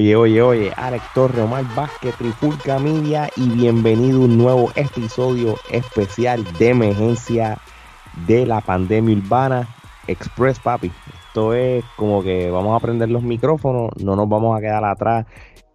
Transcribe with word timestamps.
Oye, 0.00 0.16
oye, 0.16 0.40
oye, 0.40 0.72
Alex 0.78 1.04
Torre, 1.12 1.42
Omar 1.42 1.62
Vázquez, 1.76 2.16
Trifulca 2.16 2.78
Media 2.78 3.28
y 3.36 3.50
bienvenido 3.50 4.22
a 4.22 4.24
un 4.24 4.38
nuevo 4.38 4.70
episodio 4.74 5.56
especial 5.70 6.42
de 6.58 6.70
emergencia 6.70 7.58
de 8.26 8.46
la 8.46 8.62
pandemia 8.62 9.18
urbana 9.18 9.68
Express, 10.06 10.58
papi. 10.58 10.90
Esto 11.26 11.52
es 11.52 11.84
como 11.98 12.22
que 12.22 12.50
vamos 12.50 12.74
a 12.74 12.80
prender 12.80 13.10
los 13.10 13.22
micrófonos, 13.22 13.90
no 14.02 14.16
nos 14.16 14.26
vamos 14.26 14.56
a 14.56 14.62
quedar 14.62 14.86
atrás 14.86 15.26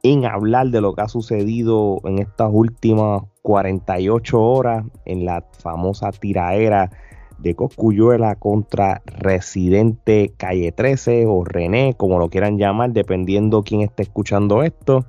en 0.01 0.25
hablar 0.25 0.69
de 0.69 0.81
lo 0.81 0.95
que 0.95 1.03
ha 1.03 1.07
sucedido 1.07 2.01
en 2.05 2.17
estas 2.17 2.49
últimas 2.51 3.21
48 3.43 4.41
horas 4.41 4.85
en 5.05 5.25
la 5.25 5.45
famosa 5.59 6.09
tiraera 6.11 6.89
de 7.37 7.55
Coscuyuela 7.55 8.35
contra 8.35 9.01
Residente 9.05 10.33
Calle 10.37 10.71
13 10.71 11.25
o 11.27 11.43
René, 11.43 11.95
como 11.95 12.19
lo 12.19 12.29
quieran 12.29 12.57
llamar, 12.57 12.91
dependiendo 12.91 13.63
quién 13.63 13.81
esté 13.81 14.03
escuchando 14.03 14.63
esto. 14.63 15.05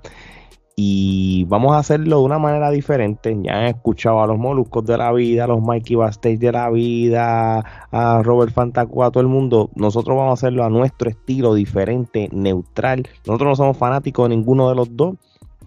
Y 0.78 1.46
vamos 1.48 1.72
a 1.72 1.78
hacerlo 1.78 2.18
de 2.18 2.24
una 2.24 2.38
manera 2.38 2.70
diferente. 2.70 3.34
Ya 3.42 3.54
han 3.54 3.64
escuchado 3.64 4.20
a 4.20 4.26
los 4.26 4.36
Moluscos 4.36 4.84
de 4.84 4.98
la 4.98 5.10
vida, 5.10 5.44
a 5.44 5.46
los 5.46 5.62
Mikey 5.62 5.96
Bastage 5.96 6.36
de 6.36 6.52
la 6.52 6.68
vida, 6.68 7.64
a 7.90 8.22
Robert 8.22 8.52
Fantacua, 8.52 9.06
a 9.06 9.10
todo 9.10 9.22
el 9.22 9.28
mundo. 9.28 9.70
Nosotros 9.74 10.14
vamos 10.14 10.32
a 10.32 10.34
hacerlo 10.34 10.64
a 10.64 10.68
nuestro 10.68 11.08
estilo 11.08 11.54
diferente, 11.54 12.28
neutral. 12.30 13.08
Nosotros 13.26 13.48
no 13.48 13.56
somos 13.56 13.78
fanáticos 13.78 14.28
de 14.28 14.36
ninguno 14.36 14.68
de 14.68 14.74
los 14.74 14.94
dos. 14.94 15.14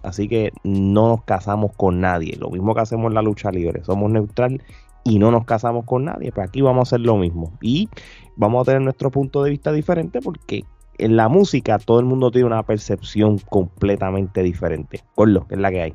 Así 0.04 0.28
que 0.28 0.52
no 0.62 1.08
nos 1.08 1.24
casamos 1.24 1.72
con 1.76 2.00
nadie. 2.00 2.36
Lo 2.38 2.48
mismo 2.48 2.72
que 2.76 2.82
hacemos 2.82 3.08
en 3.08 3.14
la 3.14 3.22
lucha 3.22 3.50
libre. 3.50 3.82
Somos 3.82 4.12
neutral 4.12 4.62
y 5.04 5.18
no 5.18 5.30
nos 5.30 5.44
casamos 5.44 5.84
con 5.84 6.04
nadie. 6.04 6.32
Pues 6.32 6.48
aquí 6.48 6.60
vamos 6.60 6.80
a 6.80 6.88
hacer 6.88 7.00
lo 7.00 7.16
mismo. 7.16 7.56
Y 7.60 7.88
vamos 8.36 8.62
a 8.62 8.64
tener 8.66 8.82
nuestro 8.82 9.10
punto 9.10 9.42
de 9.42 9.50
vista 9.50 9.72
diferente 9.72 10.20
porque 10.20 10.64
en 10.98 11.16
la 11.16 11.28
música 11.28 11.78
todo 11.78 12.00
el 12.00 12.06
mundo 12.06 12.30
tiene 12.30 12.46
una 12.46 12.62
percepción 12.62 13.38
completamente 13.38 14.42
diferente. 14.42 15.02
lo 15.16 15.46
que 15.46 15.54
es 15.54 15.60
la 15.60 15.70
que 15.70 15.82
hay. 15.82 15.92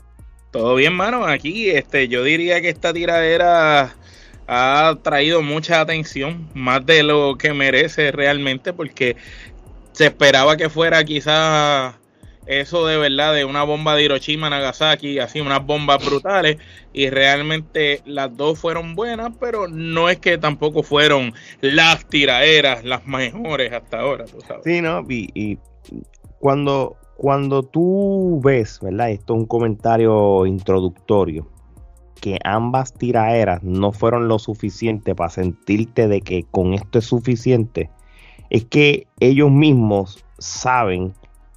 Todo 0.52 0.76
bien, 0.76 0.94
mano. 0.94 1.26
Aquí 1.26 1.70
este, 1.70 2.08
yo 2.08 2.24
diría 2.24 2.62
que 2.62 2.70
esta 2.70 2.94
tiradera 2.94 3.96
ha 4.48 4.98
traído 5.02 5.42
mucha 5.42 5.82
atención, 5.82 6.48
más 6.54 6.86
de 6.86 7.04
lo 7.04 7.38
que 7.38 7.54
merece 7.54 8.12
realmente, 8.12 8.74
porque 8.74 9.16
se 9.92 10.06
esperaba 10.08 10.56
que 10.56 10.70
fuera 10.70 11.04
quizás 11.04 11.96
eso 12.46 12.86
de 12.86 12.98
verdad 12.98 13.34
de 13.34 13.46
una 13.46 13.64
bomba 13.64 13.96
de 13.96 14.04
Hiroshima, 14.04 14.50
Nagasaki, 14.50 15.20
así 15.20 15.42
unas 15.42 15.66
bombas 15.66 16.06
brutales 16.06 16.58
y 16.94 17.10
realmente 17.10 18.02
las 18.06 18.36
dos 18.36 18.60
fueron 18.60 18.96
buenas, 18.96 19.32
pero 19.40 19.68
no 19.68 20.10
es 20.10 20.20
que 20.20 20.38
tampoco 20.38 20.84
fueron 20.84 21.34
las 21.62 22.06
tiraderas 22.08 22.84
las 22.84 23.06
mejores 23.06 23.74
hasta 23.74 24.00
ahora, 24.00 24.26
tú 24.26 24.40
sabes. 24.42 24.64
Sí, 24.64 24.82
no, 24.82 25.04
y, 25.10 25.58
cuando 26.40 26.98
cuando 27.18 27.64
tú 27.64 28.42
ves, 28.44 28.80
¿verdad? 28.82 29.10
Esto 29.10 29.36
es 29.36 29.40
un 29.40 29.46
comentario 29.46 30.46
introductorio 30.46 31.50
que 32.20 32.40
ambas 32.44 32.94
tiraderas 32.94 33.64
no 33.64 33.92
fueron 33.92 34.28
lo 34.28 34.40
suficiente 34.40 35.16
para 35.16 35.30
sentirte 35.30 36.08
de 36.08 36.22
que 36.22 36.44
con 36.44 36.74
esto 36.74 37.00
es 37.00 37.06
suficiente, 37.06 37.90
es 38.50 38.66
que 38.66 39.08
ellos 39.20 39.52
mismos 39.52 40.26
saben 40.40 41.14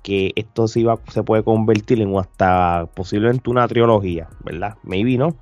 que 0.08 0.32
esto 0.36 0.66
se, 0.68 0.80
iba, 0.80 0.98
se 1.08 1.22
puede 1.22 1.42
convertir 1.42 2.00
en 2.00 2.16
hasta 2.16 2.88
posiblemente 2.94 3.50
una 3.50 3.68
trilogía, 3.68 4.26
¿verdad? 4.42 4.76
Maybe, 4.82 5.18
¿no? 5.18 5.36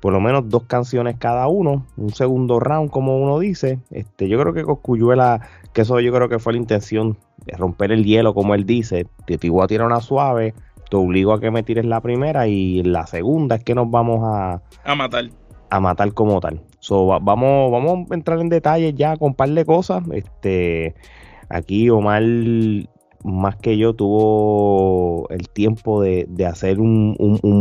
Por 0.00 0.12
lo 0.12 0.18
menos 0.20 0.48
dos 0.48 0.64
canciones 0.64 1.14
cada 1.16 1.46
uno, 1.46 1.86
un 1.96 2.10
segundo 2.10 2.58
round, 2.58 2.90
como 2.90 3.18
uno 3.18 3.38
dice. 3.38 3.78
Este, 3.92 4.28
yo 4.28 4.40
creo 4.40 4.52
que 4.52 4.64
Coscuyuela, 4.64 5.46
que 5.72 5.82
eso 5.82 6.00
yo 6.00 6.12
creo 6.12 6.28
que 6.28 6.40
fue 6.40 6.54
la 6.54 6.58
intención 6.58 7.18
de 7.46 7.56
romper 7.56 7.92
el 7.92 8.04
hielo, 8.04 8.34
como 8.34 8.56
él 8.56 8.66
dice. 8.66 9.06
Te, 9.26 9.38
te 9.38 9.48
voy 9.48 9.62
a 9.62 9.68
tirar 9.68 9.86
una 9.86 10.00
suave, 10.00 10.54
te 10.90 10.96
obligo 10.96 11.32
a 11.32 11.40
que 11.40 11.52
me 11.52 11.62
tires 11.62 11.84
la 11.84 12.00
primera 12.00 12.48
y 12.48 12.82
la 12.82 13.06
segunda 13.06 13.54
es 13.54 13.62
que 13.62 13.76
nos 13.76 13.88
vamos 13.92 14.22
a, 14.24 14.60
a 14.82 14.94
matar. 14.96 15.26
A 15.70 15.78
matar 15.78 16.12
como 16.14 16.40
tal. 16.40 16.62
So, 16.80 17.06
vamos, 17.06 17.70
vamos 17.70 18.10
a 18.10 18.14
entrar 18.14 18.40
en 18.40 18.48
detalles 18.48 18.92
ya 18.96 19.16
con 19.16 19.28
un 19.28 19.34
par 19.34 19.50
de 19.50 19.64
cosas. 19.64 20.02
Este, 20.12 20.96
aquí 21.48 21.90
Omar 21.90 22.24
más 23.24 23.56
que 23.56 23.76
yo 23.76 23.92
tuvo 23.94 25.28
el 25.30 25.48
tiempo 25.48 26.02
de, 26.02 26.26
hacer 26.46 26.80
un, 26.80 27.16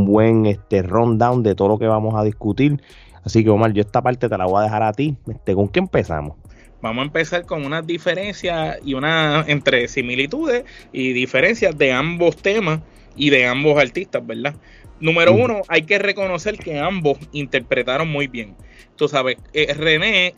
buen 0.07 0.45
este, 0.45 0.81
rundown 0.81 1.43
de 1.43 1.55
todo 1.55 1.69
lo 1.69 1.79
que 1.79 1.87
vamos 1.87 2.15
a 2.15 2.23
discutir. 2.23 2.81
Así 3.23 3.43
que 3.43 3.49
Omar, 3.49 3.73
yo 3.73 3.81
esta 3.81 4.01
parte 4.01 4.29
te 4.29 4.37
la 4.37 4.45
voy 4.45 4.61
a 4.61 4.63
dejar 4.63 4.83
a 4.83 4.93
ti. 4.93 5.15
Este, 5.27 5.53
¿Con 5.53 5.67
qué 5.67 5.79
empezamos? 5.79 6.37
Vamos 6.81 7.01
a 7.01 7.05
empezar 7.05 7.45
con 7.45 7.65
unas 7.65 7.85
diferencias 7.85 8.77
y 8.85 8.93
una 8.93 9.43
entre 9.47 9.87
similitudes 9.89 10.63
y 10.93 11.11
diferencias 11.11 11.77
de 11.77 11.91
ambos 11.91 12.37
temas 12.37 12.79
y 13.17 13.29
de 13.29 13.45
ambos 13.45 13.77
artistas, 13.77 14.25
¿verdad? 14.25 14.55
Número 15.01 15.33
uno, 15.33 15.61
hay 15.67 15.83
que 15.83 15.99
reconocer 15.99 16.57
que 16.57 16.79
ambos 16.79 17.17
interpretaron 17.33 18.09
muy 18.09 18.27
bien. 18.27 18.55
Tú 18.95 19.07
sabes, 19.07 19.37
eh, 19.53 19.73
René, 19.73 20.33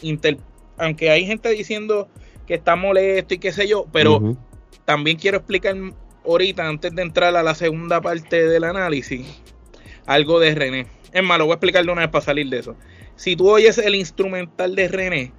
aunque 0.78 1.09
hay 1.12 1.26
gente 1.26 1.50
diciendo 1.50 2.09
que 2.48 2.56
está 2.56 2.76
molesto 2.76 3.36
y 3.36 3.38
qué 3.38 3.52
sé 3.52 3.68
yo, 3.68 3.86
pero 3.92 4.36
también 4.86 5.18
quiero 5.18 5.38
explicar 5.38 5.76
ahorita, 6.26 6.68
antes 6.68 6.94
de 6.94 7.02
entrar 7.02 7.36
a 7.36 7.44
la 7.44 7.56
segunda 7.56 8.02
parte 8.02 8.48
del 8.48 8.64
análisis, 8.64 9.26
algo 10.06 10.40
de 10.40 10.56
René. 10.56 10.88
Es 11.12 11.24
más, 11.24 11.38
lo 11.38 11.46
voy 11.46 11.54
a 11.54 11.56
explicar 11.56 11.86
de 11.86 11.92
una 11.92 12.02
vez 12.02 12.12
para 12.12 12.24
salir 12.24 12.48
de 12.50 12.59
eso. 12.59 12.76
Si 13.16 13.36
tú 13.36 13.50
oyes 13.50 13.78
el 13.78 13.96
instrumental 13.96 14.76
de 14.76 14.88
René, 14.88 15.34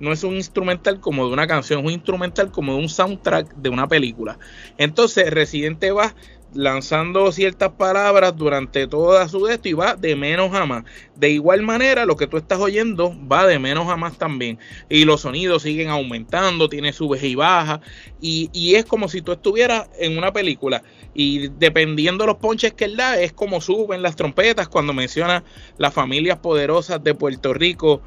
no 0.00 0.12
es 0.12 0.24
un 0.24 0.34
instrumental 0.34 1.00
como 1.00 1.26
de 1.26 1.32
una 1.32 1.46
canción, 1.46 1.80
es 1.80 1.86
un 1.86 1.92
instrumental 1.92 2.50
como 2.50 2.74
de 2.74 2.78
un 2.80 2.88
soundtrack 2.88 3.54
de 3.54 3.68
una 3.68 3.88
película. 3.88 4.38
Entonces, 4.76 5.30
Residente 5.30 5.92
va 5.92 6.14
lanzando 6.54 7.30
ciertas 7.32 7.72
palabras 7.72 8.36
durante 8.36 8.86
toda 8.86 9.28
su 9.28 9.48
esto 9.48 9.68
y 9.68 9.72
va 9.72 9.96
de 9.96 10.16
menos 10.16 10.54
a 10.54 10.66
más. 10.66 10.84
De 11.16 11.30
igual 11.30 11.62
manera, 11.62 12.06
lo 12.06 12.16
que 12.16 12.26
tú 12.26 12.36
estás 12.36 12.58
oyendo 12.58 13.14
va 13.30 13.46
de 13.46 13.58
menos 13.58 13.88
a 13.88 13.96
más 13.96 14.16
también. 14.18 14.58
Y 14.88 15.04
los 15.04 15.22
sonidos 15.22 15.62
siguen 15.62 15.88
aumentando, 15.88 16.68
tiene 16.68 16.92
subes 16.92 17.22
y 17.22 17.34
bajas. 17.34 17.80
Y, 18.20 18.50
y 18.52 18.76
es 18.76 18.84
como 18.84 19.08
si 19.08 19.22
tú 19.22 19.32
estuvieras 19.32 19.88
en 19.98 20.16
una 20.16 20.32
película. 20.32 20.82
Y 21.12 21.48
dependiendo 21.48 22.24
de 22.24 22.28
los 22.28 22.36
ponches 22.36 22.72
que 22.72 22.86
él 22.86 22.96
da, 22.96 23.20
es 23.20 23.32
como 23.32 23.60
suben 23.60 24.02
las 24.02 24.16
trompetas 24.16 24.68
cuando 24.68 24.92
menciona 24.92 25.44
las 25.78 25.92
familias 25.92 26.38
poderosas 26.38 27.02
de 27.02 27.14
Puerto 27.14 27.52
Rico 27.52 28.02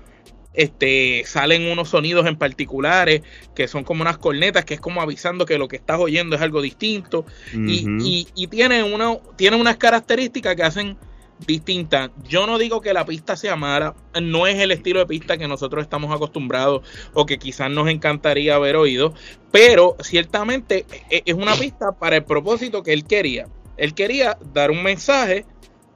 este, 0.57 1.23
salen 1.25 1.71
unos 1.71 1.89
sonidos 1.89 2.25
en 2.25 2.35
particulares 2.35 3.21
que 3.55 3.67
son 3.67 3.83
como 3.83 4.01
unas 4.01 4.17
cornetas, 4.17 4.65
que 4.65 4.73
es 4.73 4.81
como 4.81 5.01
avisando 5.01 5.45
que 5.45 5.59
lo 5.59 5.67
que 5.67 5.75
estás 5.75 5.99
oyendo 5.99 6.35
es 6.35 6.41
algo 6.41 6.61
distinto. 6.61 7.25
y, 7.53 8.27
y, 8.33 8.47
tiene, 8.47 8.81
una, 8.81 9.17
tiene 9.35 9.55
unas 9.55 9.77
características 9.77 10.55
que 10.55 10.63
hacen 10.63 10.97
distintas. 11.45 12.09
Yo 12.27 12.47
no 12.47 12.57
digo 12.57 12.81
que 12.81 12.91
la 12.91 13.05
pista 13.05 13.35
sea 13.35 13.55
mala, 13.55 13.95
no 14.19 14.47
es 14.47 14.59
el 14.59 14.71
estilo 14.71 14.99
de 14.99 15.05
pista 15.05 15.37
que 15.37 15.47
nosotros 15.47 15.83
estamos 15.83 16.13
acostumbrados 16.13 16.81
o 17.13 17.27
que 17.27 17.37
quizás 17.37 17.69
nos 17.69 17.87
encantaría 17.87 18.55
haber 18.55 18.77
oído, 18.77 19.13
pero 19.51 19.95
ciertamente 20.01 20.87
e, 21.11 21.21
es 21.23 21.35
una 21.35 21.53
pista 21.55 21.91
para 21.91 22.15
el 22.15 22.23
propósito 22.23 22.81
que 22.81 22.93
él 22.93 23.05
quería. 23.05 23.47
Él 23.77 23.93
quería 23.93 24.39
dar 24.53 24.71
un 24.71 24.81
mensaje 24.81 25.45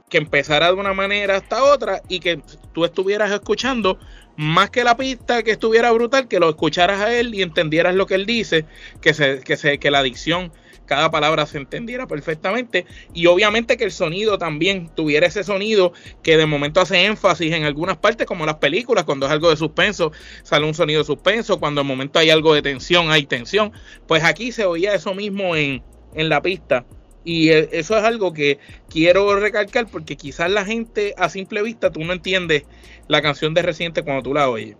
que 0.08 0.18
empezara 0.18 0.66
de 0.66 0.74
una 0.74 0.92
manera 0.92 1.36
hasta 1.38 1.64
otra 1.64 2.02
y 2.06 2.20
que 2.20 2.42
tú 2.72 2.84
estuvieras 2.84 3.32
escuchando 3.32 3.98
más 4.36 4.70
que 4.70 4.84
la 4.84 4.96
pista 4.96 5.42
que 5.42 5.52
estuviera 5.52 5.90
brutal, 5.92 6.28
que 6.28 6.40
lo 6.40 6.48
escucharas 6.48 7.00
a 7.00 7.14
él 7.14 7.34
y 7.34 7.42
entendieras 7.42 7.94
lo 7.94 8.06
que 8.06 8.14
él 8.14 8.26
dice, 8.26 8.64
que, 9.00 9.14
se, 9.14 9.40
que, 9.40 9.56
se, 9.56 9.78
que 9.78 9.90
la 9.90 10.02
dicción, 10.02 10.52
cada 10.86 11.10
palabra 11.10 11.46
se 11.46 11.58
entendiera 11.58 12.06
perfectamente 12.06 12.86
y 13.14 13.26
obviamente 13.26 13.76
que 13.76 13.84
el 13.84 13.92
sonido 13.92 14.36
también 14.38 14.90
tuviera 14.94 15.26
ese 15.26 15.44
sonido 15.44 15.92
que 16.22 16.36
de 16.36 16.46
momento 16.46 16.80
hace 16.80 17.04
énfasis 17.04 17.52
en 17.52 17.64
algunas 17.64 17.96
partes, 17.96 18.26
como 18.26 18.46
las 18.46 18.56
películas, 18.56 19.04
cuando 19.04 19.26
es 19.26 19.32
algo 19.32 19.50
de 19.50 19.56
suspenso, 19.56 20.12
sale 20.42 20.66
un 20.66 20.74
sonido 20.74 21.00
de 21.00 21.06
suspenso, 21.06 21.58
cuando 21.58 21.80
en 21.80 21.86
momento 21.86 22.18
hay 22.18 22.30
algo 22.30 22.54
de 22.54 22.62
tensión, 22.62 23.10
hay 23.10 23.26
tensión, 23.26 23.72
pues 24.06 24.24
aquí 24.24 24.52
se 24.52 24.64
oía 24.64 24.94
eso 24.94 25.14
mismo 25.14 25.56
en, 25.56 25.82
en 26.14 26.28
la 26.28 26.42
pista. 26.42 26.84
Y 27.24 27.50
e, 27.50 27.68
eso 27.72 27.96
es 27.96 28.04
algo 28.04 28.32
que 28.32 28.58
quiero 28.88 29.38
recalcar 29.38 29.86
porque 29.86 30.16
quizás 30.16 30.50
la 30.50 30.64
gente 30.64 31.14
a 31.16 31.28
simple 31.28 31.62
vista 31.62 31.90
tú 31.90 32.04
no 32.04 32.12
entiendes 32.12 32.64
la 33.08 33.22
canción 33.22 33.54
de 33.54 33.62
Residente 33.62 34.02
cuando 34.02 34.22
tú 34.22 34.34
la 34.34 34.48
oyes. 34.48 34.76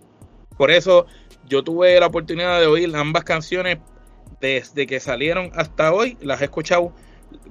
Por 0.57 0.71
eso 0.71 1.05
yo 1.47 1.63
tuve 1.63 1.99
la 1.99 2.07
oportunidad 2.07 2.59
de 2.59 2.67
oír 2.67 2.95
ambas 2.95 3.23
canciones 3.23 3.79
desde 4.39 4.87
que 4.87 4.99
salieron 4.99 5.51
hasta 5.55 5.93
hoy. 5.93 6.17
Las 6.21 6.41
he 6.41 6.45
escuchado 6.45 6.93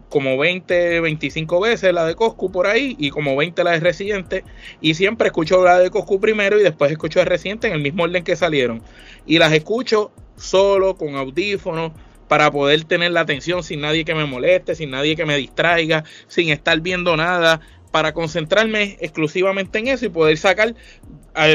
como 0.08 0.36
20, 0.38 1.00
25 1.00 1.60
veces 1.60 1.92
la 1.92 2.04
de 2.04 2.14
Coscu 2.14 2.52
por 2.52 2.66
ahí 2.66 2.96
y 2.98 3.10
como 3.10 3.36
20 3.36 3.64
la 3.64 3.72
de 3.72 3.80
Residente. 3.80 4.44
Y 4.80 4.94
siempre 4.94 5.28
escucho 5.28 5.64
la 5.64 5.78
de 5.78 5.90
Coscu 5.90 6.20
primero 6.20 6.60
y 6.60 6.62
después 6.62 6.90
escucho 6.90 7.18
de 7.18 7.24
Residente 7.24 7.66
en 7.66 7.74
el 7.74 7.80
mismo 7.80 8.04
orden 8.04 8.24
que 8.24 8.36
salieron. 8.36 8.82
Y 9.26 9.38
las 9.38 9.52
escucho 9.52 10.12
solo, 10.36 10.96
con 10.96 11.16
audífonos, 11.16 11.92
para 12.32 12.50
poder 12.50 12.84
tener 12.84 13.12
la 13.12 13.20
atención 13.20 13.62
sin 13.62 13.82
nadie 13.82 14.06
que 14.06 14.14
me 14.14 14.24
moleste, 14.24 14.74
sin 14.74 14.88
nadie 14.88 15.16
que 15.16 15.26
me 15.26 15.36
distraiga, 15.36 16.02
sin 16.28 16.48
estar 16.48 16.80
viendo 16.80 17.14
nada, 17.14 17.60
para 17.90 18.14
concentrarme 18.14 18.96
exclusivamente 19.02 19.80
en 19.80 19.88
eso 19.88 20.06
y 20.06 20.08
poder 20.08 20.38
sacar 20.38 20.74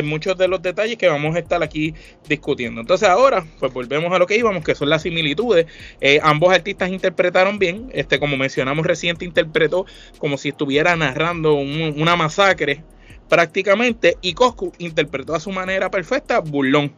muchos 0.04 0.38
de 0.38 0.48
los 0.48 0.62
detalles 0.62 0.98
que 0.98 1.08
vamos 1.08 1.36
a 1.36 1.40
estar 1.40 1.64
aquí 1.64 1.96
discutiendo. 2.30 2.80
Entonces 2.80 3.10
ahora, 3.10 3.44
pues 3.60 3.74
volvemos 3.74 4.14
a 4.14 4.20
lo 4.20 4.28
que 4.28 4.38
íbamos, 4.38 4.64
que 4.64 4.76
son 4.76 4.92
las 4.92 5.02
similitudes. 5.02 5.66
Eh, 6.00 6.20
ambos 6.22 6.54
artistas 6.54 6.92
interpretaron 6.92 7.58
bien, 7.58 7.90
este, 7.92 8.20
como 8.20 8.38
mencionamos 8.38 8.86
reciente, 8.86 9.26
interpretó 9.26 9.88
como 10.20 10.38
si 10.38 10.50
estuviera 10.50 10.96
narrando 10.96 11.56
una 11.56 12.16
masacre 12.16 12.84
prácticamente, 13.28 14.18
y 14.22 14.36
Coscu 14.36 14.74
interpretó 14.78 15.34
a 15.34 15.40
su 15.40 15.52
manera 15.52 15.90
perfecta, 15.90 16.40
burlón. 16.40 16.94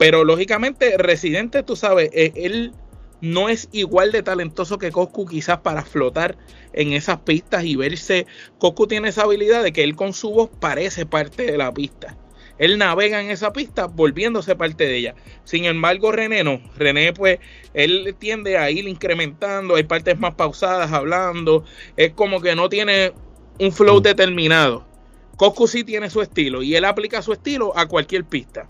Pero 0.00 0.24
lógicamente, 0.24 0.96
Residente, 0.96 1.62
tú 1.62 1.76
sabes, 1.76 2.08
eh, 2.14 2.32
él 2.34 2.72
no 3.20 3.50
es 3.50 3.68
igual 3.70 4.12
de 4.12 4.22
talentoso 4.22 4.78
que 4.78 4.90
Coscu 4.90 5.26
quizás 5.26 5.58
para 5.58 5.84
flotar 5.84 6.38
en 6.72 6.94
esas 6.94 7.18
pistas 7.18 7.64
y 7.64 7.76
verse. 7.76 8.26
Coscu 8.56 8.86
tiene 8.86 9.10
esa 9.10 9.24
habilidad 9.24 9.62
de 9.62 9.74
que 9.74 9.84
él 9.84 9.96
con 9.96 10.14
su 10.14 10.30
voz 10.30 10.48
parece 10.58 11.04
parte 11.04 11.42
de 11.42 11.58
la 11.58 11.70
pista. 11.74 12.16
Él 12.56 12.78
navega 12.78 13.20
en 13.20 13.28
esa 13.28 13.52
pista 13.52 13.88
volviéndose 13.88 14.56
parte 14.56 14.84
de 14.84 14.96
ella. 14.96 15.14
Sin 15.44 15.66
embargo, 15.66 16.12
René 16.12 16.44
no. 16.44 16.62
René, 16.78 17.12
pues, 17.12 17.38
él 17.74 18.16
tiende 18.18 18.56
a 18.56 18.70
ir 18.70 18.88
incrementando. 18.88 19.74
Hay 19.74 19.82
partes 19.82 20.18
más 20.18 20.34
pausadas 20.34 20.92
hablando. 20.92 21.66
Es 21.98 22.14
como 22.14 22.40
que 22.40 22.56
no 22.56 22.70
tiene 22.70 23.12
un 23.58 23.70
flow 23.70 24.00
determinado. 24.00 24.86
Coscu 25.36 25.68
sí 25.68 25.84
tiene 25.84 26.08
su 26.08 26.22
estilo 26.22 26.62
y 26.62 26.74
él 26.74 26.86
aplica 26.86 27.20
su 27.20 27.34
estilo 27.34 27.76
a 27.76 27.86
cualquier 27.86 28.24
pista. 28.24 28.66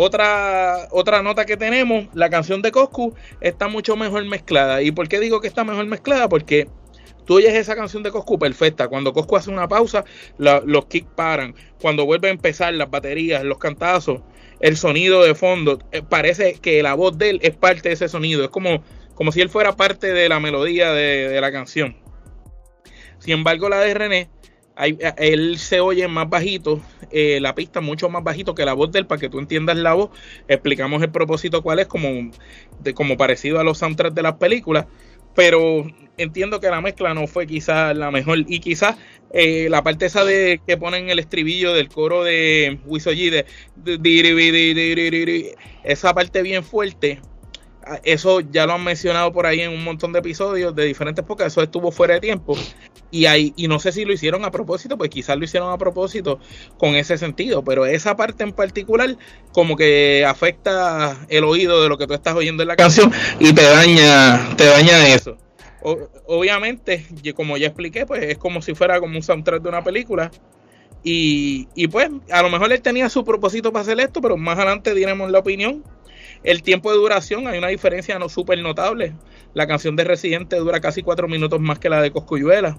Otra, 0.00 0.86
otra 0.92 1.22
nota 1.24 1.44
que 1.44 1.56
tenemos, 1.56 2.06
la 2.14 2.30
canción 2.30 2.62
de 2.62 2.70
Coscu 2.70 3.16
está 3.40 3.66
mucho 3.66 3.96
mejor 3.96 4.24
mezclada. 4.26 4.80
¿Y 4.80 4.92
por 4.92 5.08
qué 5.08 5.18
digo 5.18 5.40
que 5.40 5.48
está 5.48 5.64
mejor 5.64 5.86
mezclada? 5.86 6.28
Porque 6.28 6.68
tú 7.24 7.38
oyes 7.38 7.52
esa 7.52 7.74
canción 7.74 8.04
de 8.04 8.12
Coscu 8.12 8.38
perfecta. 8.38 8.86
Cuando 8.86 9.12
Coscu 9.12 9.34
hace 9.34 9.50
una 9.50 9.66
pausa, 9.66 10.04
los 10.38 10.86
kicks 10.86 11.08
paran. 11.16 11.56
Cuando 11.80 12.06
vuelve 12.06 12.28
a 12.28 12.30
empezar 12.30 12.74
las 12.74 12.88
baterías, 12.88 13.42
los 13.42 13.58
cantazos, 13.58 14.20
el 14.60 14.76
sonido 14.76 15.24
de 15.24 15.34
fondo, 15.34 15.80
eh, 15.90 16.00
parece 16.08 16.54
que 16.60 16.80
la 16.80 16.94
voz 16.94 17.18
de 17.18 17.30
él 17.30 17.40
es 17.42 17.56
parte 17.56 17.88
de 17.88 17.96
ese 17.96 18.08
sonido. 18.08 18.44
Es 18.44 18.50
como, 18.50 18.84
como 19.16 19.32
si 19.32 19.40
él 19.40 19.50
fuera 19.50 19.74
parte 19.74 20.12
de 20.12 20.28
la 20.28 20.38
melodía 20.38 20.92
de, 20.92 21.28
de 21.28 21.40
la 21.40 21.50
canción. 21.50 21.96
Sin 23.18 23.34
embargo, 23.34 23.68
la 23.68 23.80
de 23.80 23.94
René 23.94 24.30
él 24.86 25.58
se 25.58 25.80
oye 25.80 26.06
más 26.08 26.28
bajito, 26.28 26.80
eh, 27.10 27.40
la 27.40 27.54
pista 27.54 27.80
mucho 27.80 28.08
más 28.08 28.22
bajito 28.22 28.54
que 28.54 28.64
la 28.64 28.74
voz 28.74 28.92
de 28.92 29.00
él, 29.00 29.06
para 29.06 29.20
que 29.20 29.28
tú 29.28 29.38
entiendas 29.38 29.76
la 29.76 29.94
voz. 29.94 30.10
Explicamos 30.46 31.02
el 31.02 31.10
propósito 31.10 31.62
cuál 31.62 31.80
es, 31.80 31.86
como, 31.86 32.30
de, 32.80 32.94
como 32.94 33.16
parecido 33.16 33.58
a 33.58 33.64
los 33.64 33.78
soundtracks 33.78 34.14
de 34.14 34.22
las 34.22 34.34
películas. 34.34 34.86
Pero 35.34 35.86
entiendo 36.16 36.60
que 36.60 36.68
la 36.68 36.80
mezcla 36.80 37.14
no 37.14 37.26
fue 37.26 37.46
quizás 37.46 37.96
la 37.96 38.10
mejor. 38.10 38.38
Y 38.46 38.60
quizás 38.60 38.96
eh, 39.32 39.68
la 39.70 39.82
parte 39.82 40.06
esa 40.06 40.24
de 40.24 40.60
que 40.66 40.76
ponen 40.76 41.10
el 41.10 41.18
estribillo 41.18 41.72
del 41.74 41.88
coro 41.88 42.24
de 42.24 42.78
Wisoji, 42.86 43.30
de, 43.30 43.46
de 43.76 45.56
esa 45.84 46.14
parte 46.14 46.42
bien 46.42 46.64
fuerte, 46.64 47.20
eso 48.04 48.40
ya 48.40 48.66
lo 48.66 48.74
han 48.74 48.84
mencionado 48.84 49.32
por 49.32 49.46
ahí 49.46 49.60
en 49.60 49.70
un 49.70 49.84
montón 49.84 50.12
de 50.12 50.18
episodios 50.18 50.74
de 50.74 50.84
diferentes 50.84 51.24
pocas, 51.24 51.48
eso 51.48 51.62
estuvo 51.62 51.90
fuera 51.90 52.14
de 52.14 52.20
tiempo. 52.20 52.56
Y, 53.10 53.26
ahí, 53.26 53.54
y 53.56 53.68
no 53.68 53.78
sé 53.78 53.92
si 53.92 54.04
lo 54.04 54.12
hicieron 54.12 54.44
a 54.44 54.50
propósito, 54.50 54.98
pues 54.98 55.10
quizás 55.10 55.36
lo 55.38 55.44
hicieron 55.44 55.72
a 55.72 55.78
propósito 55.78 56.38
con 56.76 56.94
ese 56.94 57.16
sentido, 57.16 57.64
pero 57.64 57.86
esa 57.86 58.16
parte 58.16 58.44
en 58.44 58.52
particular 58.52 59.16
como 59.52 59.76
que 59.76 60.24
afecta 60.26 61.26
el 61.28 61.44
oído 61.44 61.82
de 61.82 61.88
lo 61.88 61.96
que 61.96 62.06
tú 62.06 62.14
estás 62.14 62.34
oyendo 62.34 62.62
en 62.62 62.68
la 62.68 62.76
canción 62.76 63.10
y 63.40 63.52
te 63.52 63.62
daña, 63.62 64.56
te 64.56 64.66
daña 64.66 65.08
eso. 65.08 65.36
obviamente, 66.26 67.06
como 67.34 67.56
ya 67.56 67.68
expliqué, 67.68 68.04
pues 68.04 68.22
es 68.24 68.38
como 68.38 68.60
si 68.60 68.74
fuera 68.74 69.00
como 69.00 69.16
un 69.16 69.22
soundtrack 69.22 69.62
de 69.62 69.68
una 69.68 69.82
película. 69.82 70.30
Y, 71.04 71.68
y 71.76 71.86
pues 71.86 72.10
a 72.30 72.42
lo 72.42 72.50
mejor 72.50 72.72
él 72.72 72.82
tenía 72.82 73.08
su 73.08 73.24
propósito 73.24 73.72
para 73.72 73.82
hacer 73.82 74.00
esto, 74.00 74.20
pero 74.20 74.36
más 74.36 74.58
adelante 74.58 74.94
diremos 74.94 75.30
la 75.30 75.38
opinión 75.38 75.84
el 76.42 76.62
tiempo 76.62 76.90
de 76.90 76.98
duración, 76.98 77.46
hay 77.46 77.58
una 77.58 77.68
diferencia 77.68 78.18
no 78.18 78.28
súper 78.28 78.60
notable. 78.60 79.14
La 79.54 79.66
canción 79.66 79.96
de 79.96 80.04
Residente 80.04 80.56
dura 80.56 80.80
casi 80.80 81.02
cuatro 81.02 81.28
minutos 81.28 81.60
más 81.60 81.78
que 81.78 81.88
la 81.88 82.00
de 82.00 82.10
Coscuyuela. 82.10 82.78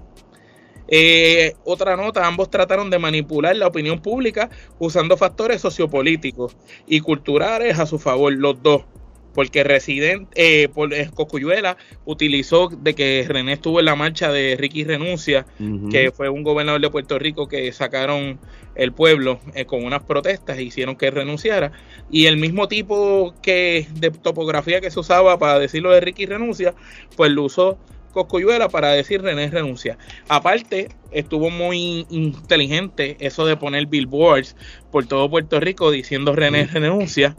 Eh, 0.87 1.53
otra 1.65 1.95
nota, 1.95 2.25
ambos 2.25 2.49
trataron 2.49 2.89
de 2.89 2.97
manipular 2.97 3.55
la 3.55 3.67
opinión 3.67 4.01
pública 4.01 4.49
usando 4.79 5.17
factores 5.17 5.61
sociopolíticos 5.61 6.57
y 6.87 6.99
culturales 7.01 7.77
a 7.77 7.85
su 7.85 7.99
favor, 7.99 8.33
los 8.33 8.61
dos 8.63 8.85
porque 9.33 9.63
Resident, 9.63 10.27
eh, 10.35 10.69
por, 10.73 10.93
eh, 10.93 11.09
Cocuyuela 11.13 11.77
utilizó 12.05 12.69
de 12.69 12.95
que 12.95 13.25
René 13.27 13.53
estuvo 13.53 13.79
en 13.79 13.85
la 13.85 13.95
marcha 13.95 14.31
de 14.31 14.55
Ricky 14.57 14.83
Renuncia, 14.83 15.45
que 15.91 16.11
fue 16.11 16.29
un 16.29 16.43
gobernador 16.43 16.81
de 16.81 16.89
Puerto 16.89 17.19
Rico 17.19 17.47
que 17.47 17.71
sacaron 17.71 18.39
el 18.75 18.93
pueblo 18.93 19.39
eh, 19.55 19.65
con 19.65 19.83
unas 19.83 20.03
protestas 20.03 20.57
e 20.57 20.63
hicieron 20.63 20.95
que 20.95 21.11
renunciara. 21.11 21.71
Y 22.09 22.25
el 22.25 22.37
mismo 22.37 22.67
tipo 22.67 23.33
que 23.41 23.87
de 23.95 24.11
topografía 24.11 24.81
que 24.81 24.91
se 24.91 24.99
usaba 24.99 25.37
para 25.37 25.59
decirlo 25.59 25.91
de 25.91 26.01
Ricky 26.01 26.25
Renuncia, 26.25 26.73
pues 27.15 27.31
lo 27.31 27.43
usó 27.43 27.77
Coscuyuela 28.11 28.69
para 28.69 28.89
decir 28.89 29.21
René 29.21 29.49
renuncia. 29.51 29.97
Aparte, 30.27 30.89
estuvo 31.11 31.51
muy 31.51 32.07
inteligente 32.09 33.17
eso 33.19 33.45
de 33.45 33.55
poner 33.55 33.85
billboards 33.85 34.55
por 34.91 35.05
todo 35.05 35.29
Puerto 35.29 35.59
Rico 35.59 35.91
diciendo 35.91 36.35
René 36.35 36.65
renuncia 36.65 37.35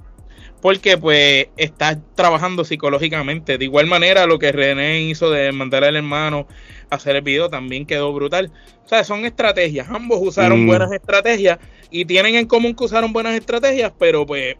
porque 0.60 0.98
pues 0.98 1.48
está 1.56 2.00
trabajando 2.14 2.64
psicológicamente. 2.64 3.58
De 3.58 3.64
igual 3.64 3.86
manera, 3.86 4.26
lo 4.26 4.38
que 4.38 4.52
René 4.52 5.02
hizo 5.02 5.30
de 5.30 5.52
mandar 5.52 5.84
al 5.84 5.96
hermano 5.96 6.46
a 6.90 6.96
hacer 6.96 7.16
el 7.16 7.22
video 7.22 7.48
también 7.48 7.86
quedó 7.86 8.12
brutal. 8.12 8.52
O 8.84 8.88
sea, 8.88 9.04
son 9.04 9.24
estrategias. 9.24 9.88
Ambos 9.88 10.18
usaron 10.22 10.64
mm. 10.64 10.66
buenas 10.66 10.92
estrategias 10.92 11.58
y 11.90 12.04
tienen 12.04 12.34
en 12.34 12.46
común 12.46 12.74
que 12.74 12.84
usaron 12.84 13.12
buenas 13.12 13.34
estrategias, 13.34 13.92
pero 13.98 14.26
pues 14.26 14.56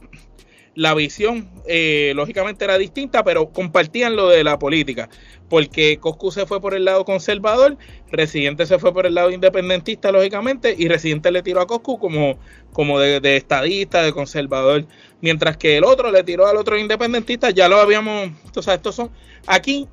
la 0.75 0.95
visión 0.95 1.51
eh, 1.67 2.13
lógicamente 2.15 2.65
era 2.65 2.79
distinta, 2.79 3.25
pero 3.25 3.51
compartían 3.51 4.17
lo 4.17 4.29
de 4.29 4.45
la 4.45 4.59
política, 4.59 5.09
porque 5.49 5.99
Coscu 5.99 6.31
se 6.31 6.47
fue 6.47 6.61
por 6.61 6.75
el 6.75 6.85
lado 6.85 7.05
conservador, 7.05 7.77
Residente 8.11 8.67
se 8.67 8.79
fue 8.79 8.93
por 8.93 9.07
el 9.07 9.15
lado 9.15 9.31
independentista, 9.31 10.13
lógicamente, 10.13 10.75
y 10.79 10.89
Residente 10.89 11.31
le 11.33 11.43
tiró 11.43 11.61
a 11.61 11.67
Coscu 11.67 11.99
como, 11.99 12.39
como 12.73 12.99
de, 12.99 13.21
de 13.21 13.37
estadista, 13.37 14.03
de 14.03 14.13
conservador 14.13 14.87
mientras 15.21 15.57
que 15.57 15.77
el 15.77 15.85
otro 15.85 16.11
le 16.11 16.23
tiró 16.23 16.47
al 16.47 16.57
otro 16.57 16.79
independentista, 16.79 17.51
ya 17.51 17.69
lo 17.69 17.77
habíamos, 17.79 18.31
o 18.55 18.63
sea, 18.63 18.75
estos 18.75 18.95
son, 18.95 19.11
aquí 19.47 19.89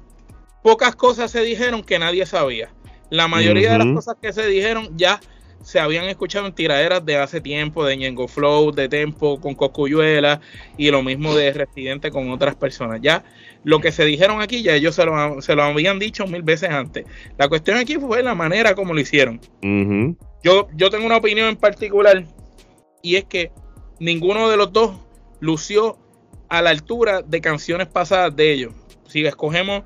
pocas 0.64 0.96
cosas 0.96 1.32
se 1.32 1.42
dijeron 1.42 1.84
que 1.84 2.00
nadie 2.00 2.26
sabía. 2.26 2.70
La 3.10 3.28
mayoría 3.28 3.72
de 3.72 3.78
las 3.78 3.88
cosas 3.94 4.18
que 4.22 4.34
se 4.34 4.46
dijeron 4.48 4.90
ya 4.98 5.22
se 5.64 5.80
habían 5.80 6.06
escuchado 6.06 6.48
en 6.48 6.54
tiraderas 6.54 7.06
de 7.06 7.18
hace 7.18 7.42
tiempo, 7.42 7.86
de 7.86 7.98
Ñengo 7.98 8.28
Flow, 8.28 8.72
de 8.72 8.90
Tempo 8.90 9.40
con 9.40 9.56
Cocuyuela 9.56 10.40
y 10.78 10.90
lo 10.92 11.04
mismo 11.04 11.36
de 11.36 11.52
Residente 11.54 12.12
con 12.12 12.32
otras 12.32 12.56
personas. 12.56 13.00
Ya 13.02 13.24
lo 13.64 13.80
que 13.80 13.92
se 13.92 14.06
dijeron 14.06 14.42
aquí, 14.42 14.64
ya 14.64 14.76
ellos 14.76 14.96
se 14.96 15.06
lo, 15.06 15.42
se 15.42 15.56
lo 15.56 15.64
habían 15.64 16.00
dicho 16.00 16.26
mil 16.28 16.44
veces 16.44 16.70
antes. 16.70 17.06
La 17.38 17.50
cuestión 17.50 17.78
aquí 17.78 17.96
fue 17.98 18.24
la 18.24 18.36
manera 18.36 18.76
como 18.76 18.94
lo 18.94 19.00
hicieron. 19.00 19.42
yo, 20.44 20.68
yo 20.74 20.90
tengo 20.90 21.06
una 21.06 21.18
opinión 21.18 21.50
en 21.50 21.58
particular 21.58 22.26
y 23.02 23.16
es 23.16 23.26
que 23.26 23.52
ninguno 24.00 24.50
de 24.50 24.58
los 24.58 24.72
dos 24.72 24.96
lució 25.40 25.98
a 26.50 26.62
la 26.62 26.70
altura 26.70 27.22
de 27.22 27.42
canciones 27.42 27.88
pasadas 27.88 28.36
de 28.36 28.54
ellos. 28.54 28.74
Si 29.08 29.26
escogemos 29.26 29.84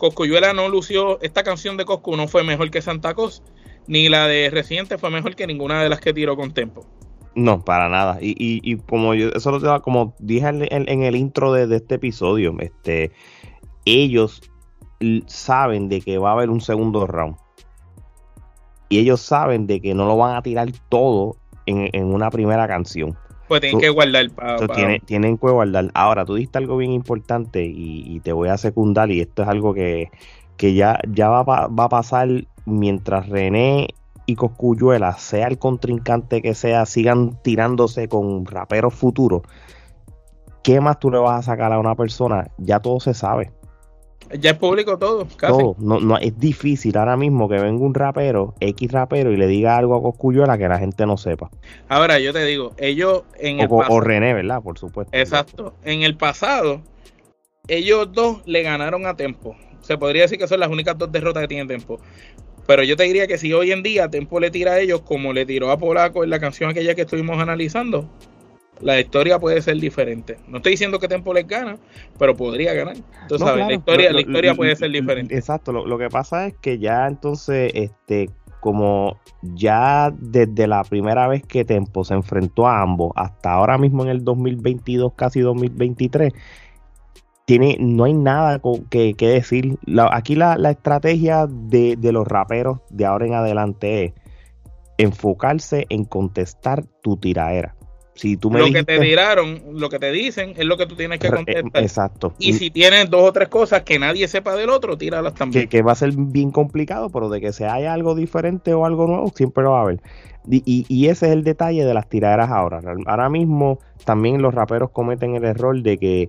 Coscuyuela 0.00 0.54
no 0.54 0.70
lució, 0.70 1.20
esta 1.20 1.42
canción 1.42 1.76
de 1.76 1.84
Coscu 1.84 2.16
no 2.16 2.26
fue 2.26 2.42
mejor 2.42 2.70
que 2.70 2.80
Santa 2.80 3.12
Cos, 3.12 3.42
ni 3.86 4.08
la 4.08 4.26
de 4.26 4.50
Reciente 4.50 4.98
fue 4.98 5.10
mejor 5.10 5.34
que 5.34 5.46
ninguna 5.46 5.82
de 5.82 5.88
las 5.88 6.00
que 6.00 6.12
tiró 6.12 6.36
con 6.36 6.52
Tempo. 6.52 6.86
No, 7.34 7.64
para 7.64 7.88
nada. 7.88 8.18
Y, 8.20 8.34
y, 8.38 8.76
como 8.76 9.14
yo, 9.14 9.28
eso 9.28 9.52
lo 9.52 9.82
como 9.82 10.14
dije 10.18 10.48
en, 10.48 11.02
el 11.02 11.16
intro 11.16 11.52
de, 11.52 11.76
este 11.76 11.94
episodio, 11.94 12.54
este, 12.58 13.12
ellos 13.84 14.42
saben 15.26 15.88
de 15.88 16.00
que 16.00 16.18
va 16.18 16.30
a 16.30 16.32
haber 16.32 16.50
un 16.50 16.60
segundo 16.60 17.06
round. 17.06 17.36
Y 18.88 18.98
ellos 18.98 19.20
saben 19.20 19.68
de 19.68 19.80
que 19.80 19.94
no 19.94 20.06
lo 20.06 20.16
van 20.16 20.34
a 20.34 20.42
tirar 20.42 20.68
todo 20.88 21.36
en, 21.66 21.88
en 21.92 22.12
una 22.12 22.30
primera 22.30 22.66
canción. 22.66 23.16
Pues 23.50 23.62
tienen 23.62 23.80
que 23.80 23.88
guardar. 23.88 24.30
tienen, 25.06 25.36
que 25.36 25.48
guardar. 25.48 25.90
Ahora, 25.94 26.24
tú 26.24 26.36
diste 26.36 26.56
algo 26.56 26.76
bien 26.76 26.92
importante 26.92 27.64
y, 27.64 28.20
te 28.20 28.32
voy 28.32 28.48
a 28.48 28.56
secundar 28.56 29.10
y 29.10 29.20
esto 29.20 29.42
es 29.42 29.48
algo 29.48 29.74
que, 29.74 30.08
ya, 30.56 31.00
ya 31.08 31.28
va, 31.30 31.42
va, 31.42 31.84
a 31.84 31.88
pasar 31.88 32.28
mientras 32.64 33.28
René 33.28 33.88
y 34.26 34.36
Coscuyuela, 34.36 35.14
sea 35.14 35.48
el 35.48 35.58
contrincante 35.58 36.42
que 36.42 36.54
sea, 36.54 36.86
sigan 36.86 37.40
tirándose 37.42 38.08
con 38.08 38.46
raperos 38.46 38.94
futuros. 38.94 39.42
¿Qué 40.62 40.80
más 40.80 40.98
tú 40.98 41.10
le 41.10 41.18
vas 41.18 41.40
a 41.40 41.50
sacar 41.52 41.72
a 41.72 41.78
una 41.78 41.94
persona? 41.94 42.48
Ya 42.58 42.80
todo 42.80 43.00
se 43.00 43.14
sabe. 43.14 43.50
Ya 44.38 44.50
es 44.50 44.56
público 44.58 44.96
todo, 44.96 45.26
casi. 45.36 45.52
Todo. 45.52 45.74
No, 45.78 45.98
no, 45.98 46.16
es 46.16 46.38
difícil 46.38 46.96
ahora 46.96 47.16
mismo 47.16 47.48
que 47.48 47.58
venga 47.58 47.84
un 47.84 47.94
rapero, 47.94 48.54
X 48.60 48.92
rapero, 48.92 49.32
y 49.32 49.36
le 49.36 49.48
diga 49.48 49.76
algo 49.76 49.96
a 49.96 50.02
Coscuyuela 50.02 50.56
que 50.56 50.68
la 50.68 50.78
gente 50.78 51.04
no 51.04 51.16
sepa. 51.16 51.50
Ahora, 51.88 52.20
yo 52.20 52.32
te 52.32 52.44
digo, 52.44 52.72
ellos 52.76 53.24
en 53.38 53.58
el 53.58 53.66
O, 53.68 53.78
pasado. 53.78 53.96
o 53.96 54.00
René, 54.00 54.34
¿verdad? 54.34 54.62
Por 54.62 54.78
supuesto. 54.78 55.16
Exacto. 55.16 55.74
En 55.82 56.02
el 56.02 56.16
pasado, 56.16 56.82
ellos 57.66 58.12
dos 58.12 58.42
le 58.46 58.62
ganaron 58.62 59.06
a 59.06 59.16
Tempo. 59.16 59.56
Se 59.80 59.98
podría 59.98 60.22
decir 60.22 60.38
que 60.38 60.46
son 60.46 60.60
las 60.60 60.68
únicas 60.68 60.96
dos 60.96 61.10
derrotas 61.10 61.42
que 61.42 61.48
tiene 61.48 61.66
Tempo. 61.66 61.98
Pero 62.70 62.84
yo 62.84 62.94
te 62.96 63.02
diría 63.02 63.26
que 63.26 63.36
si 63.36 63.52
hoy 63.52 63.72
en 63.72 63.82
día 63.82 64.08
Tempo 64.08 64.38
le 64.38 64.48
tira 64.52 64.74
a 64.74 64.78
ellos 64.78 65.00
como 65.02 65.32
le 65.32 65.44
tiró 65.44 65.72
a 65.72 65.76
Polaco 65.76 66.22
en 66.22 66.30
la 66.30 66.38
canción 66.38 66.70
aquella 66.70 66.94
que 66.94 67.00
estuvimos 67.00 67.40
analizando, 67.42 68.08
la 68.80 69.00
historia 69.00 69.40
puede 69.40 69.60
ser 69.60 69.76
diferente. 69.78 70.36
No 70.46 70.58
estoy 70.58 70.74
diciendo 70.74 71.00
que 71.00 71.08
Tempo 71.08 71.34
les 71.34 71.48
gana, 71.48 71.78
pero 72.16 72.36
podría 72.36 72.72
ganar. 72.72 72.94
Tú 73.28 73.38
No, 73.38 73.38
sabes, 73.38 73.54
claro, 73.54 73.68
la 73.70 73.74
historia, 73.74 74.10
lo- 74.10 74.14
la 74.14 74.20
historia 74.20 74.50
lo- 74.52 74.56
puede 74.56 74.70
lo- 74.70 74.76
ser 74.76 74.90
diferente. 74.92 75.34
Exacto, 75.36 75.72
lo, 75.72 75.84
lo 75.84 75.98
que 75.98 76.08
pasa 76.10 76.46
es 76.46 76.54
que 76.58 76.78
ya 76.78 77.08
entonces, 77.08 77.72
este, 77.74 78.30
como 78.60 79.18
ya 79.42 80.12
desde 80.16 80.68
la 80.68 80.84
primera 80.84 81.26
vez 81.26 81.42
que 81.44 81.64
Tempo 81.64 82.04
se 82.04 82.14
enfrentó 82.14 82.68
a 82.68 82.82
ambos, 82.82 83.10
hasta 83.16 83.50
ahora 83.50 83.78
mismo 83.78 84.04
en 84.04 84.10
el 84.10 84.22
2022, 84.22 85.14
casi 85.16 85.40
2023, 85.40 86.32
tiene, 87.58 87.76
no 87.80 88.04
hay 88.04 88.12
nada 88.14 88.60
que, 88.90 89.14
que 89.14 89.26
decir. 89.28 89.76
La- 89.84 90.08
aquí 90.12 90.36
la, 90.36 90.56
la 90.56 90.70
estrategia 90.70 91.46
de, 91.48 91.96
de 91.96 92.12
los 92.12 92.28
raperos 92.28 92.78
de 92.90 93.06
ahora 93.06 93.26
en 93.26 93.34
adelante 93.34 94.04
es 94.04 94.12
enfocarse 94.98 95.86
en 95.88 96.04
contestar 96.04 96.84
tu 97.02 97.16
tiraera. 97.16 97.74
Si 98.14 98.36
tú 98.36 98.50
me 98.50 98.58
Lo 98.60 98.66
que 98.70 98.84
te 98.84 98.98
tiraron, 98.98 99.62
lo 99.72 99.88
que 99.88 99.98
te 99.98 100.12
dicen, 100.12 100.52
es 100.56 100.64
lo 100.66 100.76
que 100.76 100.84
tú 100.86 100.94
tienes 100.94 101.18
que 101.18 101.28
Re- 101.30 101.36
contestar. 101.38 101.82
Exacto. 101.82 102.34
Y 102.38 102.52
si 102.52 102.70
tienes 102.70 103.08
dos 103.08 103.22
o 103.22 103.32
tres 103.32 103.48
cosas 103.48 103.82
que 103.82 103.98
nadie 103.98 104.28
sepa 104.28 104.54
del 104.56 104.68
otro, 104.68 104.98
tíralas 104.98 105.34
también. 105.34 105.62
que, 105.64 105.68
que 105.78 105.82
va 105.82 105.92
a 105.92 105.94
ser 105.94 106.12
bien 106.14 106.50
complicado, 106.50 107.08
pero 107.08 107.30
de 107.30 107.40
que 107.40 107.52
se 107.52 107.66
haya 107.66 107.94
algo 107.94 108.14
diferente 108.14 108.74
o 108.74 108.84
algo 108.84 109.06
nuevo, 109.06 109.32
siempre 109.34 109.64
lo 109.64 109.70
va 109.70 109.78
a 109.78 109.82
haber. 109.82 110.02
Y, 110.50 110.62
y- 110.66 110.84
y 110.88 111.08
ese 111.08 111.26
es 111.26 111.32
el 111.32 111.44
detalle 111.44 111.84
de 111.84 111.94
las 111.94 112.08
tiraderas 112.08 112.50
ahora. 112.50 112.80
Ahora 113.06 113.30
mismo 113.30 113.78
también 114.04 114.42
los 114.42 114.54
raperos 114.54 114.90
cometen 114.90 115.34
el 115.36 115.44
error 115.44 115.80
de 115.82 115.96
que 115.96 116.28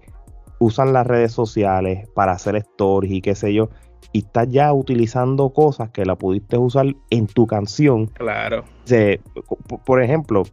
usan 0.62 0.94
las 0.94 1.08
redes 1.08 1.32
sociales 1.32 2.08
para 2.14 2.34
hacer 2.34 2.56
stories 2.56 3.12
y 3.12 3.22
qué 3.22 3.34
sé 3.36 3.52
yo, 3.54 3.70
y 4.14 4.20
estás 4.20 4.48
ya 4.50 4.72
utilizando 4.74 5.50
cosas 5.50 5.90
que 5.90 6.06
la 6.06 6.16
pudiste 6.16 6.58
usar 6.58 6.86
en 7.10 7.26
tu 7.28 7.48
canción. 7.48 8.08
Claro. 8.08 8.64
Se- 8.84 9.22
por- 9.86 10.02
ejemplo, 10.04 10.44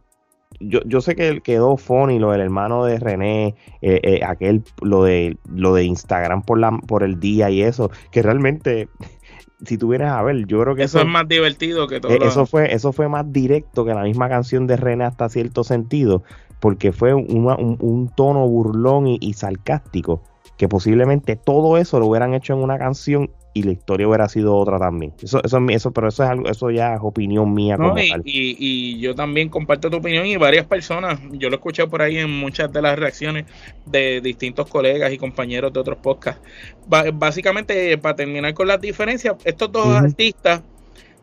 yo, 0.59 0.79
yo 0.85 0.99
sé 1.01 1.15
que 1.15 1.41
quedó 1.41 1.77
funny 1.77 2.17
lo 2.19 2.31
del 2.31 2.41
hermano 2.41 2.85
de 2.85 2.97
René, 2.99 3.55
eh, 3.81 3.99
eh, 4.03 4.21
aquel, 4.25 4.63
lo 4.81 5.03
de, 5.03 5.37
lo 5.53 5.73
de 5.75 5.83
Instagram 5.83 6.41
por, 6.41 6.59
la, 6.59 6.71
por 6.87 7.03
el 7.03 7.19
día 7.19 7.49
y 7.51 7.61
eso, 7.61 7.91
que 8.11 8.21
realmente, 8.23 8.89
si 9.65 9.77
tú 9.77 9.89
vienes 9.89 10.09
a 10.09 10.21
ver, 10.23 10.47
yo 10.47 10.59
creo 10.61 10.75
que 10.75 10.83
Eso 10.83 10.97
eso, 10.99 11.07
es 11.07 11.11
más 11.13 11.27
divertido 11.27 11.87
que 11.87 11.99
todo. 11.99 12.11
eh, 12.13 12.19
lo 12.19 12.25
eso, 12.25 12.45
fue, 12.45 12.73
eso 12.73 12.91
fue 12.93 13.07
más 13.09 13.31
directo 13.31 13.85
que 13.85 13.93
la 13.93 14.03
misma 14.03 14.27
canción 14.27 14.65
de 14.67 14.75
René 14.77 15.03
hasta 15.05 15.29
cierto 15.29 15.63
sentido, 15.63 16.23
porque 16.59 16.91
fue 16.91 17.13
una- 17.13 17.55
un, 17.55 17.77
un 17.79 18.09
tono 18.15 18.47
burlón 18.47 19.07
y, 19.07 19.17
y 19.21 19.33
sarcástico, 19.33 20.23
que 20.57 20.67
posiblemente 20.67 21.35
todo 21.35 21.77
eso 21.77 21.99
lo 21.99 22.07
hubieran 22.07 22.33
hecho 22.33 22.53
en 22.53 22.59
una 22.59 22.77
canción 22.77 23.31
y 23.53 23.63
la 23.63 23.71
historia 23.71 24.07
hubiera 24.07 24.29
sido 24.29 24.55
otra 24.55 24.77
también. 24.77 25.13
Eso, 25.21 25.41
eso, 25.43 25.59
eso, 25.69 25.91
pero 25.91 26.07
eso 26.09 26.23
es 26.23 26.29
algo, 26.29 26.49
eso 26.49 26.69
ya 26.69 26.93
es 26.95 26.99
opinión 27.01 27.53
mía 27.53 27.77
No, 27.77 27.89
como 27.89 27.97
y, 27.99 28.09
tal. 28.09 28.21
y- 28.25 28.55
y 28.59 28.99
yo 28.99 29.15
también 29.15 29.49
comparto 29.49 29.89
tu 29.89 29.97
opinión 29.97 30.25
y 30.25 30.37
varias 30.37 30.65
personas, 30.67 31.19
yo 31.31 31.49
lo 31.49 31.55
he 31.55 31.57
escuchado 31.57 31.89
por 31.89 32.01
ahí 32.01 32.17
en 32.17 32.29
muchas 32.29 32.71
de 32.71 32.81
las 32.81 32.97
reacciones 32.99 33.45
de 33.85 34.21
distintos 34.21 34.67
colegas 34.67 35.11
y 35.13 35.17
compañeros 35.17 35.71
de 35.73 35.79
otros 35.79 35.97
podcasts. 35.99 36.41
Ba- 36.85 37.05
básicamente, 37.13 37.97
para 37.97 38.15
terminar 38.15 38.53
con 38.53 38.67
las 38.67 38.81
diferencias, 38.81 39.35
estos 39.45 39.71
dos 39.71 39.87
artistas, 39.95 40.63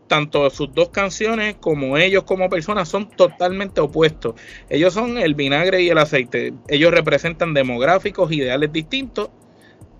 tanto 0.06 0.48
sus 0.50 0.72
dos 0.72 0.90
canciones 0.90 1.56
como 1.58 1.98
ellos 1.98 2.24
como 2.24 2.48
personas, 2.48 2.88
son 2.88 3.08
totalmente 3.10 3.80
opuestos. 3.80 4.34
Ellos 4.68 4.94
son 4.94 5.18
el 5.18 5.34
vinagre 5.34 5.82
y 5.82 5.88
el 5.88 5.98
aceite. 5.98 6.52
Ellos 6.68 6.92
representan 6.92 7.54
demográficos, 7.54 8.30
ideales 8.32 8.72
distintos. 8.72 9.30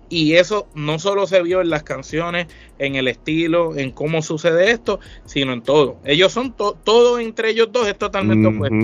Y 0.09 0.35
eso 0.35 0.67
no 0.73 0.99
solo 0.99 1.27
se 1.27 1.41
vio 1.43 1.59
en 1.59 1.69
las 1.69 1.83
canciones, 1.83 2.47
en 2.79 2.95
el 2.95 3.09
estilo, 3.09 3.75
en 3.75 3.91
cómo 3.91 4.21
sucede 4.21 4.71
esto, 4.71 5.01
sino 5.25 5.51
en 5.51 5.61
todo. 5.61 5.97
Ellos 6.05 6.31
son 6.31 6.53
to- 6.53 6.77
todo 6.81 7.19
entre 7.19 7.49
ellos 7.49 7.69
dos 7.73 7.87
es 7.89 7.97
totalmente 7.97 8.47
opuesto. 8.55 8.75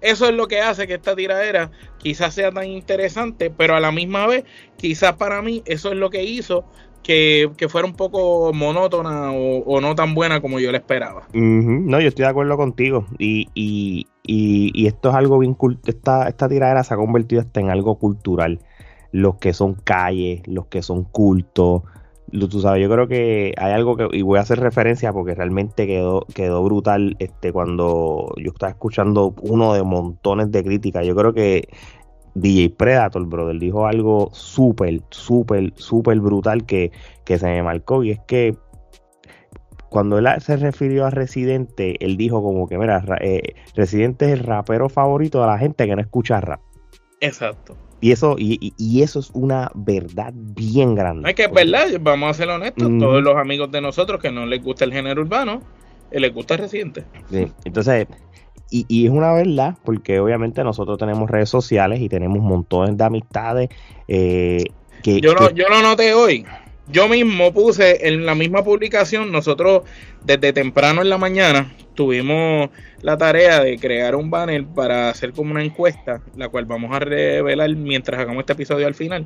Eso 0.00 0.26
es 0.26 0.34
lo 0.34 0.48
que 0.48 0.60
hace 0.60 0.86
que 0.86 0.94
esta 0.94 1.14
tiradera 1.14 1.70
quizás 1.98 2.34
sea 2.34 2.50
tan 2.50 2.64
interesante, 2.68 3.50
pero 3.50 3.76
a 3.76 3.80
la 3.80 3.92
misma 3.92 4.26
vez, 4.26 4.44
quizás 4.78 5.14
para 5.16 5.42
mí, 5.42 5.62
eso 5.66 5.92
es 5.92 5.96
lo 5.98 6.08
que 6.10 6.24
hizo 6.24 6.64
que, 7.02 7.50
que 7.56 7.68
fuera 7.68 7.86
un 7.86 7.94
poco 7.94 8.52
monótona 8.52 9.32
o, 9.32 9.58
o 9.64 9.80
no 9.80 9.94
tan 9.94 10.14
buena 10.14 10.40
como 10.40 10.60
yo 10.60 10.70
la 10.70 10.78
esperaba. 10.78 11.26
No, 11.32 12.00
yo 12.00 12.08
estoy 12.08 12.24
de 12.24 12.30
acuerdo 12.30 12.56
contigo. 12.56 13.06
Y, 13.18 13.48
y, 13.54 14.06
y, 14.22 14.70
y 14.74 14.86
esto 14.86 15.10
es 15.10 15.14
algo 15.14 15.38
bien 15.38 15.56
esta, 15.86 16.28
esta 16.28 16.48
tiradera 16.48 16.84
se 16.84 16.94
ha 16.94 16.96
convertido 16.96 17.40
hasta 17.40 17.60
en 17.60 17.70
algo 17.70 17.96
cultural. 17.98 18.60
Los 19.10 19.36
que 19.36 19.52
son 19.52 19.74
calles, 19.74 20.42
los 20.46 20.66
que 20.66 20.82
son 20.82 21.04
cultos. 21.04 21.82
Tú 22.30 22.60
sabes, 22.60 22.82
yo 22.82 22.88
creo 22.88 23.08
que 23.08 23.52
hay 23.58 23.72
algo 23.72 23.94
que, 23.94 24.08
y 24.12 24.22
voy 24.22 24.38
a 24.38 24.42
hacer 24.42 24.58
referencia 24.58 25.12
porque 25.12 25.34
realmente 25.34 25.86
quedó, 25.86 26.24
quedó 26.34 26.64
brutal 26.64 27.14
este 27.18 27.52
cuando 27.52 28.32
yo 28.38 28.52
estaba 28.52 28.70
escuchando 28.70 29.34
uno 29.42 29.74
de 29.74 29.82
montones 29.82 30.50
de 30.50 30.64
críticas. 30.64 31.06
Yo 31.06 31.14
creo 31.14 31.34
que 31.34 31.68
DJ 32.34 32.70
Predator, 32.76 33.26
brother, 33.26 33.58
dijo 33.58 33.86
algo 33.86 34.30
súper, 34.32 35.00
súper, 35.10 35.72
súper 35.76 36.20
brutal 36.20 36.64
que, 36.64 36.90
que 37.24 37.38
se 37.38 37.46
me 37.46 37.62
marcó. 37.62 38.02
Y 38.04 38.12
es 38.12 38.20
que 38.26 38.56
cuando 39.88 40.18
él 40.18 40.26
se 40.40 40.56
refirió 40.56 41.04
a 41.04 41.10
Residente, 41.10 42.02
él 42.04 42.16
dijo 42.16 42.42
como 42.42 42.66
que, 42.66 42.78
mira, 42.78 43.00
ra- 43.00 43.18
eh, 43.20 43.54
Residente 43.74 44.26
es 44.26 44.32
el 44.32 44.38
rapero 44.40 44.88
favorito 44.88 45.40
de 45.40 45.46
la 45.46 45.58
gente 45.58 45.86
que 45.86 45.94
no 45.94 46.00
escucha 46.00 46.40
rap. 46.40 46.60
Exacto. 47.20 47.76
Y 48.00 48.10
eso, 48.10 48.34
y, 48.36 49.00
eso 49.00 49.20
es 49.20 49.30
una 49.32 49.70
verdad 49.74 50.32
bien 50.34 50.96
grande. 50.96 51.28
Es 51.30 51.36
que 51.36 51.44
es 51.44 51.52
verdad, 51.52 51.86
vamos 52.00 52.30
a 52.30 52.34
ser 52.34 52.48
honestos, 52.48 52.88
Ujú. 52.88 52.98
todos 52.98 53.22
los 53.22 53.36
amigos 53.36 53.70
de 53.70 53.80
nosotros 53.80 54.20
que 54.20 54.32
no 54.32 54.44
les 54.44 54.60
gusta 54.60 54.84
el 54.84 54.92
género 54.92 55.22
urbano, 55.22 55.62
eh, 56.10 56.18
les 56.18 56.34
gusta 56.34 56.54
el 56.54 56.60
reciente. 56.62 57.04
Sí, 57.30 57.46
Entonces, 57.64 58.08
y, 58.72 58.86
y 58.88 59.04
es 59.06 59.12
una 59.12 59.32
verdad, 59.32 59.76
porque 59.84 60.18
obviamente 60.18 60.64
nosotros 60.64 60.98
tenemos 60.98 61.30
redes 61.30 61.48
sociales 61.50 62.00
y 62.00 62.08
tenemos 62.08 62.40
montones 62.40 62.96
de 62.96 63.04
amistades 63.04 63.68
eh, 64.08 64.64
que, 65.02 65.20
Yo 65.20 65.34
lo, 65.34 65.48
que- 65.48 65.54
yo 65.54 65.68
lo 65.68 65.82
noté 65.82 66.14
hoy. 66.14 66.44
Yo 66.88 67.08
mismo 67.08 67.52
puse 67.52 68.08
en 68.08 68.26
la 68.26 68.34
misma 68.34 68.64
publicación, 68.64 69.30
nosotros 69.30 69.82
desde 70.24 70.52
temprano 70.52 71.00
en 71.02 71.08
la 71.10 71.16
mañana 71.16 71.72
tuvimos 71.94 72.70
la 73.02 73.16
tarea 73.16 73.60
de 73.62 73.78
crear 73.78 74.16
un 74.16 74.30
banner 74.30 74.64
para 74.66 75.08
hacer 75.10 75.32
como 75.32 75.52
una 75.52 75.62
encuesta, 75.62 76.20
la 76.36 76.48
cual 76.48 76.64
vamos 76.64 76.90
a 76.94 76.98
revelar 76.98 77.70
mientras 77.76 78.20
hagamos 78.20 78.40
este 78.40 78.54
episodio 78.54 78.86
al 78.88 78.94
final. 78.94 79.22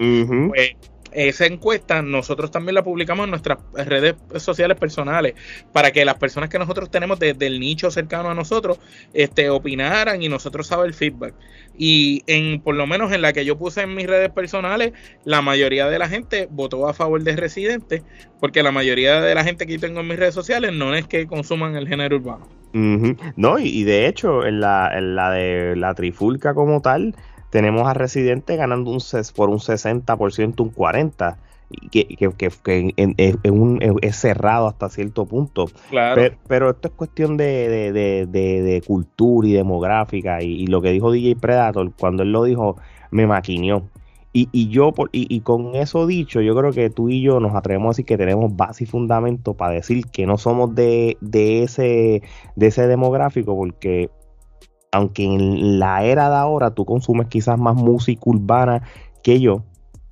Pues, 0.49 0.73
esa 1.13 1.47
encuesta 1.47 2.03
nosotros 2.03 2.51
también 2.51 2.75
la 2.75 2.85
publicamos 2.85 3.25
en 3.25 3.31
nuestras 3.31 3.59
redes 3.75 4.17
sociales 4.37 4.77
personales 4.77 5.35
para 5.73 5.91
que 5.91 6.05
las 6.05 6.17
personas 6.17 6.51
que 6.51 6.59
nosotros 6.59 6.91
tenemos 6.91 7.19
desde 7.19 7.47
el 7.47 7.61
nicho 7.61 7.91
cercano 7.91 8.31
a 8.31 8.35
nosotros 8.35 8.79
este, 9.13 9.51
opinaran 9.51 10.23
y 10.23 10.29
nosotros 10.29 10.67
saber 10.67 10.87
el 10.87 10.95
feedback. 10.95 11.35
Y 11.79 12.23
en 12.27 12.61
por 12.61 12.75
lo 12.75 12.87
menos 12.87 13.13
en 13.13 13.23
la 13.23 13.33
que 13.33 13.45
yo 13.45 13.59
puse 13.59 13.83
en 13.83 13.95
mis 13.95 14.07
redes 14.07 14.31
personales, 14.31 14.93
la 15.25 15.43
mayoría 15.43 15.89
de 15.89 15.99
la 15.99 16.09
gente 16.09 16.49
votó 16.51 16.89
a 16.89 16.95
favor 16.95 17.23
de 17.23 17.37
Residente, 17.37 18.03
porque 18.41 18.63
la 18.63 18.73
mayoría 18.73 19.21
de 19.21 19.35
la 19.35 19.45
gente 19.45 19.67
que 19.67 19.75
yo 19.75 19.81
tengo 19.81 20.01
en 20.01 20.09
mis 20.09 20.19
redes 20.19 20.35
sociales 20.35 20.73
no 20.73 20.95
es 20.95 21.07
que 21.07 21.27
consuman 21.27 21.77
el 21.77 21.89
género 21.89 22.17
urbano. 22.17 22.49
No, 22.73 23.59
y, 23.59 23.69
y 23.69 23.85
de 23.85 24.07
hecho, 24.07 24.45
en 24.45 24.61
la, 24.61 24.91
en 24.93 25.17
la 25.17 25.31
de 25.31 25.77
la 25.77 25.95
trifulca 25.95 26.53
como 26.53 26.83
tal, 26.83 27.15
tenemos 27.51 27.87
a 27.89 27.95
Residente 27.95 28.57
ganando 28.57 28.91
un 28.91 28.99
por 29.35 29.51
un 29.51 29.59
60%, 29.59 30.63
un 30.63 30.71
40%, 30.75 31.37
y 31.69 31.89
que, 31.89 32.07
que, 32.07 32.31
que- 32.31 32.51
que 32.63 32.79
en- 32.97 33.15
en- 33.17 33.39
en 33.43 33.61
un- 33.61 33.99
es 34.01 34.17
cerrado 34.17 34.69
hasta 34.69 34.89
cierto 34.89 35.27
punto. 35.27 35.67
Claro. 35.91 36.15
Pero, 36.23 36.37
pero 36.47 36.71
esto 36.71 36.89
es 36.89 36.95
cuestión 36.95 37.37
de, 37.37 37.69
de, 37.69 37.93
de, 37.93 38.27
de- 38.27 38.63
de 38.63 38.83
cultura 38.83 39.49
y 39.49 39.53
demográfica, 39.53 40.43
y, 40.43 40.53
y 40.63 40.67
lo 40.69 40.81
que 40.81 40.93
dijo 40.93 41.11
DJ 41.11 41.37
Predator, 41.41 41.93
cuando 41.99 42.23
él 42.23 42.31
lo 42.33 42.45
dijo, 42.45 42.77
me 43.11 43.27
maquineó. 43.27 43.83
Y, 44.33 44.49
y 44.53 44.69
yo, 44.69 44.93
por- 44.93 45.09
y, 45.13 45.35
y 45.35 45.41
con 45.41 45.75
eso 45.77 46.07
dicho, 46.07 46.41
yo 46.43 46.55
creo 46.55 46.71
que 46.71 46.91
tú 46.91 47.09
y 47.09 47.23
yo 47.23 47.41
nos 47.41 47.55
atrevemos 47.55 47.87
a 47.87 47.91
decir 47.93 48.05
que 48.05 48.19
tenemos 48.19 48.55
base 48.55 48.85
y 48.85 48.87
fundamento 48.87 49.55
para 49.55 49.73
decir 49.73 50.05
que 50.07 50.27
no 50.27 50.37
somos 50.37 50.75
de, 50.75 51.17
de, 51.23 51.63
ese, 51.63 52.23
de 52.55 52.67
ese 52.67 52.87
demográfico, 52.87 53.57
porque 53.57 54.11
aunque 54.93 55.25
en 55.25 55.79
la 55.79 56.05
era 56.05 56.29
de 56.29 56.37
ahora 56.37 56.71
tú 56.73 56.85
consumes 56.85 57.29
quizás 57.29 57.59
más 57.59 57.75
música 57.77 58.23
urbana 58.25 58.83
que 59.23 59.41
yo, 59.41 59.65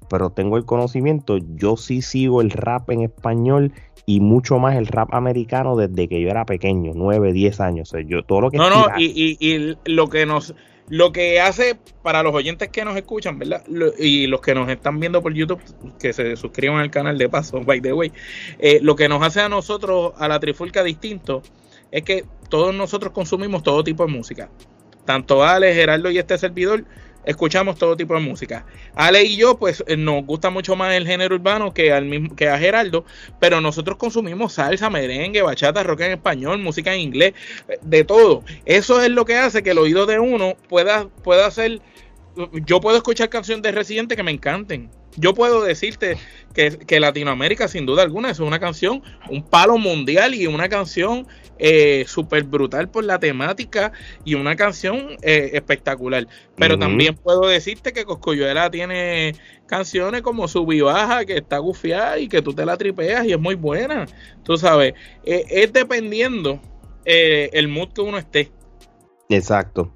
pero 0.08 0.30
tengo 0.30 0.56
el 0.56 0.64
conocimiento, 0.64 1.38
yo 1.38 1.76
sí 1.76 2.02
sigo 2.02 2.40
el 2.40 2.50
rap 2.50 2.90
en 2.90 3.02
español 3.02 3.72
y 4.06 4.20
mucho 4.20 4.58
más 4.58 4.76
el 4.76 4.86
rap 4.86 5.14
americano 5.14 5.76
desde 5.76 6.08
que 6.08 6.20
yo 6.20 6.28
era 6.28 6.44
pequeño, 6.44 6.92
9, 6.94 7.32
10 7.32 7.60
años. 7.60 7.88
O 7.88 7.96
sea, 7.96 8.06
yo 8.06 8.22
todo 8.22 8.42
lo 8.42 8.50
que 8.50 8.58
No, 8.58 8.68
no, 8.68 8.86
y, 8.98 9.04
y, 9.04 9.36
y 9.40 9.76
lo 9.86 10.08
que 10.08 10.26
nos 10.26 10.54
Lo 10.88 11.12
que 11.12 11.40
hace 11.40 11.78
para 12.02 12.22
los 12.22 12.34
oyentes 12.34 12.68
que 12.68 12.84
nos 12.84 12.96
escuchan, 12.96 13.38
¿verdad? 13.38 13.62
y 13.98 14.26
los 14.26 14.40
que 14.42 14.54
nos 14.54 14.68
están 14.68 15.00
viendo 15.00 15.22
por 15.22 15.32
YouTube, 15.32 15.60
que 15.98 16.12
se 16.12 16.36
suscriban 16.36 16.80
al 16.80 16.90
canal 16.90 17.16
de 17.16 17.28
paso, 17.30 17.60
by 17.62 17.80
the 17.80 17.94
way, 17.94 18.12
eh, 18.58 18.80
lo 18.82 18.94
que 18.94 19.08
nos 19.08 19.22
hace 19.22 19.40
a 19.40 19.48
nosotros, 19.48 20.12
a 20.18 20.28
la 20.28 20.38
Trifulca 20.38 20.84
distinto, 20.84 21.42
es 21.90 22.02
que 22.02 22.24
todos 22.48 22.74
nosotros 22.74 23.12
consumimos 23.12 23.62
todo 23.62 23.84
tipo 23.84 24.04
de 24.06 24.12
música. 24.12 24.50
Tanto 25.04 25.44
Ale, 25.44 25.74
Gerardo 25.74 26.10
y 26.10 26.18
este 26.18 26.38
servidor 26.38 26.84
escuchamos 27.24 27.76
todo 27.76 27.96
tipo 27.96 28.14
de 28.14 28.20
música. 28.20 28.66
Ale 28.94 29.24
y 29.24 29.36
yo, 29.36 29.58
pues 29.58 29.82
eh, 29.86 29.96
nos 29.96 30.24
gusta 30.24 30.50
mucho 30.50 30.76
más 30.76 30.94
el 30.94 31.06
género 31.06 31.34
urbano 31.34 31.72
que, 31.72 31.92
al 31.92 32.30
que 32.36 32.48
a 32.48 32.58
Geraldo, 32.58 33.04
pero 33.40 33.60
nosotros 33.60 33.96
consumimos 33.96 34.54
salsa, 34.54 34.90
merengue, 34.90 35.42
bachata, 35.42 35.82
rock 35.82 36.02
en 36.02 36.12
español, 36.12 36.58
música 36.58 36.94
en 36.94 37.00
inglés, 37.00 37.34
eh, 37.68 37.78
de 37.82 38.04
todo. 38.04 38.44
Eso 38.64 39.02
es 39.02 39.10
lo 39.10 39.24
que 39.24 39.36
hace 39.36 39.62
que 39.62 39.70
el 39.70 39.78
oído 39.78 40.06
de 40.06 40.18
uno 40.18 40.54
pueda, 40.68 41.08
pueda 41.22 41.50
ser... 41.50 41.80
Yo 42.66 42.80
puedo 42.80 42.96
escuchar 42.96 43.28
canciones 43.28 43.62
de 43.62 43.70
Residente 43.70 44.16
que 44.16 44.24
me 44.24 44.32
encanten 44.32 44.90
yo 45.16 45.34
puedo 45.34 45.62
decirte 45.62 46.16
que, 46.54 47.00
Latinoamérica, 47.00 47.68
sin 47.68 47.86
duda 47.86 48.02
alguna, 48.02 48.30
es 48.30 48.38
una 48.38 48.60
canción, 48.60 49.02
un 49.28 49.42
palo 49.42 49.76
mundial 49.76 50.34
y 50.34 50.46
una 50.46 50.68
canción 50.68 51.26
eh, 51.58 52.04
súper 52.06 52.44
brutal 52.44 52.88
por 52.88 53.04
la 53.04 53.18
temática 53.18 53.92
y 54.24 54.34
una 54.34 54.54
canción 54.56 55.16
eh, 55.22 55.50
espectacular. 55.54 56.26
Pero 56.56 56.78
también 56.78 57.16
puedo 57.16 57.48
decirte 57.48 57.92
que 57.92 58.04
Coscuyuela 58.04 58.70
tiene 58.70 59.34
canciones 59.66 60.22
como 60.22 60.46
Subibaja, 60.46 61.24
que 61.24 61.38
está 61.38 61.58
gufiada 61.58 62.18
y 62.18 62.28
que 62.28 62.42
tú 62.42 62.52
te 62.52 62.64
la 62.64 62.76
tripeas 62.76 63.26
y 63.26 63.32
es 63.32 63.40
muy 63.40 63.56
buena. 63.56 64.06
Tú 64.44 64.56
sabes, 64.56 64.94
eh, 65.24 65.44
es 65.48 65.72
dependiendo 65.72 66.60
el 67.04 67.68
mood 67.68 67.92
que 67.92 68.00
uno 68.00 68.16
esté. 68.18 68.50
Exacto. 69.28 69.92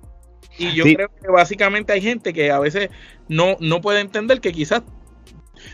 Y 0.58 0.75
yo 0.75 0.84
creo 0.84 1.08
que 1.22 1.28
básicamente 1.28 1.92
hay 1.92 2.00
gente 2.00 2.32
que 2.32 2.50
a 2.50 2.58
veces 2.58 2.90
no, 3.28 3.56
no 3.60 3.80
puede 3.80 4.00
entender 4.00 4.40
que 4.40 4.50
quizás 4.50 4.82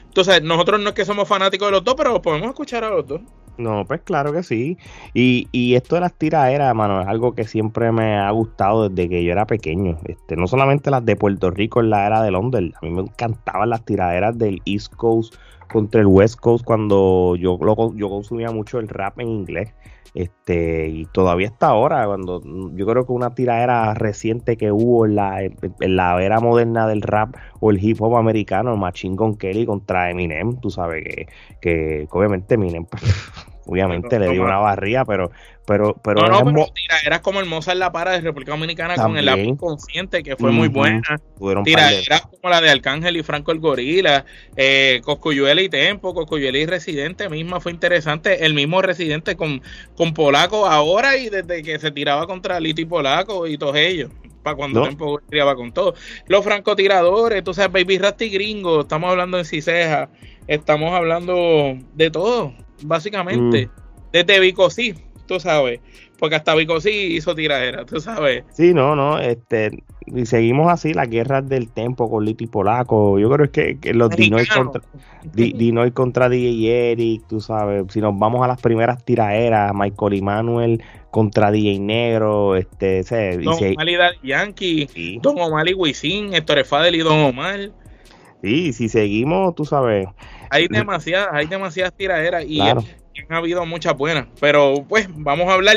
entonces, 0.07 0.43
nosotros 0.43 0.81
no 0.81 0.91
es 0.91 0.95
que 0.95 1.05
somos 1.05 1.29
fanáticos 1.29 1.69
de 1.69 1.73
los 1.73 1.85
dos, 1.85 1.95
pero 1.97 2.21
podemos 2.23 2.49
escuchar 2.49 2.85
a 2.85 2.91
los 2.91 3.07
dos. 3.07 3.21
No, 3.57 3.85
pues 3.87 4.01
claro 4.03 4.33
que 4.33 4.43
sí. 4.43 4.79
Y, 5.13 5.49
y 5.53 5.77
esto 5.77 5.95
de 5.95 6.01
las 6.01 6.15
tiraderas, 6.15 6.75
mano, 6.75 7.01
es 7.01 7.07
algo 7.07 7.35
que 7.35 7.45
siempre 7.45 7.93
me 7.93 8.17
ha 8.17 8.31
gustado 8.31 8.89
desde 8.89 9.09
que 9.09 9.23
yo 9.23 9.33
era 9.33 9.47
pequeño. 9.47 9.97
Este, 10.05 10.37
no 10.37 10.47
solamente 10.47 10.91
las 10.91 11.05
de 11.05 11.15
Puerto 11.17 11.51
Rico 11.51 11.81
en 11.81 11.91
la 11.91 12.07
era 12.07 12.23
de 12.23 12.33
Londres, 12.33 12.73
a 12.75 12.85
mí 12.85 12.91
me 12.91 13.03
encantaban 13.03 13.71
las 13.71 13.85
tiraderas 13.85 14.37
del 14.37 14.61
East 14.65 14.95
Coast 14.95 15.35
contra 15.67 16.01
el 16.01 16.07
West 16.07 16.39
Coast 16.41 16.65
cuando 16.65 17.37
yo, 17.37 17.59
yo 17.95 18.09
consumía 18.09 18.51
mucho 18.51 18.79
el 18.79 18.89
rap 18.89 19.21
en 19.21 19.29
inglés. 19.29 19.75
Este, 20.15 20.87
y 20.87 21.07
todavía 21.07 21.49
hasta 21.49 21.67
ahora, 21.67 22.07
cuando 22.07 22.41
yo 22.77 22.87
creo 22.87 23.05
que 23.05 23.11
una 23.11 23.35
tiradera 23.35 23.95
reciente 23.95 24.57
que 24.57 24.71
hubo 24.71 25.07
en 25.07 25.17
la, 25.17 25.43
en 25.43 25.97
la 25.97 26.23
era 26.23 26.39
moderna 26.39 26.87
del 26.87 27.03
rap 27.03 27.35
o 27.59 27.73
el 27.73 27.83
hip 27.83 28.01
hop 28.01 28.17
americano, 28.17 28.77
Machine 28.77 29.17
Gun 29.17 29.37
Kelly 29.37 29.67
contra 29.67 30.11
Eminem, 30.11 30.61
tú 30.61 30.71
sabes 30.71 31.03
que, 31.03 31.27
que 31.61 32.07
obviamente 32.13 32.55
Eminem 32.55 32.87
obviamente 33.67 34.19
le 34.19 34.31
dio 34.31 34.45
una 34.45 34.59
barría, 34.59 35.05
pero 35.05 35.31
pero 35.67 35.95
pero 36.03 36.27
no, 36.29 36.43
no, 36.45 36.67
era 37.05 37.23
como 37.23 37.41
el 37.41 37.47
Mozart 37.47 37.79
La 37.79 37.91
Para 37.91 38.13
de 38.13 38.21
República 38.21 38.53
Dominicana 38.53 38.97
con 38.97 39.17
el 39.17 39.25
lápiz 39.25 39.57
consciente 39.57 40.23
que 40.23 40.37
fue 40.37 40.51
muy 40.51 40.69
buena. 40.69 41.03
Era 41.67 42.21
como 42.21 42.51
la 42.51 42.61
de 42.61 42.71
Arcángel 42.71 43.17
y 43.17 43.23
Franco 43.23 43.53
el 43.53 43.61
Gorila 43.61 44.25
eh, 44.57 45.01
Coscuyuela 45.05 45.63
y 45.63 45.69
Tempo 45.69 46.15
Coscuyuela 46.15 46.59
y 46.59 46.67
Residente 46.67 47.29
misma 47.29 47.61
fue 47.61 47.73
interesante. 47.73 48.45
El 48.45 48.55
mismo 48.55 48.83
Residente 48.83 49.37
con, 49.37 49.63
con 49.97 50.13
Polaco 50.13 50.67
ahora 50.67 51.17
y 51.17 51.31
desde 51.31 51.63
que 51.63 51.79
se 51.79 51.91
tiraba 51.91 52.27
contra 52.27 52.61
Lito 52.61 52.81
y 52.81 52.87
Polaco 52.87 53.47
y 53.47 53.57
todos 53.57 53.77
ellos 53.77 54.11
para 54.43 54.57
cuando 54.57 54.83
Tempo 54.83 55.19
tiraba 55.31 55.57
con 55.57 55.73
todo. 55.73 55.95
Los 56.27 56.45
francotiradores 56.45 57.43
tú 57.43 57.55
sabes 57.55 57.73
Baby 57.73 57.99
Rasty 57.99 58.29
Gringo 58.29 58.83
estamos 58.83 59.11
hablando 59.11 59.39
de 59.39 59.45
Ciseja 59.45 60.11
estamos 60.47 60.93
hablando 60.93 61.79
de 61.95 62.11
todo 62.11 62.53
básicamente. 62.83 63.67
Mm. 63.67 63.71
Desde 64.13 64.41
Vicosí, 64.41 64.95
tú 65.27 65.41
sabes. 65.41 65.81
Porque 66.19 66.37
hasta 66.37 66.55
Vicosí 66.55 67.17
hizo 67.17 67.35
tiradera, 67.35 67.85
tú 67.85 68.01
sabes. 68.01 68.45
Sí, 68.53 68.73
no, 68.73 68.95
no, 68.95 69.19
este, 69.19 69.83
y 70.07 70.27
seguimos 70.27 70.73
así 70.73 70.95
las 70.95 71.11
guerras 71.11 71.49
del 71.49 71.69
tempo 71.69 72.09
con 72.09 72.25
Lito 72.25 72.45
y 72.45 72.47
Polaco. 72.47 73.19
Yo 73.19 73.29
creo 73.31 73.51
que, 73.51 73.79
que 73.79 73.93
los 73.93 74.11
Dinoy 74.11 74.47
contra, 74.47 74.81
Dinoy 75.33 75.91
contra 75.91 76.29
DJ 76.29 76.93
Eric, 76.93 77.27
tú 77.29 77.41
sabes. 77.41 77.85
Si 77.93 78.01
nos 78.01 78.19
vamos 78.19 78.43
a 78.45 78.49
las 78.49 78.61
primeras 78.61 79.05
tiraderas, 79.05 79.73
Michael 79.75 80.15
y 80.15 80.23
Manuel 80.23 80.83
contra 81.11 81.51
DJ 81.51 81.81
Negro, 81.81 82.57
este, 82.57 83.01
ese, 83.01 83.39
Don 83.39 83.55
Omar 83.55 83.89
y 84.23 84.29
Yankee, 84.29 85.19
Don 85.21 85.39
Omar 85.39 85.69
y 85.69 85.75
Wisin, 85.75 86.35
Héctor 86.35 86.65
Fadel 86.65 86.95
y 86.95 87.01
Don 87.01 87.21
Omar. 87.21 87.71
Sí, 88.43 88.73
si 88.73 88.89
seguimos, 88.89 89.55
tú 89.55 89.65
sabes, 89.65 90.07
hay 90.51 90.69
demasiadas, 90.69 91.29
hay 91.33 91.47
demasiadas 91.47 91.95
tiraderas 91.97 92.45
y 92.47 92.61
han 93.23 93.37
habido 93.37 93.65
muchas 93.67 93.97
buenas. 93.97 94.27
Pero 94.41 94.85
pues 94.89 95.09
vamos 95.11 95.49
a 95.49 95.55
hablar, 95.55 95.77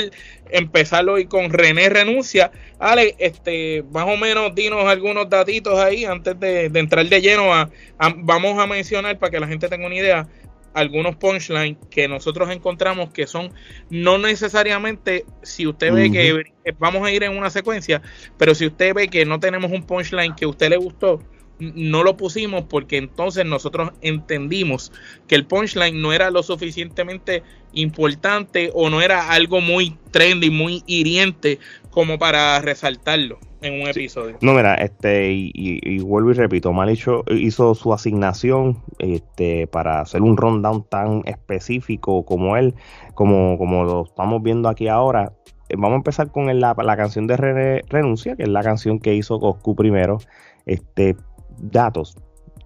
empezar 0.49 1.07
hoy 1.07 1.25
con 1.25 1.49
René 1.49 1.89
Renuncia. 1.89 2.51
Ale, 2.79 3.15
este, 3.19 3.83
más 3.91 4.05
o 4.07 4.17
menos 4.17 4.53
dinos 4.55 4.85
algunos 4.85 5.29
datitos 5.29 5.79
ahí 5.79 6.05
antes 6.05 6.39
de, 6.39 6.65
entrar 6.65 7.05
de 7.05 7.21
lleno 7.21 7.53
a, 7.53 7.69
vamos 8.17 8.59
a 8.59 8.67
mencionar 8.67 9.17
para 9.17 9.31
que 9.31 9.39
la 9.39 9.47
gente 9.47 9.67
tenga 9.67 9.85
una 9.85 9.95
idea 9.95 10.27
algunos 10.73 11.15
punchlines 11.15 11.77
que 11.89 12.07
nosotros 12.07 12.51
encontramos 12.51 13.09
que 13.09 13.25
son 13.25 13.51
no 13.89 14.19
necesariamente 14.19 15.25
si 15.41 15.65
usted 15.65 15.91
ve 15.91 16.11
que 16.11 16.73
vamos 16.77 17.05
a 17.07 17.11
ir 17.11 17.23
en 17.23 17.35
una 17.35 17.49
secuencia, 17.49 18.03
pero 18.37 18.53
si 18.53 18.67
usted 18.67 18.93
ve 18.93 19.07
que 19.07 19.25
no 19.25 19.39
tenemos 19.39 19.71
un 19.71 19.83
punchline 19.83 20.35
que 20.35 20.45
a 20.45 20.49
usted 20.49 20.69
le 20.69 20.77
gustó, 20.77 21.19
no 21.59 22.03
lo 22.03 22.17
pusimos 22.17 22.63
porque 22.65 22.97
entonces 22.97 23.45
nosotros 23.45 23.91
entendimos 24.01 24.91
que 25.27 25.35
el 25.35 25.45
punchline 25.45 26.01
no 26.01 26.13
era 26.13 26.29
lo 26.29 26.43
suficientemente 26.43 27.43
importante 27.73 28.71
o 28.73 28.89
no 28.89 29.01
era 29.01 29.31
algo 29.31 29.61
muy 29.61 29.97
trendy, 30.11 30.49
muy 30.49 30.83
hiriente 30.85 31.59
como 31.91 32.19
para 32.19 32.59
resaltarlo 32.61 33.39
en 33.61 33.81
un 33.81 33.87
episodio. 33.87 34.37
No, 34.41 34.53
mira, 34.53 34.75
este, 34.75 35.31
y, 35.33 35.99
vuelvo 35.99 36.31
y 36.31 36.33
repito, 36.33 36.71
Mal 36.73 36.91
hizo, 36.91 37.23
hizo 37.29 37.73
su 37.75 37.93
asignación 37.93 38.83
este, 38.99 39.67
para 39.67 40.01
hacer 40.01 40.21
un 40.21 40.37
rundown 40.37 40.85
tan 40.87 41.23
específico 41.25 42.23
como 42.23 42.55
él, 42.55 42.75
como, 43.15 43.57
como 43.57 43.83
lo 43.83 44.05
estamos 44.05 44.43
viendo 44.43 44.69
aquí 44.69 44.87
ahora. 44.87 45.33
Eh, 45.69 45.75
vamos 45.75 45.93
a 45.93 45.97
empezar 45.97 46.31
con 46.31 46.45
la, 46.59 46.75
la 46.77 46.97
canción 46.97 47.27
de 47.27 47.81
Renuncia, 47.89 48.35
que 48.35 48.43
es 48.43 48.49
la 48.49 48.63
canción 48.63 48.99
que 48.99 49.15
hizo 49.15 49.39
Coscu 49.39 49.75
primero. 49.75 50.19
Este, 50.65 51.15
datos. 51.59 52.17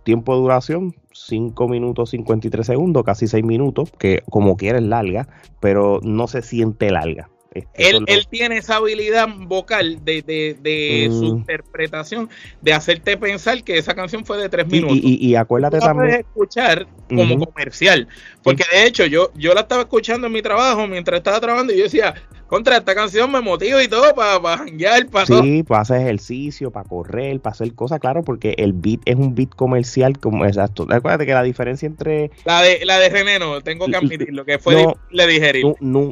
Tiempo 0.03 0.33
de 0.33 0.41
duración, 0.41 0.95
5 1.13 1.67
minutos 1.67 2.09
53 2.11 2.65
segundos, 2.65 3.03
casi 3.03 3.27
6 3.27 3.43
minutos, 3.43 3.91
que 3.97 4.23
como 4.29 4.57
quieres 4.57 4.81
larga, 4.81 5.27
pero 5.59 5.99
no 6.03 6.27
se 6.27 6.41
siente 6.41 6.89
larga. 6.89 7.29
Él, 7.73 8.05
él, 8.07 8.27
tiene 8.29 8.57
esa 8.57 8.77
habilidad 8.77 9.27
vocal 9.27 9.99
de, 10.05 10.21
de, 10.21 10.55
de 10.61 11.09
su 11.09 11.23
mm. 11.23 11.37
interpretación 11.39 12.29
de 12.61 12.71
hacerte 12.71 13.17
pensar 13.17 13.61
que 13.65 13.77
esa 13.77 13.93
canción 13.93 14.23
fue 14.23 14.37
de 14.37 14.47
tres 14.47 14.67
minutos. 14.67 14.97
Y, 15.01 15.17
y, 15.19 15.35
acuérdate 15.35 15.79
también. 15.79 16.21
escuchar 16.21 16.87
como 17.09 17.45
comercial. 17.45 18.07
Porque 18.41 18.63
de 18.71 18.85
hecho, 18.85 19.05
yo, 19.05 19.33
yo 19.35 19.53
la 19.53 19.61
estaba 19.61 19.81
escuchando 19.81 20.27
en 20.27 20.33
mi 20.33 20.41
trabajo 20.41 20.87
mientras 20.87 21.17
estaba 21.17 21.41
trabajando 21.41 21.73
y 21.73 21.77
yo 21.77 21.83
decía, 21.83 22.13
contra 22.51 22.75
esta 22.75 22.93
canción 22.93 23.31
me 23.31 23.39
motiva 23.39 23.81
y 23.81 23.87
todo 23.87 24.13
para 24.13 24.41
para 24.41 24.65
para 25.09 25.25
Sí, 25.25 25.63
para 25.63 25.83
hacer 25.83 26.01
ejercicio, 26.01 26.69
para 26.69 26.87
correr, 26.87 27.39
para 27.39 27.53
hacer 27.53 27.73
cosas, 27.73 28.01
claro, 28.01 28.23
porque 28.23 28.55
el 28.57 28.73
beat 28.73 28.99
es 29.05 29.15
un 29.15 29.33
beat 29.33 29.55
comercial 29.55 30.19
como 30.19 30.45
exacto. 30.45 30.85
Acuérdate 30.89 31.25
que 31.25 31.33
la 31.33 31.43
diferencia 31.43 31.87
entre 31.87 32.29
la 32.43 32.61
de 32.61 32.83
la 32.83 32.99
de 32.99 33.07
René 33.07 33.39
no, 33.39 33.61
tengo 33.61 33.85
que 33.85 33.95
admitirlo, 33.95 34.43
que 34.43 34.59
fue 34.59 34.85
le 35.11 35.27
dije, 35.27 35.61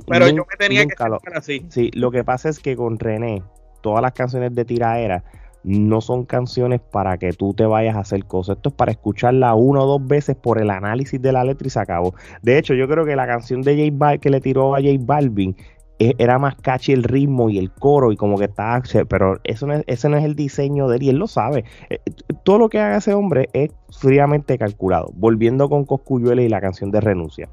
pero 0.07 0.29
yo 0.29 0.45
me 0.49 0.55
tenía 0.57 0.85
que 0.85 0.93
hacer 0.93 1.35
así. 1.35 1.65
Sí, 1.67 1.91
lo 1.93 2.09
que 2.09 2.23
pasa 2.23 2.47
es 2.47 2.59
que 2.59 2.77
con 2.77 2.99
René 2.99 3.43
todas 3.81 4.01
las 4.01 4.13
canciones 4.13 4.55
de 4.55 4.63
tiraera 4.63 5.25
no 5.65 5.99
son 5.99 6.23
canciones 6.23 6.79
para 6.79 7.17
que 7.17 7.33
tú 7.33 7.53
te 7.53 7.65
vayas 7.65 7.97
a 7.97 7.99
hacer 7.99 8.23
cosas. 8.23 8.55
Esto 8.55 8.69
es 8.69 8.75
para 8.75 8.93
escucharla 8.93 9.53
una 9.55 9.81
o 9.81 9.87
dos 9.87 10.07
veces 10.07 10.37
por 10.37 10.61
el 10.61 10.69
análisis 10.69 11.21
de 11.21 11.33
la 11.33 11.43
letra 11.43 11.67
y 11.67 11.69
se 11.69 11.79
acabó. 11.81 12.15
De 12.41 12.57
hecho, 12.57 12.75
yo 12.75 12.87
creo 12.87 13.03
que 13.03 13.17
la 13.17 13.27
canción 13.27 13.61
de 13.61 13.75
J 13.75 13.89
Balvin 13.91 14.21
que 14.21 14.29
le 14.29 14.39
tiró 14.39 14.73
a 14.73 14.79
J 14.79 14.93
Balvin 15.01 15.57
era 15.99 16.39
más 16.39 16.55
catchy 16.55 16.93
el 16.93 17.03
ritmo 17.03 17.49
y 17.49 17.57
el 17.57 17.71
coro 17.71 18.11
y 18.11 18.15
como 18.15 18.37
que 18.37 18.45
está, 18.45 18.81
pero 19.09 19.39
eso 19.43 19.67
no 19.67 19.73
es, 19.73 19.83
ese 19.87 20.07
no 20.09 20.17
es 20.17 20.23
el 20.23 20.35
diseño 20.35 20.87
de 20.87 20.97
él 20.97 21.03
y 21.03 21.09
él 21.09 21.17
lo 21.17 21.27
sabe. 21.27 21.65
Eh, 21.89 21.99
todo 22.43 22.57
lo 22.57 22.69
que 22.69 22.79
haga 22.79 22.97
ese 22.97 23.13
hombre 23.13 23.49
es 23.53 23.71
fríamente 23.89 24.57
calculado. 24.57 25.11
Volviendo 25.15 25.69
con 25.69 25.85
Coscuyuela 25.85 26.41
y 26.41 26.49
la 26.49 26.61
canción 26.61 26.91
de 26.91 27.01
Renuncia. 27.01 27.49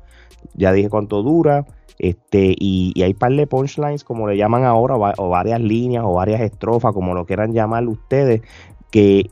Ya 0.55 0.73
dije 0.73 0.89
cuánto 0.89 1.23
dura, 1.23 1.67
este, 1.99 2.55
y, 2.59 3.01
hay 3.03 3.15
par 3.15 3.33
de 3.33 3.47
punchlines, 3.47 4.05
como 4.05 4.29
le 4.29 4.37
llaman 4.37 4.65
ahora, 4.65 4.97
o 4.97 5.29
varias 5.29 5.61
líneas 5.61 6.05
o 6.07 6.15
varias 6.15 6.41
estrofas, 6.41 6.93
como 6.93 7.15
lo 7.15 7.25
quieran 7.25 7.53
llamar 7.53 7.87
ustedes, 7.89 8.43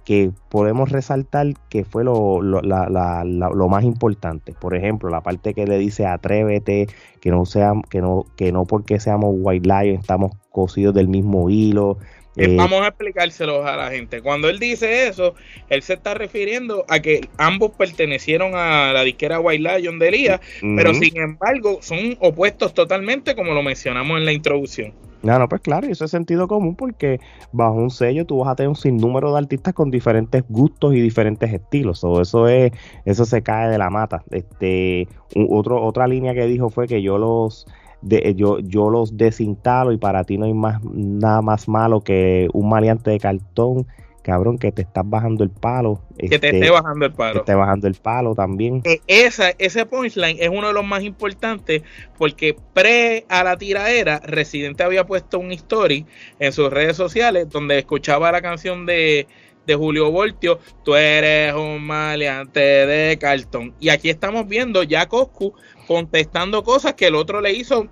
que, 0.04 0.30
podemos 0.50 0.90
resaltar 0.90 1.54
que 1.70 1.84
fue 1.84 2.04
lo, 2.04 2.42
lo, 2.42 3.68
más 3.68 3.84
importante. 3.84 4.52
Por 4.52 4.76
ejemplo, 4.76 5.08
la 5.08 5.22
parte 5.22 5.54
que 5.54 5.66
le 5.66 5.78
dice 5.78 6.06
atrévete, 6.06 6.86
que 7.20 7.30
no 7.30 7.46
sea, 7.46 7.72
que 7.88 8.00
no, 8.00 8.26
que 8.36 8.52
no 8.52 8.66
porque 8.66 9.00
seamos 9.00 9.34
white 9.36 9.66
lion 9.66 10.00
estamos 10.00 10.32
cosidos 10.50 10.94
del 10.94 11.08
mismo 11.08 11.48
hilo. 11.48 11.98
Eh, 12.36 12.56
vamos 12.56 12.82
a 12.82 12.88
explicárselos 12.88 13.64
a 13.64 13.76
la 13.76 13.90
gente. 13.90 14.20
Cuando 14.20 14.48
él 14.48 14.58
dice 14.58 15.06
eso, 15.06 15.34
él 15.70 15.82
se 15.82 15.94
está 15.94 16.14
refiriendo 16.14 16.84
a 16.88 17.00
que 17.00 17.28
ambos 17.38 17.70
pertenecieron 17.70 18.56
a 18.56 18.92
la 18.92 19.02
disquera 19.02 19.38
White 19.38 19.78
Lion 19.78 20.00
de 20.00 20.08
Elías, 20.08 20.40
pero 20.60 20.94
sin 20.94 21.16
embargo 21.16 21.78
son 21.80 22.16
opuestos 22.18 22.74
totalmente, 22.74 23.36
como 23.36 23.54
lo 23.54 23.62
mencionamos 23.62 24.18
en 24.18 24.24
la 24.24 24.32
introducción. 24.32 24.92
No, 25.24 25.38
no, 25.38 25.48
pues 25.48 25.62
claro, 25.62 25.88
y 25.88 25.92
eso 25.92 26.04
es 26.04 26.10
sentido 26.10 26.46
común 26.46 26.76
porque 26.76 27.18
bajo 27.50 27.72
un 27.72 27.90
sello 27.90 28.26
tú 28.26 28.38
vas 28.38 28.48
a 28.48 28.56
tener 28.56 28.68
un 28.68 28.76
sinnúmero 28.76 29.32
de 29.32 29.38
artistas 29.38 29.72
con 29.72 29.90
diferentes 29.90 30.44
gustos 30.50 30.94
y 30.94 31.00
diferentes 31.00 31.50
estilos. 31.50 32.04
O 32.04 32.20
eso 32.20 32.46
es, 32.46 32.72
eso 33.06 33.24
se 33.24 33.42
cae 33.42 33.70
de 33.70 33.78
la 33.78 33.88
mata. 33.88 34.22
Este, 34.30 35.08
otro, 35.48 35.82
otra 35.82 36.06
línea 36.06 36.34
que 36.34 36.46
dijo 36.46 36.68
fue 36.68 36.86
que 36.86 37.00
yo 37.00 37.16
los 37.16 37.66
de, 38.02 38.34
yo, 38.36 38.58
yo 38.58 38.90
los 38.90 39.16
desinstalo 39.16 39.92
y 39.92 39.96
para 39.96 40.24
ti 40.24 40.36
no 40.36 40.44
hay 40.44 40.52
más 40.52 40.84
nada 40.84 41.40
más 41.40 41.68
malo 41.68 42.02
que 42.02 42.48
un 42.52 42.68
maleante 42.68 43.10
de 43.10 43.18
cartón 43.18 43.86
cabrón, 44.24 44.58
que 44.58 44.72
te 44.72 44.82
estás 44.82 45.04
bajando 45.06 45.44
el 45.44 45.50
palo. 45.50 46.00
Que 46.18 46.30
te 46.30 46.34
esté 46.36 46.58
este, 46.58 46.70
bajando 46.70 47.06
el 47.06 47.12
palo. 47.12 47.32
Que 47.34 47.38
esté 47.40 47.54
bajando 47.54 47.86
el 47.86 47.94
palo 47.94 48.34
también. 48.34 48.80
E, 48.84 49.00
esa, 49.06 49.50
ese 49.58 49.84
punchline 49.84 50.38
es 50.40 50.48
uno 50.48 50.68
de 50.68 50.72
los 50.72 50.84
más 50.84 51.02
importantes 51.02 51.82
porque 52.16 52.56
pre 52.72 53.26
a 53.28 53.44
la 53.44 53.56
tiraera, 53.56 54.20
Residente 54.24 54.82
había 54.82 55.06
puesto 55.06 55.38
un 55.38 55.52
story 55.52 56.06
en 56.38 56.52
sus 56.52 56.72
redes 56.72 56.96
sociales 56.96 57.50
donde 57.50 57.78
escuchaba 57.78 58.32
la 58.32 58.40
canción 58.40 58.86
de, 58.86 59.28
de 59.66 59.74
Julio 59.74 60.10
Voltio, 60.10 60.58
tú 60.84 60.94
eres 60.94 61.54
un 61.54 61.86
maleante 61.86 62.60
de 62.60 63.18
cartón. 63.18 63.74
Y 63.78 63.90
aquí 63.90 64.08
estamos 64.08 64.48
viendo 64.48 64.82
ya 64.82 65.06
Coscu 65.06 65.54
contestando 65.86 66.64
cosas 66.64 66.94
que 66.94 67.08
el 67.08 67.14
otro 67.14 67.42
le 67.42 67.52
hizo 67.52 67.88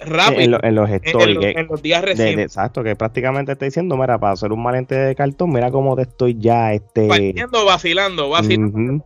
rápido 0.00 0.58
en, 0.62 0.74
los 0.74 0.90
en, 0.90 1.66
los 1.66 1.82
días 1.82 2.02
recientes. 2.02 2.44
exacto, 2.46 2.82
que 2.82 2.96
prácticamente 2.96 3.52
está 3.52 3.64
diciendo, 3.64 3.96
mira, 3.96 4.18
para 4.18 4.32
hacer 4.32 4.52
un 4.52 4.62
malente 4.62 4.94
de 4.94 5.14
cartón, 5.14 5.52
mira 5.52 5.70
cómo 5.70 5.96
te 5.96 6.02
estoy 6.02 6.36
ya 6.38 6.72
este 6.72 7.08
partiendo, 7.08 7.64
vacilando, 7.64 8.28
vacilando, 8.28 9.04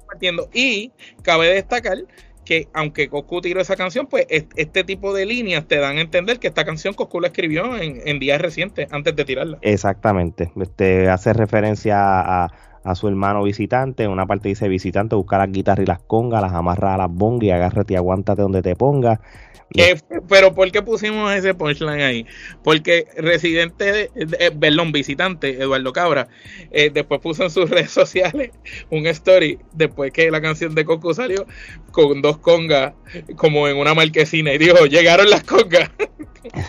Y 0.53 0.92
cabe 1.22 1.48
destacar 1.48 1.98
que 2.44 2.68
aunque 2.72 3.09
Coscu 3.09 3.40
tiró 3.40 3.61
esa 3.61 3.76
canción, 3.76 4.07
pues 4.07 4.26
este 4.29 4.83
tipo 4.83 5.14
de 5.14 5.26
líneas 5.26 5.66
te 5.68 5.76
dan 5.76 5.98
a 5.98 6.00
entender 6.00 6.40
que 6.40 6.48
esta 6.48 6.64
canción 6.64 6.94
Coscu 6.94 7.20
la 7.20 7.29
escribió 7.29 7.76
en, 7.76 8.18
días 8.18 8.40
recientes, 8.40 8.92
antes 8.92 9.14
de 9.14 9.24
tirarla. 9.24 9.59
Exactamente. 9.62 10.50
Este 10.61 11.09
hace 11.09 11.33
referencia 11.33 11.98
a, 11.98 12.53
a 12.83 12.94
su 12.94 13.09
hermano 13.09 13.42
visitante. 13.42 14.05
En 14.05 14.11
una 14.11 14.26
parte 14.26 14.48
dice 14.48 14.68
visitante, 14.68 15.14
busca 15.14 15.38
las 15.38 15.53
guitarras 15.53 15.85
y 15.85 15.87
las 15.87 16.00
congas, 16.00 16.42
las 16.42 16.53
amarra 16.53 16.94
a 16.94 16.98
las 16.98 17.11
bongas 17.11 17.44
y 17.44 17.50
agárrate 17.50 17.94
y 17.94 17.96
aguántate 17.96 18.42
donde 18.42 18.62
te 18.62 18.74
pongas 18.74 19.20
pero 20.28 20.54
¿por 20.54 20.70
qué 20.72 20.83
pusimos 20.83 21.33
ese 21.33 21.54
punchline 21.54 22.00
ahí? 22.00 22.26
Porque 22.64 23.06
residente, 23.16 24.11
eh, 24.14 24.50
perdón, 24.59 24.92
visitante, 24.92 25.62
Eduardo 25.62 25.92
Cabra, 25.92 26.28
eh, 26.72 26.90
después 26.92 27.20
puso 27.20 27.44
en 27.44 27.50
sus 27.50 27.70
redes 27.70 27.90
sociales 27.90 28.50
un 28.90 29.06
story 29.06 29.59
después 29.72 30.12
que 30.12 30.30
la 30.30 30.40
canción 30.40 30.74
de 30.74 30.85
Coco 30.85 31.14
salió 31.14 31.46
con 31.92 32.20
dos 32.20 32.38
congas 32.38 32.94
como 33.37 33.68
en 33.68 33.76
una 33.76 33.94
marquesina 33.94 34.52
y 34.52 34.59
dijo, 34.59 34.87
llegaron 34.87 35.30
las 35.30 35.44
congas. 35.44 35.90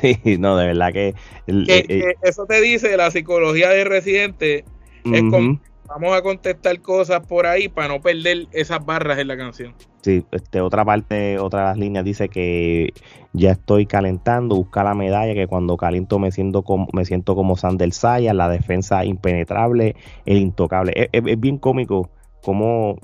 Sí, 0.02 0.20
no, 0.38 0.58
de 0.58 0.68
verdad 0.68 0.92
que... 0.92 1.16
Eh, 1.48 2.14
eso 2.24 2.46
te 2.46 2.60
dice 2.60 2.98
la 2.98 3.10
psicología 3.10 3.70
de 3.70 3.86
residente. 3.86 4.66
Es 5.06 5.22
como 5.22 5.62
vamos 5.92 6.16
a 6.16 6.22
contestar 6.22 6.80
cosas 6.82 7.20
por 7.28 7.46
ahí 7.46 7.68
para 7.68 7.90
no 7.90 8.02
perder 8.02 8.48
esas 8.54 8.84
barras 8.86 9.20
en 9.20 9.28
la 9.28 9.38
canción. 9.38 9.76
Sí, 10.02 10.26
este, 10.32 10.62
otra 10.62 10.86
parte, 10.86 11.38
otra 11.38 11.60
de 11.60 11.66
las 11.68 11.78
líneas 11.78 12.06
dice 12.06 12.30
que 12.30 12.94
ya 13.34 13.52
estoy 13.52 13.86
calentando, 13.86 14.56
busca 14.56 14.84
la 14.84 14.96
medalla, 14.96 15.34
que 15.34 15.48
cuando 15.48 15.78
caliento 15.78 16.18
me 16.18 16.32
siento 16.32 16.64
como, 16.64 16.88
me 16.94 17.06
siento 17.06 17.36
como 17.36 17.58
Sander 17.58 17.92
Saya, 17.92 18.34
la 18.34 18.50
defensa 18.50 19.04
impenetrable, 19.04 19.96
el 20.26 20.38
intocable. 20.38 21.10
Es, 21.12 21.40
bien 21.40 21.58
cómico 21.58 22.10
cómo, 22.42 22.98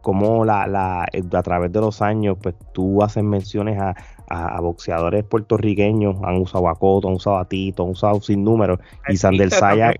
cómo 0.00 0.44
la, 0.44 0.66
la, 0.66 1.02
a 1.02 1.42
través 1.42 1.72
de 1.72 1.80
los 1.80 2.00
años, 2.00 2.38
pues 2.40 2.54
tú 2.72 3.02
haces 3.02 3.24
menciones 3.24 3.78
a, 3.80 3.94
a, 4.28 4.60
boxeadores 4.60 5.24
puertorriqueños, 5.24 6.16
han 6.22 6.36
usado 6.36 6.68
a 6.68 6.78
Coto, 6.78 7.08
han 7.08 7.14
usado 7.14 7.38
a 7.38 7.48
Tito, 7.48 7.84
han 7.84 7.90
usado 7.90 8.20
sin 8.20 8.44
números. 8.44 8.78
Y 9.08 9.16
Sander 9.16 9.50
Saya. 9.50 9.94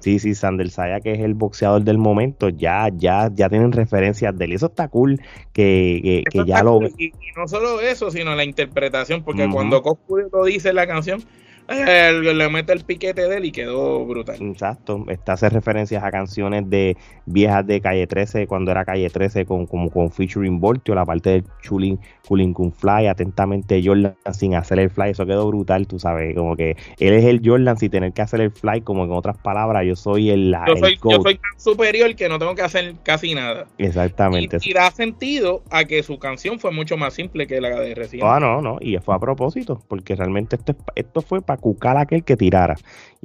Sí, 0.00 0.18
sí, 0.18 0.34
Sander 0.34 0.70
Saya, 0.70 1.00
que 1.00 1.12
es 1.12 1.20
el 1.20 1.34
boxeador 1.34 1.82
del 1.82 1.98
momento, 1.98 2.48
ya, 2.48 2.88
ya, 2.94 3.30
ya 3.32 3.48
tienen 3.48 3.72
referencias 3.72 4.36
de 4.36 4.44
él. 4.44 4.52
Eso 4.52 4.66
está 4.66 4.88
cool 4.88 5.20
que, 5.52 6.24
que, 6.30 6.44
ya 6.44 6.62
lo. 6.62 6.80
Y, 6.82 7.12
no 7.36 7.46
solo 7.46 7.80
eso, 7.80 8.10
sino 8.10 8.34
la 8.34 8.44
interpretación, 8.44 9.22
porque 9.22 9.48
cuando 9.48 9.82
Coscu 9.82 10.18
lo 10.32 10.44
dice 10.44 10.70
en 10.70 10.76
la 10.76 10.86
canción 10.86 11.22
le 11.68 12.48
mete 12.48 12.72
el 12.72 12.84
piquete 12.84 13.28
de 13.28 13.36
él 13.36 13.44
y 13.44 13.52
quedó 13.52 14.04
brutal. 14.06 14.36
Exacto, 14.40 15.04
está 15.08 15.34
hace 15.34 15.50
referencias 15.50 16.02
a 16.02 16.10
canciones 16.10 16.68
de 16.68 16.96
viejas 17.26 17.66
de 17.66 17.80
Calle 17.80 18.06
13, 18.06 18.46
cuando 18.46 18.70
era 18.70 18.84
Calle 18.84 19.10
13 19.10 19.44
con, 19.44 19.66
como 19.66 19.90
con 19.90 20.10
featuring 20.10 20.60
Voltio, 20.60 20.94
la 20.94 21.04
parte 21.04 21.30
de 21.30 21.44
Chulin 21.62 21.98
Culin 22.26 22.52
Kun 22.52 22.72
Fly, 22.72 23.06
atentamente 23.06 23.82
Jordan 23.84 24.16
sin 24.32 24.54
hacer 24.54 24.78
el 24.78 24.90
fly, 24.90 25.10
eso 25.10 25.26
quedó 25.26 25.46
brutal, 25.46 25.86
tú 25.86 25.98
sabes, 25.98 26.34
como 26.34 26.56
que 26.56 26.76
él 26.98 27.14
es 27.14 27.24
el 27.24 27.40
Jordan 27.44 27.76
sin 27.76 27.90
tener 27.90 28.12
que 28.12 28.22
hacer 28.22 28.40
el 28.40 28.50
fly, 28.50 28.80
como 28.80 29.04
en 29.04 29.12
otras 29.12 29.36
palabras, 29.38 29.84
yo 29.86 29.96
soy 29.96 30.30
el, 30.30 30.54
yo, 30.66 30.76
soy, 30.76 30.98
yo 31.02 31.22
soy 31.22 31.34
tan 31.36 31.60
superior 31.60 32.14
que 32.14 32.28
no 32.28 32.38
tengo 32.38 32.54
que 32.54 32.62
hacer 32.62 32.94
casi 33.02 33.34
nada. 33.34 33.66
Exactamente. 33.78 34.58
Y, 34.62 34.72
da 34.72 34.90
sentido 34.90 35.62
a 35.70 35.84
que 35.84 36.02
su 36.02 36.18
canción 36.18 36.58
fue 36.58 36.70
mucho 36.70 36.96
más 36.96 37.14
simple 37.14 37.46
que 37.46 37.60
la 37.60 37.80
de 37.80 37.94
recién. 37.94 38.22
Ah, 38.24 38.38
no, 38.40 38.62
no, 38.62 38.78
y 38.80 38.96
fue 38.98 39.14
a 39.14 39.18
propósito, 39.18 39.82
porque 39.88 40.14
realmente 40.14 40.56
esto, 40.56 40.74
esto 40.94 41.22
fue 41.22 41.42
para 41.42 41.57
cucar 41.58 41.96
aquel 41.96 42.24
que 42.24 42.36
tirara. 42.36 42.76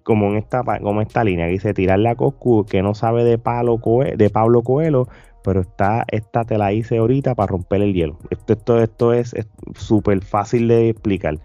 Como 0.03 0.27
en 0.27 0.37
esta, 0.37 0.63
como 0.81 1.01
esta 1.01 1.23
línea 1.23 1.45
que 1.45 1.53
dice 1.53 1.73
tirarle 1.73 2.09
a 2.09 2.15
Coscu 2.15 2.65
que 2.65 2.81
no 2.81 2.93
sabe 2.93 3.23
de, 3.23 3.37
Palo 3.37 3.79
de 4.15 4.29
Pablo 4.29 4.61
Coelho, 4.61 5.07
pero 5.43 5.61
está, 5.61 6.05
esta 6.07 6.43
te 6.43 6.57
la 6.57 6.73
hice 6.73 6.97
ahorita 6.97 7.35
para 7.35 7.47
romper 7.47 7.81
el 7.81 7.93
hielo. 7.93 8.17
Esto, 8.29 8.53
esto, 8.53 8.81
esto 8.81 9.13
es 9.13 9.35
súper 9.75 10.23
fácil 10.23 10.67
de 10.67 10.89
explicar. 10.89 11.39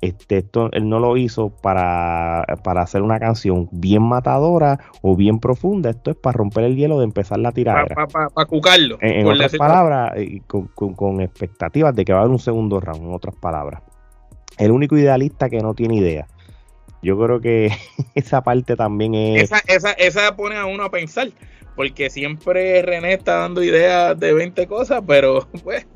Este, 0.00 0.38
esto 0.38 0.70
él 0.72 0.88
no 0.88 1.00
lo 1.00 1.16
hizo 1.16 1.50
para, 1.50 2.44
para, 2.62 2.82
hacer 2.82 3.02
una 3.02 3.18
canción 3.18 3.68
bien 3.72 4.02
matadora 4.02 4.78
o 5.02 5.16
bien 5.16 5.40
profunda. 5.40 5.90
Esto 5.90 6.12
es 6.12 6.16
para 6.16 6.36
romper 6.36 6.64
el 6.64 6.76
hielo 6.76 6.98
de 6.98 7.04
empezar 7.04 7.40
la 7.40 7.50
tirada. 7.50 7.84
Para 7.84 8.46
cucarlo. 8.46 8.98
En, 9.00 9.26
otras 9.26 9.56
palabras, 9.56 10.12
con, 10.46 10.68
con, 10.68 11.20
expectativas 11.20 11.96
de 11.96 12.04
que 12.04 12.12
va 12.12 12.20
a 12.20 12.22
haber 12.22 12.32
un 12.32 12.38
segundo 12.38 12.78
round, 12.78 13.02
en 13.02 13.12
otras 13.12 13.34
palabras. 13.34 13.82
El 14.58 14.72
único 14.72 14.96
idealista 14.96 15.48
que 15.48 15.60
no 15.60 15.74
tiene 15.74 15.96
idea. 15.96 16.26
Yo 17.02 17.18
creo 17.18 17.40
que 17.40 17.70
esa 18.14 18.42
parte 18.42 18.76
también 18.76 19.14
es. 19.14 19.44
Esa, 19.44 19.62
esa, 19.66 19.92
esa 19.92 20.36
pone 20.36 20.56
a 20.56 20.66
uno 20.66 20.84
a 20.84 20.90
pensar. 20.90 21.30
Porque 21.76 22.10
siempre 22.10 22.82
René 22.82 23.12
está 23.12 23.36
dando 23.36 23.62
ideas 23.62 24.18
de 24.18 24.32
20 24.32 24.66
cosas, 24.66 25.00
pero 25.06 25.46
pues. 25.64 25.86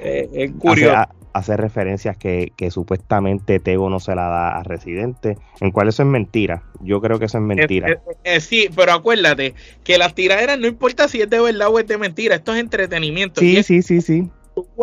es 0.00 0.52
curioso. 0.58 1.06
Hace, 1.32 1.56
referencias 1.56 2.16
que, 2.16 2.52
que, 2.56 2.70
supuestamente 2.70 3.60
Tego 3.60 3.88
no 3.88 4.00
se 4.00 4.14
la 4.14 4.28
da 4.28 4.58
a 4.58 4.62
Residente, 4.62 5.38
en 5.60 5.70
cual 5.70 5.88
eso 5.88 6.02
es 6.02 6.08
mentira. 6.08 6.64
Yo 6.80 7.00
creo 7.00 7.18
que 7.18 7.26
eso 7.26 7.38
es 7.38 7.44
mentira. 7.44 8.02
sí, 8.40 8.68
pero 8.74 8.92
acuérdate 8.92 9.54
que 9.84 9.98
las 9.98 10.14
tiraderas 10.14 10.58
no 10.58 10.66
importa 10.66 11.06
si 11.06 11.22
es 11.22 11.30
de 11.30 11.40
verdad 11.40 11.68
o 11.68 11.78
es 11.78 11.86
de 11.86 11.96
mentira, 11.96 12.34
esto 12.34 12.52
es 12.54 12.60
entretenimiento. 12.60 13.40
Sí, 13.40 13.62
sí, 13.62 13.82
sí, 13.82 14.00
sí 14.00 14.28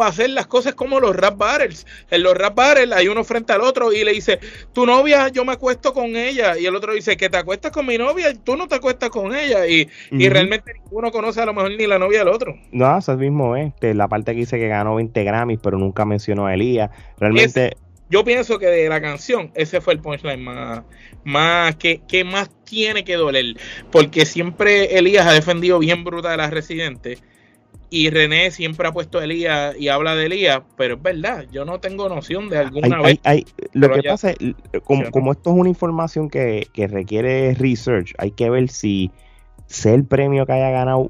hacer 0.02 0.30
las 0.30 0.48
cosas 0.48 0.76
como 0.76 1.00
los 1.00 1.16
rap 1.16 1.38
battles. 1.38 1.86
En 2.10 2.24
los 2.24 2.36
rap 2.36 2.56
battles 2.56 2.92
hay 2.92 3.08
uno 3.08 3.24
frente 3.24 3.54
al 3.54 3.62
otro 3.62 3.92
y 3.92 4.04
le 4.04 4.14
dice, 4.14 4.40
tu 4.74 4.86
novia, 4.86 5.30
yo 5.30 5.46
me 5.46 5.54
acuesto 5.54 5.94
con 5.94 6.16
ella. 6.16 6.58
Y 6.58 6.66
el 6.66 6.76
otro 6.76 6.94
dice, 6.94 7.18
que 7.18 7.30
te 7.30 7.38
acuestas 7.38 7.72
con 7.72 7.86
mi 7.86 7.98
novia, 7.98 8.34
tú 8.44 8.56
no 8.56 8.68
te 8.68 8.76
acuestas 8.76 9.10
con 9.10 9.36
ella. 9.36 9.68
Y, 9.68 9.90
realmente 10.12 10.74
ninguno 10.74 11.12
conoce 11.12 11.42
a 11.42 11.46
lo 11.46 11.54
mejor 11.54 11.72
ni 11.72 11.88
la 11.88 12.00
novia 12.00 12.20
del 12.20 12.30
otro. 12.30 12.56
No, 12.72 12.98
eso 12.98 13.16
mismo 13.18 13.56
es. 13.56 13.68
Este, 13.68 13.94
la 13.94 14.08
parte 14.08 14.34
que 14.34 14.40
dice 14.40 14.58
que 14.58 14.68
ganó 14.68 14.96
20 14.96 15.24
Grammys, 15.24 15.60
pero 15.62 15.78
nunca 15.78 16.06
mencionó 16.06 16.46
a 16.48 16.54
Elías. 16.54 16.90
Realmente... 17.18 17.78
yo 18.10 18.24
pienso 18.24 18.60
que 18.60 18.68
de 18.68 18.90
la 18.90 19.02
canción, 19.02 19.52
ese 19.56 19.82
fue 19.82 19.94
el 19.94 20.00
punchline 20.00 20.44
más, 20.44 20.84
más 21.24 21.76
que, 21.76 22.02
que 22.08 22.24
más 22.24 22.50
tiene 22.64 23.04
que 23.04 23.16
doler. 23.16 23.58
Porque 23.92 24.26
siempre 24.26 24.98
Elías 24.98 25.26
ha 25.28 25.34
defendido 25.34 25.80
bien 25.80 26.04
bruta 26.04 26.32
de 26.32 26.38
las 26.38 26.52
residentes 26.52 27.22
y 27.89 28.10
René 28.10 28.52
siempre 28.52 28.88
ha 28.88 28.91
puesto 28.91 29.21
Elías 29.21 29.76
y 29.78 29.89
habla 29.89 30.15
de 30.15 30.26
Elías, 30.26 30.62
pero 30.78 30.95
es 30.95 31.02
verdad, 31.02 31.45
yo 31.52 31.65
no 31.65 31.80
tengo 31.80 32.10
noción 32.10 32.50
de 32.50 32.58
alguna 32.58 33.02
vez. 33.02 33.19
lo 33.74 33.89
que 33.91 34.04
pasa 34.04 34.32
es, 34.32 34.38
como, 34.84 35.32
esto 35.32 35.52
es 35.52 35.58
una 35.58 35.69
información 35.69 36.30
que, 36.30 36.67
requiere 36.76 37.54
research, 37.56 38.13
hay 38.17 38.32
que 38.32 38.50
ver 38.50 38.69
si 38.69 39.12
sé 39.67 39.93
el 39.93 40.06
premio 40.06 40.45
que 40.45 40.54
haya 40.54 40.69
ganado 40.69 41.10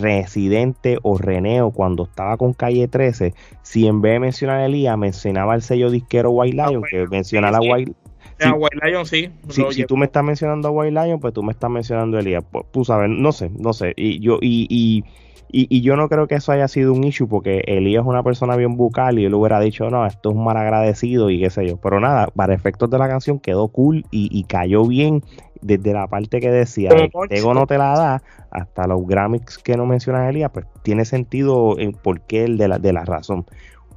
Residente 0.00 0.98
o 1.02 1.16
Reneo 1.16 1.70
cuando 1.70 2.04
estaba 2.04 2.36
con 2.36 2.52
Calle 2.52 2.88
13, 2.88 3.34
si 3.62 3.86
en 3.86 4.00
vez 4.00 4.14
de 4.14 4.20
mencionar 4.20 4.58
a 4.58 4.66
Elías 4.66 4.98
mencionaba 4.98 5.54
el 5.54 5.62
sello 5.62 5.90
disquero 5.90 6.30
White 6.30 6.56
Lion, 6.56 6.82
que 6.90 7.06
menciona 7.06 7.52
la 7.52 7.60
White 7.60 7.92
si, 8.38 8.50
White 8.50 8.76
Lion 8.82 9.06
sí. 9.06 9.30
Si, 9.48 9.84
tú 9.84 9.96
me 9.96 10.06
estás 10.06 10.22
mencionando 10.22 10.68
a 10.68 10.70
White 10.70 10.92
Lion, 10.92 11.20
pues 11.20 11.32
tú 11.32 11.42
me 11.42 11.52
estás 11.52 11.70
mencionando 11.70 12.16
a 12.16 12.20
Elías. 12.20 12.44
Pues, 12.50 12.66
tú 12.70 12.84
sabes, 12.84 13.08
no 13.08 13.32
sé, 13.32 13.50
no 13.50 13.72
sé. 13.72 13.94
Y 13.96 14.20
yo, 14.20 14.38
y, 14.42 14.66
y 14.68 15.04
Y, 15.50 15.66
y, 15.74 15.80
yo 15.80 15.96
no 15.96 16.08
creo 16.08 16.26
que 16.26 16.34
eso 16.34 16.52
haya 16.52 16.68
sido 16.68 16.92
un 16.92 17.04
issue 17.04 17.28
porque 17.28 17.62
Elías 17.66 18.02
es 18.02 18.08
una 18.08 18.22
persona 18.22 18.56
bien 18.56 18.76
bucal 18.76 19.18
y 19.18 19.24
él 19.24 19.34
hubiera 19.34 19.60
dicho, 19.60 19.88
no, 19.90 20.04
esto 20.04 20.30
es 20.30 20.36
un 20.36 20.44
mal 20.44 20.56
agradecido 20.56 21.30
y 21.30 21.40
qué 21.40 21.50
sé 21.50 21.66
yo. 21.66 21.76
Pero 21.76 22.00
nada, 22.00 22.28
para 22.34 22.54
efectos 22.54 22.90
de 22.90 22.98
la 22.98 23.08
canción 23.08 23.38
quedó 23.38 23.68
cool 23.68 24.04
y, 24.10 24.28
y 24.36 24.44
cayó 24.44 24.84
bien 24.84 25.22
desde 25.60 25.92
la 25.92 26.06
parte 26.06 26.40
que 26.40 26.50
decía, 26.50 26.90
Tego 27.28 27.54
no 27.54 27.66
te 27.66 27.78
la 27.78 27.92
da, 27.92 28.22
hasta 28.50 28.86
los 28.86 29.06
Grammys 29.06 29.58
que 29.58 29.76
no 29.76 29.86
menciona 29.86 30.28
Elías, 30.28 30.50
pues 30.52 30.66
tiene 30.82 31.04
sentido 31.04 31.78
en 31.78 31.92
por 31.92 32.20
qué 32.20 32.44
el 32.44 32.58
de 32.58 32.68
la, 32.68 32.78
de 32.78 32.92
la 32.92 33.04
razón 33.04 33.46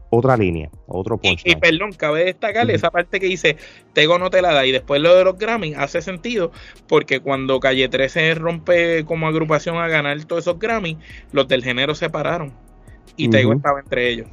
otra 0.09 0.35
línea, 0.37 0.69
otro 0.87 1.17
punch. 1.17 1.41
Y, 1.45 1.55
perdón, 1.55 1.93
cabe 1.93 2.25
destacarle 2.25 2.73
esa 2.73 2.91
parte 2.91 3.19
que 3.19 3.27
dice 3.27 3.57
Tego 3.93 4.17
no 4.19 4.29
te 4.29 4.41
la 4.41 4.53
da 4.53 4.65
y 4.65 4.71
después 4.71 5.01
lo 5.01 5.15
de 5.15 5.23
los 5.23 5.37
Grammy 5.37 5.73
hace 5.75 6.01
sentido 6.01 6.51
porque 6.87 7.19
cuando 7.19 7.59
Calle 7.59 7.89
13 7.89 8.35
rompe 8.35 9.05
como 9.05 9.27
agrupación 9.27 9.77
a 9.77 9.87
ganar 9.87 10.23
todos 10.25 10.43
esos 10.43 10.59
Grammy, 10.59 10.97
los 11.31 11.47
del 11.47 11.63
género 11.63 11.95
se 11.95 12.09
pararon 12.09 12.53
y 13.15 13.29
Tego 13.29 13.53
estaba 13.53 13.79
entre 13.79 14.09
ellos. 14.09 14.27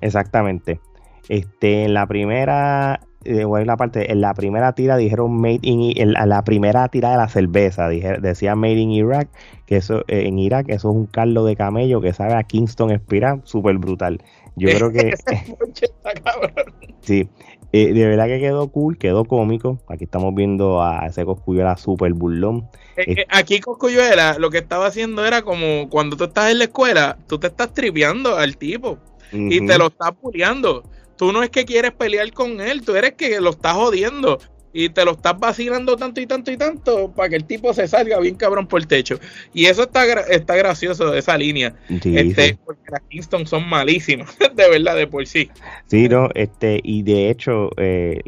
Exactamente. 0.00 0.80
Este, 1.28 1.84
en 1.84 1.94
la 1.94 2.06
primera, 2.06 3.00
eh, 3.24 3.42
en 3.42 3.66
la 3.66 3.76
parte, 3.76 4.10
en 4.10 4.20
la 4.20 4.34
primera 4.34 4.72
tira 4.72 4.96
dijeron 4.96 5.40
Made 5.40 5.60
in, 5.62 5.92
en 5.96 6.12
la 6.12 6.42
primera 6.42 6.88
tira 6.88 7.12
de 7.12 7.16
la 7.16 7.28
cerveza, 7.28 7.88
dije, 7.88 8.18
decía 8.20 8.56
Made 8.56 8.74
in 8.74 8.90
Iraq, 8.90 9.28
que 9.66 9.76
eso, 9.76 10.00
eh, 10.08 10.26
en 10.26 10.38
Irak, 10.38 10.66
eso 10.68 10.90
es 10.90 10.96
un 10.96 11.06
caldo 11.06 11.44
de 11.44 11.56
camello 11.56 12.00
que 12.00 12.12
sabe 12.12 12.34
a 12.34 12.42
Kingston 12.42 12.90
Spiral, 12.98 13.42
súper 13.44 13.78
brutal. 13.78 14.20
Yo 14.60 14.68
creo 14.68 14.92
que. 14.92 15.14
sí, 17.00 17.28
eh, 17.72 17.92
de 17.92 18.06
verdad 18.06 18.26
que 18.26 18.40
quedó 18.40 18.68
cool, 18.68 18.98
quedó 18.98 19.24
cómico. 19.24 19.80
Aquí 19.88 20.04
estamos 20.04 20.34
viendo 20.34 20.82
a 20.82 21.06
ese 21.06 21.24
Coscuyuela 21.24 21.76
super 21.76 22.12
burlón. 22.12 22.68
Eh, 22.96 23.04
eh, 23.06 23.26
aquí 23.30 23.60
Coscuyuela 23.60 24.36
lo 24.38 24.50
que 24.50 24.58
estaba 24.58 24.86
haciendo 24.86 25.24
era 25.24 25.42
como 25.42 25.88
cuando 25.88 26.16
tú 26.16 26.24
estás 26.24 26.50
en 26.50 26.58
la 26.58 26.64
escuela, 26.64 27.18
tú 27.26 27.38
te 27.38 27.46
estás 27.46 27.72
tripeando 27.72 28.36
al 28.36 28.56
tipo 28.56 28.98
y 29.32 29.64
te 29.64 29.78
lo 29.78 29.86
estás 29.86 30.12
puleando. 30.20 30.82
Tú 31.16 31.32
no 31.32 31.42
es 31.42 31.50
que 31.50 31.64
quieres 31.64 31.92
pelear 31.92 32.32
con 32.32 32.60
él, 32.60 32.82
tú 32.82 32.96
eres 32.96 33.12
que 33.12 33.40
lo 33.40 33.50
estás 33.50 33.74
jodiendo 33.74 34.38
y 34.72 34.88
te 34.90 35.04
lo 35.04 35.12
estás 35.12 35.38
vacilando 35.38 35.96
tanto 35.96 36.20
y 36.20 36.26
tanto 36.26 36.50
y 36.50 36.56
tanto 36.56 37.10
para 37.12 37.28
que 37.28 37.36
el 37.36 37.44
tipo 37.44 37.74
se 37.74 37.88
salga 37.88 38.18
bien 38.20 38.36
cabrón 38.36 38.66
por 38.66 38.80
el 38.80 38.86
techo. 38.86 39.18
Y 39.52 39.66
eso 39.66 39.82
está, 39.82 40.04
está 40.04 40.56
gracioso, 40.56 41.14
esa 41.14 41.36
línea. 41.36 41.74
este, 41.88 42.58
Porque 42.64 42.90
las 42.90 43.00
Kingston 43.08 43.46
son 43.46 43.68
malísimas, 43.68 44.36
de 44.54 44.70
verdad, 44.70 44.96
de 44.96 45.06
por 45.06 45.26
sí. 45.26 45.50
Sí, 45.86 46.08
no, 46.08 46.28
este, 46.34 46.80
y 46.82 47.02
de 47.02 47.30
hecho, 47.30 47.70
eh, 47.76 48.20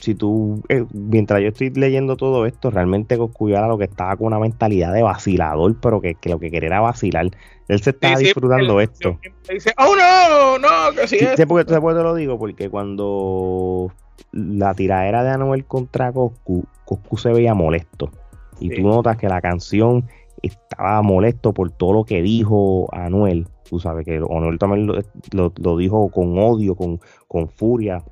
si 0.00 0.14
tú, 0.14 0.62
eh, 0.68 0.84
mientras 0.92 1.40
yo 1.40 1.48
estoy 1.48 1.70
leyendo 1.70 2.16
todo 2.16 2.46
esto, 2.46 2.70
realmente 2.70 3.16
Coscuyuela 3.16 3.66
lo 3.66 3.78
que 3.78 3.84
estaba 3.84 4.16
con 4.16 4.26
una 4.26 4.38
mentalidad 4.38 4.92
de 4.92 5.02
vacilador, 5.02 5.76
pero 5.80 6.00
que, 6.00 6.16
lo 6.24 6.38
que 6.38 6.50
quería 6.50 6.68
era 6.68 6.80
vacilar. 6.80 7.30
Él 7.68 7.82
se 7.82 7.90
estaba 7.90 8.18
disfrutando 8.18 8.80
esto. 8.80 9.18
Dice, 9.50 9.72
oh 9.78 9.96
no, 9.96 10.58
no, 10.58 10.94
que 10.94 11.08
sí, 11.08 11.18
sí, 11.18 11.46
porque, 11.46 11.64
te 11.64 11.80
lo 11.80 12.14
digo, 12.14 12.38
porque 12.38 12.68
cuando 12.68 13.92
la 14.32 14.74
tiradera 14.74 15.24
de 15.24 15.30
Anuel 15.30 15.64
contra 15.64 16.12
Coscu, 16.12 16.64
Coscu 16.84 17.16
se 17.16 17.32
veía 17.32 17.54
molesto. 17.54 18.10
Y 18.58 18.70
tú 18.70 18.82
notas 18.82 19.16
que 19.16 19.28
la 19.28 19.40
canción 19.40 20.06
estaba 20.42 21.02
molesto 21.02 21.52
por 21.52 21.70
todo 21.70 21.92
lo 21.92 22.04
que 22.04 22.22
dijo 22.22 22.88
Anuel. 22.92 23.46
Tú 23.68 23.80
sabes 23.80 24.04
que 24.04 24.16
Anuel 24.16 24.58
también 24.58 24.86
lo, 25.32 25.76
dijo 25.76 26.08
con 26.10 26.38
odio, 26.38 26.74
con, 26.74 27.00
con, 27.28 27.48
furia. 27.48 28.02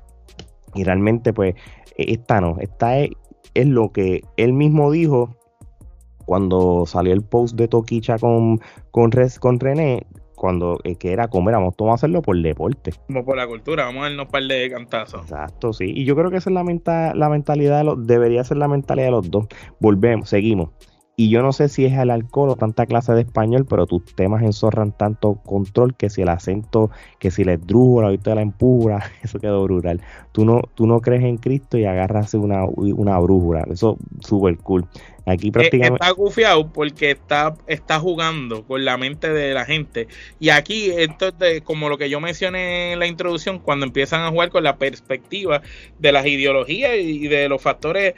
Y 0.73 0.83
realmente, 0.83 1.33
pues, 1.33 1.55
esta 1.97 2.41
no, 2.41 2.57
esta 2.59 2.97
es, 2.97 3.11
es, 3.53 3.67
lo 3.67 3.91
que 3.91 4.21
él 4.37 4.53
mismo 4.53 4.91
dijo 4.91 5.35
cuando 6.25 6.85
salió 6.85 7.13
el 7.13 7.23
post 7.23 7.55
de 7.55 7.67
Toquicha 7.67 8.17
con, 8.17 8.59
con, 8.91 9.11
con 9.39 9.59
René 9.59 10.05
cuando 10.45 10.79
eh, 10.83 10.95
que 10.95 11.11
era 11.11 11.27
comer, 11.27 11.55
vamos, 11.55 11.73
a 11.79 11.93
hacerlo 11.93 12.21
por 12.21 12.39
deporte. 12.39 12.93
Como 13.07 13.25
por 13.25 13.35
la 13.35 13.47
cultura, 13.47 13.85
vamos 13.85 14.01
a 14.01 14.09
darnos 14.09 14.27
un 14.27 14.31
par 14.31 14.43
de 14.43 14.69
cantazos. 14.69 15.21
Exacto, 15.23 15.73
sí. 15.73 15.91
Y 15.95 16.05
yo 16.05 16.15
creo 16.15 16.29
que 16.29 16.37
esa 16.37 16.51
es 16.51 16.53
la, 16.53 17.13
la 17.15 17.29
mentalidad 17.29 17.79
de 17.79 17.83
los, 17.83 18.05
debería 18.05 18.43
ser 18.43 18.57
la 18.57 18.67
mentalidad 18.67 19.07
de 19.07 19.11
los 19.11 19.31
dos. 19.31 19.47
Volvemos, 19.79 20.29
seguimos. 20.29 20.69
Y 21.17 21.29
yo 21.29 21.41
no 21.41 21.53
sé 21.53 21.69
si 21.69 21.85
es 21.85 21.93
el 21.93 22.11
alcohol 22.11 22.49
o 22.49 22.55
tanta 22.57 22.85
clase 22.85 23.13
de 23.13 23.21
español, 23.21 23.65
pero 23.69 23.85
tus 23.85 24.03
temas 24.15 24.43
enzorran 24.43 24.91
tanto 24.91 25.35
control 25.35 25.95
que 25.95 26.09
si 26.09 26.21
el 26.21 26.29
acento, 26.29 26.91
que 27.19 27.31
si 27.31 27.45
la 27.45 27.53
esdrújula, 27.53 28.07
ahorita 28.07 28.35
la 28.35 28.41
empura, 28.41 29.11
eso 29.23 29.39
quedó 29.39 29.63
brutal. 29.63 30.01
Tú 30.33 30.43
no, 30.43 30.61
tú 30.75 30.87
no 30.87 30.99
crees 30.99 31.23
en 31.23 31.37
Cristo 31.37 31.77
y 31.77 31.85
agarras 31.85 32.33
una, 32.33 32.65
una 32.65 33.17
brújula. 33.19 33.65
Eso 33.71 33.97
súper 34.19 34.57
cool. 34.57 34.85
Aquí 35.25 35.47
eh, 35.47 35.51
prácticamente... 35.51 36.03
Está 36.03 36.11
gufiado 36.11 36.71
porque 36.71 37.11
está, 37.11 37.55
está 37.67 37.99
jugando 37.99 38.63
con 38.63 38.83
la 38.83 38.97
mente 38.97 39.29
de 39.29 39.53
la 39.53 39.65
gente. 39.65 40.07
Y 40.39 40.49
aquí, 40.49 40.91
esto 40.91 41.33
es 41.39 41.61
como 41.61 41.87
lo 41.87 41.97
que 41.97 42.09
yo 42.09 42.19
mencioné 42.19 42.91
en 42.93 42.99
la 42.99 43.07
introducción, 43.07 43.59
cuando 43.59 43.85
empiezan 43.85 44.21
a 44.21 44.31
jugar 44.31 44.49
con 44.49 44.63
la 44.63 44.77
perspectiva 44.77 45.61
de 45.97 46.11
las 46.11 46.25
ideologías 46.25 46.91
y 46.97 47.27
de 47.27 47.47
los 47.47 47.61
factores 47.61 48.15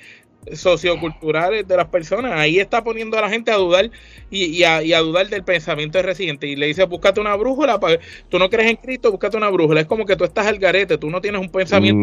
socioculturales 0.53 1.67
de 1.67 1.77
las 1.77 1.87
personas. 1.87 2.33
Ahí 2.33 2.59
está 2.59 2.83
poniendo 2.83 3.17
a 3.17 3.21
la 3.21 3.29
gente 3.29 3.51
a 3.51 3.55
dudar 3.55 3.89
y, 4.29 4.63
a, 4.63 4.99
dudar 4.99 5.27
del 5.27 5.43
pensamiento 5.43 5.97
de 5.97 6.03
residente. 6.03 6.47
Y 6.47 6.55
le 6.55 6.67
dice, 6.67 6.85
búscate 6.85 7.19
una 7.19 7.35
brújula. 7.35 7.79
Para... 7.79 7.99
Tú 8.29 8.39
no 8.39 8.49
crees 8.49 8.69
en 8.69 8.77
Cristo, 8.77 9.11
búscate 9.11 9.37
una 9.37 9.49
brújula. 9.49 9.81
Es 9.81 9.87
como 9.87 10.05
que 10.05 10.15
tú 10.15 10.23
estás 10.23 10.47
al 10.47 10.59
garete, 10.59 10.97
tú 10.97 11.09
no 11.09 11.21
tienes 11.21 11.41
un 11.41 11.49
pensamiento 11.49 11.97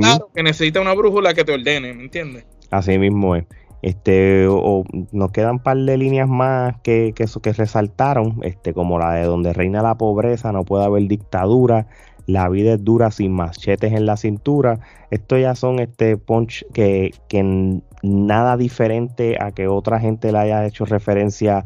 claro 0.00 0.30
que 0.34 0.42
necesita 0.42 0.80
una 0.80 0.94
brújula 0.94 1.34
que 1.34 1.44
te 1.44 1.52
ordene, 1.52 1.94
¿me 1.94 2.02
entiendes? 2.04 2.44
Así 2.70 2.98
mismo 2.98 3.36
es. 3.36 3.44
Este, 3.82 4.46
o, 4.48 4.84
nos 5.12 5.30
quedan 5.32 5.52
un 5.52 5.58
par 5.60 5.76
de 5.76 5.96
líneas 5.96 6.28
más 6.28 6.80
que, 6.82 7.12
que, 7.14 7.26
que 7.40 7.52
resaltaron, 7.52 8.40
este, 8.42 8.72
como 8.72 8.98
la 8.98 9.12
de 9.12 9.24
donde 9.24 9.52
reina 9.52 9.82
la 9.82 9.96
pobreza, 9.96 10.50
no 10.50 10.64
puede 10.64 10.84
haber 10.84 11.04
dictadura, 11.04 11.86
la 12.26 12.48
vida 12.48 12.74
es 12.74 12.84
dura 12.84 13.10
sin 13.10 13.32
machetes 13.32 13.92
en 13.92 14.06
la 14.06 14.16
cintura. 14.16 14.80
Esto 15.10 15.38
ya 15.38 15.54
son 15.54 15.78
este 15.78 16.16
punch 16.16 16.66
que, 16.72 17.14
que 17.28 17.80
nada 18.02 18.56
diferente 18.56 19.36
a 19.40 19.52
que 19.52 19.68
otra 19.68 20.00
gente 20.00 20.32
le 20.32 20.38
haya 20.38 20.66
hecho 20.66 20.84
referencia 20.84 21.64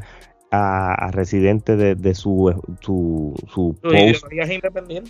a, 0.51 0.93
a 0.93 1.11
Residente 1.11 1.75
de, 1.77 2.13
su, 2.13 2.53
su, 2.81 3.33
su 3.47 3.75
post. 3.81 4.25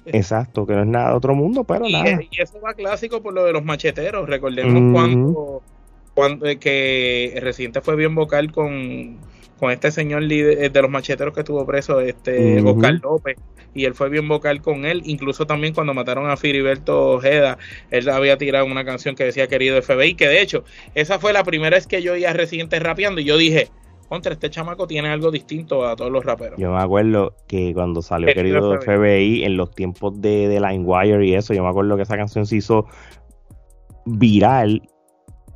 Exacto, 0.05 0.65
que 0.65 0.73
no 0.73 0.81
es 0.81 0.87
nada 0.87 1.09
de 1.09 1.15
otro 1.15 1.35
mundo, 1.35 1.63
pero 1.63 1.89
nada. 1.89 2.21
Y 2.29 2.41
eso 2.41 2.61
va 2.61 2.73
clásico 2.73 3.21
por 3.21 3.33
lo 3.33 3.43
de 3.43 3.53
los 3.53 3.65
macheteros. 3.65 4.29
Recordemos 4.29 4.93
cuando, 4.93 5.61
cuando 6.13 6.45
eh, 6.45 6.57
que 6.57 7.37
Residente 7.41 7.81
fue 7.81 7.95
bien 7.95 8.15
vocal 8.15 8.51
con 8.51 9.17
con 9.61 9.69
este 9.69 9.91
señor 9.91 10.23
líder 10.23 10.63
eh, 10.63 10.69
de 10.71 10.81
los 10.81 10.89
macheteros 10.89 11.35
que 11.35 11.41
estuvo 11.41 11.63
preso, 11.67 12.01
este 12.01 12.59
Oscar 12.63 12.95
López, 13.03 13.37
y 13.75 13.85
él 13.85 13.93
fue 13.93 14.09
bien 14.09 14.27
vocal 14.27 14.59
con 14.59 14.85
él, 14.85 15.03
incluso 15.05 15.45
también 15.45 15.75
cuando 15.75 15.93
mataron 15.93 16.27
a 16.31 16.35
Filiberto 16.35 17.11
Ojeda, 17.11 17.59
él 17.91 18.09
había 18.09 18.39
tirado 18.39 18.65
una 18.65 18.83
canción 18.83 19.13
que 19.13 19.23
decía 19.23 19.45
querido 19.45 19.79
FBI, 19.79 20.15
que 20.15 20.27
de 20.27 20.41
hecho, 20.41 20.63
esa 20.95 21.19
fue 21.19 21.31
la 21.31 21.43
primera 21.43 21.77
vez 21.77 21.85
que 21.85 22.01
yo 22.01 22.13
oía 22.13 22.31
a 22.31 22.33
Residente 22.33 22.79
rapeando 22.79 23.21
y 23.21 23.25
yo 23.25 23.37
dije, 23.37 23.67
contra 24.09 24.33
este 24.33 24.49
chamaco 24.49 24.87
tiene 24.87 25.09
algo 25.09 25.29
distinto 25.29 25.85
a 25.85 25.95
todos 25.95 26.11
los 26.11 26.25
raperos. 26.25 26.57
Yo 26.57 26.71
me 26.71 26.81
acuerdo 26.81 27.35
que 27.47 27.71
cuando 27.75 28.01
salió 28.01 28.33
Querido, 28.33 28.81
FBI. 28.81 29.43
en 29.43 29.57
los 29.57 29.75
tiempos 29.75 30.19
de, 30.19 30.47
de 30.47 30.59
LimeWire 30.59 31.23
y 31.23 31.35
eso, 31.35 31.53
yo 31.53 31.61
me 31.61 31.69
acuerdo 31.69 31.97
que 31.97 32.01
esa 32.01 32.17
canción 32.17 32.47
se 32.47 32.55
hizo 32.55 32.87
viral 34.05 34.81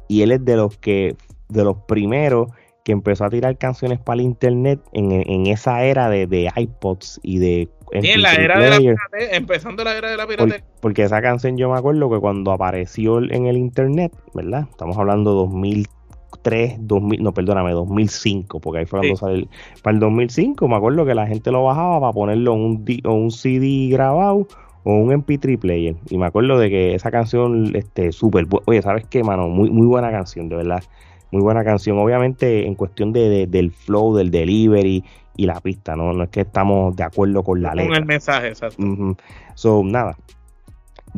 y 0.07 0.21
él 0.21 0.31
es 0.31 0.45
de 0.45 0.57
los 0.57 0.77
que, 0.77 1.15
de 1.49 1.63
los 1.63 1.77
primeros 1.87 2.51
que 2.85 2.91
empezó 2.91 3.25
a 3.25 3.29
tirar 3.31 3.57
canciones 3.57 3.99
para 3.99 4.21
el 4.21 4.27
internet 4.27 4.79
en, 4.93 5.47
esa 5.47 5.83
era 5.83 6.07
de, 6.07 6.51
iPods 6.55 7.19
y 7.23 7.39
de... 7.39 7.67
en 7.91 8.21
la 8.21 8.35
era 8.35 8.59
de 8.59 8.69
la 8.69 8.77
piratería, 8.77 9.35
empezando 9.35 9.83
la 9.83 9.97
era 9.97 10.11
de 10.11 10.17
la 10.17 10.27
piratería. 10.27 10.63
porque 10.81 11.01
esa 11.01 11.19
canción 11.19 11.57
yo 11.57 11.71
me 11.71 11.79
acuerdo 11.79 12.11
que 12.11 12.19
cuando 12.19 12.51
apareció 12.51 13.17
en 13.17 13.47
el 13.47 13.57
internet, 13.57 14.15
¿verdad? 14.35 14.67
Estamos 14.69 14.95
hablando 14.99 15.31
de 15.31 15.37
2003, 15.37 16.75
2000, 16.81 17.23
no, 17.23 17.33
perdóname, 17.33 17.71
2005, 17.71 18.59
porque 18.59 18.81
ahí 18.81 18.85
fue 18.85 18.99
cuando 18.99 19.15
salió. 19.15 19.47
Para 19.81 19.95
el 19.95 19.99
2005 19.99 20.67
me 20.67 20.75
acuerdo 20.75 21.07
que 21.07 21.15
la 21.15 21.25
gente 21.25 21.49
lo 21.49 21.63
bajaba 21.63 21.99
para 21.99 22.13
ponerlo 22.13 22.53
en 22.53 22.59
un, 22.61 22.85
un 23.11 23.31
CD 23.31 23.87
grabado 23.89 24.47
o 24.83 24.93
un 24.93 25.09
MP3 25.09 25.57
player. 25.57 25.95
Y 26.11 26.19
me 26.19 26.27
acuerdo 26.27 26.59
de 26.59 26.69
que 26.69 26.93
esa 26.93 27.09
canción, 27.09 27.75
este, 27.75 28.11
súper, 28.11 28.45
oye, 28.67 28.83
¿sabes 28.83 29.07
qué, 29.07 29.23
mano? 29.23 29.49
Muy, 29.49 29.71
muy 29.71 29.87
buena 29.87 30.11
canción, 30.11 30.49
de 30.49 30.57
verdad 30.57 30.83
muy 31.35 31.43
buena 31.43 31.65
canción. 31.65 31.99
Obviamente 31.99 32.65
en 32.65 32.75
cuestión 32.75 33.11
de, 33.11 33.45
del 33.45 33.71
flow, 33.71 34.15
del 34.15 34.31
delivery 34.31 35.03
y 35.35 35.45
la 35.45 35.59
pista, 35.59 35.97
¿no? 35.97 36.13
No 36.13 36.23
es 36.23 36.29
que 36.29 36.41
estamos 36.41 36.95
de 36.95 37.03
acuerdo 37.03 37.43
con 37.43 37.61
la 37.61 37.75
ley. 37.75 37.85
Con 37.85 37.97
el 37.97 38.05
mensaje, 38.05 38.47
exacto. 38.47 38.81
So, 39.53 39.83
nada. 39.83 40.17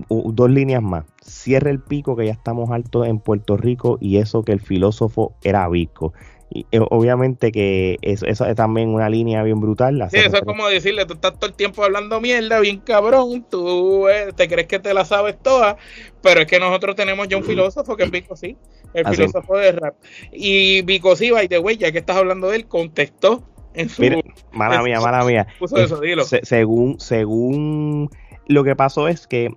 dos 0.09 0.49
líneas 0.49 0.81
más. 0.81 1.05
Cierra 1.21 1.69
el 1.69 1.79
pico 1.79 2.15
que 2.15 2.25
ya 2.25 2.31
estamos 2.31 2.71
altos 2.71 3.05
en 3.05 3.19
Puerto 3.19 3.57
Rico 3.57 3.99
y 4.01 4.17
eso 4.17 4.41
que 4.41 4.53
el 4.53 4.59
filósofo 4.59 5.35
era 5.43 5.69
Vico. 5.69 6.13
Y, 6.49 6.65
eh, 6.71 6.79
obviamente 6.79 7.51
que 7.51 7.97
eso, 8.01 8.25
es 8.25 8.55
también 8.55 8.89
una 8.89 9.09
línea 9.09 9.43
bien 9.43 9.59
brutal. 9.59 10.07
Sí, 10.09 10.17
eso 10.17 10.37
es 10.37 10.41
como 10.43 10.67
decirle, 10.69 11.05
tú 11.05 11.15
estás 11.15 11.37
todo 11.37 11.49
el 11.49 11.55
tiempo 11.55 11.83
hablando 11.83 12.21
mierda, 12.21 12.61
bien 12.61 12.79
cabrón, 12.79 13.45
tú 13.49 14.07
eh, 14.07 14.31
te 14.33 14.47
crees 14.47 14.65
que 14.67 14.79
te 14.79 14.93
la 14.93 15.03
sabes 15.03 15.37
toda, 15.41 15.75
pero 16.21 16.39
es 16.41 16.47
que 16.47 16.57
nosotros 16.59 16.95
tenemos 16.95 17.27
ya 17.27 17.35
un 17.35 17.43
filósofo 17.43 17.97
que 17.97 18.03
es 18.03 18.11
Vico 18.11 18.37
sí, 18.37 18.55
el 18.93 19.05
filósofo 19.07 19.57
de 19.57 19.73
rap. 19.73 19.95
Y 20.31 20.83
Vico 20.83 21.17
sí, 21.17 21.31
by 21.31 21.49
the 21.49 21.59
way, 21.59 21.75
ya 21.75 21.91
que 21.91 21.97
estás 21.97 22.15
hablando 22.15 22.49
de 22.49 22.55
él, 22.57 22.67
contestó 22.67 23.43
en 23.73 23.89
su. 23.89 24.01
Mira, 24.01 24.17
mala 24.53 24.81
mía, 24.81 25.01
mala 25.01 25.25
mía. 25.25 25.47
Puso 25.59 25.75
eso, 25.75 25.99
dilo. 25.99 26.23
Se- 26.23 26.45
según, 26.45 26.97
según 26.99 28.09
lo 28.47 28.63
que 28.63 28.73
pasó 28.77 29.09
es 29.09 29.27
que, 29.27 29.49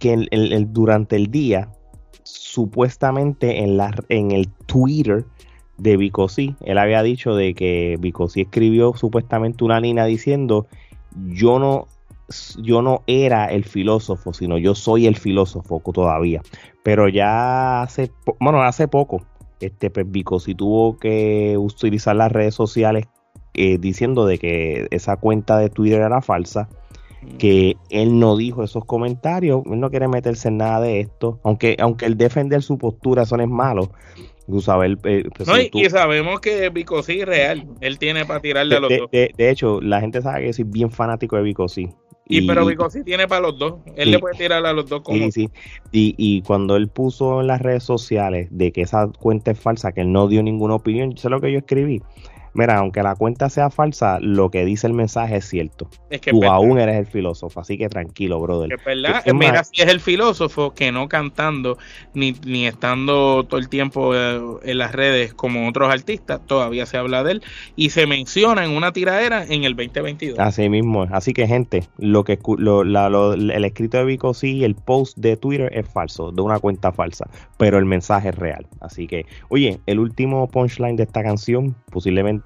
que 0.00 0.14
el- 0.14 0.28
el- 0.32 0.52
el- 0.52 0.72
durante 0.72 1.14
el 1.14 1.30
día, 1.30 1.70
supuestamente 2.24 3.60
en, 3.60 3.76
la, 3.76 3.94
en 4.08 4.32
el 4.32 4.48
Twitter 4.66 5.24
de 5.76 5.96
Bicosí, 5.96 6.56
él 6.60 6.78
había 6.78 7.02
dicho 7.02 7.34
de 7.34 7.54
que 7.54 7.96
Bicosí 7.98 8.42
escribió 8.42 8.94
supuestamente 8.94 9.64
una 9.64 9.80
línea 9.80 10.04
diciendo 10.04 10.66
yo 11.16 11.58
no 11.58 11.86
yo 12.58 12.80
no 12.80 13.02
era 13.06 13.46
el 13.46 13.64
filósofo, 13.64 14.32
sino 14.32 14.56
yo 14.56 14.74
soy 14.74 15.06
el 15.06 15.16
filósofo 15.16 15.82
todavía. 15.92 16.40
Pero 16.82 17.08
ya 17.08 17.82
hace, 17.82 18.10
bueno, 18.40 18.62
hace 18.62 18.88
poco, 18.88 19.22
este, 19.60 19.90
pues 19.90 20.10
Bicosí 20.10 20.54
tuvo 20.54 20.98
que 20.98 21.56
utilizar 21.58 22.16
las 22.16 22.32
redes 22.32 22.54
sociales 22.54 23.06
eh, 23.54 23.78
diciendo 23.78 24.26
de 24.26 24.38
que 24.38 24.86
esa 24.90 25.16
cuenta 25.16 25.58
de 25.58 25.70
Twitter 25.70 26.00
era 26.00 26.20
falsa, 26.20 26.68
que 27.38 27.76
él 27.90 28.18
no 28.18 28.36
dijo 28.36 28.62
esos 28.64 28.84
comentarios, 28.84 29.62
él 29.66 29.80
no 29.80 29.90
quiere 29.90 30.08
meterse 30.08 30.48
en 30.48 30.58
nada 30.58 30.80
de 30.80 31.00
esto, 31.00 31.40
aunque, 31.44 31.76
aunque 31.80 32.06
el 32.06 32.16
defender 32.16 32.62
su 32.62 32.78
postura, 32.78 33.22
eso 33.22 33.36
no 33.36 33.42
es 33.42 33.48
malo. 33.48 33.90
Eh, 34.46 35.24
pues, 35.34 35.48
No, 35.48 35.56
y, 35.58 35.62
si 35.64 35.70
tú- 35.70 35.78
y 35.80 35.88
sabemos 35.90 36.40
que 36.40 36.68
Vico 36.68 37.02
sí 37.02 37.20
es 37.20 37.26
real. 37.26 37.66
Él 37.80 37.98
tiene 37.98 38.24
para 38.26 38.40
tirarle 38.40 38.76
a 38.76 38.80
los 38.80 38.90
de, 38.90 38.98
dos. 38.98 39.10
de- 39.10 39.30
de 39.36 39.50
hecho, 39.50 39.80
la 39.80 40.00
gente 40.00 40.20
sabe 40.20 40.44
que 40.44 40.52
soy 40.52 40.64
bien 40.64 40.90
fanático 40.90 41.36
de 41.36 41.42
Bicosí. 41.42 41.88
Y, 42.26 42.46
pero 42.46 42.64
Vico 42.64 42.88
sí 42.88 43.04
tiene 43.04 43.28
para 43.28 43.42
los 43.42 43.58
dos. 43.58 43.74
Él 43.96 44.08
y- 44.08 44.12
le 44.12 44.18
puede 44.18 44.34
tirar 44.36 44.64
a 44.64 44.72
los 44.72 44.88
dos 44.88 45.02
como. 45.02 45.18
Sí, 45.18 45.30
sí. 45.32 45.50
Y, 45.92 46.14
y 46.16 46.42
cuando 46.42 46.76
él 46.76 46.88
puso 46.88 47.40
en 47.42 47.46
las 47.48 47.60
redes 47.60 47.84
sociales 47.84 48.48
de 48.50 48.72
que 48.72 48.82
esa 48.82 49.08
cuenta 49.18 49.50
es 49.50 49.60
falsa, 49.60 49.92
que 49.92 50.00
él 50.02 50.12
no 50.12 50.26
dio 50.28 50.42
ninguna 50.42 50.74
opinión, 50.74 51.10
yo 51.12 51.16
sé 51.18 51.28
lo 51.28 51.40
que 51.40 51.52
yo 51.52 51.58
escribí. 51.58 52.02
Mira, 52.54 52.78
aunque 52.78 53.02
la 53.02 53.14
cuenta 53.16 53.50
sea 53.50 53.68
falsa, 53.70 54.18
lo 54.20 54.50
que 54.50 54.64
dice 54.64 54.86
el 54.86 54.92
mensaje 54.92 55.36
es 55.36 55.44
cierto. 55.48 55.88
Es 56.08 56.20
que 56.20 56.30
Tú 56.30 56.44
aún 56.44 56.78
eres 56.78 56.96
el 56.96 57.06
filósofo, 57.06 57.60
así 57.60 57.76
que 57.76 57.88
tranquilo, 57.88 58.40
brother. 58.40 58.72
Es 58.72 58.84
verdad. 58.84 59.22
Es 59.24 59.34
Mira, 59.34 59.52
más- 59.54 59.70
si 59.72 59.82
es 59.82 59.88
el 59.88 60.00
filósofo 60.00 60.72
que 60.72 60.92
no 60.92 61.08
cantando 61.08 61.78
ni, 62.14 62.32
ni 62.46 62.66
estando 62.66 63.44
todo 63.44 63.58
el 63.58 63.68
tiempo 63.68 64.14
eh, 64.14 64.40
en 64.62 64.78
las 64.78 64.92
redes 64.92 65.34
como 65.34 65.68
otros 65.68 65.90
artistas, 65.92 66.40
todavía 66.46 66.86
se 66.86 66.96
habla 66.96 67.24
de 67.24 67.32
él 67.32 67.42
y 67.76 67.90
se 67.90 68.06
menciona 68.06 68.64
en 68.64 68.70
una 68.70 68.92
tiradera 68.92 69.44
en 69.44 69.64
el 69.64 69.74
2022. 69.74 70.38
Así 70.38 70.68
mismo. 70.68 71.06
Así 71.10 71.32
que, 71.32 71.46
gente, 71.48 71.84
lo 71.98 72.22
que 72.24 72.38
lo- 72.58 72.84
la- 72.84 73.08
lo- 73.08 73.32
el 73.34 73.64
escrito 73.64 73.98
de 73.98 74.04
Vico 74.04 74.32
sí, 74.34 74.62
el 74.64 74.76
post 74.76 75.18
de 75.18 75.36
Twitter 75.36 75.70
es 75.74 75.88
falso, 75.88 76.30
de 76.30 76.40
una 76.42 76.58
cuenta 76.60 76.92
falsa, 76.92 77.28
pero 77.58 77.78
el 77.78 77.84
mensaje 77.84 78.28
es 78.28 78.36
real. 78.36 78.66
Así 78.80 79.06
que, 79.08 79.26
oye, 79.48 79.80
el 79.86 79.98
último 79.98 80.46
punchline 80.48 80.94
de 80.96 81.02
esta 81.02 81.22
canción, 81.24 81.74
posiblemente 81.90 82.43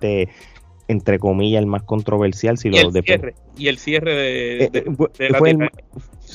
entre 0.89 1.19
comillas 1.19 1.61
el 1.61 1.67
más 1.67 1.83
controversial, 1.83 2.57
si 2.57 2.69
y, 2.69 2.71
lo 2.73 2.79
el 2.89 3.03
cierre, 3.05 3.35
y 3.57 3.69
el 3.69 3.79
cierre 3.79 4.15
de, 4.15 4.65
Eh, 4.65 4.71
de- 4.73 4.79
eh, 4.79 4.85
fue, 4.97 5.09
de 5.19 5.31
la 5.31 5.39
fue 5.39 5.51
el, 5.51 5.71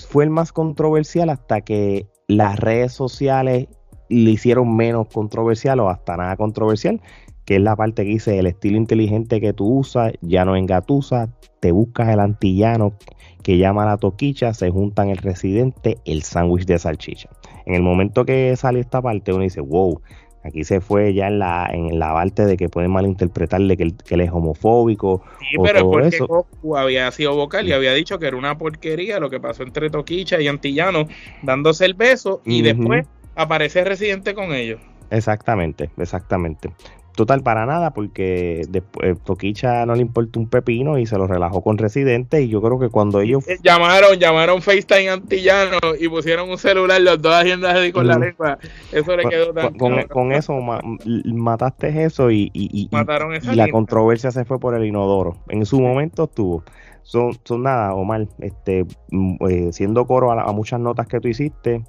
fue 0.10 0.24
el 0.26 0.30
más 0.30 0.52
controversial 0.52 1.30
hasta 1.30 1.62
que 1.62 2.08
las 2.28 2.60
redes 2.60 2.94
sociales 2.94 3.68
le 4.10 4.30
hicieron 4.32 4.76
menos 4.76 5.08
controversial 5.08 5.80
o 5.80 5.90
hasta 5.90 6.18
nada 6.18 6.36
controversial, 6.38 7.02
que 7.46 7.56
es 7.56 7.62
la 7.62 7.76
parte 7.76 8.04
que 8.04 8.10
dice 8.12 8.38
el 8.38 8.46
estilo 8.46 8.78
inteligente 8.78 9.42
que 9.42 9.54
tú 9.54 9.80
usas, 9.80 10.14
ya 10.22 10.46
no 10.46 10.56
engatusa, 10.56 11.34
te 11.60 11.72
buscas 11.72 12.10
el 12.10 12.20
antillano 12.20 12.94
que 13.42 13.58
llama 13.58 13.86
la 13.86 13.98
toquicha, 13.98 14.54
se 14.54 14.70
juntan 14.70 15.10
el 15.10 15.18
residente, 15.18 15.98
el 16.06 16.24
sándwich 16.24 16.66
de 16.66 16.80
salchicha. 16.80 17.30
En 17.66 17.76
el 17.76 17.82
momento 17.82 18.24
que 18.24 18.56
sale 18.56 18.80
esta 18.80 19.02
parte, 19.02 19.34
uno 19.34 19.44
dice, 19.44 19.60
wow, 19.62 20.00
aquí 20.44 20.64
se 20.64 20.82
fue 20.82 21.14
ya 21.14 21.28
en 21.28 21.40
la, 21.40 21.70
en 21.72 22.00
la 22.00 22.14
parte 22.14 22.46
de 22.46 22.58
que 22.58 22.70
pueden 22.70 22.92
malinterpretarle 22.92 23.78
que 23.78 23.84
él, 23.84 23.96
que 23.96 24.16
él 24.16 24.22
es 24.22 24.32
homofóbico, 24.32 25.24
Sí, 25.40 25.58
o 25.58 25.64
pero 25.64 25.78
es 25.78 25.84
todo 25.84 25.92
porque 25.92 26.08
eso. 26.16 26.28
Goku 26.28 26.78
había 26.78 27.10
sido 27.12 27.36
vocal 27.36 27.68
y 27.68 27.72
había 27.72 27.94
dicho 27.94 28.20
que 28.20 28.28
era 28.28 28.38
una 28.38 28.58
porquería 28.58 29.20
lo 29.20 29.30
que 29.30 29.40
pasó 29.40 29.64
entre 29.64 29.90
Toquicha 29.90 30.40
y 30.42 30.48
Antillano 30.48 31.08
dándose 31.42 31.86
el 31.86 31.94
beso 31.94 32.42
y 32.46 32.62
después 32.62 33.06
aparece 33.36 33.84
Residente 33.84 34.34
con 34.34 34.54
ellos. 34.54 34.80
Exactamente, 35.10 35.90
exactamente. 35.98 36.72
Total, 37.16 37.44
para 37.44 37.66
nada, 37.68 37.92
porque 37.94 38.64
después 38.70 39.20
Toquicha 39.24 39.86
no 39.86 39.94
le 39.94 40.02
importa 40.02 40.40
un 40.40 40.48
pepino 40.50 40.98
y 40.98 41.06
se 41.06 41.18
lo 41.18 41.28
relajó 41.28 41.62
con 41.62 41.78
Residente. 41.78 42.42
Y 42.42 42.50
yo 42.50 42.60
creo 42.62 42.80
que 42.80 42.90
cuando 42.90 43.22
ellos. 43.22 43.48
Eh, 43.48 43.58
Llamaron, 43.64 44.18
llamaron 44.18 44.62
FaceTime 44.64 45.10
Antillano 45.10 45.78
y 46.00 46.08
pusieron 46.10 46.50
un 46.50 46.58
celular 46.58 47.00
los 47.02 47.22
dos 47.22 47.34
haciendo 47.36 47.68
así 47.68 47.92
con 47.92 48.08
la 48.08 48.18
Mm. 48.18 48.22
lengua. 48.22 48.58
Eso 48.92 49.16
le 49.16 49.26
quedó 49.30 49.54
tan 49.54 49.74
con, 49.78 50.02
con- 50.08 50.32
eso 50.32 50.54
ma- 50.60 50.82
mataste 51.26 52.04
eso 52.04 52.32
y, 52.32 52.50
y- 52.54 52.70
y- 52.72 52.84
y- 52.84 52.90
Mataron 52.92 53.34
esa 53.36 53.54
y 53.54 53.56
la 53.56 53.68
controversia 53.70 54.32
se 54.32 54.46
fue 54.46 54.60
por 54.60 54.74
el 54.76 54.86
inodoro. 54.86 55.38
En 55.50 55.66
su 55.66 55.80
momento 55.82 56.24
estuvo. 56.26 56.64
Son, 57.04 57.32
son 57.44 57.64
nada, 57.64 57.94
Omar, 57.94 58.28
este, 58.40 58.86
mm, 59.12 59.36
eh, 59.50 59.70
siendo 59.74 60.08
coro 60.08 60.32
a, 60.32 60.36
la- 60.36 60.44
a 60.44 60.52
muchas 60.54 60.80
notas 60.80 61.06
que 61.08 61.20
tú 61.20 61.28
hiciste, 61.28 61.84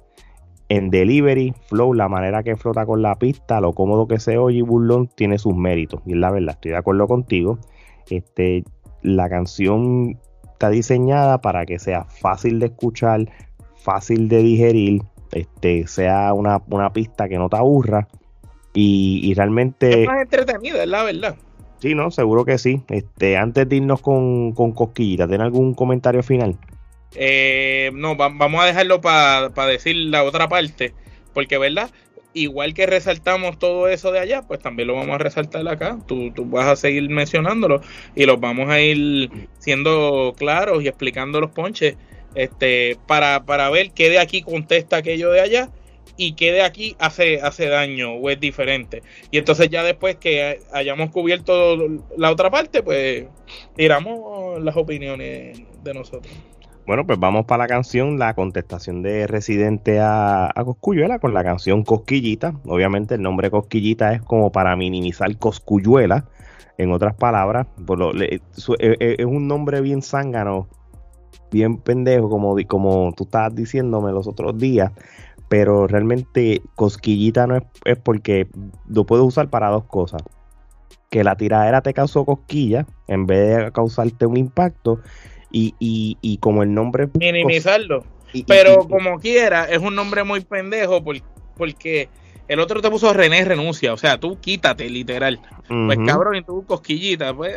en 0.69 0.89
delivery, 0.89 1.53
flow, 1.67 1.93
la 1.93 2.07
manera 2.09 2.41
que 2.43 2.55
flota 2.55 2.85
con 2.85 3.01
la 3.01 3.15
pista, 3.15 3.61
lo 3.61 3.73
cómodo 3.73 4.07
que 4.07 4.19
se 4.19 4.37
oye 4.37 4.57
y 4.59 4.61
burlón, 4.61 5.07
tiene 5.07 5.37
sus 5.37 5.55
méritos. 5.55 6.01
Y 6.05 6.13
es 6.13 6.17
la 6.17 6.31
verdad, 6.31 6.55
estoy 6.55 6.71
de 6.71 6.77
acuerdo 6.77 7.07
contigo. 7.07 7.59
Este, 8.09 8.63
la 9.03 9.29
canción 9.29 10.19
está 10.53 10.69
diseñada 10.69 11.39
para 11.41 11.65
que 11.65 11.77
sea 11.79 12.05
fácil 12.05 12.59
de 12.59 12.67
escuchar, 12.67 13.29
fácil 13.75 14.27
de 14.29 14.41
digerir, 14.41 15.01
este, 15.33 15.85
sea 15.87 16.33
una, 16.33 16.61
una 16.69 16.91
pista 16.93 17.29
que 17.29 17.37
no 17.37 17.49
te 17.49 17.57
aburra. 17.57 18.07
Y, 18.73 19.21
y 19.23 19.33
realmente, 19.35 20.01
Es 20.01 20.07
más 20.07 20.21
entretenida, 20.21 20.83
es 20.83 20.89
la 20.89 21.03
verdad. 21.03 21.35
sí, 21.79 21.95
¿no? 21.95 22.11
Seguro 22.11 22.43
que 22.43 22.57
sí. 22.57 22.81
Este, 22.89 23.37
antes 23.37 23.69
de 23.69 23.75
irnos 23.77 24.01
con, 24.01 24.51
con 24.53 24.71
Cosquillita, 24.71 25.27
¿tiene 25.27 25.43
algún 25.43 25.73
comentario 25.75 26.23
final? 26.23 26.57
Eh, 27.13 27.91
no, 27.93 28.17
va- 28.17 28.29
vamos 28.33 28.61
a 28.63 28.65
dejarlo 28.67 29.01
para 29.01 29.49
decir 29.67 29.95
la 29.95 30.23
otra 30.23 30.49
parte, 30.49 30.93
porque, 31.33 31.57
¿verdad? 31.57 31.89
Igual 32.33 32.73
que 32.73 32.85
resaltamos 32.85 33.57
todo 33.59 33.87
eso 33.87 34.11
de 34.11 34.19
allá, 34.19 34.41
pues 34.41 34.59
también 34.59 34.87
lo 34.87 34.95
vamos 34.95 35.15
a 35.15 35.19
resaltar 35.19 35.65
acá. 35.69 35.97
Tú, 36.05 36.31
tú 36.33 36.45
vas 36.45 36.67
a 36.67 36.75
seguir 36.75 37.09
mencionándolo 37.09 37.79
y 38.15 38.25
los 38.25 38.39
vamos 38.41 38.69
a 38.69 38.81
ir 38.81 39.29
siendo 39.59 40.33
claros 40.37 40.83
y 40.83 40.87
explicando 40.89 41.39
los 41.39 41.51
ponches 41.51 41.95
este, 42.35 42.97
para, 43.07 43.45
para 43.45 43.69
ver 43.69 43.91
qué 43.91 44.09
de 44.09 44.19
aquí 44.19 44.41
contesta 44.41 44.97
aquello 44.97 45.31
de 45.31 45.39
allá 45.39 45.69
y 46.17 46.33
qué 46.35 46.51
de 46.51 46.61
aquí 46.61 46.95
hace, 46.99 47.41
hace 47.41 47.67
daño 47.67 48.11
o 48.13 48.29
es 48.29 48.39
diferente. 48.39 49.01
Y 49.31 49.37
entonces 49.37 49.69
ya 49.69 49.83
después 49.83 50.17
que 50.17 50.59
hayamos 50.73 51.11
cubierto 51.11 51.77
la 52.17 52.31
otra 52.31 52.49
parte, 52.51 52.83
pues 52.83 53.27
tiramos 53.75 54.61
las 54.61 54.75
opiniones 54.75 55.61
de 55.83 55.93
nosotros. 55.93 56.33
Bueno, 56.87 57.05
pues 57.07 57.17
vamos 57.19 57.45
para 57.45 57.63
la 57.63 57.67
canción, 57.67 58.19
la 58.19 58.35
contestación 58.35 59.01
de 59.01 59.25
Residente 59.25 59.99
a, 59.99 60.45
a 60.53 60.63
Coscuyuela 60.63 61.17
con 61.17 61.33
la 61.33 61.43
canción 61.43 61.83
Cosquillita. 61.83 62.53
Obviamente 62.65 63.15
el 63.15 63.23
nombre 63.23 63.49
Cosquillita 63.49 64.13
es 64.13 64.21
como 64.21 64.51
para 64.51 64.75
minimizar 64.75 65.35
Coscuyuela, 65.37 66.25
en 66.77 66.91
otras 66.91 67.15
palabras. 67.15 67.65
E- 68.29 68.39
e- 68.99 69.15
es 69.17 69.25
un 69.25 69.47
nombre 69.47 69.81
bien 69.81 70.03
zángano, 70.03 70.67
bien 71.51 71.77
pendejo, 71.77 72.29
como, 72.29 72.55
como 72.67 73.13
tú 73.17 73.23
estabas 73.23 73.55
diciéndome 73.55 74.11
los 74.11 74.27
otros 74.27 74.55
días. 74.57 74.91
Pero 75.49 75.87
realmente 75.87 76.61
Cosquillita 76.75 77.47
no 77.47 77.55
es, 77.55 77.63
es 77.85 77.97
porque 77.97 78.47
lo 78.87 79.05
puedes 79.07 79.25
usar 79.25 79.49
para 79.49 79.69
dos 79.69 79.85
cosas. 79.85 80.21
Que 81.09 81.23
la 81.23 81.35
tiradera 81.35 81.81
te 81.81 81.93
causó 81.93 82.25
cosquilla 82.25 82.85
en 83.07 83.25
vez 83.25 83.57
de 83.57 83.71
causarte 83.71 84.25
un 84.27 84.37
impacto. 84.37 84.99
Y, 85.51 85.73
y, 85.79 86.17
y 86.21 86.37
como 86.37 86.63
el 86.63 86.73
nombre 86.73 87.07
Minimizarlo. 87.13 88.03
y- 88.33 88.43
Pero 88.43 88.87
como 88.87 89.19
quiera, 89.19 89.65
es 89.65 89.79
un 89.79 89.95
nombre 89.95 90.23
muy 90.23 90.41
pendejo 90.41 91.03
por- 91.03 91.21
porque 91.55 92.09
el 92.47 92.59
otro 92.59 92.81
te 92.81 92.89
puso 92.89 93.13
René 93.13 93.43
renuncia. 93.45 93.93
O 93.93 93.97
sea, 93.97 94.19
tú 94.19 94.37
quítate, 94.39 94.89
literal. 94.89 95.39
Pues 95.67 95.97
cabrón, 96.05 96.35
y 96.35 96.43
tú 96.43 96.63
cosquillita, 96.65 97.33
pues. 97.33 97.55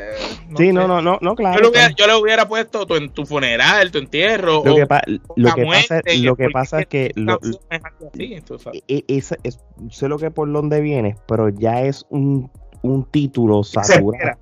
sí, 0.56 0.66
sé. 0.66 0.72
no, 0.72 0.86
no, 0.88 1.02
no, 1.02 1.18
no, 1.20 1.34
claro. 1.34 1.56
Yo 1.56 1.62
le, 1.62 1.68
hubiera, 1.68 1.90
yo 1.90 2.06
le 2.06 2.14
hubiera 2.14 2.48
puesto 2.48 2.86
tu, 2.86 2.94
en 2.94 3.10
tu 3.10 3.26
funeral, 3.26 3.90
tu 3.90 3.98
entierro. 3.98 4.62
Lo 4.64 4.72
o 4.72 4.76
que, 4.76 4.86
pa- 4.86 5.02
lo 5.36 5.54
que 5.54 5.66
pasa, 5.66 6.00
lo 6.16 6.36
que 6.36 6.48
pasa 6.50 6.80
es 6.80 6.86
que 6.86 7.10
lo- 7.16 7.38
es 7.42 7.80
así, 8.12 8.40
tú 8.46 8.58
sabes. 8.58 8.82
e- 8.88 9.04
es, 9.08 9.34
es- 9.42 9.58
sé 9.90 10.08
lo 10.08 10.18
que 10.18 10.30
por 10.30 10.50
dónde 10.50 10.80
viene, 10.80 11.16
pero 11.26 11.48
ya 11.50 11.82
es 11.82 12.06
un, 12.08 12.50
un 12.82 13.04
título 13.10 13.62
saturado. 13.64 14.38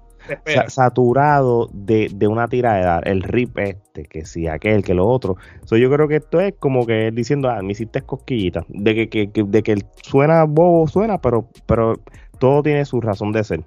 Sa- 0.55 0.69
saturado 0.71 1.69
de, 1.73 2.11
de 2.15 2.27
una 2.29 2.49
tiradera, 2.49 3.01
el 3.05 3.23
rip 3.23 3.59
este, 3.59 4.05
que 4.05 4.25
si 4.25 4.47
aquel, 4.49 4.83
que 4.85 4.95
lo 4.95 5.07
otro. 5.07 5.37
So, 5.65 5.77
yo 5.77 5.91
creo 5.91 6.09
que 6.09 6.17
esto 6.17 6.41
es 6.41 6.55
como 6.59 6.87
que 6.87 7.09
él 7.09 7.15
diciendo, 7.15 7.49
ah, 7.51 7.63
me 7.63 7.73
hiciste 7.73 8.03
cosquillita, 8.03 8.65
de 8.69 8.95
que, 8.95 9.09
que- 9.09 9.31
que- 9.31 9.45
de 9.45 9.63
que 9.63 9.77
suena 10.03 10.45
bobo, 10.45 10.87
suena, 10.89 11.19
pero, 11.21 11.49
pero 11.67 11.95
todo 12.39 12.63
tiene 12.63 12.85
su 12.85 13.01
razón 13.01 13.33
de 13.33 13.45
ser. 13.45 13.61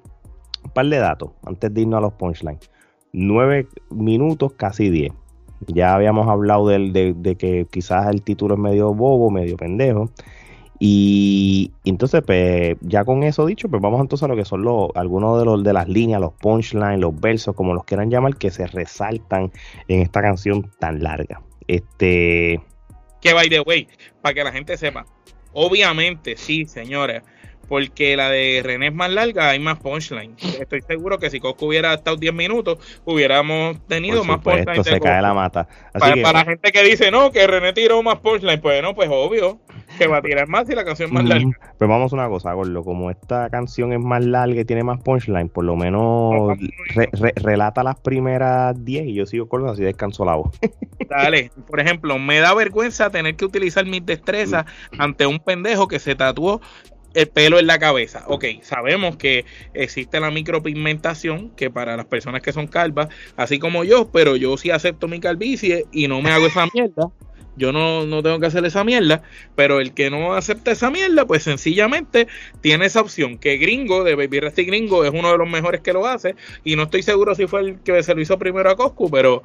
Un 0.63 0.71
par 0.71 0.85
de 0.87 0.97
datos 0.97 1.31
antes 1.45 1.73
de 1.73 1.81
irnos 1.81 1.97
a 1.99 2.01
los 2.01 2.13
punchlines. 2.13 2.59
9 3.13 3.67
minutos, 3.91 4.53
casi 4.53 4.89
10. 4.89 5.11
Ya 5.67 5.93
habíamos 5.93 6.27
hablado 6.27 6.67
del- 6.67 6.93
de, 6.93 7.13
de 7.13 7.35
que 7.35 7.67
quizás 7.69 8.07
el 8.07 8.21
título 8.21 8.53
es 8.55 8.59
medio 8.61 8.93
bobo, 8.93 9.29
medio 9.31 9.57
pendejo. 9.57 10.09
Y, 10.79 11.73
entonces, 11.83 12.21
pues, 12.25 12.77
ya 12.81 13.03
con 13.03 13.23
eso 13.23 13.45
dicho, 13.45 13.67
pues 13.67 13.81
vamos 13.81 13.99
entonces 13.99 14.23
a 14.23 14.27
lo 14.29 14.37
que 14.37 14.45
son 14.45 14.63
los, 14.63 14.89
algunos 14.95 15.37
de 15.37 15.45
los 15.45 15.63
de 15.63 15.73
las 15.73 15.89
líneas, 15.89 16.21
los 16.21 16.33
punchlines, 16.33 16.99
los 16.99 17.19
versos, 17.19 17.53
como 17.53 17.73
los 17.73 17.83
quieran 17.83 18.09
llamar, 18.09 18.37
que 18.37 18.49
se 18.49 18.65
resaltan 18.65 19.51
en 19.89 20.01
esta 20.01 20.21
canción 20.21 20.71
tan 20.79 21.03
larga. 21.03 21.41
Este. 21.67 22.61
Que 23.21 23.33
by 23.33 23.49
the 23.49 23.59
way, 23.59 23.87
para 24.21 24.33
que 24.33 24.43
la 24.45 24.53
gente 24.53 24.77
sepa, 24.77 25.05
obviamente, 25.51 26.37
sí, 26.37 26.65
señores, 26.65 27.23
porque 27.69 28.17
la 28.17 28.29
de 28.29 28.61
René 28.63 28.87
es 28.87 28.93
más 28.93 29.11
larga, 29.11 29.51
hay 29.51 29.59
más 29.59 29.77
punchline. 29.79 30.35
Estoy 30.59 30.81
seguro 30.81 31.19
que 31.19 31.29
si 31.29 31.39
Cosco 31.39 31.67
hubiera 31.67 31.93
estado 31.93 32.17
10 32.17 32.33
minutos, 32.33 32.79
hubiéramos 33.05 33.77
tenido 33.87 34.23
más 34.23 34.39
punchline. 34.39 34.83
se 34.83 34.99
cae 34.99 35.21
la 35.21 35.35
mata. 35.35 35.67
para, 35.93 36.15
la 36.15 36.45
gente 36.45 36.71
que 36.71 36.83
dice, 36.83 37.11
no, 37.11 37.31
que 37.31 37.45
René 37.45 37.71
tiró 37.73 38.01
más 38.01 38.17
punchline, 38.19 38.59
pues 38.59 38.81
no, 38.81 38.95
pues 38.95 39.07
obvio 39.11 39.59
que 39.97 40.07
va 40.07 40.17
a 40.17 40.21
tirar 40.21 40.47
más 40.47 40.67
si 40.67 40.73
la 40.73 40.83
canción 40.83 41.09
es 41.09 41.13
más 41.13 41.25
larga. 41.25 41.51
Pero 41.77 41.89
vamos 41.89 42.11
a 42.11 42.15
una 42.15 42.27
cosa, 42.27 42.53
Gordo, 42.53 42.83
como 42.83 43.11
esta 43.11 43.49
canción 43.49 43.93
es 43.93 43.99
más 43.99 44.25
larga 44.25 44.61
y 44.61 44.65
tiene 44.65 44.83
más 44.83 45.01
punchline, 45.01 45.49
por 45.49 45.63
lo 45.63 45.75
menos 45.75 46.57
relata 47.35 47.83
las 47.83 47.99
primeras 47.99 48.83
10 48.83 49.07
y 49.07 49.13
yo 49.13 49.25
sigo 49.25 49.47
con 49.47 49.67
así 49.67 49.83
descanso 49.83 50.25
la 50.25 50.35
voz. 50.37 50.57
Dale, 51.07 51.51
por 51.67 51.79
ejemplo, 51.79 52.17
me 52.17 52.39
da 52.39 52.53
vergüenza 52.53 53.09
tener 53.09 53.35
que 53.35 53.45
utilizar 53.45 53.85
mis 53.85 54.05
destrezas 54.05 54.65
ante 54.97 55.25
un 55.25 55.39
pendejo 55.39 55.87
que 55.87 55.99
se 55.99 56.15
tatuó 56.15 56.61
el 57.13 57.27
pelo 57.27 57.59
en 57.59 57.67
la 57.67 57.79
cabeza. 57.79 58.23
Ok, 58.27 58.45
sabemos 58.61 59.17
que 59.17 59.45
existe 59.73 60.19
la 60.19 60.31
micropigmentación, 60.31 61.49
que 61.51 61.69
para 61.69 61.97
las 61.97 62.05
personas 62.05 62.41
que 62.41 62.53
son 62.53 62.67
calvas, 62.67 63.09
así 63.35 63.59
como 63.59 63.83
yo, 63.83 64.09
pero 64.11 64.35
yo 64.35 64.57
sí 64.57 64.71
acepto 64.71 65.07
mi 65.07 65.19
calvicie 65.19 65.85
y 65.91 66.07
no 66.07 66.21
me 66.21 66.31
hago 66.31 66.47
esa 66.47 66.67
mierda. 66.73 67.09
Yo 67.57 67.73
no, 67.73 68.05
no 68.05 68.23
tengo 68.23 68.39
que 68.39 68.45
hacer 68.45 68.63
esa 68.63 68.85
mierda, 68.85 69.21
pero 69.55 69.81
el 69.81 69.93
que 69.93 70.09
no 70.09 70.33
acepta 70.33 70.71
esa 70.71 70.89
mierda, 70.89 71.25
pues 71.25 71.43
sencillamente 71.43 72.27
tiene 72.61 72.85
esa 72.85 73.01
opción. 73.01 73.37
Que 73.37 73.57
Gringo, 73.57 74.05
de 74.05 74.15
Baby 74.15 74.39
Rasty 74.39 74.63
Gringo, 74.63 75.03
es 75.03 75.11
uno 75.11 75.29
de 75.29 75.37
los 75.37 75.49
mejores 75.49 75.81
que 75.81 75.91
lo 75.91 76.07
hace. 76.07 76.35
Y 76.63 76.77
no 76.77 76.83
estoy 76.83 77.03
seguro 77.03 77.35
si 77.35 77.47
fue 77.47 77.59
el 77.59 77.79
que 77.81 78.01
se 78.01 78.15
lo 78.15 78.21
hizo 78.21 78.39
primero 78.39 78.69
a 78.69 78.77
Coscu, 78.77 79.11
pero 79.11 79.43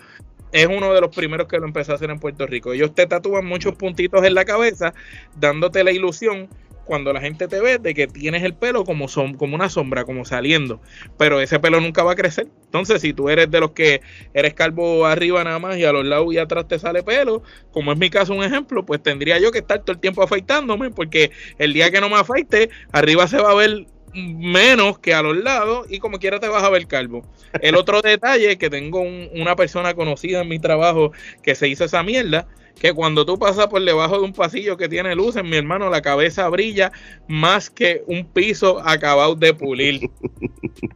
es 0.53 0.69
uno 0.69 0.95
de 0.95 1.01
los 1.01 1.15
primeros 1.15 1.49
que 1.49 1.59
lo 1.59 1.67
empezó 1.67 1.91
a 1.91 1.95
hacer 1.97 2.09
en 2.11 2.21
Puerto 2.21 2.47
Rico. 2.47 2.73
Ellos 2.73 2.95
te 2.95 3.09
tatúan 3.09 3.47
muchos 3.47 3.75
puntitos 3.75 4.25
en 4.25 4.35
la 4.35 4.45
cabeza, 4.45 4.95
dándote 5.35 5.83
la 5.83 5.91
ilusión 5.91 6.49
cuando 6.85 7.13
la 7.13 7.21
gente 7.21 7.49
te 7.49 7.61
ve 7.61 7.79
de 7.79 7.95
que 7.95 8.07
tienes 8.07 8.43
el 8.43 8.55
pelo 8.55 8.85
como, 8.85 9.09
son, 9.09 9.35
como 9.35 9.55
una 9.55 9.69
sombra, 9.69 10.05
como 10.05 10.25
saliendo, 10.25 10.81
pero 11.19 11.41
ese 11.41 11.59
pelo 11.61 11.81
nunca 11.81 12.03
va 12.03 12.13
a 12.13 12.17
crecer. 12.17 12.47
Entonces, 12.65 13.01
si 13.01 13.13
tú 13.13 13.29
eres 13.29 13.51
de 13.51 13.61
los 13.61 13.73
que 13.73 14.01
eres 14.33 14.55
calvo 14.55 15.07
arriba 15.07 15.43
nada 15.45 15.59
más 15.59 15.77
y 15.77 15.85
a 15.85 15.93
los 15.93 16.05
lados 16.05 16.33
y 16.33 16.39
atrás 16.39 16.69
te 16.69 16.79
sale 16.79 17.03
pelo, 17.03 17.43
como 17.73 17.93
es 17.93 17.99
mi 17.99 18.11
caso 18.11 18.35
un 18.35 18.45
ejemplo, 18.45 18.85
pues 18.85 19.03
tendría 19.03 19.39
yo 19.39 19.51
que 19.51 19.59
estar 19.59 19.81
todo 19.81 19.93
el 19.93 20.01
tiempo 20.01 20.23
afeitándome, 20.23 20.91
porque 20.91 21.31
el 21.59 21.73
día 21.73 21.91
que 21.91 22.01
no 22.01 22.09
me 22.09 22.17
afeite, 22.17 22.71
arriba 22.93 23.27
se 23.27 23.39
va 23.39 23.51
a 23.53 23.55
ver 23.55 23.87
menos 24.15 24.99
que 25.01 25.13
a 25.13 25.23
los 25.23 25.37
lados 25.37 25.87
y 25.91 25.99
como 25.99 26.19
quiera 26.19 26.39
te 26.39 26.49
vas 26.49 26.63
a 26.63 26.71
ver 26.71 26.87
calvo. 26.87 27.27
El 27.61 27.75
otro 27.77 28.01
detalle 28.01 28.57
que 28.59 28.71
tengo 28.71 29.01
una 29.01 29.57
persona 29.57 29.95
conocida 29.95 30.43
en 30.43 30.49
mi 30.49 30.59
trabajo 30.59 31.13
que 31.43 31.55
se 31.55 31.69
hizo 31.69 31.85
esa 31.85 32.03
mierda, 32.03 32.47
que 32.79 32.93
cuando 32.93 33.25
tú 33.25 33.39
pasas 33.39 33.69
por 33.69 33.83
debajo 33.83 34.19
de 34.19 34.25
un 34.25 34.33
pasillo 34.33 34.77
que 34.77 34.89
tiene 34.89 35.15
luces, 35.15 35.45
mi 35.45 35.57
hermano, 35.57 35.91
la 35.91 36.03
cabeza 36.03 36.49
brilla 36.49 36.93
más 37.29 37.71
que 37.71 38.03
un 38.07 38.27
piso 38.27 38.81
acabado 38.85 39.35
de 39.35 39.55
pulir. 39.55 40.11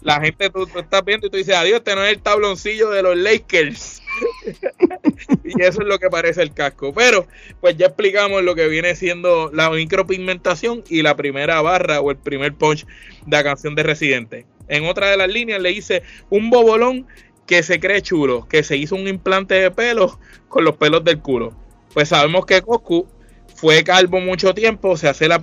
La 0.03 0.21
gente, 0.21 0.51
tú, 0.51 0.67
estás 0.77 1.05
viendo 1.05 1.27
y 1.27 1.31
tú 1.31 1.37
dices, 1.37 1.55
adiós, 1.55 1.79
este 1.79 1.95
no 1.95 2.05
es 2.05 2.13
el 2.13 2.21
tabloncillo 2.21 2.91
de 2.91 3.03
los 3.03 3.17
Lakers. 3.17 4.03
y 5.45 5.63
eso 5.63 5.83
es 5.83 5.87
lo 5.87 5.99
que 5.99 6.11
parece 6.11 6.43
el 6.43 6.53
casco. 6.53 6.93
Pero, 6.93 7.27
pues 7.61 7.77
ya 7.77 7.87
explicamos 7.87 8.43
lo 8.43 8.55
que 8.55 8.69
viene 8.69 8.95
siendo 8.97 9.51
la 9.53 9.71
micropigmentación 9.71 10.83
y 10.89 11.03
la 11.03 11.17
primera 11.17 11.63
barra 11.63 12.01
o 12.01 12.11
el 12.11 12.17
primer 12.17 12.55
punch 12.55 12.87
de 13.27 13.37
la 13.37 13.45
canción 13.45 13.75
de 13.75 13.83
Residente. 13.83 14.47
En 14.69 14.85
otra 14.85 15.11
de 15.11 15.17
las 15.17 15.29
líneas 15.29 15.61
le 15.61 15.71
dice 15.71 16.03
un 16.29 16.51
bobolón 16.51 17.07
que 17.47 17.63
se 17.63 17.79
cree 17.81 18.03
chulo, 18.03 18.47
que 18.49 18.63
se 18.63 18.77
hizo 18.77 18.95
un 18.95 19.09
implante 19.09 19.55
de 19.55 19.71
pelo 19.71 20.19
con 20.49 20.65
los 20.65 20.77
pelos 20.77 21.05
del 21.05 21.21
culo 21.21 21.55
pues 21.93 22.09
sabemos 22.09 22.47
que 22.47 22.61
Goku 22.61 23.07
fue 23.55 23.83
calvo 23.83 24.21
mucho 24.21 24.55
tiempo, 24.55 24.97
se 24.97 25.09
hace 25.09 25.27
la, 25.29 25.41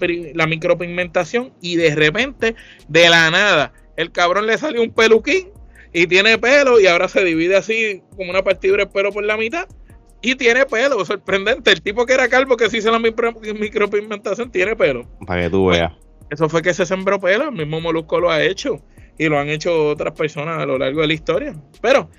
micropigmentación 0.47 1.53
y 1.61 1.75
de 1.75 1.95
repente, 1.95 2.55
de 2.87 3.09
la 3.09 3.29
nada, 3.29 3.73
el 3.97 4.11
cabrón 4.11 4.47
le 4.47 4.57
salió 4.57 4.81
un 4.81 4.91
peluquín 4.91 5.49
y 5.91 6.07
tiene 6.07 6.37
pelo 6.37 6.79
y 6.79 6.87
ahora 6.87 7.07
se 7.07 7.23
divide 7.23 7.57
así 7.57 8.03
como 8.15 8.29
una 8.29 8.43
partida 8.43 8.77
de 8.77 8.87
pelo 8.87 9.11
por 9.11 9.23
la 9.23 9.37
mitad 9.37 9.67
y 10.21 10.35
tiene 10.35 10.65
pelo, 10.65 11.03
sorprendente. 11.05 11.71
El 11.71 11.81
tipo 11.81 12.05
que 12.05 12.13
era 12.13 12.27
calvo 12.27 12.57
que 12.57 12.69
se 12.69 12.77
hizo 12.77 12.89
la 12.89 12.99
micropigmentación 12.99 14.49
tiene 14.49 14.75
pelo. 14.75 15.07
Para 15.25 15.43
que 15.43 15.49
tú 15.49 15.67
veas. 15.67 15.93
Eso 16.29 16.49
fue 16.49 16.61
que 16.61 16.73
se 16.73 16.85
sembró 16.85 17.19
pelo, 17.19 17.49
el 17.49 17.51
mismo 17.51 17.79
Molusco 17.81 18.19
lo 18.19 18.31
ha 18.31 18.41
hecho 18.41 18.81
y 19.17 19.27
lo 19.27 19.37
han 19.39 19.49
hecho 19.49 19.89
otras 19.89 20.13
personas 20.13 20.59
a 20.59 20.65
lo 20.65 20.77
largo 20.77 21.01
de 21.01 21.07
la 21.07 21.13
historia. 21.13 21.55
Pero 21.81 22.09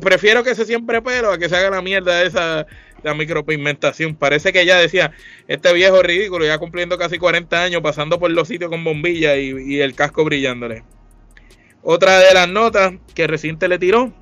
prefiero 0.00 0.42
que 0.42 0.54
se 0.54 0.64
siempre 0.64 1.02
pelo 1.02 1.30
a 1.30 1.38
que 1.38 1.48
se 1.48 1.56
haga 1.56 1.70
la 1.70 1.82
mierda 1.82 2.22
esa 2.22 2.66
la 3.02 3.14
micropigmentación. 3.14 4.14
Parece 4.14 4.52
que 4.52 4.62
ella 4.62 4.76
decía, 4.76 5.12
este 5.46 5.72
viejo 5.72 6.02
ridículo, 6.02 6.44
ya 6.44 6.58
cumpliendo 6.58 6.98
casi 6.98 7.18
40 7.18 7.62
años, 7.62 7.82
pasando 7.82 8.18
por 8.18 8.30
los 8.30 8.48
sitios 8.48 8.70
con 8.70 8.84
bombilla 8.84 9.36
y, 9.36 9.80
el 9.80 9.94
casco 9.94 10.24
brillándole. 10.24 10.84
Otra 11.82 12.18
de 12.18 12.34
las 12.34 12.48
notas 12.48 12.94
que 13.14 13.26
reciente 13.26 13.68
le 13.68 13.78
tiró, 13.78 14.12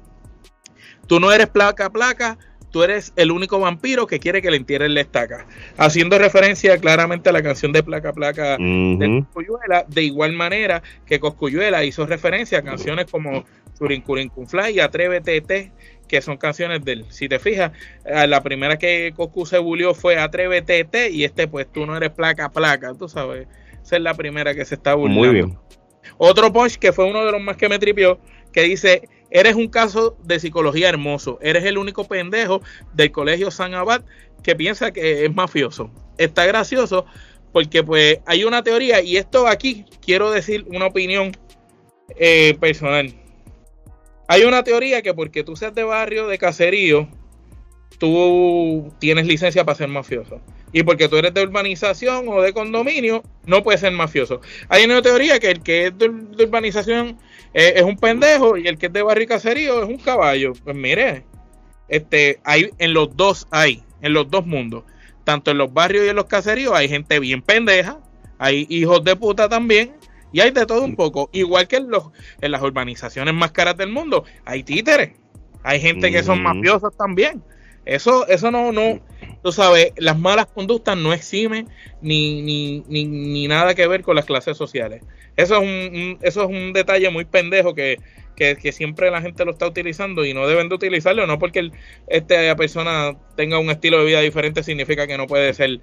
tú 1.06 1.20
no 1.20 1.32
eres 1.32 1.48
placa 1.48 1.90
placa, 1.90 2.38
tú 2.70 2.82
eres 2.82 3.12
el 3.16 3.30
único 3.30 3.58
vampiro 3.58 4.06
que 4.06 4.20
quiere 4.20 4.42
que 4.42 4.50
le 4.50 4.58
entierren 4.58 4.94
la 4.94 5.00
estaca. 5.00 5.46
Haciendo 5.78 6.18
referencia 6.18 6.76
claramente 6.78 7.30
a 7.30 7.32
la 7.32 7.42
canción 7.42 7.72
de 7.72 7.82
Placa 7.82 8.12
Placa 8.12 8.58
de 8.58 9.24
Coscuyuela, 9.24 9.86
de 9.88 10.02
igual 10.02 10.34
manera 10.34 10.82
que 11.06 11.18
Coscuyuela 11.18 11.84
hizo 11.84 12.06
referencia 12.06 12.58
a 12.58 12.62
canciones 12.62 13.06
como 13.10 13.44
Churin 13.78 14.02
Fly 14.46 14.74
y 14.74 14.80
Atrévete 14.80 15.40
T 15.40 15.72
que 16.08 16.20
son 16.20 16.36
canciones 16.36 16.84
de 16.84 16.92
él. 16.92 17.04
Si 17.08 17.28
te 17.28 17.38
fijas, 17.38 17.72
eh, 18.04 18.26
la 18.26 18.42
primera 18.42 18.78
que 18.78 19.12
Cocu 19.16 19.46
se 19.46 19.58
bulió 19.58 19.94
fue 19.94 20.18
Atrévete 20.18 21.10
y 21.10 21.24
este 21.24 21.48
pues 21.48 21.70
tú 21.70 21.86
no 21.86 21.96
eres 21.96 22.10
placa 22.10 22.50
placa, 22.50 22.94
tú 22.94 23.08
sabes. 23.08 23.46
Esa 23.82 23.96
es 23.96 24.02
la 24.02 24.14
primera 24.14 24.54
que 24.54 24.64
se 24.64 24.74
está 24.74 24.94
burlando. 24.94 25.20
Muy 25.20 25.34
bien. 25.34 25.58
Otro 26.18 26.52
punch 26.52 26.76
que 26.76 26.92
fue 26.92 27.04
uno 27.04 27.24
de 27.24 27.32
los 27.32 27.40
más 27.40 27.56
que 27.56 27.68
me 27.68 27.78
tripió, 27.78 28.20
que 28.52 28.62
dice, 28.62 29.08
eres 29.30 29.54
un 29.54 29.68
caso 29.68 30.16
de 30.22 30.40
psicología 30.40 30.88
hermoso, 30.88 31.38
eres 31.42 31.64
el 31.64 31.78
único 31.78 32.04
pendejo 32.04 32.62
del 32.94 33.10
colegio 33.10 33.50
San 33.50 33.74
Abad 33.74 34.02
que 34.42 34.54
piensa 34.56 34.92
que 34.92 35.24
es 35.24 35.34
mafioso. 35.34 35.90
Está 36.18 36.46
gracioso 36.46 37.06
porque 37.52 37.82
pues 37.82 38.20
hay 38.26 38.44
una 38.44 38.62
teoría 38.62 39.02
y 39.02 39.16
esto 39.16 39.46
aquí 39.46 39.84
quiero 40.04 40.30
decir 40.30 40.64
una 40.68 40.86
opinión 40.86 41.32
eh, 42.16 42.56
personal 42.60 43.14
hay 44.28 44.42
una 44.42 44.62
teoría 44.62 45.02
que 45.02 45.14
porque 45.14 45.44
tú 45.44 45.56
seas 45.56 45.74
de 45.74 45.84
barrio, 45.84 46.26
de 46.26 46.38
caserío, 46.38 47.08
tú 47.98 48.92
tienes 48.98 49.26
licencia 49.26 49.64
para 49.64 49.78
ser 49.78 49.88
mafioso. 49.88 50.40
Y 50.72 50.82
porque 50.82 51.08
tú 51.08 51.16
eres 51.16 51.32
de 51.32 51.42
urbanización 51.42 52.28
o 52.28 52.42
de 52.42 52.52
condominio, 52.52 53.22
no 53.46 53.62
puedes 53.62 53.80
ser 53.80 53.92
mafioso. 53.92 54.40
Hay 54.68 54.84
una 54.84 55.00
teoría 55.00 55.38
que 55.38 55.50
el 55.50 55.62
que 55.62 55.86
es 55.86 55.98
de, 55.98 56.08
urbanización 56.08 57.18
eh, 57.54 57.74
es 57.76 57.82
un 57.82 57.96
pendejo 57.96 58.56
y 58.56 58.66
el 58.66 58.76
que 58.76 58.86
es 58.86 58.92
de 58.92 59.02
barrio 59.02 59.24
y 59.24 59.28
caserío 59.28 59.82
es 59.82 59.88
un 59.88 59.98
caballo. 59.98 60.52
Pues 60.64 60.76
mire, 60.76 61.24
este, 61.88 62.40
hay, 62.44 62.70
en 62.78 62.92
los 62.92 63.16
dos 63.16 63.46
hay, 63.50 63.82
en 64.02 64.12
los 64.12 64.30
dos 64.30 64.44
mundos. 64.44 64.84
Tanto 65.24 65.50
en 65.50 65.58
los 65.58 65.72
barrios 65.72 66.04
y 66.04 66.08
en 66.08 66.16
los 66.16 66.26
caseríos 66.26 66.74
hay 66.74 66.88
gente 66.88 67.18
bien 67.18 67.42
pendeja, 67.42 67.98
hay 68.38 68.66
hijos 68.68 69.02
de 69.02 69.16
puta 69.16 69.48
también, 69.48 69.96
y 70.36 70.40
hay 70.42 70.50
de 70.50 70.66
todo 70.66 70.82
un 70.82 70.96
poco. 70.96 71.30
Igual 71.32 71.66
que 71.66 71.76
en, 71.76 71.88
los, 71.88 72.10
en 72.42 72.52
las 72.52 72.60
urbanizaciones 72.60 73.32
más 73.32 73.52
caras 73.52 73.78
del 73.78 73.88
mundo, 73.88 74.24
hay 74.44 74.62
títeres. 74.62 75.12
Hay 75.62 75.80
gente 75.80 76.12
que 76.12 76.22
son 76.22 76.42
mafiosos 76.42 76.94
también. 76.94 77.42
Eso, 77.86 78.28
eso 78.28 78.50
no, 78.50 78.70
no, 78.70 79.00
tú 79.42 79.50
sabes, 79.50 79.94
las 79.96 80.18
malas 80.18 80.44
conductas 80.44 80.94
no 80.94 81.14
eximen 81.14 81.68
ni, 82.02 82.42
ni, 82.42 82.80
ni, 82.86 83.06
ni 83.06 83.48
nada 83.48 83.74
que 83.74 83.86
ver 83.86 84.02
con 84.02 84.14
las 84.14 84.26
clases 84.26 84.58
sociales. 84.58 85.02
Eso 85.36 85.56
es 85.56 85.62
un, 85.62 86.18
eso 86.20 86.42
es 86.42 86.48
un 86.50 86.74
detalle 86.74 87.08
muy 87.08 87.24
pendejo 87.24 87.74
que, 87.74 87.96
que, 88.36 88.72
siempre 88.72 89.10
la 89.10 89.22
gente 89.22 89.44
lo 89.44 89.52
está 89.52 89.66
utilizando 89.66 90.24
y 90.24 90.34
no 90.34 90.46
deben 90.46 90.68
de 90.68 90.74
utilizarlo, 90.74 91.26
no 91.26 91.38
porque 91.38 91.70
esta 92.06 92.54
persona 92.56 93.16
tenga 93.36 93.58
un 93.58 93.70
estilo 93.70 93.98
de 93.98 94.04
vida 94.04 94.20
diferente 94.20 94.62
significa 94.62 95.06
que 95.06 95.16
no 95.16 95.26
puede 95.26 95.52
ser 95.54 95.80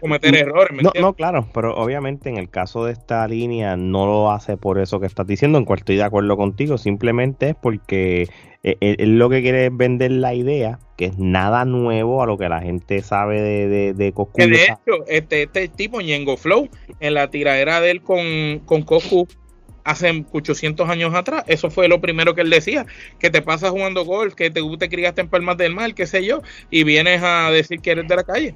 cometer 0.00 0.34
errores. 0.36 0.82
no, 0.82 0.92
no, 0.98 1.12
claro, 1.14 1.48
pero 1.52 1.74
obviamente 1.76 2.28
en 2.28 2.36
el 2.36 2.48
caso 2.48 2.84
de 2.84 2.92
esta 2.92 3.26
línea 3.28 3.76
no 3.76 4.06
lo 4.06 4.30
hace 4.30 4.56
por 4.56 4.78
eso 4.78 5.00
que 5.00 5.06
estás 5.06 5.26
diciendo, 5.26 5.58
en 5.58 5.64
cual 5.64 5.80
estoy 5.80 5.96
de 5.96 6.04
acuerdo 6.04 6.36
contigo, 6.36 6.78
simplemente 6.78 7.50
es 7.50 7.56
porque 7.60 8.28
él, 8.64 8.76
eh, 8.80 8.96
eh, 8.98 9.06
lo 9.06 9.28
que 9.28 9.42
quiere 9.42 9.66
es 9.66 9.76
vender 9.76 10.10
la 10.10 10.34
idea, 10.34 10.78
que 10.96 11.06
es 11.06 11.18
nada 11.18 11.64
nuevo 11.64 12.22
a 12.22 12.26
lo 12.26 12.38
que 12.38 12.48
la 12.48 12.62
gente 12.62 13.02
sabe 13.02 13.42
de, 13.42 13.68
de, 13.68 13.92
de 13.92 14.12
De 14.36 14.62
hecho, 14.62 15.04
este, 15.06 15.42
este 15.42 15.68
tipo, 15.68 16.00
Ñengo 16.00 16.36
Flow, 16.36 16.68
en 17.00 17.14
la 17.14 17.28
tiradera 17.28 17.80
de 17.80 17.90
él 17.90 18.02
con, 18.02 18.60
con 18.64 18.82
Coscu 18.82 19.28
hace 19.84 20.24
800 20.32 20.88
años 20.88 21.14
atrás. 21.14 21.44
Eso 21.46 21.70
fue 21.70 21.88
lo 21.88 22.00
primero 22.00 22.34
que 22.34 22.40
él 22.40 22.50
decía, 22.50 22.86
que 23.18 23.30
te 23.30 23.42
pasas 23.42 23.70
jugando 23.70 24.04
golf, 24.04 24.34
que 24.34 24.50
te, 24.50 24.60
te 24.78 24.88
criaste 24.88 25.20
en 25.20 25.28
Palmas 25.28 25.56
del 25.56 25.74
Mar, 25.74 25.94
qué 25.94 26.06
sé 26.06 26.24
yo, 26.24 26.42
y 26.70 26.84
vienes 26.84 27.22
a 27.22 27.50
decir 27.50 27.80
que 27.80 27.92
eres 27.92 28.08
de 28.08 28.16
la 28.16 28.24
calle. 28.24 28.54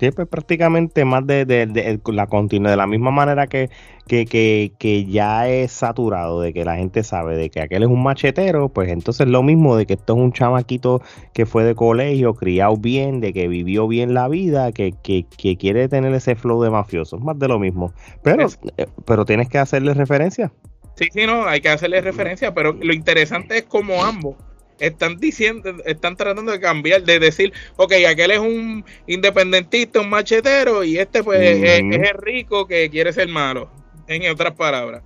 Pues 0.00 0.26
prácticamente 0.28 1.04
más 1.04 1.26
de, 1.26 1.44
de, 1.44 2.00
la 2.06 2.26
continua, 2.26 2.70
de 2.70 2.76
la 2.78 2.86
misma 2.86 3.10
manera 3.10 3.46
que, 3.46 3.68
que, 4.06 4.24
que, 4.24 4.72
que, 4.78 5.04
ya 5.04 5.46
es 5.46 5.72
saturado, 5.72 6.40
de 6.40 6.54
que 6.54 6.64
la 6.64 6.76
gente 6.76 7.02
sabe 7.02 7.36
de 7.36 7.50
que 7.50 7.60
aquel 7.60 7.82
es 7.82 7.88
un 7.90 8.02
machetero, 8.02 8.70
pues 8.70 8.88
entonces 8.88 9.28
lo 9.28 9.42
mismo 9.42 9.76
de 9.76 9.84
que 9.84 9.94
esto 9.94 10.14
es 10.14 10.20
un 10.20 10.32
chamaquito 10.32 11.02
que 11.34 11.44
fue 11.44 11.64
de 11.64 11.74
colegio, 11.74 12.32
criado 12.32 12.78
bien, 12.78 13.20
de 13.20 13.34
que 13.34 13.46
vivió 13.46 13.86
bien 13.86 14.14
la 14.14 14.26
vida, 14.28 14.72
que, 14.72 14.94
que, 15.02 15.26
que 15.36 15.58
quiere 15.58 15.86
tener 15.88 16.14
ese 16.14 16.34
flow 16.34 16.62
de 16.62 16.70
mafioso, 16.70 17.18
más 17.18 17.38
de 17.38 17.48
lo 17.48 17.58
mismo. 17.58 17.92
Pero, 18.22 18.46
eh, 18.78 18.86
pero 19.04 19.26
tienes 19.26 19.50
que 19.50 19.58
hacerle 19.58 19.92
referencia. 19.92 20.50
Sí, 20.94 21.08
sí, 21.12 21.26
no, 21.26 21.44
hay 21.44 21.60
que 21.60 21.68
hacerle 21.68 22.00
referencia, 22.00 22.54
pero 22.54 22.72
lo 22.72 22.94
interesante 22.94 23.58
es 23.58 23.64
como 23.64 24.02
ambos 24.02 24.36
están 24.80 25.18
diciendo, 25.18 25.76
están 25.84 26.16
tratando 26.16 26.50
de 26.50 26.58
cambiar, 26.58 27.04
de 27.04 27.18
decir, 27.18 27.52
ok, 27.76 27.92
aquel 28.08 28.32
es 28.32 28.38
un 28.38 28.84
independentista, 29.06 30.00
un 30.00 30.08
machetero, 30.08 30.82
y 30.82 30.98
este 30.98 31.22
pues 31.22 31.40
es, 31.40 31.80
el 31.80 32.14
rico 32.18 32.66
que 32.66 32.90
quiere 32.90 33.12
ser 33.12 33.28
malo, 33.28 33.70
en 34.08 34.28
otras 34.30 34.54
palabras. 34.54 35.02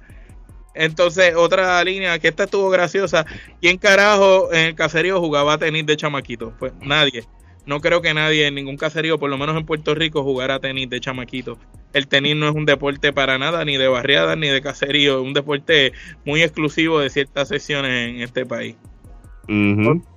Entonces, 0.75 1.35
otra 1.37 1.83
línea 1.85 2.19
que 2.19 2.29
esta 2.29 2.45
estuvo 2.45 2.71
graciosa, 2.71 3.27
¿quién 3.61 3.77
carajo 3.77 4.53
en 4.53 4.67
el 4.67 4.75
caserío 4.75 5.21
jugaba 5.21 5.59
tenis 5.59 5.87
de 5.87 5.97
chamaquito? 5.97 6.53
Pues 6.59 6.73
nadie. 6.81 7.25
No 7.67 7.81
creo 7.81 8.03
que 8.03 8.13
nadie 8.13 8.47
en 8.47 8.57
ningún 8.57 8.77
caserío, 8.77 9.19
por 9.19 9.31
lo 9.31 9.39
menos 9.39 9.57
en 9.57 9.65
Puerto 9.65 9.95
Rico, 9.95 10.23
jugara 10.23 10.61
tenis 10.61 10.91
de 10.91 11.01
chamaquito. 11.01 11.59
El 11.95 12.09
tenis 12.09 12.37
no 12.37 12.49
es 12.49 12.55
un 12.55 12.67
deporte 12.67 13.13
para 13.13 13.39
nada, 13.39 13.65
ni 13.65 13.77
de 13.77 13.89
barriada, 13.89 14.37
ni 14.37 14.49
de 14.49 14.61
caserío. 14.61 15.21
Es 15.21 15.25
un 15.25 15.33
deporte 15.33 15.93
muy 16.25 16.43
exclusivo 16.43 17.01
de 17.01 17.09
ciertas 17.09 17.49
secciones 17.49 18.11
en 18.11 18.21
este 18.21 18.45
país. 18.45 18.77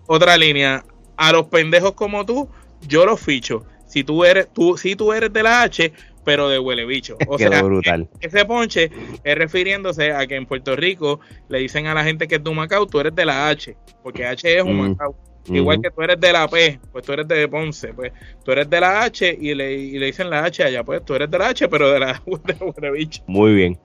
Otra 0.07 0.37
línea, 0.37 0.83
a 1.17 1.31
los 1.31 1.47
pendejos 1.47 1.93
como 1.93 2.25
tú, 2.25 2.49
yo 2.87 3.05
los 3.05 3.19
ficho. 3.19 3.65
Si 3.87 4.03
tú 4.03 4.23
eres, 4.23 4.51
tú, 4.53 4.77
si 4.77 4.95
tú 4.95 5.13
eres 5.13 5.31
de 5.31 5.43
la 5.43 5.63
H, 5.63 5.91
pero 6.23 6.49
de 6.49 6.59
huele 6.59 6.85
bicho. 6.85 7.17
O 7.27 7.37
sea, 7.37 7.63
brutal. 7.63 8.09
ese 8.19 8.45
ponche 8.45 8.91
es 9.23 9.35
refiriéndose 9.35 10.11
a 10.11 10.27
que 10.27 10.35
en 10.35 10.45
Puerto 10.45 10.75
Rico 10.75 11.19
le 11.47 11.59
dicen 11.59 11.87
a 11.87 11.93
la 11.93 12.03
gente 12.03 12.27
que 12.27 12.35
es 12.35 12.43
de 12.43 12.51
Macao, 12.51 12.85
tú 12.85 12.99
eres 12.99 13.15
de 13.15 13.25
la 13.25 13.47
H, 13.49 13.75
porque 14.03 14.25
H 14.25 14.57
es 14.57 14.63
un 14.63 14.89
Macao. 14.89 15.15
Igual 15.49 15.81
que 15.81 15.89
tú 15.91 16.01
eres 16.01 16.19
de 16.19 16.33
la 16.33 16.47
P, 16.49 16.79
pues 16.91 17.05
tú 17.05 17.13
eres 17.13 17.25
de 17.29 17.47
Ponce, 17.47 17.93
pues 17.93 18.11
tú 18.43 18.51
eres 18.51 18.69
de 18.69 18.81
la 18.81 19.03
H 19.03 19.37
y 19.39 19.55
le, 19.55 19.77
dicen 20.05 20.29
la 20.29 20.43
H 20.43 20.61
allá, 20.61 20.83
pues 20.83 21.05
tú 21.05 21.15
eres 21.15 21.31
de 21.31 21.37
la 21.37 21.47
H, 21.47 21.69
pero 21.69 21.89
de 21.89 21.99
la 22.01 22.21
de 22.81 22.91
bicho. 22.91 23.23
Muy 23.27 23.53
bien. 23.53 23.79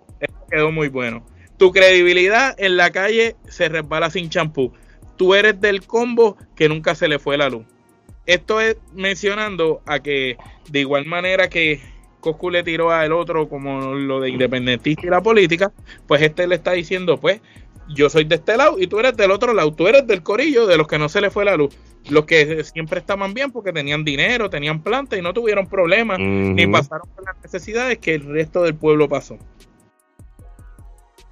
quedó 0.50 0.72
muy 0.72 0.88
bueno. 0.88 1.24
Tu 1.58 1.70
credibilidad 1.70 2.56
en 2.58 2.76
la 2.76 2.90
calle 2.90 3.36
se 3.46 3.68
resbala 3.68 4.10
sin 4.10 4.28
champú 4.28 4.72
tú 5.22 5.34
eres 5.34 5.60
del 5.60 5.86
combo 5.86 6.36
que 6.56 6.68
nunca 6.68 6.96
se 6.96 7.06
le 7.06 7.20
fue 7.20 7.38
la 7.38 7.48
luz. 7.48 7.64
Esto 8.26 8.60
es 8.60 8.76
mencionando 8.92 9.80
a 9.86 10.00
que 10.00 10.36
de 10.68 10.80
igual 10.80 11.06
manera 11.06 11.48
que 11.48 11.80
Coscu 12.18 12.50
le 12.50 12.64
tiró 12.64 12.90
al 12.90 13.12
otro 13.12 13.48
como 13.48 13.94
lo 13.94 14.18
de 14.18 14.30
independentista 14.30 15.06
y 15.06 15.10
la 15.10 15.22
política, 15.22 15.70
pues 16.08 16.22
este 16.22 16.48
le 16.48 16.56
está 16.56 16.72
diciendo, 16.72 17.20
pues 17.20 17.40
yo 17.94 18.10
soy 18.10 18.24
de 18.24 18.34
este 18.34 18.56
lado 18.56 18.80
y 18.80 18.88
tú 18.88 18.98
eres 18.98 19.16
del 19.16 19.30
otro 19.30 19.52
lado, 19.52 19.72
tú 19.72 19.86
eres 19.86 20.08
del 20.08 20.24
corillo 20.24 20.66
de 20.66 20.76
los 20.76 20.88
que 20.88 20.98
no 20.98 21.08
se 21.08 21.20
le 21.20 21.30
fue 21.30 21.44
la 21.44 21.54
luz, 21.54 21.72
los 22.10 22.24
que 22.24 22.64
siempre 22.64 22.98
estaban 22.98 23.32
bien 23.32 23.52
porque 23.52 23.72
tenían 23.72 24.04
dinero, 24.04 24.50
tenían 24.50 24.82
planta 24.82 25.16
y 25.16 25.22
no 25.22 25.32
tuvieron 25.32 25.68
problemas 25.68 26.18
ni 26.18 26.66
pasaron 26.66 27.08
por 27.14 27.24
las 27.24 27.40
necesidades 27.40 27.98
que 27.98 28.14
el 28.14 28.24
resto 28.24 28.64
del 28.64 28.74
pueblo 28.74 29.08
pasó. 29.08 29.38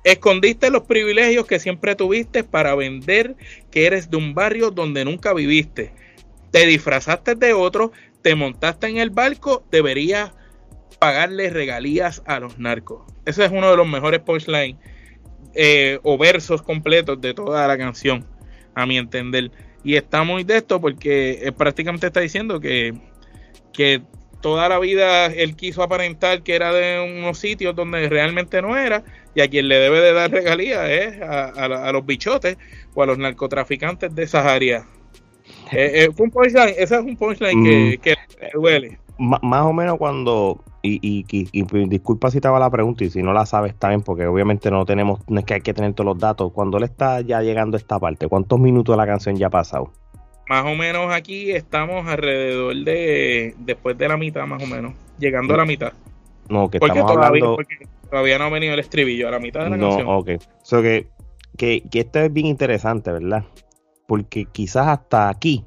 Escondiste 0.02 0.70
los 0.70 0.82
privilegios 0.84 1.46
que 1.46 1.58
siempre 1.58 1.94
tuviste 1.94 2.42
para 2.42 2.74
vender 2.74 3.36
que 3.70 3.86
eres 3.86 4.10
de 4.10 4.16
un 4.16 4.34
barrio 4.34 4.70
donde 4.70 5.04
nunca 5.04 5.34
viviste. 5.34 5.92
Te 6.50 6.66
disfrazaste 6.66 7.34
de 7.34 7.52
otro, 7.52 7.92
te 8.22 8.34
montaste 8.34 8.86
en 8.88 8.96
el 8.98 9.10
barco, 9.10 9.64
deberías 9.70 10.32
pagarle 10.98 11.50
regalías 11.50 12.22
a 12.26 12.40
los 12.40 12.58
narcos. 12.58 13.02
Ese 13.24 13.44
es 13.44 13.50
uno 13.50 13.70
de 13.70 13.76
los 13.76 13.88
mejores 13.88 14.20
punchlines 14.20 14.76
eh, 15.54 15.98
o 16.02 16.16
versos 16.16 16.62
completos 16.62 17.20
de 17.20 17.34
toda 17.34 17.66
la 17.66 17.76
canción, 17.76 18.24
a 18.74 18.86
mi 18.86 18.96
entender. 18.96 19.50
Y 19.84 19.96
está 19.96 20.24
muy 20.24 20.44
de 20.44 20.58
esto 20.58 20.80
porque 20.80 21.40
eh, 21.42 21.52
prácticamente 21.52 22.06
está 22.06 22.20
diciendo 22.20 22.60
que, 22.60 22.94
que 23.72 24.02
toda 24.40 24.68
la 24.68 24.78
vida 24.78 25.26
él 25.26 25.54
quiso 25.56 25.82
aparentar 25.82 26.42
que 26.42 26.54
era 26.54 26.72
de 26.72 27.18
unos 27.18 27.38
sitios 27.38 27.74
donde 27.74 28.08
realmente 28.08 28.62
no 28.62 28.76
era 28.76 29.02
y 29.34 29.40
a 29.40 29.48
quien 29.48 29.68
le 29.68 29.76
debe 29.76 30.00
de 30.00 30.12
dar 30.12 30.30
regalías 30.30 30.88
es 30.88 31.20
a, 31.22 31.92
los 31.92 32.04
bichotes 32.04 32.56
o 32.94 33.02
a 33.02 33.06
los 33.06 33.18
narcotraficantes 33.18 34.14
de 34.14 34.22
esas 34.22 34.46
áreas. 34.46 34.84
Eh, 35.72 36.04
eh, 36.04 36.08
un 36.16 36.30
punchline, 36.30 36.74
ese 36.76 36.96
es 36.96 37.00
un 37.00 37.16
punchline 37.16 37.98
que, 38.00 38.16
duele. 38.54 38.98
más 39.18 39.62
o 39.62 39.72
menos 39.72 39.98
cuando, 39.98 40.64
y, 40.82 41.24
y, 41.28 41.86
disculpa 41.86 42.30
si 42.30 42.38
estaba 42.38 42.58
la 42.58 42.70
pregunta 42.70 43.04
y 43.04 43.10
si 43.10 43.22
no 43.22 43.32
la 43.32 43.46
sabes 43.46 43.74
también, 43.76 44.02
porque 44.02 44.26
obviamente 44.26 44.70
no 44.70 44.84
tenemos, 44.84 45.20
no 45.28 45.40
es 45.40 45.44
que 45.44 45.54
hay 45.54 45.60
que 45.60 45.74
tener 45.74 45.92
todos 45.94 46.06
los 46.06 46.18
datos, 46.18 46.52
cuando 46.52 46.78
él 46.78 46.84
está 46.84 47.20
ya 47.20 47.40
llegando 47.42 47.76
a 47.76 47.78
esta 47.78 47.98
parte, 47.98 48.26
¿cuántos 48.26 48.58
minutos 48.58 48.94
de 48.94 48.96
la 48.96 49.06
canción 49.06 49.36
ya 49.36 49.48
ha 49.48 49.50
pasado? 49.50 49.92
Más 50.50 50.66
o 50.66 50.74
menos 50.74 51.12
aquí 51.12 51.52
estamos 51.52 52.08
alrededor 52.08 52.74
de, 52.74 53.54
después 53.60 53.96
de 53.96 54.08
la 54.08 54.16
mitad 54.16 54.48
más 54.48 54.60
o 54.60 54.66
menos, 54.66 54.94
llegando 55.16 55.54
a 55.54 55.58
la 55.58 55.64
mitad. 55.64 55.92
No, 56.48 56.68
que 56.68 56.78
estamos 56.78 57.08
hablando... 57.08 57.56
Todavía 58.10 58.36
no 58.36 58.46
ha 58.46 58.48
venido 58.48 58.74
el 58.74 58.80
estribillo 58.80 59.28
a 59.28 59.30
la 59.30 59.38
mitad 59.38 59.62
de 59.62 59.70
la 59.70 59.78
canción. 59.78 60.06
No, 60.06 60.18
ok. 60.18 60.30
So 60.64 60.82
que, 60.82 61.06
que, 61.56 61.84
esto 61.92 62.18
es 62.18 62.32
bien 62.32 62.48
interesante, 62.48 63.12
¿verdad? 63.12 63.44
Porque 64.08 64.44
quizás 64.50 64.88
hasta 64.88 65.28
aquí 65.28 65.64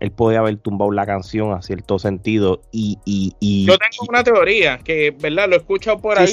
él 0.00 0.10
podía 0.10 0.38
haber 0.38 0.56
tumbado 0.56 0.90
la 0.90 1.04
canción 1.04 1.52
a 1.52 1.60
cierto 1.60 1.98
sentido 1.98 2.62
y... 2.72 2.98
y, 3.04 3.66
yo 3.66 3.76
tengo 3.76 4.06
una 4.08 4.24
teoría 4.24 4.78
que, 4.78 5.10
¿verdad? 5.20 5.50
Lo 5.50 5.56
he 5.56 5.58
escuchado 5.58 5.98
por 5.98 6.18
ahí. 6.18 6.32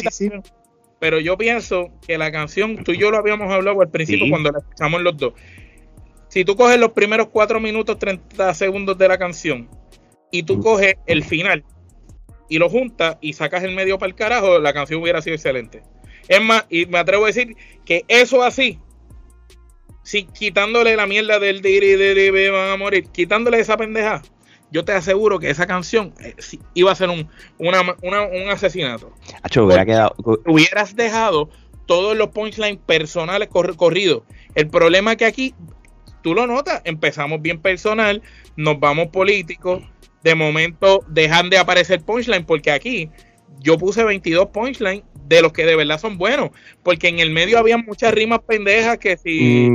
Pero 1.02 1.20
yo 1.20 1.38
pienso 1.38 1.90
que 2.08 2.18
la 2.18 2.32
canción, 2.32 2.86
tú 2.86 2.94
y 2.94 3.00
yo 3.00 3.12
lo 3.12 3.18
habíamos 3.18 3.52
hablado 3.52 3.82
al 3.82 3.90
principio 3.90 4.28
cuando 4.30 4.50
la 4.50 4.60
escuchamos 4.60 5.02
los 5.02 5.18
dos. 5.18 5.34
Si 6.32 6.46
tú 6.46 6.56
coges 6.56 6.80
los 6.80 6.94
primeros 6.94 7.28
4 7.28 7.60
minutos 7.60 8.00
30 8.00 8.54
segundos 8.54 8.98
de 8.98 9.06
la 9.06 9.18
canción 9.18 9.68
y 10.32 10.44
tú 10.44 10.62
coges 10.62 10.96
el 11.06 11.26
final 11.26 11.66
y 12.48 12.58
lo 12.58 12.70
juntas 12.70 13.18
y 13.20 13.34
sacas 13.34 13.66
el 13.66 13.76
medio 13.76 14.00
para 14.00 14.12
el 14.12 14.16
carajo, 14.16 14.58
la 14.58 14.72
canción 14.72 15.02
hubiera 15.02 15.22
sido 15.22 15.36
excelente. 15.36 15.84
Es 16.30 16.42
más, 16.42 16.66
y 16.70 16.86
me 16.86 17.00
atrevo 17.00 17.26
a 17.26 17.28
decir 17.28 17.58
que 17.84 18.06
eso 18.08 18.44
así, 18.44 18.80
si 20.04 20.24
quitándole 20.24 20.96
la 20.96 21.06
mierda 21.06 21.38
del 21.38 21.62
diri, 21.62 21.98
diri, 21.98 22.50
van 22.50 22.70
a 22.70 22.78
morir, 22.78 23.10
quitándole 23.12 23.60
esa 23.60 23.76
pendeja, 23.76 24.22
yo 24.72 24.86
te 24.86 24.94
aseguro 24.94 25.38
que 25.38 25.50
esa 25.50 25.68
canción 25.68 26.14
eh, 26.22 26.34
iba 26.76 26.94
a 26.94 26.96
ser 26.96 27.10
un, 27.10 27.28
un 27.58 28.50
asesinato. 28.50 29.12
hubiera 29.58 29.86
quedado... 29.86 30.16
Hubieras 30.46 30.96
dejado 30.96 31.50
todos 31.88 32.16
los 32.16 32.30
punchlines 32.30 32.80
personales 32.86 33.50
corridos. 33.50 34.24
El 34.56 34.70
problema 34.70 35.12
es 35.12 35.18
que 35.18 35.26
aquí, 35.26 35.54
tú 36.22 36.34
lo 36.34 36.48
notas, 36.48 36.82
empezamos 36.86 37.42
bien 37.42 37.60
personal, 37.62 38.22
nos 38.56 38.80
vamos 38.80 39.08
políticos, 39.08 39.84
de 40.24 40.36
momento 40.36 41.04
dejan 41.08 41.50
de 41.50 41.58
aparecer 41.58 42.02
punchline 42.02 42.46
porque 42.46 42.72
aquí 42.72 43.10
yo 43.60 43.78
puse 43.78 44.04
22 44.04 44.48
punchlines 44.48 45.04
de 45.28 45.42
los 45.42 45.54
que 45.54 45.66
de 45.66 45.76
verdad 45.76 46.00
son 46.00 46.18
buenos, 46.18 46.50
porque 46.84 47.08
en 47.08 47.20
el 47.20 47.32
medio 47.32 47.58
había 47.58 47.78
muchas 47.78 48.14
rimas 48.14 48.40
pendejas 48.40 48.98
que 48.98 49.18
si, 49.18 49.70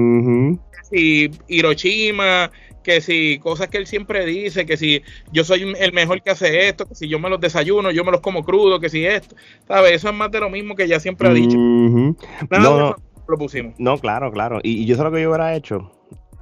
si 0.91 1.31
Hiroshima, 1.49 2.51
que 2.83 3.01
si 3.01 3.39
cosas 3.39 3.69
que 3.69 3.79
él 3.79 3.87
siempre 3.87 4.27
dice, 4.27 4.67
que 4.67 4.77
si 4.77 5.03
yo 5.33 5.45
soy 5.45 5.75
el 5.79 5.93
mejor 5.93 6.23
que 6.23 6.31
hace 6.31 6.69
esto, 6.69 6.87
que 6.87 6.95
si 6.95 7.09
yo 7.09 7.19
me 7.19 7.31
los 7.31 7.41
desayuno, 7.41 7.91
yo 7.91 8.05
me 8.05 8.13
los 8.13 8.21
como 8.21 8.45
crudo, 8.45 8.81
que 8.81 8.91
si 8.91 9.07
esto, 9.07 9.35
¿sabes? 9.67 9.93
Eso 9.93 10.09
es 10.11 10.15
más 10.15 10.31
de 10.31 10.41
lo 10.41 10.51
mismo 10.51 10.77
que 10.77 10.87
ya 10.87 11.01
siempre 11.01 11.29
ha 11.29 11.33
dicho. 11.33 11.57
no, 11.57 12.15
no, 12.51 12.97
lo 13.27 13.39
pusimos. 13.39 13.75
No, 13.79 13.99
claro, 13.99 14.31
claro. 14.31 14.61
Y, 14.63 14.83
y 14.83 14.85
yo 14.85 14.97
sé 14.97 15.03
lo 15.03 15.11
que 15.11 15.23
yo 15.23 15.31
hubiera 15.31 15.55
hecho 15.57 15.96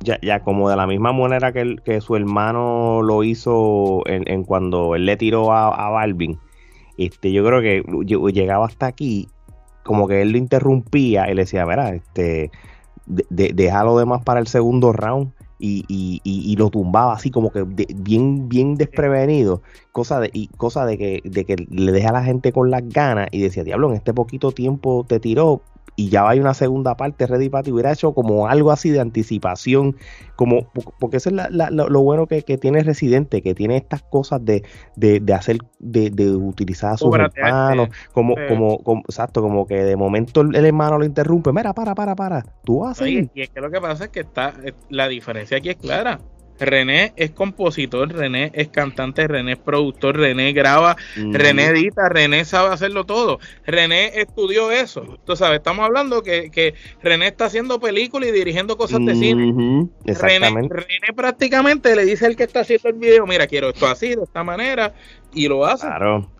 ya, 0.04 0.18
ya 0.20 0.40
como 0.40 0.68
de 0.70 0.76
la 0.76 0.86
misma 0.86 1.12
manera 1.12 1.52
que, 1.52 1.76
que 1.84 2.00
su 2.00 2.14
hermano 2.14 3.02
lo 3.02 3.24
hizo 3.24 4.02
en, 4.06 4.44
cuando 4.44 4.94
él 4.94 5.06
le 5.06 5.16
tiró 5.16 5.52
a, 5.52 5.90
Balvin, 5.90 6.38
este, 6.98 7.32
yo 7.32 7.44
creo 7.44 7.60
que 7.60 7.82
llegaba 8.32 8.66
hasta 8.66 8.86
aquí, 8.86 9.28
como 9.82 10.06
que 10.06 10.22
él 10.22 10.30
lo 10.30 10.38
interrumpía 10.38 11.30
y 11.30 11.34
le 11.34 11.42
decía, 11.42 11.66
mira, 11.66 11.90
este, 11.90 12.50
de, 13.06 13.52
deja 13.52 13.84
lo 13.84 13.98
demás 13.98 14.22
para 14.22 14.40
el 14.40 14.46
segundo 14.46 14.92
round. 14.92 15.32
Y, 15.56 15.84
y, 15.88 16.20
y, 16.24 16.56
lo 16.56 16.68
tumbaba 16.68 17.14
así 17.14 17.30
como 17.30 17.50
que 17.50 17.64
bien 17.64 18.48
bien 18.48 18.74
desprevenido 18.74 19.62
cosa 19.92 20.18
de 20.20 20.28
y 20.32 20.48
cosa 20.48 20.84
de 20.84 20.98
que, 20.98 21.20
de 21.24 21.44
que 21.46 21.54
le 21.70 21.92
deja 21.92 22.10
a 22.10 22.12
la 22.12 22.24
gente 22.24 22.52
con 22.52 22.70
las 22.70 22.86
ganas 22.86 23.28
y 23.30 23.40
decía 23.40 23.62
diablo 23.62 23.88
en 23.88 23.94
este 23.94 24.12
poquito 24.12 24.50
tiempo 24.50 25.06
te 25.08 25.20
tiró 25.20 25.62
y 25.96 26.08
ya 26.08 26.28
hay 26.28 26.40
una 26.40 26.54
segunda 26.54 26.96
parte 26.96 27.26
Ready 27.26 27.48
Party 27.48 27.72
hubiera 27.72 27.92
hecho 27.92 28.12
como 28.14 28.48
algo 28.48 28.72
así 28.72 28.90
de 28.90 29.00
anticipación 29.00 29.96
como 30.36 30.70
porque 30.98 31.18
eso 31.18 31.30
es 31.30 31.36
lo 31.70 32.02
bueno 32.02 32.26
que, 32.26 32.42
tiene 32.42 32.82
Residente 32.82 33.42
que 33.42 33.54
tiene 33.54 33.76
estas 33.76 34.02
cosas 34.02 34.44
de, 34.44 34.64
de, 34.96 35.34
hacer 35.34 35.58
de, 35.78 36.30
utilizar 36.36 36.94
a 36.94 36.96
sus 36.96 37.14
hermanos 37.14 37.88
como, 38.12 38.34
como, 38.48 39.00
exacto 39.08 39.42
como 39.42 39.66
que 39.66 39.84
de 39.84 39.96
momento 39.96 40.40
el, 40.40 40.64
hermano 40.64 40.98
lo 40.98 41.04
interrumpe. 41.04 41.52
Mira 41.52 41.72
para 41.72 41.94
para 41.94 42.14
para. 42.16 42.44
Tú 42.64 42.84
haces 42.84 43.28
y 43.34 43.42
es 43.42 43.50
que 43.50 43.60
lo 43.60 43.70
que 43.70 43.80
pasa 43.80 44.04
es 44.04 44.10
que 44.10 44.20
está 44.20 44.54
la 44.88 45.08
diferencia 45.08 45.58
aquí 45.58 45.70
es 45.70 45.76
clara 45.76 46.18
René 46.58 47.12
es 47.16 47.30
compositor, 47.30 48.12
René 48.12 48.50
es 48.54 48.68
cantante, 48.68 49.26
René 49.26 49.52
es 49.52 49.58
productor, 49.58 50.16
René 50.16 50.52
graba, 50.52 50.96
René 51.16 51.66
edita, 51.66 52.08
René 52.08 52.44
sabe 52.44 52.72
hacerlo 52.72 53.04
todo. 53.04 53.40
René 53.66 54.20
estudió 54.20 54.70
eso. 54.70 55.18
Tú 55.24 55.36
sabes, 55.36 55.58
estamos 55.58 55.84
hablando 55.84 56.22
que, 56.22 56.50
que 56.50 56.74
René 57.02 57.28
está 57.28 57.46
haciendo 57.46 57.80
películas 57.80 58.28
y 58.28 58.32
dirigiendo 58.32 58.76
cosas 58.76 59.04
de 59.04 59.14
cine. 59.14 59.88
René, 60.04 60.50
René, 60.50 61.12
prácticamente 61.14 61.94
le 61.96 62.04
dice 62.04 62.26
al 62.26 62.36
que 62.36 62.44
está 62.44 62.60
haciendo 62.60 62.88
el 62.88 62.94
video, 62.94 63.26
mira, 63.26 63.46
quiero 63.46 63.70
esto 63.70 63.86
así, 63.86 64.14
de 64.14 64.22
esta 64.22 64.44
manera, 64.44 64.94
y 65.32 65.48
lo 65.48 65.64
hace. 65.64 65.86
Claro 65.86 66.30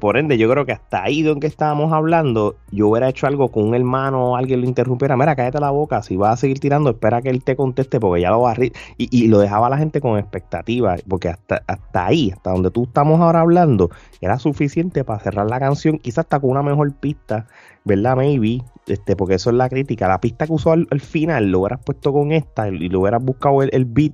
por, 0.00 0.16
ende, 0.16 0.38
yo 0.38 0.50
creo 0.50 0.64
que 0.64 0.72
hasta 0.72 1.02
ahí 1.02 1.22
de 1.22 1.38
que 1.38 1.46
estábamos 1.46 1.92
hablando, 1.92 2.56
yo 2.70 2.88
hubiera 2.88 3.08
hecho 3.08 3.26
algo 3.26 3.48
con 3.48 3.64
un 3.64 3.74
hermano 3.74 4.30
o 4.30 4.36
alguien 4.36 4.60
lo 4.60 4.66
interrumpiera. 4.66 5.16
Mira, 5.16 5.34
cállate 5.36 5.60
la 5.60 5.70
boca. 5.70 6.02
Si 6.02 6.16
vas 6.16 6.34
a 6.34 6.36
seguir 6.36 6.60
tirando, 6.60 6.90
espera 6.90 7.22
que 7.22 7.30
él 7.30 7.42
te 7.42 7.56
conteste 7.56 8.00
porque 8.00 8.22
ya 8.22 8.30
lo 8.30 8.40
va 8.40 8.52
a 8.52 8.56
y, 8.58 8.72
y 8.96 9.28
lo 9.28 9.38
dejaba 9.38 9.68
la 9.68 9.78
gente 9.78 10.00
con 10.00 10.18
expectativa. 10.18 10.96
Porque 11.08 11.28
hasta, 11.28 11.62
hasta 11.66 12.06
ahí, 12.06 12.30
hasta 12.30 12.52
donde 12.52 12.70
tú 12.70 12.84
estamos 12.84 13.20
ahora 13.20 13.40
hablando, 13.40 13.90
era 14.20 14.38
suficiente 14.38 15.04
para 15.04 15.20
cerrar 15.20 15.48
la 15.48 15.58
canción. 15.58 15.98
Quizás 15.98 16.18
hasta 16.18 16.40
con 16.40 16.50
una 16.50 16.62
mejor 16.62 16.92
pista, 16.94 17.46
¿verdad? 17.84 18.16
Maybe. 18.16 18.62
Este, 18.86 19.16
porque 19.16 19.34
eso 19.34 19.50
es 19.50 19.56
la 19.56 19.68
crítica. 19.68 20.08
La 20.08 20.20
pista 20.20 20.46
que 20.46 20.52
usó 20.52 20.72
al, 20.72 21.00
final 21.00 21.50
lo 21.50 21.60
hubieras 21.60 21.80
puesto 21.84 22.12
con 22.12 22.32
esta 22.32 22.68
y 22.68 22.88
lo 22.88 23.00
hubieras 23.00 23.24
buscado 23.24 23.62
el 23.62 23.84
beat 23.86 24.12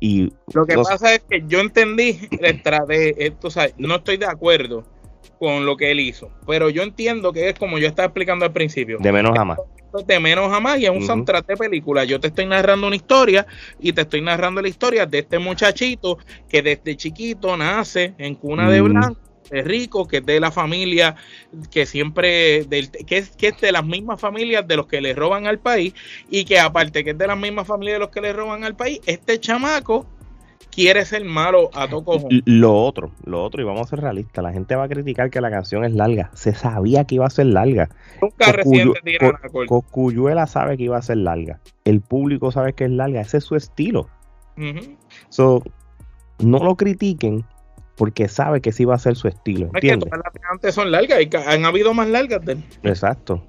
y 0.00 0.32
lo 0.52 0.66
que 0.66 0.74
pasa 0.74 1.14
es 1.14 1.22
que 1.28 1.44
yo 1.46 1.60
entendí 1.60 2.28
de 2.30 3.14
esto, 3.18 3.48
no 3.78 3.96
estoy 3.96 4.16
de 4.16 4.26
acuerdo 4.26 4.84
con 5.38 5.66
lo 5.66 5.76
que 5.76 5.90
él 5.90 6.00
hizo, 6.00 6.30
pero 6.46 6.70
yo 6.70 6.82
entiendo 6.82 7.32
que 7.32 7.48
es 7.48 7.58
como 7.58 7.78
yo 7.78 7.86
estaba 7.86 8.06
explicando 8.06 8.44
al 8.44 8.52
principio. 8.52 8.98
De 9.00 9.12
menos 9.12 9.38
a 9.38 9.44
más. 9.44 9.58
De 10.06 10.20
menos 10.20 10.52
a 10.52 10.60
más 10.60 10.78
y 10.78 10.84
es 10.84 10.90
un 10.90 11.02
soundtrack 11.02 11.46
de 11.46 11.56
película. 11.56 12.04
Yo 12.04 12.20
te 12.20 12.28
estoy 12.28 12.44
narrando 12.44 12.86
una 12.86 12.96
historia 12.96 13.46
y 13.80 13.92
te 13.92 14.02
estoy 14.02 14.20
narrando 14.20 14.60
la 14.60 14.68
historia 14.68 15.06
de 15.06 15.20
este 15.20 15.38
muchachito 15.38 16.18
que 16.48 16.60
desde 16.60 16.96
chiquito 16.96 17.56
nace 17.56 18.14
en 18.18 18.34
cuna 18.34 18.70
de 18.70 18.82
blanco 18.82 19.20
es 19.22 19.25
rico, 19.50 20.06
que 20.06 20.18
es 20.18 20.26
de 20.26 20.40
la 20.40 20.50
familia 20.50 21.16
que 21.70 21.86
siempre, 21.86 22.64
del, 22.64 22.90
que, 22.90 23.18
es, 23.18 23.30
que 23.30 23.48
es 23.48 23.60
de 23.60 23.72
las 23.72 23.84
mismas 23.84 24.20
familias 24.20 24.66
de 24.66 24.76
los 24.76 24.86
que 24.86 25.00
le 25.00 25.14
roban 25.14 25.46
al 25.46 25.58
país 25.58 25.94
y 26.30 26.44
que 26.44 26.58
aparte 26.58 27.04
que 27.04 27.10
es 27.10 27.18
de 27.18 27.26
las 27.26 27.38
mismas 27.38 27.66
familias 27.66 27.96
de 27.96 28.00
los 28.00 28.10
que 28.10 28.20
le 28.20 28.32
roban 28.32 28.64
al 28.64 28.76
país, 28.76 29.00
este 29.06 29.38
chamaco 29.40 30.06
quiere 30.76 31.04
ser 31.06 31.24
malo 31.24 31.70
a 31.72 31.88
toco. 31.88 32.18
Lo 32.44 32.74
otro, 32.74 33.10
lo 33.24 33.42
otro, 33.42 33.62
y 33.62 33.64
vamos 33.64 33.86
a 33.86 33.90
ser 33.90 34.00
realistas, 34.00 34.44
la 34.44 34.52
gente 34.52 34.76
va 34.76 34.84
a 34.84 34.88
criticar 34.88 35.30
que 35.30 35.40
la 35.40 35.50
canción 35.50 35.84
es 35.84 35.92
larga, 35.92 36.30
se 36.34 36.54
sabía 36.54 37.04
que 37.04 37.16
iba 37.16 37.26
a 37.26 37.30
ser 37.30 37.46
larga. 37.46 37.88
Nunca 38.20 38.52
reciente 38.52 39.18
Coscuyuela 39.66 40.46
sabe 40.46 40.76
que 40.76 40.84
iba 40.84 40.98
a 40.98 41.02
ser 41.02 41.16
larga, 41.16 41.60
el 41.84 42.02
público 42.02 42.52
sabe 42.52 42.74
que 42.74 42.84
es 42.84 42.90
larga, 42.90 43.22
ese 43.22 43.38
es 43.38 43.44
su 43.44 43.56
estilo. 43.56 44.08
so, 45.30 45.62
no 46.38 46.58
lo 46.58 46.76
critiquen, 46.76 47.44
porque 47.96 48.28
sabe 48.28 48.60
que 48.60 48.72
sí 48.72 48.84
va 48.84 48.94
a 48.94 48.98
ser 48.98 49.16
su 49.16 49.28
estilo. 49.28 49.70
¿entiendes? 49.74 50.12
Es 50.12 50.40
que 50.40 50.46
antes 50.50 50.74
son 50.74 50.90
largas 50.90 51.20
y 51.20 51.30
han 51.36 51.64
habido 51.64 51.94
más 51.94 52.08
largas 52.08 52.44
de 52.44 52.58
Exacto. 52.82 53.42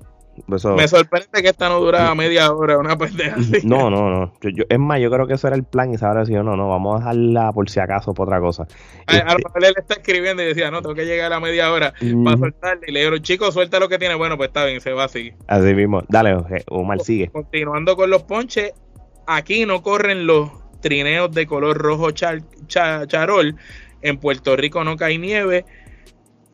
Me 0.45 0.87
sorprende 0.87 1.41
que 1.41 1.49
esta 1.49 1.67
no 1.67 1.79
duraba 1.79 2.13
media 2.13 2.51
hora, 2.51 2.77
una 2.77 2.97
pendeja 2.97 3.37
así. 3.37 3.59
No, 3.63 3.89
no, 3.89 4.09
no. 4.09 4.33
es 4.69 4.79
más, 4.79 4.99
yo 4.99 5.09
creo 5.09 5.25
que 5.25 5.33
eso 5.33 5.47
era 5.47 5.55
el 5.55 5.63
plan 5.63 5.93
y 5.93 5.97
sabrá 5.97 6.25
si 6.25 6.33
no, 6.33 6.43
no, 6.43 6.69
vamos 6.69 6.95
a 6.95 6.99
dejarla 6.99 7.51
por 7.53 7.69
si 7.69 7.79
acaso 7.79 8.13
por 8.13 8.27
otra 8.27 8.39
cosa. 8.39 8.67
A, 9.07 9.13
lo 9.13 9.19
este 9.19 9.43
mejor 9.43 9.65
él 9.65 9.73
está 9.77 9.95
escribiendo 9.95 10.43
y 10.43 10.45
decía, 10.45 10.69
no, 10.69 10.81
tengo 10.81 10.95
que 10.95 11.05
llegar 11.05 11.33
a 11.33 11.39
media 11.39 11.71
hora 11.71 11.93
para 12.23 12.37
soltarle. 12.37 12.85
Y 12.87 12.91
le 12.91 13.03
digo, 13.03 13.17
chicos, 13.17 13.53
suelta 13.53 13.79
lo 13.79 13.89
que 13.89 13.97
tiene. 13.97 14.15
Bueno, 14.15 14.37
pues 14.37 14.49
está 14.49 14.65
bien, 14.65 14.79
se 14.79 14.91
va 14.91 15.05
así. 15.05 15.33
Así 15.47 15.73
mismo. 15.73 16.03
Dale, 16.07 16.37
Omar, 16.67 16.99
sigue. 16.99 17.29
Continuando 17.29 17.95
con 17.95 18.09
los 18.09 18.23
ponches, 18.23 18.73
aquí 19.25 19.65
no 19.65 19.81
corren 19.81 20.27
los 20.27 20.51
trineos 20.81 21.31
de 21.31 21.47
color 21.47 21.77
rojo 21.77 22.11
charol 22.11 23.55
en 24.01 24.17
Puerto 24.17 24.55
Rico 24.55 24.83
no 24.83 24.97
cae 24.97 25.17
nieve, 25.17 25.65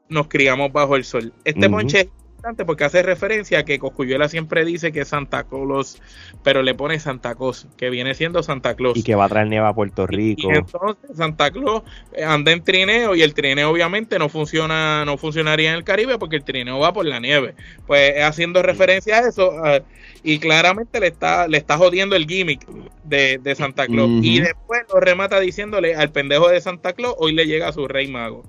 nos 0.10 0.28
criamos 0.28 0.72
bajo 0.72 0.96
el 0.96 1.04
sol. 1.04 1.34
Este 1.44 1.70
ponche 1.70 2.00
es 2.02 2.08
importante 2.44 2.66
porque 2.66 2.84
hace 2.84 3.02
referencia 3.04 3.60
a 3.60 3.64
que 3.64 3.80
Coscuyuela 3.80 4.28
siempre 4.28 4.66
dice 4.66 4.92
que 4.92 5.06
Santa 5.06 5.46
Claus, 5.46 6.02
pero 6.44 6.62
le 6.62 6.76
pone 6.76 7.00
Santa 7.00 7.36
Claus, 7.36 7.68
que 7.78 7.90
viene 7.90 8.16
siendo 8.16 8.44
Santa 8.44 8.76
Claus. 8.76 8.98
Y 8.98 9.04
que 9.04 9.16
va 9.16 9.26
a 9.26 9.30
traer 9.30 9.48
nieve 9.48 9.66
a 9.66 9.74
Puerto 9.74 10.06
Rico. 10.06 10.52
Y, 10.52 10.58
entonces 10.58 11.16
Santa 11.16 11.52
Claus 11.52 11.84
anda 12.22 12.52
en 12.52 12.62
trineo 12.62 13.16
y 13.16 13.22
el 13.22 13.34
trineo 13.34 13.70
obviamente 13.70 14.20
no 14.20 14.28
funciona, 14.28 15.06
no 15.06 15.18
funcionaría 15.18 15.70
en 15.70 15.78
el 15.78 15.86
Caribe 15.86 16.18
porque 16.18 16.36
el 16.36 16.44
trineo 16.44 16.80
va 16.80 16.92
por 16.92 17.06
la 17.06 17.22
nieve. 17.22 17.56
Pues 17.88 18.22
haciendo 18.22 18.62
referencia 18.62 19.20
a 19.20 19.30
eso, 19.30 19.54
y 20.22 20.40
claramente 20.40 21.00
le 21.00 21.08
está, 21.08 21.48
le 21.48 21.58
está 21.58 21.78
jodiendo 21.78 22.18
el 22.18 22.28
gimmick 22.28 22.68
de, 23.06 23.56
Santa 23.56 23.88
Claus. 23.88 24.10
Y 24.22 24.42
después 24.42 24.82
lo 24.94 25.00
remata 25.00 25.40
diciéndole 25.40 25.96
al 25.96 26.12
pendejo 26.12 26.50
de 26.50 26.60
Santa 26.60 26.92
Claus, 26.92 27.16
hoy 27.20 27.32
le 27.32 27.46
llega 27.46 27.70
a 27.70 27.72
su 27.72 27.88
rey 27.88 28.10
mago 28.10 28.44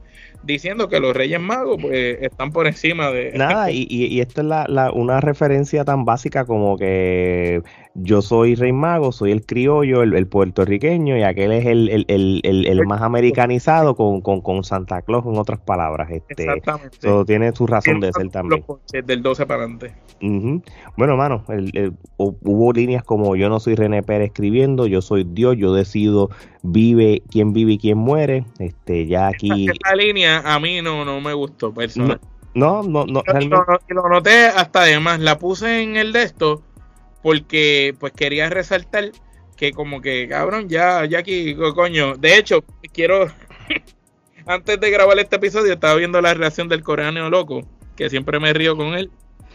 diciendo 0.44 0.88
que 0.88 1.00
los 1.00 1.14
Reyes 1.14 1.40
Magos 1.40 1.78
pues 1.80 2.18
están 2.20 2.52
por 2.52 2.66
encima 2.66 3.10
de... 3.10 3.32
Nada, 3.34 3.70
y, 3.70 3.86
y, 3.88 4.20
esto 4.20 4.40
es 4.40 4.46
la, 4.46 4.90
una 4.92 5.20
referencia 5.20 5.84
tan 5.84 6.04
básica 6.04 6.44
como 6.44 6.76
que 6.76 7.62
yo 7.94 8.22
soy 8.22 8.56
Rey 8.56 8.72
Mago, 8.72 9.12
soy 9.12 9.30
el 9.30 9.46
criollo, 9.46 10.02
el, 10.02 10.26
puertorriqueño, 10.26 11.16
y 11.16 11.22
aquel 11.22 11.52
es 11.52 11.66
el, 11.66 12.04
el, 12.08 12.86
más 12.86 13.02
americanizado 13.02 13.94
con, 13.94 14.20
con, 14.20 14.64
Santa 14.64 15.02
Claus, 15.02 15.24
en 15.26 15.38
otras 15.38 15.60
palabras. 15.60 16.10
Este, 16.10 16.42
Exactamente. 16.42 16.98
Eso 16.98 17.24
tiene 17.24 17.54
su 17.54 17.66
razón 17.66 18.00
de 18.00 18.12
ser 18.12 18.30
también. 18.30 18.64
Del 19.04 19.22
12 19.22 19.46
para 19.46 19.62
adelante. 19.62 19.94
Bueno, 20.96 21.16
mano, 21.16 21.44
hubo 22.16 22.72
líneas 22.72 23.04
como 23.04 23.36
yo 23.36 23.48
no 23.48 23.60
soy 23.60 23.74
René 23.74 24.02
Pérez 24.02 24.28
escribiendo, 24.28 24.86
yo 24.86 25.02
soy 25.02 25.24
Dios, 25.24 25.56
yo 25.56 25.74
decido 25.74 26.30
vive 26.62 27.22
quién 27.30 27.52
vive 27.52 27.72
y 27.72 27.78
quién 27.78 27.98
muere. 27.98 28.44
Este, 28.58 29.06
ya 29.06 29.28
aquí... 29.28 29.68
Esta, 29.68 29.94
línea 29.94 30.42
a 30.44 30.58
mí 30.58 30.82
no, 30.82 31.04
no 31.04 31.20
me 31.20 31.32
gustó 31.34 31.72
personalmente. 31.72 32.26
No, 32.54 32.82
no, 32.82 33.04
no. 33.04 33.22
Lo, 33.88 34.08
noté 34.08 34.46
hasta 34.46 34.82
además, 34.82 35.20
la 35.20 35.38
puse 35.38 35.82
en 35.82 35.96
el 35.96 36.12
de 36.12 36.22
esto 36.22 36.62
porque 37.24 37.94
pues 37.98 38.12
quería 38.12 38.50
resaltar 38.50 39.10
que 39.56 39.72
como 39.72 40.02
que 40.02 40.28
cabrón, 40.28 40.68
ya, 40.68 41.06
ya 41.06 41.20
aquí, 41.20 41.56
coño, 41.74 42.16
de 42.18 42.36
hecho, 42.36 42.62
quiero, 42.92 43.28
antes 44.46 44.78
de 44.78 44.90
grabar 44.90 45.18
este 45.18 45.36
episodio 45.36 45.72
estaba 45.72 45.94
viendo 45.94 46.20
la 46.20 46.34
reacción 46.34 46.68
del 46.68 46.82
coreano 46.82 47.30
loco, 47.30 47.66
que 47.96 48.10
siempre 48.10 48.38
me 48.40 48.52
río 48.52 48.76
con 48.76 48.88
él, 48.88 49.10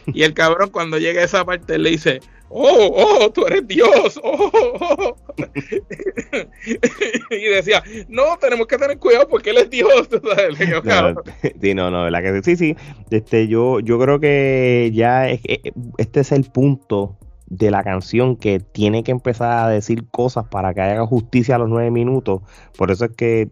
y 0.08 0.24
el 0.24 0.34
cabrón 0.34 0.72
cuando 0.72 0.98
llega 0.98 1.22
a 1.22 1.26
esa 1.26 1.46
parte 1.46 1.78
le 1.78 1.92
dice, 1.92 2.22
oh, 2.50 2.90
oh, 3.22 3.30
tú 3.30 3.46
eres 3.46 3.68
Dios, 3.68 4.20
oh, 4.24 4.52
oh. 4.80 5.16
y 7.30 7.44
decía, 7.54 7.84
no, 8.08 8.36
tenemos 8.42 8.66
que 8.66 8.80
tener 8.80 8.98
cuidado 8.98 9.28
porque 9.28 9.52
él 9.52 9.58
es 9.58 9.70
Dios. 9.70 10.10
no, 10.84 11.14
sí, 11.62 11.76
no, 11.76 11.92
no, 11.92 12.10
la 12.10 12.24
que 12.24 12.42
sí, 12.42 12.56
sí, 12.56 12.76
este, 13.12 13.48
yo, 13.48 13.80
yo 13.80 14.00
creo 14.00 14.20
que 14.20 14.90
ya 14.92 15.30
este 15.30 16.20
es 16.22 16.32
el 16.32 16.46
punto 16.46 17.16
de 17.50 17.72
la 17.72 17.84
canción 17.84 18.36
que 18.36 18.60
tiene 18.60 19.04
que 19.04 19.12
empezar 19.12 19.66
a 19.66 19.70
decir 19.70 20.08
cosas 20.10 20.46
para 20.50 20.74
que 20.74 20.82
haga 20.82 21.06
justicia 21.06 21.56
a 21.56 21.58
los 21.58 21.70
nueve 21.70 21.92
minutos. 21.92 22.42
Por 22.78 22.92
eso 22.92 23.06
es 23.06 23.12
que. 23.12 23.50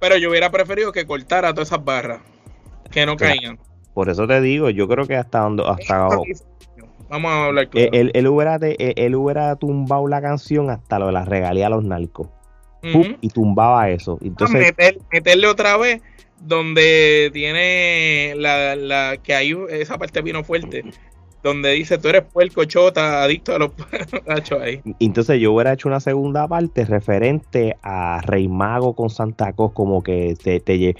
Pero 0.00 0.16
yo 0.16 0.30
hubiera 0.30 0.50
preferido 0.50 0.92
que 0.92 1.06
cortara 1.06 1.54
todas 1.54 1.68
esas 1.68 1.84
barras, 1.84 2.20
que 2.90 3.06
no 3.06 3.16
caían. 3.16 3.58
Por 3.94 4.10
eso 4.10 4.26
te 4.26 4.40
digo, 4.40 4.68
yo 4.70 4.88
creo 4.88 5.06
que 5.06 5.16
hasta 5.16 5.40
donde. 5.40 5.64
Hasta, 5.66 6.08
Vamos 7.08 7.30
a 7.30 7.44
hablar 7.46 7.68
claro. 7.70 7.88
Él, 7.92 8.10
él, 8.14 8.26
hubiera, 8.26 8.58
él, 8.60 9.14
hubiera 9.14 9.54
tumbado 9.54 10.08
la 10.08 10.20
canción 10.20 10.70
hasta 10.70 10.98
lo 10.98 11.06
de 11.06 11.12
la 11.12 11.24
regalía 11.24 11.68
a 11.68 11.70
los 11.70 11.84
narcos. 11.84 12.28
y 12.82 13.28
tumbaba 13.28 13.90
eso. 13.90 14.18
Entonces, 14.22 14.74
meterle 15.12 15.46
otra 15.46 15.76
vez 15.76 16.02
donde 16.40 17.30
tiene 17.32 18.34
la, 18.36 18.76
la 18.76 19.16
que 19.22 19.34
ahí 19.34 19.56
esa 19.70 19.98
parte 19.98 20.20
vino 20.20 20.44
fuerte 20.44 20.84
donde 21.42 21.70
dice 21.72 21.98
tú 21.98 22.08
eres 22.08 22.24
puerco 22.24 22.64
chota, 22.64 23.22
adicto 23.22 23.54
a 23.54 23.58
los 23.58 23.70
ahí. 24.60 24.80
Entonces 24.98 25.40
yo 25.40 25.52
hubiera 25.52 25.72
hecho 25.72 25.88
una 25.88 26.00
segunda 26.00 26.48
parte 26.48 26.84
referente 26.84 27.76
a 27.82 28.20
Rey 28.22 28.48
Mago 28.48 28.94
con 28.94 29.10
Santa 29.10 29.52
Claus, 29.52 29.72
como 29.72 30.02
que 30.02 30.36
te, 30.42 30.60
te 30.60 30.96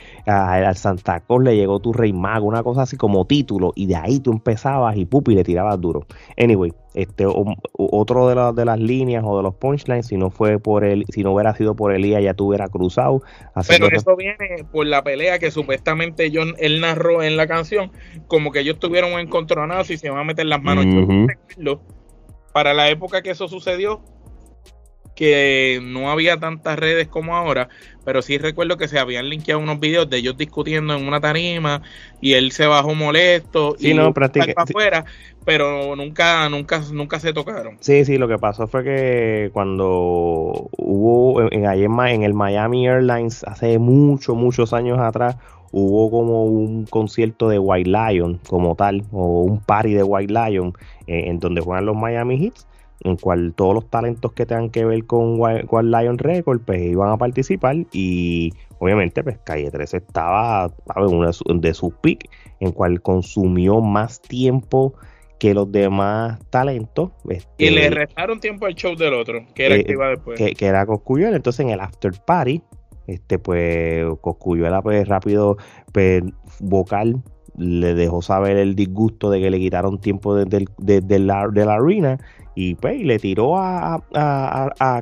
Santa 0.74 1.20
Claus 1.20 1.43
le 1.43 1.57
llegó 1.57 1.80
tu 1.80 1.93
Rey 1.93 2.12
Mago, 2.12 2.47
una 2.47 2.62
cosa 2.62 2.82
así 2.82 2.97
como 2.97 3.26
título, 3.26 3.72
y 3.74 3.87
de 3.87 3.97
ahí 3.97 4.20
tú 4.20 4.32
empezabas 4.32 4.97
y 4.97 5.05
pupi 5.05 5.34
le 5.34 5.45
tirabas 5.45 5.80
duro. 5.80 6.07
Anyway, 6.39 6.72
este 6.97 7.26
otro 7.26 8.28
de, 8.28 8.53
de 8.55 8.64
las 8.64 8.80
líneas 8.80 9.22
o 9.24 9.36
de 9.36 9.42
los 9.42 9.55
punchlines, 9.55 10.07
si 10.07 10.16
no 10.16 10.30
fue 10.30 10.59
por 10.59 10.82
él, 10.84 11.05
si 11.11 11.22
no 11.22 11.32
hubiera 11.32 11.55
sido 11.55 11.76
por 11.76 11.94
Elías, 11.94 12.22
ya 12.22 12.34
tú 12.34 12.49
hubieras 12.49 12.70
cruzado. 12.70 13.22
Pero 13.68 13.88
eso 13.88 14.16
viene 14.16 14.64
por 14.72 14.86
la 14.86 15.05
pelea 15.05 15.38
que 15.38 15.51
supuestamente 15.51 16.32
John, 16.32 16.55
él 16.59 16.80
narró 16.80 17.22
en 17.22 17.36
la 17.36 17.47
canción, 17.47 17.92
como 18.26 18.51
que 18.51 18.61
ellos 18.61 18.78
tuvieron 18.78 19.12
un 19.12 19.20
encontronazo 19.20 19.92
y 19.92 19.99
se 19.99 20.11
van 20.11 20.20
a 20.20 20.24
meter 20.24 20.47
las 20.47 20.62
manos. 20.62 20.86
Para 22.53 22.72
la 22.72 22.88
época 22.88 23.20
que 23.20 23.30
eso 23.30 23.49
sucedió, 23.49 24.01
que 25.16 25.80
no 25.82 26.10
había 26.10 26.38
tantas 26.38 26.78
redes 26.78 27.08
como 27.08 27.34
ahora, 27.34 27.68
pero 28.04 28.22
sí 28.22 28.38
recuerdo 28.38 28.76
que 28.76 28.86
se 28.86 28.98
habían 28.98 29.28
linkeado 29.28 29.60
unos 29.60 29.80
videos 29.80 30.08
de 30.08 30.18
ellos 30.18 30.36
discutiendo 30.36 30.94
en 30.94 31.08
una 31.08 31.20
tarima 31.20 31.82
y 32.20 32.34
él 32.34 32.52
se 32.52 32.66
bajó 32.66 32.94
molesto 32.94 33.76
y 33.80 33.94
no, 33.94 34.12
para 34.12 34.30
afuera, 34.56 35.06
pero 35.44 35.96
nunca, 35.96 36.48
nunca, 36.50 36.82
nunca 36.92 37.18
se 37.18 37.32
tocaron. 37.32 37.78
Sí, 37.80 38.04
sí, 38.04 38.18
lo 38.18 38.28
que 38.28 38.38
pasó 38.38 38.68
fue 38.68 38.84
que 38.84 39.50
cuando 39.54 40.68
hubo 40.76 41.40
en, 41.50 41.64
en, 41.64 42.00
en 42.00 42.22
el 42.22 42.34
Miami 42.34 42.86
Airlines 42.86 43.42
hace 43.44 43.78
muchos, 43.78 44.36
muchos 44.36 44.74
años 44.74 44.98
atrás, 44.98 45.36
hubo 45.72 46.10
como 46.10 46.44
un 46.44 46.84
concierto 46.84 47.48
de 47.48 47.58
White 47.58 47.90
Lion 47.90 48.38
como 48.46 48.76
tal, 48.76 49.02
o 49.12 49.42
un 49.42 49.60
party 49.60 49.94
de 49.94 50.02
White 50.02 50.32
Lion, 50.32 50.74
eh, 51.06 51.24
en 51.26 51.40
donde 51.40 51.62
juegan 51.62 51.86
los 51.86 51.96
Miami 51.96 52.36
Heats 52.44 52.66
en 53.07 53.16
cual 53.16 53.54
todos 53.54 53.74
los 53.74 53.88
talentos 53.88 54.32
que 54.32 54.46
tengan 54.46 54.70
que 54.70 54.84
ver 54.84 55.07
con 55.07 55.38
Wild, 55.38 55.94
Lion 55.94 56.18
Record 56.18 56.61
pues 56.62 56.80
iban 56.82 57.11
a 57.11 57.16
participar 57.16 57.76
y 57.92 58.52
obviamente 58.78 59.22
pues 59.22 59.38
Calle 59.44 59.70
13 59.70 59.98
estaba 59.98 60.72
en 60.96 61.14
una 61.14 61.30
de 61.61 61.74
sus 61.74 61.94
pick 62.00 62.28
en 62.59 62.72
cual 62.72 63.00
consumió 63.00 63.80
más 63.80 64.20
tiempo 64.20 64.94
que 65.38 65.54
los 65.54 65.70
demás 65.70 66.40
talentos. 66.50 67.11
y 67.59 67.70
le 67.70 67.84
este, 67.84 67.94
restaron 67.94 68.40
tiempo 68.40 68.66
al 68.66 68.74
show 68.74 68.96
del 68.96 69.14
otro, 69.14 69.44
que 69.54 69.66
era 69.66 69.76
eh, 69.76 69.84
que 69.84 69.92
iba 69.92 70.09
después. 70.09 70.40
Que, 70.40 70.66
era 70.66 70.84
Coscuyuela, 70.86 71.36
entonces 71.36 71.61
en 71.61 71.70
el 71.70 71.80
after 71.80 72.12
party, 72.26 72.62
este 73.07 73.38
pues 73.38 74.04
Coscuyuela 74.20 74.82
pues 74.82 75.07
rápido 75.07 75.59
pues, 75.92 76.24
vocal 76.59 77.22
le 77.59 77.94
dejó 77.94 78.22
saber 78.22 78.57
el 78.57 78.74
disgusto 78.74 79.30
de 79.30 79.40
que 79.40 79.50
le 79.50 79.59
quitaron 79.59 80.00
tiempo 80.00 80.34
de, 80.34 81.18
la, 81.18 81.40
arena 81.40 82.18
y 82.54 82.74
pues 82.74 83.02
le 83.02 83.18
tiró 83.18 83.59
a, 83.59 84.02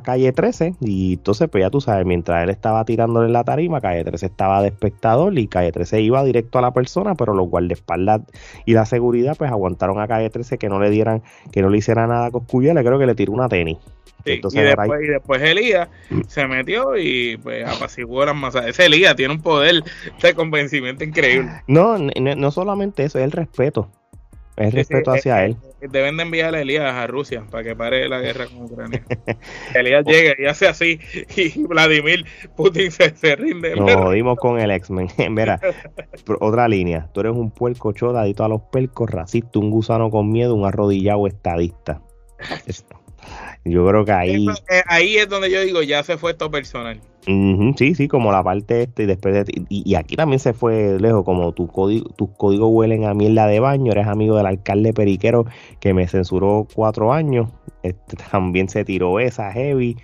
calle 0.03 0.31
13 0.31 0.75
y 0.81 1.13
entonces 1.13 1.49
pues 1.49 1.63
ya 1.63 1.69
tú 1.69 1.81
sabes, 1.81 2.05
mientras 2.05 2.43
él 2.43 2.49
estaba 2.49 2.85
tirándole 2.85 3.29
la 3.31 3.43
tarima, 3.43 3.81
calle 3.81 4.03
13 4.03 4.25
estaba 4.25 4.61
de 4.61 4.69
espectador 4.69 5.37
y 5.37 5.47
calle 5.47 5.71
13 5.71 6.01
iba 6.01 6.23
directo 6.23 6.59
a 6.59 6.61
la 6.61 6.71
persona, 6.71 7.15
pero 7.15 7.33
los 7.33 7.49
guardaespaldas 7.49 8.21
y 8.65 8.73
la 8.73 8.85
seguridad 8.85 9.35
pues 9.37 9.51
aguantaron 9.51 9.99
a 9.99 10.07
calle 10.07 10.29
13 10.29 10.57
que 10.57 10.69
no 10.69 10.79
le 10.79 10.89
dieran, 10.89 11.23
que 11.51 11.61
no 11.61 11.69
le 11.69 11.77
hiciera 11.77 12.07
nada 12.07 12.27
a 12.27 12.29
le 12.29 12.83
creo 12.83 12.99
que 12.99 13.05
le 13.05 13.15
tiró 13.15 13.33
una 13.33 13.49
tenis. 13.49 13.77
Y, 14.25 14.39
después, 14.39 15.01
y, 15.03 15.07
después, 15.07 15.41
Elías 15.41 15.89
se 16.27 16.47
metió 16.47 16.97
y 16.97 17.37
pues 17.37 17.65
apaciguó 17.65 18.25
las 18.25 18.35
masas. 18.35 18.67
Ese 18.67 18.85
Elías 18.85 19.15
tiene 19.15 19.33
un 19.33 19.41
poder 19.41 19.83
de 20.21 20.33
convencimiento 20.33 21.03
increíble. 21.03 21.51
No, 21.67 21.97
no, 21.97 22.35
no 22.35 22.51
solamente 22.51 23.03
eso, 23.03 23.19
es 23.19 23.25
el 23.25 23.31
respeto. 23.31 23.89
Es 24.57 24.73
respeto 24.73 25.11
hacia 25.11 25.43
él. 25.45 25.57
Deben 25.81 26.15
de 26.15 26.23
enviar 26.23 26.55
a 26.55 26.61
Elías 26.61 26.93
a 26.93 27.05
Rusia 27.07 27.43
para 27.51 27.63
que 27.63 27.75
pare 27.75 28.07
la 28.07 28.21
guerra 28.21 28.45
con 28.47 28.63
Ucrania. 28.63 29.03
Elías 29.75 30.05
llega 30.05 30.33
y 30.37 30.45
hace 30.45 30.67
así 30.67 30.99
y 31.35 31.63
Vladimir 31.63 32.25
Putin 32.55 32.89
se, 32.89 33.35
rinde. 33.35 33.75
Nos 33.75 34.11
dimos 34.13 34.37
con 34.37 34.59
el 34.59 34.71
X-Men. 34.71 35.09
Mira, 35.29 35.59
otra 36.39 36.67
línea. 36.69 37.09
Tú 37.13 37.19
eres 37.19 37.33
un 37.33 37.51
puerco 37.51 37.91
chodadito 37.91 38.45
a 38.45 38.47
los 38.47 38.61
pelcos, 38.71 39.09
racista, 39.09 39.59
un 39.59 39.71
gusano 39.71 40.09
con 40.09 40.31
miedo, 40.31 40.55
un 40.55 40.65
arrodillado 40.65 41.27
estadista. 41.27 42.01
Yo 43.63 43.87
creo 43.87 44.05
que 44.05 44.11
ahí. 44.11 44.47
Eh, 44.69 44.83
ahí 44.87 45.17
es 45.17 45.27
donde 45.27 45.49
yo 45.49 45.61
digo, 45.61 45.81
ya 45.81 46.03
se 46.03 46.17
fue 46.17 46.31
esto 46.31 46.51
personal. 46.51 47.01
sí, 47.25 47.95
sí, 47.95 48.07
como 48.07 48.31
la 48.31 48.43
parte 48.43 48.83
este 48.83 49.03
y 49.03 49.05
después 49.07 49.33
de, 49.33 49.65
y, 49.69 49.95
aquí 49.95 50.15
también 50.15 50.39
se 50.39 50.53
fue 50.53 50.99
lejos, 50.99 51.25
como 51.25 51.51
tu 51.53 51.67
código, 51.67 52.09
tus 52.09 52.29
códigos 52.37 52.69
huelen 52.71 53.05
a 53.05 53.13
mierda 53.13 53.47
de 53.47 53.59
baño, 53.59 53.91
eres 53.91 54.07
amigo 54.07 54.37
del 54.37 54.45
alcalde 54.45 54.93
Periquero 54.93 55.45
que 55.79 55.93
me 55.93 56.07
censuró 56.07 56.67
cuatro 56.73 57.11
años, 57.11 57.49
este, 57.81 58.17
también 58.31 58.69
se 58.69 58.85
tiró 58.85 59.19
esa 59.19 59.51
heavy, 59.51 59.97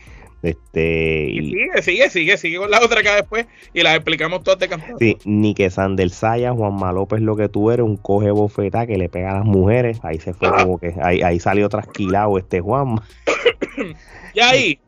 este, 0.44 1.30
y, 1.30 1.52
sigue, 1.52 1.82
sigue, 1.82 2.10
sigue, 2.10 2.38
sigue 2.38 2.58
con 2.58 2.72
la 2.72 2.80
otra 2.80 3.02
acá 3.02 3.16
después 3.16 3.46
y 3.74 3.82
la 3.82 3.96
explicamos 3.96 4.44
todas 4.44 4.60
de 4.60 4.70
campeón. 4.70 4.98
Sí, 5.00 5.18
ni 5.26 5.54
que 5.54 5.70
Sandel 5.70 6.12
Saya, 6.12 6.52
Juanma 6.52 6.92
López, 6.92 7.22
lo 7.22 7.36
que 7.36 7.50
tú 7.50 7.72
eres, 7.72 7.86
un 7.86 7.98
coge 7.98 8.32
bofeta 8.32 8.88
que 8.88 8.98
le 8.98 9.10
pega 9.10 9.32
a 9.32 9.36
las 9.36 9.46
mujeres. 9.46 10.00
Ahí 10.04 10.20
se 10.20 10.34
fue 10.34 10.52
como 10.52 10.80
que, 10.80 10.96
ahí, 11.02 11.22
ahí 11.22 11.39
salió 11.39 11.70
trasquilado 11.70 12.38
este 12.38 12.60
Juanma. 12.60 13.04
y 14.34 14.39
ahí, 14.39 14.80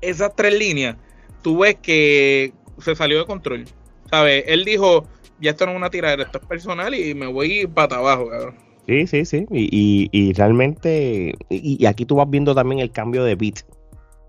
esas 0.00 0.34
tres 0.34 0.58
líneas, 0.58 0.96
tú 1.42 1.58
ves 1.58 1.76
que 1.76 2.52
se 2.78 2.96
salió 2.96 3.18
de 3.18 3.26
control. 3.26 3.64
¿Sabes? 4.10 4.44
Él 4.46 4.64
dijo, 4.64 5.06
ya 5.40 5.50
esto 5.50 5.66
no 5.66 5.72
es 5.72 5.76
una 5.76 5.90
tiradera, 5.90 6.24
esto 6.24 6.38
es 6.38 6.46
personal 6.46 6.94
y 6.94 7.14
me 7.14 7.26
voy 7.26 7.66
para 7.66 7.96
abajo, 7.96 8.28
cabrón. 8.28 8.54
Sí, 8.86 9.06
sí, 9.08 9.24
sí. 9.24 9.46
Y, 9.50 10.08
y, 10.12 10.32
realmente, 10.32 11.34
y, 11.50 11.82
y, 11.82 11.86
aquí 11.86 12.04
tú 12.04 12.16
vas 12.16 12.30
viendo 12.30 12.54
también 12.54 12.80
el 12.80 12.92
cambio 12.92 13.24
de 13.24 13.34
beat. 13.34 13.62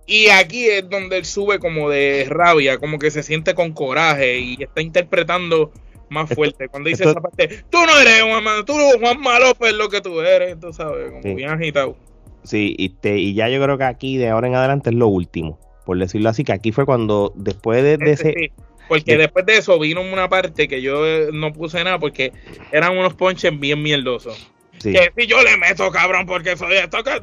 Y 0.07 0.29
aquí 0.29 0.67
es 0.69 0.89
donde 0.89 1.17
él 1.17 1.25
sube 1.25 1.59
como 1.59 1.89
de 1.89 2.25
rabia, 2.29 2.77
como 2.77 2.97
que 2.97 3.11
se 3.11 3.23
siente 3.23 3.53
con 3.53 3.73
coraje 3.73 4.39
y 4.39 4.63
está 4.63 4.81
interpretando 4.81 5.73
más 6.09 6.29
fuerte. 6.33 6.69
Cuando 6.69 6.89
dice 6.89 7.03
esa 7.03 7.19
parte, 7.19 7.63
tú 7.69 7.77
no 7.85 7.99
eres 7.99 8.23
Juan, 8.23 8.65
tú 8.65 8.73
Juan 8.99 9.41
López 9.41 9.73
lo 9.73 9.89
que 9.89 9.99
tú 9.99 10.21
eres, 10.21 10.57
tú 10.61 10.71
sabes, 10.71 11.11
como 11.11 11.35
bien 11.35 11.49
agitado. 11.49 11.97
Sí, 12.43 12.73
y, 12.77 12.89
te, 12.89 13.17
y 13.17 13.33
ya 13.33 13.49
yo 13.49 13.61
creo 13.61 13.77
que 13.77 13.83
aquí 13.83 14.15
de 14.15 14.29
ahora 14.29 14.47
en 14.47 14.55
adelante 14.55 14.91
es 14.91 14.95
lo 14.95 15.07
último, 15.07 15.59
por 15.85 15.99
decirlo 15.99 16.29
así, 16.29 16.45
que 16.45 16.53
aquí 16.53 16.71
fue 16.71 16.85
cuando 16.85 17.33
después 17.35 17.83
de, 17.83 17.97
ese... 18.09 18.33
Sí, 18.33 18.51
porque 18.87 19.17
después 19.17 19.45
de 19.45 19.57
eso 19.57 19.77
vino 19.77 19.99
una 20.01 20.29
parte 20.29 20.69
que 20.69 20.81
yo 20.81 21.05
eh, 21.05 21.29
no 21.33 21.51
puse 21.51 21.83
nada 21.83 21.99
porque 21.99 22.31
eran 22.71 22.97
unos 22.97 23.13
ponches 23.15 23.59
bien 23.59 23.83
mierdosos. 23.83 24.49
Que 24.81 25.11
si 25.17 25.27
yo 25.27 25.43
le 25.43 25.57
meto, 25.57 25.91
cabrón, 25.91 26.25
porque 26.25 26.55
soy 26.55 26.75
esto, 26.75 27.03
que... 27.03 27.19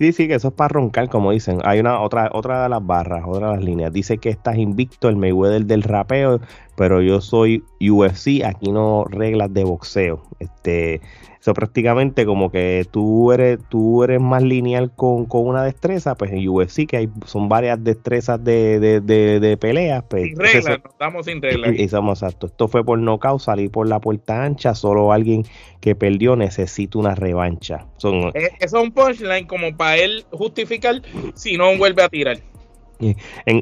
Sí, 0.00 0.12
sí, 0.14 0.28
que 0.28 0.34
eso 0.36 0.48
es 0.48 0.54
para 0.54 0.68
roncar, 0.68 1.10
como 1.10 1.30
dicen. 1.30 1.58
Hay 1.62 1.78
una 1.78 2.00
otra 2.00 2.30
otra 2.32 2.62
de 2.62 2.70
las 2.70 2.86
barras, 2.86 3.22
otra 3.26 3.48
de 3.50 3.56
las 3.56 3.64
líneas. 3.64 3.92
Dice 3.92 4.16
que 4.16 4.30
estás 4.30 4.56
invicto, 4.56 5.10
el 5.10 5.16
Mayweather 5.16 5.66
del 5.66 5.82
rapeo, 5.82 6.40
pero 6.74 7.02
yo 7.02 7.20
soy 7.20 7.62
UFC, 7.82 8.42
aquí 8.46 8.72
no 8.72 9.04
reglas 9.04 9.52
de 9.52 9.64
boxeo. 9.64 10.22
Este, 10.38 11.02
eso 11.40 11.54
prácticamente 11.54 12.26
como 12.26 12.50
que 12.52 12.86
tú 12.90 13.32
eres, 13.32 13.58
tú 13.70 14.04
eres 14.04 14.20
más 14.20 14.42
lineal 14.42 14.92
con, 14.94 15.26
una 15.30 15.64
destreza, 15.64 16.14
pues 16.14 16.32
en 16.32 16.46
UFC 16.46 16.86
que 16.86 16.98
hay, 16.98 17.08
son 17.24 17.48
varias 17.48 17.82
destrezas 17.82 18.42
de, 18.44 18.78
de, 18.78 19.00
de, 19.00 19.56
peleas. 19.56 20.04
Pues, 20.08 20.24
sin 20.24 20.36
reglas, 20.38 20.80
estamos 20.84 21.24
sin 21.24 21.40
reglas. 21.40 21.72
Y, 21.78 21.88
somos 21.88 22.22
exacto. 22.22 22.46
Esto 22.46 22.68
fue 22.68 22.84
por 22.84 22.98
nocaut, 22.98 23.40
salir 23.40 23.70
por 23.70 23.88
la 23.88 24.00
puerta 24.00 24.44
ancha, 24.44 24.74
solo 24.74 25.12
alguien 25.12 25.44
que 25.80 25.94
perdió 25.94 26.36
necesita 26.36 26.98
una 26.98 27.14
revancha. 27.14 27.86
Son, 27.96 28.30
eh, 28.34 28.50
eso 28.60 28.76
es 28.76 28.82
un 28.82 28.92
punchline 28.92 29.46
como 29.46 29.74
para 29.74 29.96
él 29.96 30.26
justificar 30.32 31.00
si 31.34 31.56
no 31.56 31.74
vuelve 31.78 32.02
a 32.02 32.10
tirar. 32.10 32.38
En, 33.00 33.16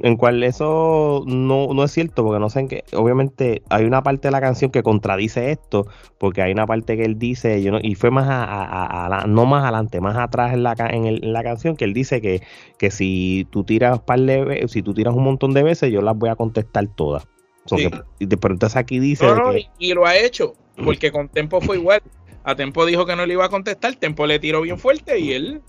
en 0.05 0.16
cual 0.16 0.43
eso 0.43 1.22
no, 1.26 1.72
no 1.72 1.84
es 1.84 1.93
cierto, 1.93 2.24
porque 2.24 2.41
no 2.41 2.51
sé 2.51 2.61
en 2.61 2.68
qué. 2.68 2.84
Obviamente 2.93 3.62
hay 3.68 3.84
una 3.84 4.03
parte 4.03 4.28
de 4.28 4.32
la 4.32 4.41
canción 4.41 4.70
que 4.70 4.82
contradice 4.82 5.51
esto, 5.53 5.86
porque 6.18 6.43
hay 6.43 6.53
una 6.53 6.66
parte 6.66 6.97
que 6.97 7.05
él 7.05 7.18
dice, 7.18 7.62
yo 7.62 7.72
no, 7.72 7.78
y 7.80 7.95
fue 7.95 8.11
más 8.11 8.26
a, 8.28 9.24
no 9.28 9.47
más 9.47 9.62
adelante, 9.62 10.01
más 10.01 10.16
atrás 10.16 10.53
en 10.55 10.62
la, 10.62 10.74
en, 10.91 11.32
la 11.32 11.43
canción, 11.43 11.76
que 11.76 11.84
él 11.84 11.95
dice 11.95 12.20
que, 12.20 12.43
que 12.78 12.91
si 12.91 13.47
tú 13.51 13.64
tiras 13.64 14.01
par 14.01 14.20
de, 14.20 14.66
si 14.68 14.82
tú 14.82 14.95
tiras 14.95 15.14
un 15.14 15.24
montón 15.24 15.55
de 15.55 15.62
veces, 15.62 15.93
yo 15.93 16.03
las 16.03 16.16
voy 16.16 16.30
a 16.30 16.36
contestar 16.36 16.86
todas. 16.89 17.26
pero 17.68 18.55
entonces 18.55 18.76
aquí 18.76 18.99
dice. 18.99 19.26
y, 19.78 19.95
lo 19.95 20.07
ha 20.07 20.16
hecho, 20.16 20.55
porque 20.84 21.12
con 21.12 21.28
Tempo 21.28 21.61
fue 21.61 21.76
igual. 21.76 22.03
A 22.45 22.55
Tempo 22.55 22.86
dijo 22.86 23.05
que 23.05 23.14
no 23.14 23.26
le 23.26 23.34
iba 23.34 23.45
a 23.45 23.51
contestar, 23.51 23.95
Tempo 23.97 24.26
le 24.26 24.39
tiró 24.39 24.62
bien 24.62 24.78
fuerte 24.78 25.18
y 25.18 25.32
él 25.32 25.62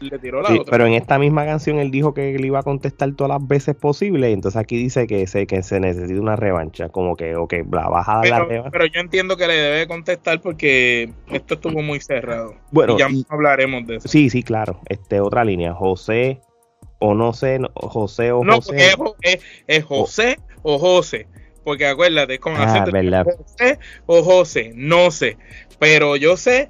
le 0.00 0.18
tiró 0.18 0.42
la 0.42 0.52
otra. 0.52 0.70
Pero 0.70 0.86
en 0.86 0.94
esta 0.94 1.18
misma 1.18 1.44
canción 1.44 1.78
él 1.78 1.90
dijo 1.90 2.14
que 2.14 2.38
le 2.38 2.46
iba 2.46 2.60
a 2.60 2.62
contestar 2.62 3.12
todas 3.14 3.38
las 3.38 3.46
veces 3.46 3.74
posible. 3.74 4.32
Entonces 4.32 4.60
aquí 4.60 4.76
dice 4.76 5.06
que 5.06 5.26
se, 5.26 5.46
que 5.46 5.62
se 5.62 5.80
necesita 5.80 6.20
una 6.20 6.36
revancha. 6.36 6.88
Como 6.88 7.16
que, 7.16 7.36
ok, 7.36 7.54
la 7.72 7.88
baja 7.88 8.20
pero, 8.22 8.38
la 8.38 8.44
revancha. 8.44 8.70
Pero 8.70 8.86
yo 8.86 9.00
entiendo 9.00 9.36
que 9.36 9.46
le 9.46 9.54
debe 9.54 9.86
contestar 9.86 10.40
porque 10.40 11.10
esto 11.30 11.54
estuvo 11.54 11.82
muy 11.82 12.00
cerrado. 12.00 12.54
Bueno, 12.70 12.94
y 12.94 12.98
ya 12.98 13.08
hablaremos 13.28 13.86
de 13.86 13.96
eso. 13.96 14.08
Sí, 14.08 14.30
sí, 14.30 14.42
claro. 14.42 14.80
Este, 14.88 15.20
otra 15.20 15.44
línea. 15.44 15.74
José, 15.74 16.40
o 16.98 17.14
no 17.14 17.32
sé, 17.32 17.58
José 17.74 18.32
o 18.32 18.44
no, 18.44 18.56
José. 18.56 18.94
Es, 19.22 19.40
es, 19.66 19.84
José 19.84 20.38
o 20.62 20.78
José. 20.78 21.26
Porque 21.64 21.86
acuérdate, 21.86 22.38
con 22.38 22.54
ah, 22.56 22.86
José 23.24 23.78
o 24.06 24.22
José, 24.22 24.72
no 24.74 25.10
sé. 25.10 25.36
Pero 25.80 26.16
yo 26.16 26.36
sé 26.36 26.68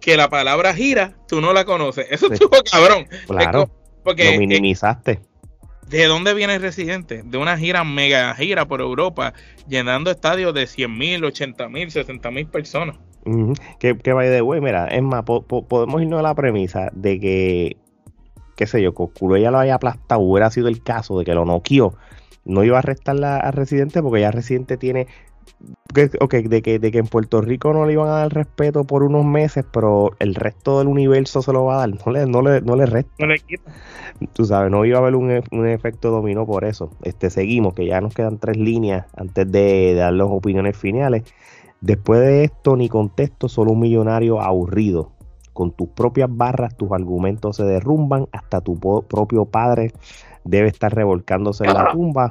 que 0.00 0.16
la 0.16 0.28
palabra 0.28 0.74
gira, 0.74 1.16
tú 1.26 1.40
no 1.40 1.52
la 1.52 1.64
conoces. 1.64 2.06
Eso 2.10 2.32
estuvo 2.32 2.62
cabrón. 2.70 3.06
Claro. 3.26 3.70
Porque, 4.04 4.32
lo 4.32 4.38
minimizaste. 4.38 5.20
¿De 5.88 6.04
dónde 6.06 6.34
viene 6.34 6.56
el 6.56 6.62
residente? 6.62 7.22
De 7.24 7.38
una 7.38 7.56
gira, 7.56 7.82
mega 7.82 8.34
gira 8.34 8.66
por 8.66 8.80
Europa, 8.80 9.32
llenando 9.66 10.10
estadios 10.10 10.52
de 10.54 10.66
100 10.66 10.98
mil, 10.98 11.24
80 11.24 11.68
mil, 11.68 11.90
60 11.90 12.30
mil 12.30 12.46
personas. 12.46 12.96
Que, 13.78 13.96
que 13.96 14.12
vaya 14.12 14.30
de 14.30 14.40
güey, 14.40 14.60
mira, 14.60 14.86
es 14.88 15.02
más, 15.02 15.24
podemos 15.24 16.00
irnos 16.00 16.20
a 16.20 16.22
la 16.22 16.34
premisa 16.34 16.90
de 16.94 17.20
que, 17.20 17.76
qué 18.56 18.66
sé 18.66 18.80
yo, 18.82 18.94
que 18.94 19.40
ya 19.40 19.50
lo 19.50 19.58
haya 19.58 19.74
aplastado, 19.74 20.20
hubiera 20.20 20.50
sido 20.50 20.68
el 20.68 20.82
caso 20.82 21.18
de 21.18 21.24
que 21.26 21.34
lo 21.34 21.44
noqueó, 21.44 21.94
no 22.44 22.64
iba 22.64 22.76
a 22.76 22.78
arrestar 22.78 23.22
al 23.22 23.52
residente 23.52 24.02
porque 24.02 24.22
ya 24.22 24.30
residente 24.30 24.78
tiene 24.78 25.06
ok, 26.20 26.34
de 26.34 26.62
que, 26.62 26.78
de 26.78 26.90
que 26.90 26.98
en 26.98 27.06
Puerto 27.06 27.40
Rico 27.40 27.72
no 27.72 27.86
le 27.86 27.94
iban 27.94 28.08
a 28.08 28.12
dar 28.12 28.32
respeto 28.32 28.84
por 28.84 29.02
unos 29.02 29.24
meses, 29.24 29.64
pero 29.72 30.12
el 30.18 30.34
resto 30.34 30.78
del 30.78 30.88
universo 30.88 31.42
se 31.42 31.52
lo 31.52 31.64
va 31.64 31.76
a 31.76 31.78
dar. 31.86 31.90
No 32.06 32.12
le, 32.12 32.26
no 32.26 32.42
le, 32.42 32.60
no 32.60 32.76
le 32.76 32.86
resta. 32.86 33.12
No 33.18 33.26
le 33.26 33.38
quita. 33.38 33.72
Tú 34.32 34.44
sabes, 34.44 34.70
no 34.70 34.84
iba 34.84 34.98
a 34.98 35.00
haber 35.00 35.14
un, 35.14 35.42
un 35.50 35.68
efecto 35.68 36.10
dominó 36.10 36.46
por 36.46 36.64
eso. 36.64 36.90
Este, 37.02 37.30
seguimos, 37.30 37.74
que 37.74 37.86
ya 37.86 38.00
nos 38.00 38.14
quedan 38.14 38.38
tres 38.38 38.56
líneas 38.56 39.06
antes 39.16 39.50
de, 39.50 39.94
dar 39.94 40.12
las 40.12 40.28
opiniones 40.28 40.76
finales. 40.76 41.24
Después 41.80 42.20
de 42.20 42.44
esto, 42.44 42.76
ni 42.76 42.88
contesto, 42.88 43.48
solo 43.48 43.72
un 43.72 43.80
millonario 43.80 44.40
aburrido. 44.40 45.12
Con 45.52 45.72
tus 45.72 45.88
propias 45.88 46.28
barras, 46.30 46.76
tus 46.76 46.92
argumentos 46.92 47.56
se 47.56 47.64
derrumban, 47.64 48.26
hasta 48.32 48.60
tu 48.60 48.78
propio 48.78 49.44
padre 49.44 49.92
debe 50.44 50.68
estar 50.68 50.94
revolcándose 50.94 51.64
en 51.64 51.74
la 51.74 51.88
tumba. 51.92 52.30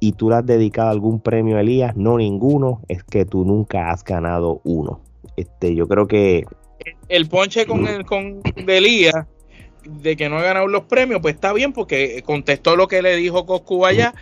Y 0.00 0.12
tú 0.12 0.30
le 0.30 0.36
has 0.36 0.46
dedicado 0.46 0.90
algún 0.90 1.20
premio 1.20 1.58
a 1.58 1.60
Elías, 1.60 1.94
no 1.96 2.16
ninguno, 2.16 2.80
es 2.88 3.04
que 3.04 3.24
tú 3.26 3.44
nunca 3.44 3.90
has 3.90 4.02
ganado 4.02 4.60
uno. 4.64 5.00
Este, 5.36 5.74
yo 5.74 5.86
creo 5.86 6.08
que 6.08 6.46
El 7.08 7.28
ponche 7.28 7.66
con 7.66 7.86
el 7.86 8.04
con 8.06 8.40
de 8.42 8.78
Elías 8.78 9.26
de 9.84 10.16
que 10.16 10.28
no 10.28 10.38
ha 10.38 10.42
ganado 10.42 10.66
los 10.68 10.84
premios, 10.84 11.20
pues 11.20 11.34
está 11.34 11.52
bien 11.52 11.72
porque 11.72 12.22
contestó 12.24 12.76
lo 12.76 12.88
que 12.88 13.02
le 13.02 13.16
dijo 13.16 13.46
Coscu 13.46 13.84
allá, 13.86 14.14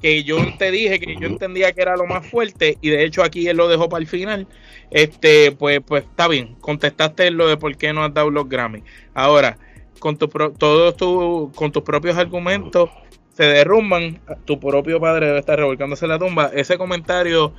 que 0.00 0.24
yo 0.24 0.36
te 0.58 0.70
dije 0.70 1.00
que 1.00 1.16
yo 1.20 1.26
entendía 1.26 1.72
que 1.72 1.82
era 1.82 1.96
lo 1.96 2.06
más 2.06 2.26
fuerte 2.26 2.76
y 2.80 2.90
de 2.90 3.04
hecho 3.04 3.22
aquí 3.22 3.48
él 3.48 3.56
lo 3.56 3.68
dejó 3.68 3.88
para 3.88 4.02
el 4.02 4.06
final. 4.06 4.46
Este, 4.90 5.52
pues 5.52 5.80
pues 5.84 6.04
está 6.04 6.28
bien, 6.28 6.54
contestaste 6.60 7.30
lo 7.30 7.48
de 7.48 7.56
por 7.56 7.76
qué 7.76 7.92
no 7.92 8.04
has 8.04 8.14
dado 8.14 8.30
los 8.30 8.48
Grammy. 8.48 8.82
Ahora, 9.14 9.58
con 9.98 10.16
tu 10.16 10.28
pro- 10.28 10.52
todos 10.52 10.96
tu, 10.96 11.50
con 11.54 11.72
tus 11.72 11.82
propios 11.82 12.16
argumentos 12.16 12.90
se 13.36 13.44
derrumban, 13.44 14.18
tu 14.46 14.58
propio 14.58 14.98
padre 14.98 15.26
debe 15.26 15.38
estar 15.38 15.58
revolcándose 15.58 16.06
en 16.06 16.10
la 16.10 16.18
tumba. 16.18 16.50
Ese 16.54 16.78
comentario 16.78 17.52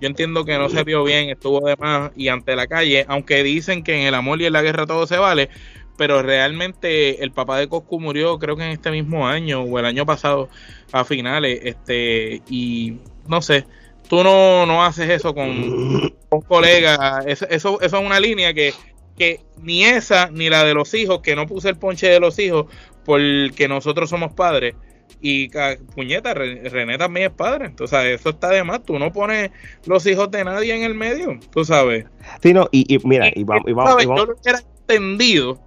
yo 0.00 0.08
entiendo 0.08 0.44
que 0.44 0.56
no 0.58 0.68
se 0.68 0.84
vio 0.84 1.02
bien, 1.02 1.28
estuvo 1.30 1.66
de 1.66 1.76
más 1.76 2.12
y 2.14 2.28
ante 2.28 2.54
la 2.54 2.66
calle, 2.66 3.04
aunque 3.08 3.42
dicen 3.42 3.82
que 3.82 4.00
en 4.00 4.06
el 4.06 4.14
amor 4.14 4.40
y 4.40 4.46
en 4.46 4.52
la 4.52 4.62
guerra 4.62 4.86
todo 4.86 5.06
se 5.06 5.16
vale, 5.18 5.48
pero 5.96 6.22
realmente 6.22 7.22
el 7.22 7.32
papá 7.32 7.58
de 7.58 7.68
Coscu 7.68 7.98
murió 8.00 8.38
creo 8.38 8.56
que 8.56 8.64
en 8.64 8.70
este 8.70 8.90
mismo 8.90 9.26
año 9.26 9.62
o 9.62 9.78
el 9.78 9.86
año 9.86 10.06
pasado 10.06 10.48
a 10.92 11.04
finales, 11.04 11.60
este 11.64 12.42
y 12.48 12.98
no 13.26 13.42
sé, 13.42 13.66
tú 14.08 14.22
no, 14.22 14.66
no 14.66 14.84
haces 14.84 15.10
eso 15.10 15.34
con, 15.34 16.14
con 16.28 16.42
colegas, 16.42 17.26
eso, 17.26 17.46
eso, 17.48 17.80
eso 17.80 17.98
es 17.98 18.06
una 18.06 18.20
línea 18.20 18.54
que, 18.54 18.72
que 19.16 19.40
ni 19.62 19.84
esa 19.84 20.30
ni 20.30 20.48
la 20.48 20.64
de 20.64 20.74
los 20.74 20.94
hijos, 20.94 21.20
que 21.22 21.34
no 21.34 21.46
puse 21.46 21.70
el 21.70 21.76
ponche 21.76 22.08
de 22.08 22.20
los 22.20 22.38
hijos 22.38 22.66
porque 23.04 23.68
nosotros 23.68 24.10
somos 24.10 24.32
padres. 24.32 24.74
Y 25.20 25.48
ca- 25.48 25.76
puñeta, 25.94 26.34
Re- 26.34 26.68
René 26.68 26.98
también 26.98 27.30
es 27.30 27.36
padre. 27.36 27.66
Entonces, 27.66 27.98
eso 28.20 28.30
está 28.30 28.50
de 28.50 28.62
más. 28.62 28.82
Tú 28.84 28.98
no 28.98 29.10
pones 29.12 29.50
los 29.86 30.06
hijos 30.06 30.30
de 30.30 30.44
nadie 30.44 30.74
en 30.74 30.82
el 30.82 30.94
medio, 30.94 31.38
tú 31.50 31.64
sabes. 31.64 32.04
Sí, 32.42 32.52
no, 32.52 32.68
y, 32.72 32.94
y 32.94 32.98
mira, 33.06 33.28
y, 33.28 33.40
y 33.40 33.44
va- 33.44 33.62
¿Sabes? 33.86 34.04
y 34.04 34.08
va- 34.08 34.16
Yo 34.16 34.26
lo 34.26 34.34
hubiera 34.34 34.60
entendido 34.80 35.60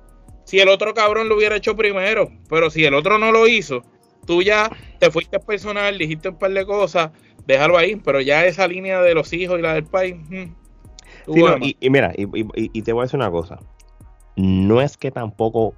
si 0.45 0.59
el 0.59 0.69
otro 0.69 0.93
cabrón 0.93 1.27
lo 1.27 1.35
hubiera 1.38 1.55
hecho 1.55 1.75
primero. 1.75 2.29
Pero 2.49 2.69
si 2.69 2.85
el 2.85 2.93
otro 2.93 3.17
no 3.17 3.31
lo 3.31 3.47
hizo, 3.47 3.81
tú 4.27 4.43
ya 4.43 4.69
te 4.99 5.09
fuiste 5.09 5.39
personal, 5.39 5.97
dijiste 5.97 6.29
un 6.29 6.38
par 6.38 6.51
de 6.51 6.65
cosas, 6.65 7.09
déjalo 7.47 7.77
ahí. 7.79 7.95
Pero 7.95 8.21
ya 8.21 8.45
esa 8.45 8.67
línea 8.67 9.01
de 9.01 9.15
los 9.15 9.33
hijos 9.33 9.57
y 9.57 9.61
la 9.63 9.73
del 9.73 9.85
país. 9.85 10.15
tú 11.25 11.33
sí, 11.33 11.41
no, 11.41 11.57
y, 11.61 11.75
y 11.79 11.89
mira, 11.89 12.13
y, 12.15 12.23
y- 12.23 12.69
y 12.73 12.81
te 12.83 12.93
voy 12.93 13.01
a 13.01 13.05
decir 13.05 13.19
una 13.19 13.31
cosa. 13.31 13.57
No 14.35 14.81
es 14.81 14.97
que 14.97 15.09
tampoco 15.09 15.73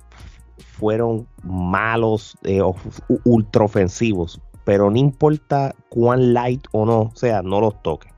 fueron 0.59 1.27
malos 1.43 2.37
eh, 2.43 2.61
o 2.61 2.75
u- 3.07 3.19
ultra 3.25 3.65
ofensivos, 3.65 4.39
pero 4.65 4.89
no 4.89 4.97
importa 4.97 5.73
cuán 5.89 6.33
light 6.33 6.65
o 6.71 6.85
no, 6.85 6.99
o 7.01 7.11
sea, 7.15 7.41
no 7.41 7.59
los 7.61 7.81
toques. 7.81 8.11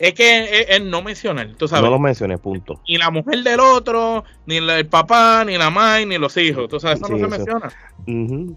Es 0.00 0.14
que 0.14 0.64
es, 0.66 0.82
no 0.82 1.02
mencionar, 1.02 1.50
tú 1.58 1.68
sabes. 1.68 1.84
No 1.84 1.90
los 1.90 2.00
mencioné, 2.00 2.38
punto. 2.38 2.80
Ni 2.88 2.96
la 2.96 3.10
mujer 3.10 3.42
del 3.42 3.60
otro, 3.60 4.24
ni 4.46 4.56
el 4.56 4.86
papá, 4.86 5.44
ni 5.44 5.58
la 5.58 5.68
madre, 5.68 6.06
ni 6.06 6.16
los 6.16 6.34
hijos. 6.38 6.70
Tú 6.70 6.80
sabes, 6.80 6.96
eso 6.96 7.06
Sí, 7.06 7.12
no 7.12 7.18
se 7.18 7.24
eso. 7.26 7.30
menciona. 7.36 7.70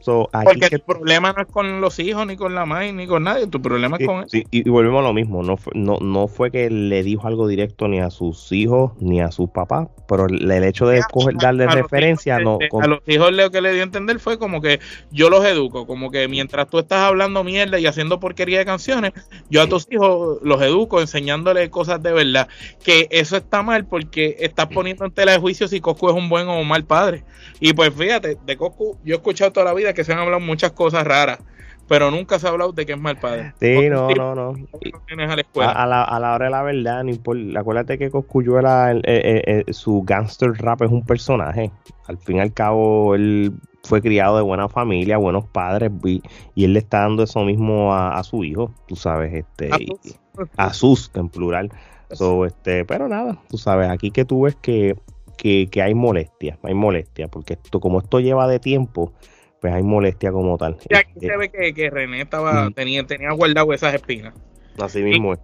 So, 0.01 0.29
Porque 0.45 0.69
que- 0.69 0.79
tu 0.79 0.85
problema 0.85 1.33
no 1.33 1.41
es 1.41 1.47
con 1.49 1.81
los 1.81 1.99
hijos, 1.99 2.25
ni 2.25 2.37
con 2.37 2.55
la 2.55 2.65
madre, 2.65 2.93
ni 2.93 3.07
con 3.07 3.23
nadie. 3.23 3.47
Tu 3.47 3.61
problema 3.61 3.97
es 3.99 4.07
con 4.07 4.19
él. 4.19 4.25
sí, 4.29 4.45
y, 4.51 4.69
volvemos 4.69 5.01
a 5.01 5.03
lo 5.03 5.13
mismo, 5.13 5.43
no 5.43 5.57
fue, 5.57 5.73
no, 5.75 5.97
no 5.99 6.29
fue 6.29 6.49
que 6.49 6.69
le 6.69 7.03
dijo 7.03 7.27
algo 7.27 7.45
directo 7.47 7.89
ni 7.89 7.99
a 7.99 8.09
sus 8.09 8.49
hijos 8.53 8.93
ni 9.01 9.19
a 9.19 9.29
sus 9.31 9.49
papás, 9.49 9.89
pero 10.07 10.27
el, 10.27 10.49
hecho 10.63 10.87
de 10.87 11.01
coger, 11.11 11.35
darle 11.35 11.65
A 11.65 11.71
referencia, 11.71 12.39
hijos, 12.39 12.59
no, 12.61 12.67
con- 12.69 12.83
A 12.85 12.87
los 12.87 12.99
hijos 13.05 13.33
lo 13.33 13.51
que 13.51 13.61
le 13.61 13.73
dio 13.73 13.81
a 13.81 13.85
entender 13.85 14.19
fue 14.19 14.39
como 14.39 14.61
que 14.61 14.79
yo 15.11 15.29
los 15.29 15.43
educo, 15.45 15.85
como 15.85 16.09
que 16.09 16.29
mientras 16.29 16.69
tú 16.69 16.79
estás 16.79 16.99
hablando 16.99 17.43
mierda 17.43 17.79
y 17.79 17.85
haciendo 17.85 18.21
porquería 18.21 18.59
de 18.59 18.65
canciones, 18.65 19.11
yo 19.49 19.61
a 19.61 19.67
tus 19.67 19.87
hijos 19.91 20.39
los 20.41 20.61
educo 20.61 21.01
enseñándoles 21.33 21.69
cosas 21.69 22.01
de 22.01 22.11
verdad. 22.13 22.47
Que 22.83 23.07
eso 23.11 23.37
está 23.37 23.61
mal 23.63 23.85
porque 23.85 24.35
estás 24.39 24.67
poniendo 24.67 25.05
en 25.05 25.11
tela 25.11 25.31
de 25.33 25.39
juicio 25.39 25.67
si 25.67 25.79
Coscu 25.81 26.09
es 26.09 26.15
un 26.15 26.29
buen 26.29 26.47
o 26.47 26.59
un 26.59 26.67
mal 26.67 26.83
padre. 26.85 27.23
Y 27.59 27.73
pues 27.73 27.93
fíjate, 27.93 28.37
de 28.45 28.57
Coscu 28.57 28.97
yo 29.03 29.15
he 29.15 29.17
escuchado 29.17 29.51
toda 29.51 29.65
la 29.65 29.73
vida 29.73 29.93
que 29.93 30.03
se 30.03 30.13
han 30.13 30.19
hablado 30.19 30.39
muchas 30.39 30.71
cosas 30.71 31.05
raras, 31.05 31.39
pero 31.87 32.11
nunca 32.11 32.39
se 32.39 32.47
ha 32.47 32.49
hablado 32.51 32.71
de 32.71 32.85
que 32.85 32.93
es 32.93 32.99
mal 32.99 33.17
padre. 33.17 33.53
sí, 33.59 33.89
no, 33.89 34.09
no, 34.09 34.35
no. 34.35 34.49
A 34.51 35.25
la 35.25 35.33
A, 35.33 35.35
escuela. 35.41 35.71
a 35.71 35.85
la, 35.85 36.03
a 36.03 36.19
la 36.19 36.33
hora 36.33 36.45
de 36.45 36.51
la 36.51 36.63
verdad, 36.63 37.03
no 37.03 37.09
importa. 37.09 37.59
Acuérdate 37.59 37.97
que 37.97 38.09
Coscuyuela, 38.09 38.91
el- 38.91 39.03
eh, 39.05 39.63
eh, 39.67 39.73
su 39.73 40.03
gangster 40.03 40.51
rap 40.53 40.81
es 40.83 40.91
un 40.91 41.05
personaje. 41.05 41.71
Al 42.07 42.17
fin 42.17 42.37
y 42.37 42.39
al 42.41 42.53
cabo, 42.53 43.15
él 43.15 43.53
fue 43.83 44.01
criado 44.01 44.37
de 44.37 44.43
buena 44.43 44.69
familia, 44.69 45.17
buenos 45.17 45.45
padres, 45.45 45.91
y, 46.05 46.21
y 46.55 46.63
él 46.65 46.73
le 46.73 46.79
está 46.79 46.99
dando 47.01 47.23
eso 47.23 47.43
mismo 47.43 47.93
a, 47.93 48.17
a 48.17 48.23
su 48.23 48.43
hijo, 48.45 48.71
tú 48.87 48.95
sabes, 48.95 49.33
este, 49.33 49.69
A 49.73 49.77
y- 49.79 49.87
sus- 50.35 50.49
a 50.57 50.73
sus 50.73 51.11
en 51.15 51.29
plural. 51.29 51.71
So, 52.11 52.45
este, 52.45 52.85
pero 52.85 53.07
nada, 53.07 53.41
tú 53.49 53.57
sabes, 53.57 53.89
aquí 53.89 54.11
que 54.11 54.23
tú 54.23 54.41
ves 54.43 54.55
que, 54.55 54.95
que, 55.37 55.67
que 55.71 55.81
hay 55.81 55.95
molestia, 55.95 56.59
hay 56.61 56.73
molestia, 56.75 57.27
porque 57.27 57.53
esto, 57.53 57.79
como 57.79 57.99
esto 57.99 58.19
lleva 58.19 58.47
de 58.47 58.59
tiempo, 58.59 59.13
pues 59.59 59.73
hay 59.73 59.81
molestia 59.81 60.31
como 60.31 60.57
tal. 60.57 60.77
Y 60.89 60.95
aquí 60.95 61.11
Este, 61.15 61.27
se 61.27 61.37
ve 61.37 61.49
que, 61.49 61.73
que 61.73 61.89
René 61.89 62.21
estaba, 62.21 62.69
Mm. 62.69 62.73
tenía, 62.73 63.03
tenía 63.07 63.31
guardado 63.31 63.73
esas 63.73 63.95
espinas. 63.95 64.33
así 64.79 65.01
mismo 65.01 65.33
es. 65.33 65.39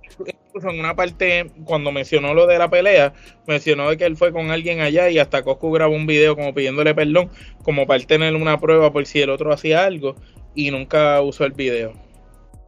Incluso 0.47 0.69
en 0.69 0.79
una 0.79 0.95
parte, 0.95 1.51
cuando 1.63 1.91
mencionó 1.91 2.33
lo 2.35 2.45
de 2.45 2.57
la 2.59 2.69
pelea, 2.69 3.13
mencionó 3.47 3.89
de 3.89 3.97
que 3.97 4.05
él 4.05 4.17
fue 4.17 4.31
con 4.31 4.51
alguien 4.51 4.81
allá 4.81 5.09
y 5.09 5.17
hasta 5.19 5.43
Coscu 5.43 5.71
grabó 5.71 5.95
un 5.95 6.05
video 6.07 6.35
como 6.35 6.53
pidiéndole 6.53 6.93
perdón, 6.93 7.29
como 7.63 7.87
para 7.87 7.99
él 7.99 8.05
tener 8.07 8.35
una 8.35 8.59
prueba 8.59 8.91
por 8.91 9.05
si 9.07 9.21
el 9.21 9.29
otro 9.29 9.51
hacía 9.53 9.85
algo, 9.85 10.15
y 10.53 10.69
nunca 10.71 11.21
usó 11.21 11.45
el 11.45 11.53
video. 11.53 11.93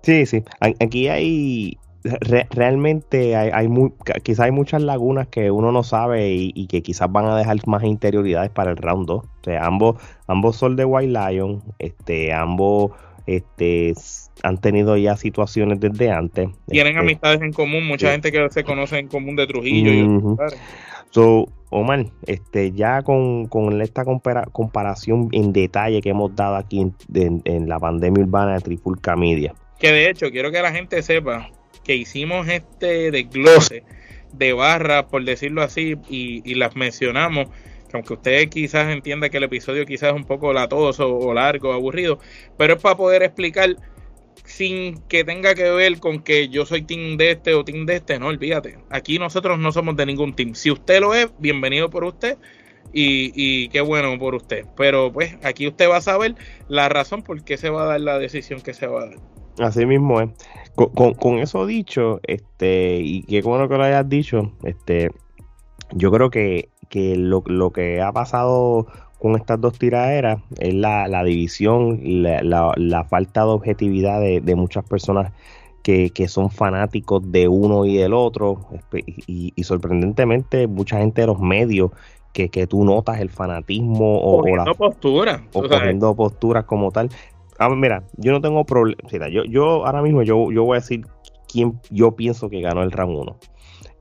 Sí, 0.03 0.25
sí. 0.25 0.43
Aquí 0.79 1.07
hay 1.07 1.77
re- 2.03 2.47
realmente 2.51 3.35
hay, 3.35 3.49
hay 3.53 3.67
muy, 3.67 3.91
quizás 4.23 4.45
hay 4.45 4.51
muchas 4.51 4.81
lagunas 4.81 5.27
que 5.27 5.51
uno 5.51 5.71
no 5.71 5.83
sabe 5.83 6.31
y, 6.31 6.51
y 6.55 6.67
que 6.67 6.81
quizás 6.81 7.11
van 7.11 7.25
a 7.25 7.37
dejar 7.37 7.57
más 7.67 7.83
interioridades 7.83 8.49
para 8.49 8.71
el 8.71 8.77
round 8.77 9.07
2. 9.07 9.23
O 9.23 9.27
sea, 9.43 9.65
ambos, 9.65 9.95
ambos 10.27 10.55
son 10.55 10.75
de 10.75 10.85
White 10.85 11.11
Lion, 11.11 11.61
este, 11.79 12.33
ambos 12.33 12.91
este, 13.27 13.93
han 14.43 14.57
tenido 14.59 14.97
ya 14.97 15.15
situaciones 15.15 15.79
desde 15.79 16.11
antes. 16.11 16.49
Tienen 16.67 16.93
Este, 16.93 16.99
amistades 16.99 17.41
en 17.41 17.53
común, 17.53 17.87
mucha 17.87 18.07
sí. 18.07 18.11
gente 18.13 18.31
que 18.31 18.49
se 18.49 18.63
conoce 18.63 18.97
en 18.99 19.07
común 19.07 19.35
de 19.35 19.47
Trujillo. 19.47 19.91
y. 19.91 20.35
So, 21.11 21.45
Omar, 21.69 22.05
este, 22.25 22.71
ya 22.71 23.01
con, 23.03 23.47
con 23.47 23.81
esta 23.81 24.03
compara- 24.05 24.45
comparación 24.51 25.29
en 25.33 25.53
detalle 25.53 26.01
que 26.01 26.09
hemos 26.09 26.35
dado 26.35 26.55
aquí 26.55 26.81
en, 26.81 26.93
en- 27.13 27.41
en 27.45 27.69
la 27.69 27.79
pandemia 27.79 28.23
urbana 28.23 28.55
de 28.55 28.61
Trifulca 28.61 29.15
Media. 29.15 29.53
Que 29.79 29.91
de 29.91 30.09
hecho, 30.09 30.29
quiero 30.31 30.51
que 30.51 30.61
la 30.61 30.71
gente 30.71 31.01
sepa 31.01 31.49
que 31.83 31.95
hicimos 31.95 32.47
este 32.47 33.11
desglose 33.11 33.83
de 34.33 34.53
barras, 34.53 35.05
por 35.05 35.23
decirlo 35.23 35.61
así, 35.61 35.95
y, 36.09 36.55
las 36.55 36.75
mencionamos. 36.75 37.47
Que 37.89 37.97
aunque 37.97 38.13
usted 38.13 38.49
quizás 38.49 38.89
entienda 38.89 39.29
que 39.29 39.37
el 39.37 39.43
episodio 39.43 39.85
quizás 39.85 40.09
es 40.11 40.15
un 40.15 40.23
poco 40.23 40.53
latoso 40.53 41.13
o 41.13 41.33
largo, 41.33 41.73
aburrido, 41.73 42.19
pero 42.57 42.75
es 42.75 42.81
para 42.81 42.95
poder 42.95 43.23
explicar 43.23 43.75
sin 44.45 45.01
que 45.07 45.23
tenga 45.25 45.55
que 45.55 45.69
ver 45.71 45.99
con 45.99 46.23
que 46.23 46.47
yo 46.47 46.65
soy 46.65 46.83
team 46.83 47.17
de 47.17 47.31
este 47.31 47.53
o 47.53 47.65
team 47.65 47.85
de 47.85 47.97
este, 47.97 48.17
no, 48.17 48.27
olvídate. 48.27 48.77
Aquí 48.89 49.19
nosotros 49.19 49.59
no 49.59 49.71
somos 49.71 49.97
de 49.97 50.05
ningún 50.05 50.33
team. 50.35 50.55
Si 50.55 50.71
usted 50.71 51.01
lo 51.01 51.13
es, 51.13 51.27
bienvenido 51.37 51.89
por 51.89 52.05
usted 52.05 52.37
y, 52.93 53.31
y 53.35 53.67
qué 53.69 53.81
bueno 53.81 54.17
por 54.17 54.35
usted. 54.35 54.65
Pero 54.77 55.11
pues 55.11 55.35
aquí 55.43 55.67
usted 55.67 55.89
va 55.89 55.97
a 55.97 56.01
saber 56.01 56.35
la 56.69 56.87
razón 56.87 57.23
por 57.23 57.43
qué 57.43 57.57
se 57.57 57.69
va 57.69 57.83
a 57.83 57.87
dar 57.87 58.01
la 58.01 58.19
decisión 58.19 58.61
que 58.61 58.73
se 58.73 58.87
va 58.87 59.01
a 59.01 59.05
dar. 59.07 59.17
Así 59.59 59.85
mismo 59.85 60.21
es. 60.21 60.29
Con, 60.75 60.89
con- 60.89 61.13
con 61.13 61.37
eso 61.39 61.65
dicho, 61.65 62.19
este, 62.23 62.99
y 63.01 63.23
qué 63.23 63.41
bueno 63.41 63.67
que 63.67 63.77
lo 63.77 63.83
hayas 63.83 64.07
dicho, 64.07 64.51
este, 64.63 65.11
yo 65.93 66.11
creo 66.11 66.29
que, 66.29 66.69
que 66.89 67.15
lo, 67.15 67.43
lo 67.45 67.71
que 67.71 68.01
ha 68.01 68.11
pasado 68.11 68.87
con 69.19 69.35
estas 69.35 69.59
dos 69.61 69.77
tiraderas 69.77 70.39
es 70.59 70.73
la, 70.73 71.07
la 71.07 71.23
división, 71.23 71.99
la, 72.03 72.41
la- 72.41 72.73
la 72.77 73.03
falta 73.03 73.41
de 73.41 73.49
objetividad 73.51 74.19
de, 74.21 74.41
de 74.41 74.55
muchas 74.55 74.83
personas 74.85 75.31
que, 75.83 76.11
que 76.11 76.27
son 76.27 76.49
fanáticos 76.51 77.31
de 77.31 77.47
uno 77.47 77.85
y 77.85 77.97
del 77.97 78.13
otro, 78.13 78.67
y, 79.27 79.51
y 79.55 79.63
sorprendentemente 79.63 80.67
mucha 80.67 80.99
gente 80.99 81.21
de 81.21 81.27
los 81.27 81.39
medios 81.39 81.91
que, 82.33 82.49
que 82.49 82.65
tú 82.65 82.85
notas 82.85 83.19
el 83.19 83.29
fanatismo 83.29 84.17
o, 84.19 84.37
o 84.37 84.55
la 84.55 84.63
postura. 84.75 85.43
o 85.53 85.61
cogiendo 85.79 86.15
posturas 86.15 86.63
como 86.65 86.91
tal. 86.91 87.09
Ah, 87.63 87.69
mira, 87.69 88.03
yo 88.17 88.31
no 88.31 88.41
tengo 88.41 88.65
problema. 88.65 89.29
Yo, 89.29 89.43
yo 89.43 89.85
ahora 89.85 90.01
mismo 90.01 90.23
yo, 90.23 90.51
yo 90.51 90.63
voy 90.63 90.77
a 90.77 90.79
decir 90.79 91.05
quién 91.47 91.79
yo 91.91 92.15
pienso 92.15 92.49
que 92.49 92.59
ganó 92.59 92.81
el 92.81 92.91
round 92.91 93.15
1. 93.15 93.37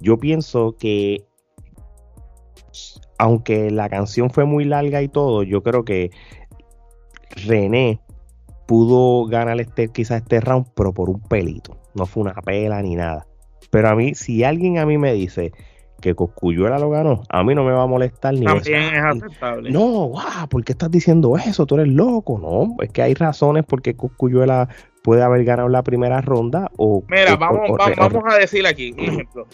Yo 0.00 0.16
pienso 0.16 0.76
que 0.78 1.26
aunque 3.18 3.70
la 3.70 3.90
canción 3.90 4.30
fue 4.30 4.46
muy 4.46 4.64
larga 4.64 5.02
y 5.02 5.08
todo, 5.08 5.42
yo 5.42 5.62
creo 5.62 5.84
que 5.84 6.10
René 7.44 8.00
pudo 8.66 9.26
ganar 9.26 9.60
este, 9.60 9.88
quizás 9.88 10.22
este 10.22 10.40
round, 10.40 10.68
pero 10.74 10.94
por 10.94 11.10
un 11.10 11.20
pelito. 11.20 11.76
No 11.94 12.06
fue 12.06 12.22
una 12.22 12.32
pela 12.32 12.80
ni 12.80 12.94
nada. 12.94 13.26
Pero 13.70 13.90
a 13.90 13.94
mí, 13.94 14.14
si 14.14 14.42
alguien 14.42 14.78
a 14.78 14.86
mí 14.86 14.96
me 14.96 15.12
dice 15.12 15.52
que 16.00 16.14
Coscuyuela 16.14 16.78
lo 16.78 16.90
ganó, 16.90 17.22
a 17.28 17.44
mí 17.44 17.54
no 17.54 17.64
me 17.64 17.72
va 17.72 17.82
a 17.82 17.86
molestar 17.86 18.34
ni 18.34 18.44
También 18.44 18.82
es 18.94 19.02
aceptable. 19.04 19.70
No, 19.70 20.06
guau, 20.06 20.48
¿por 20.48 20.64
qué 20.64 20.72
estás 20.72 20.90
diciendo 20.90 21.36
eso? 21.36 21.66
Tú 21.66 21.76
eres 21.76 21.88
loco, 21.88 22.38
¿no? 22.38 22.82
Es 22.82 22.90
que 22.90 23.02
hay 23.02 23.14
razones 23.14 23.64
por 23.64 23.82
qué 23.82 23.94
Coscuyuela 23.94 24.68
puede 25.02 25.22
haber 25.22 25.44
ganado 25.44 25.68
la 25.68 25.82
primera 25.82 26.20
ronda 26.20 26.70
o... 26.76 27.02
Mira, 27.08 27.34
o- 27.34 27.38
vamos, 27.38 27.70
o- 27.70 27.76
va- 27.76 27.86
o- 27.86 27.94
vamos 27.96 28.24
a 28.34 28.36
decir 28.38 28.66
aquí 28.66 28.92
un 28.92 29.00
ejemplo. 29.00 29.46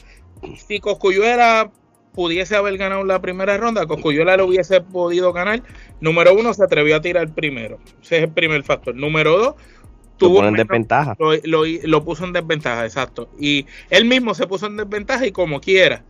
Si 0.57 0.81
Coscuyuela 0.81 1.71
pudiese 2.13 2.57
haber 2.57 2.79
ganado 2.79 3.05
la 3.05 3.21
primera 3.21 3.57
ronda, 3.59 3.87
Coscuyuela 3.87 4.37
lo 4.37 4.47
hubiese 4.47 4.81
podido 4.81 5.33
ganar. 5.33 5.63
Número 6.01 6.35
uno, 6.35 6.55
se 6.55 6.65
atrevió 6.65 6.97
a 6.97 7.01
tirar 7.01 7.29
primero. 7.35 7.79
Ese 8.03 8.17
es 8.19 8.23
el 8.25 8.31
primer 8.31 8.63
factor. 8.63 8.95
Número 8.95 9.37
dos, 9.39 9.55
lo 9.57 10.17
tuvo 10.17 10.41
menos- 10.43 10.57
desventaja. 10.57 11.15
lo, 11.19 11.33
lo- 11.45 11.65
lo 11.85 12.05
puso 12.05 12.25
en 12.25 12.33
desventaja, 12.33 12.85
exacto. 12.85 13.29
Y 13.39 13.67
él 13.91 14.07
mismo 14.07 14.33
se 14.35 14.47
puso 14.47 14.67
en 14.67 14.79
desventaja 14.79 15.27
y 15.27 15.33
como 15.33 15.61
quiera, 15.61 16.05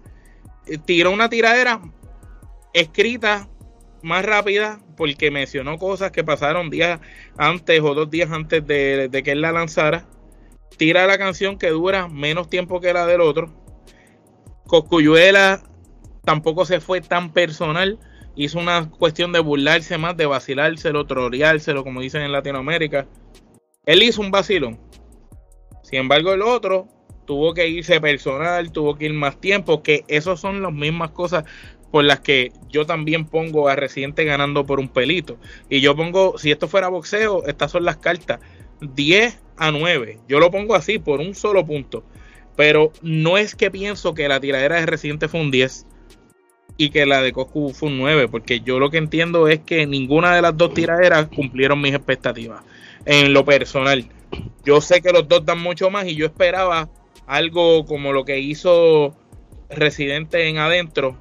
tiró 0.84 1.10
una 1.10 1.28
tiradera 1.28 1.80
escrita 2.72 3.48
más 4.02 4.24
rápida 4.24 4.80
porque 4.96 5.30
mencionó 5.30 5.78
cosas 5.78 6.10
que 6.10 6.24
pasaron 6.24 6.70
días 6.70 7.00
antes 7.36 7.80
o 7.80 7.94
dos 7.94 8.10
días 8.10 8.30
antes 8.30 8.66
de, 8.66 9.22
que 9.24 9.32
él 9.32 9.40
la 9.40 9.52
lanzara. 9.52 10.06
Tira 10.76 11.06
la 11.06 11.18
canción 11.18 11.58
que 11.58 11.70
dura 11.70 12.08
menos 12.08 12.48
tiempo 12.48 12.80
que 12.80 12.92
la 12.92 13.06
del 13.06 13.20
otro. 13.20 13.50
Coscuyuela 14.66 15.62
tampoco 16.24 16.64
se 16.64 16.80
fue 16.80 17.00
tan 17.00 17.32
personal. 17.32 17.98
Hizo 18.34 18.58
una 18.58 18.90
cuestión 18.90 19.32
de 19.32 19.40
burlarse 19.40 19.96
más, 19.96 20.16
de 20.16 20.26
vacilárselo, 20.26 21.06
troleárselo, 21.06 21.84
como 21.84 22.00
dicen 22.00 22.22
en 22.22 22.32
Latinoamérica. 22.32 23.06
Él 23.86 24.02
hizo 24.02 24.20
un 24.20 24.30
vacilón. 24.30 24.78
Sin 25.82 26.00
embargo, 26.00 26.32
el 26.32 26.42
otro 26.42 26.88
tuvo 27.26 27.52
que 27.54 27.68
irse 27.68 28.00
personal, 28.00 28.72
tuvo 28.72 28.96
que 28.96 29.06
ir 29.06 29.12
más 29.12 29.40
tiempo, 29.40 29.82
que 29.82 30.04
esas 30.08 30.40
son 30.40 30.62
las 30.62 30.72
mismas 30.72 31.10
cosas 31.10 31.44
por 31.90 32.04
las 32.04 32.20
que 32.20 32.52
yo 32.68 32.86
también 32.86 33.26
pongo 33.26 33.68
a 33.68 33.76
Residente 33.76 34.24
ganando 34.24 34.66
por 34.66 34.80
un 34.80 34.88
pelito. 34.88 35.38
Y 35.68 35.80
yo 35.80 35.96
pongo, 35.96 36.38
si 36.38 36.50
esto 36.50 36.68
fuera 36.68 36.88
boxeo, 36.88 37.44
estas 37.46 37.70
son 37.70 37.84
las 37.84 37.96
cartas. 37.96 38.40
10 38.80 39.38
a 39.56 39.70
9. 39.70 40.18
Yo 40.28 40.40
lo 40.40 40.50
pongo 40.50 40.74
así 40.74 40.98
por 40.98 41.20
un 41.20 41.34
solo 41.34 41.64
punto. 41.66 42.04
Pero 42.56 42.92
no 43.02 43.38
es 43.38 43.54
que 43.54 43.70
pienso 43.70 44.14
que 44.14 44.28
la 44.28 44.40
tiradera 44.40 44.76
de 44.76 44.86
Residente 44.86 45.28
fue 45.28 45.40
un 45.40 45.50
10 45.50 45.86
y 46.78 46.90
que 46.90 47.06
la 47.06 47.22
de 47.22 47.32
Coscu 47.32 47.70
fue 47.70 47.88
un 47.88 47.98
9, 47.98 48.28
porque 48.28 48.60
yo 48.60 48.78
lo 48.78 48.90
que 48.90 48.98
entiendo 48.98 49.48
es 49.48 49.60
que 49.60 49.86
ninguna 49.86 50.34
de 50.34 50.42
las 50.42 50.56
dos 50.56 50.74
tiraderas 50.74 51.28
cumplieron 51.28 51.80
mis 51.80 51.94
expectativas 51.94 52.62
en 53.04 53.32
lo 53.32 53.44
personal. 53.44 54.06
Yo 54.64 54.80
sé 54.80 55.00
que 55.00 55.12
los 55.12 55.28
dos 55.28 55.44
dan 55.44 55.60
mucho 55.60 55.90
más 55.90 56.06
y 56.06 56.16
yo 56.16 56.26
esperaba 56.26 56.90
algo 57.26 57.84
como 57.84 58.12
lo 58.12 58.24
que 58.24 58.38
hizo 58.38 59.16
Residente 59.68 60.48
en 60.48 60.58
adentro. 60.58 61.16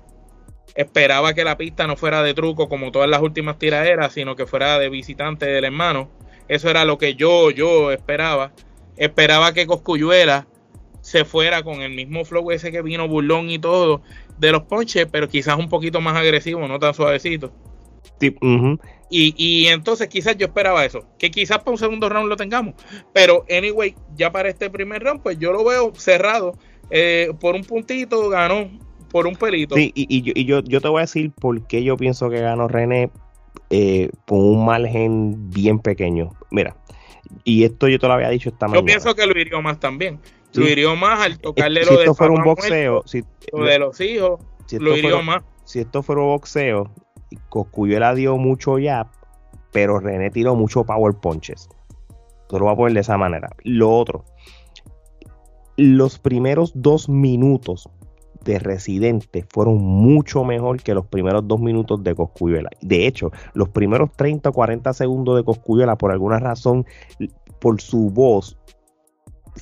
Esperaba 0.76 1.34
que 1.34 1.44
la 1.44 1.58
pista 1.58 1.88
no 1.88 1.96
fuera 1.96 2.22
de 2.22 2.34
truco 2.34 2.70
como 2.70 2.92
todas 2.92 3.10
las 3.10 3.22
últimas 3.22 3.58
tiraderas, 3.58 4.14
sino 4.14 4.36
que 4.36 4.46
fuera 4.46 4.78
de 4.78 4.90
visitante 4.90 5.46
del 5.46 5.66
hermano. 5.66 6.10
Eso 6.48 6.70
era 6.70 6.86
lo 6.86 6.98
que 6.98 7.16
yo, 7.16 7.50
yo 7.50 7.92
esperaba. 7.92 8.52
Esperaba 8.98 9.54
que 9.54 9.66
Coscuyuela 9.66 10.48
se 11.02 11.26
fuera 11.26 11.64
con 11.64 11.82
el 11.82 11.94
mismo 11.94 12.26
flow 12.26 12.52
ese 12.52 12.72
que 12.72 12.82
vino 12.82 13.08
burlón 13.08 13.50
y 13.50 13.60
todo 13.60 14.02
de 14.38 14.52
los 14.52 14.64
ponches, 14.64 15.08
pero 15.12 15.30
quizás 15.30 15.58
un 15.58 15.70
poquito 15.70 16.02
más 16.02 16.16
agresivo, 16.16 16.68
no 16.68 16.80
tan 16.80 16.94
suavecito. 16.94 17.52
Sí. 18.20 18.36
Y, 19.10 19.36
y 19.38 19.68
entonces 19.68 20.08
quizás 20.08 20.36
yo 20.38 20.48
esperaba 20.48 20.84
eso, 20.84 21.06
que 21.20 21.30
quizás 21.30 21.60
para 21.60 21.72
un 21.72 21.78
segundo 21.78 22.10
round 22.10 22.28
lo 22.28 22.36
tengamos. 22.36 22.74
Pero 23.14 23.46
anyway, 23.50 23.96
ya 24.16 24.32
para 24.32 24.50
este 24.50 24.70
primer 24.70 25.04
round, 25.04 25.22
pues 25.22 25.38
yo 25.38 25.52
lo 25.52 25.64
veo 25.64 25.94
cerrado. 25.96 26.58
Eh, 26.90 27.32
por 27.40 27.56
un 27.56 27.64
puntito 27.64 28.30
ganó, 28.30 28.70
por 29.12 29.28
un 29.28 29.36
pelito. 29.36 29.76
Sí, 29.76 29.92
y, 29.96 30.18
y 30.18 30.22
yo, 30.22 30.34
y 30.36 30.46
yo, 30.46 30.62
yo 30.62 30.82
te 30.82 30.88
voy 30.88 31.00
a 31.00 31.02
decir 31.02 31.32
por 31.32 31.66
qué 31.68 31.84
yo 31.84 31.98
pienso 31.98 32.30
que 32.30 32.40
ganó 32.42 32.68
René 32.68 33.12
eh, 33.70 34.10
con 34.28 34.40
un 34.40 34.66
margen 34.66 35.50
bien 35.50 35.80
pequeño. 35.80 36.32
Mira, 36.52 36.76
y 37.44 37.64
esto 37.64 37.88
yo 37.88 38.00
te 38.00 38.08
lo 38.08 38.14
había 38.14 38.30
dicho 38.30 38.50
esta 38.50 38.68
yo 38.68 38.72
mañana. 38.72 38.86
pienso 38.86 39.16
que 39.16 39.26
lo 39.26 39.40
hirió 39.40 39.62
más 39.62 39.80
también. 39.80 40.20
Sí. 40.52 40.62
Lo 40.62 40.70
hirió 40.70 40.96
más 40.96 41.20
al 41.20 41.40
tocarle 41.40 41.84
si 41.84 41.90
lo 41.90 41.98
de 41.98 42.04
esto 42.04 42.16
fuera 42.16 42.34
un 42.34 42.44
boxeo, 42.44 43.04
si, 43.06 43.24
lo 43.52 43.66
de 43.66 43.80
los 43.80 44.00
hijos, 44.00 44.40
si 44.68 44.80
lo 44.80 44.96
hirió 44.96 45.10
fuera, 45.10 45.26
más. 45.26 45.44
si 45.66 45.80
esto 45.80 46.02
fuera 46.02 46.22
boxeo, 46.22 46.92
Coscuyuela 47.50 48.14
dio 48.14 48.38
mucho 48.38 48.78
jab, 48.82 49.08
pero 49.72 50.00
René 50.00 50.30
tiró 50.30 50.56
mucho 50.56 50.84
power 50.84 51.16
punches. 51.16 51.70
Te 52.50 52.60
lo 52.60 52.66
voy 52.66 52.74
a 52.74 52.78
poner 52.78 52.94
de 52.94 53.00
esa 53.00 53.18
manera. 53.18 53.50
Lo 53.64 53.98
otro, 53.98 54.26
los 55.78 56.20
primeros 56.20 56.72
dos 56.76 57.10
minutos 57.10 57.90
de 58.46 58.60
Residente 58.60 59.46
fueron 59.50 59.78
mucho 59.78 60.44
mejor 60.44 60.82
que 60.82 60.94
los 60.94 61.08
primeros 61.08 61.48
dos 61.48 61.60
minutos 61.60 62.04
de 62.04 62.16
Coscuyuela. 62.16 62.70
De 62.82 63.08
hecho, 63.08 63.32
los 63.54 63.70
primeros 63.70 64.12
30 64.16 64.50
o 64.50 64.54
40 64.54 64.94
segundos 64.94 65.36
de 65.36 65.44
Coscuyuela, 65.44 65.98
por 65.98 66.12
alguna 66.12 66.40
razón, 66.40 66.86
por 67.60 67.82
su 67.82 68.12
voz, 68.12 68.58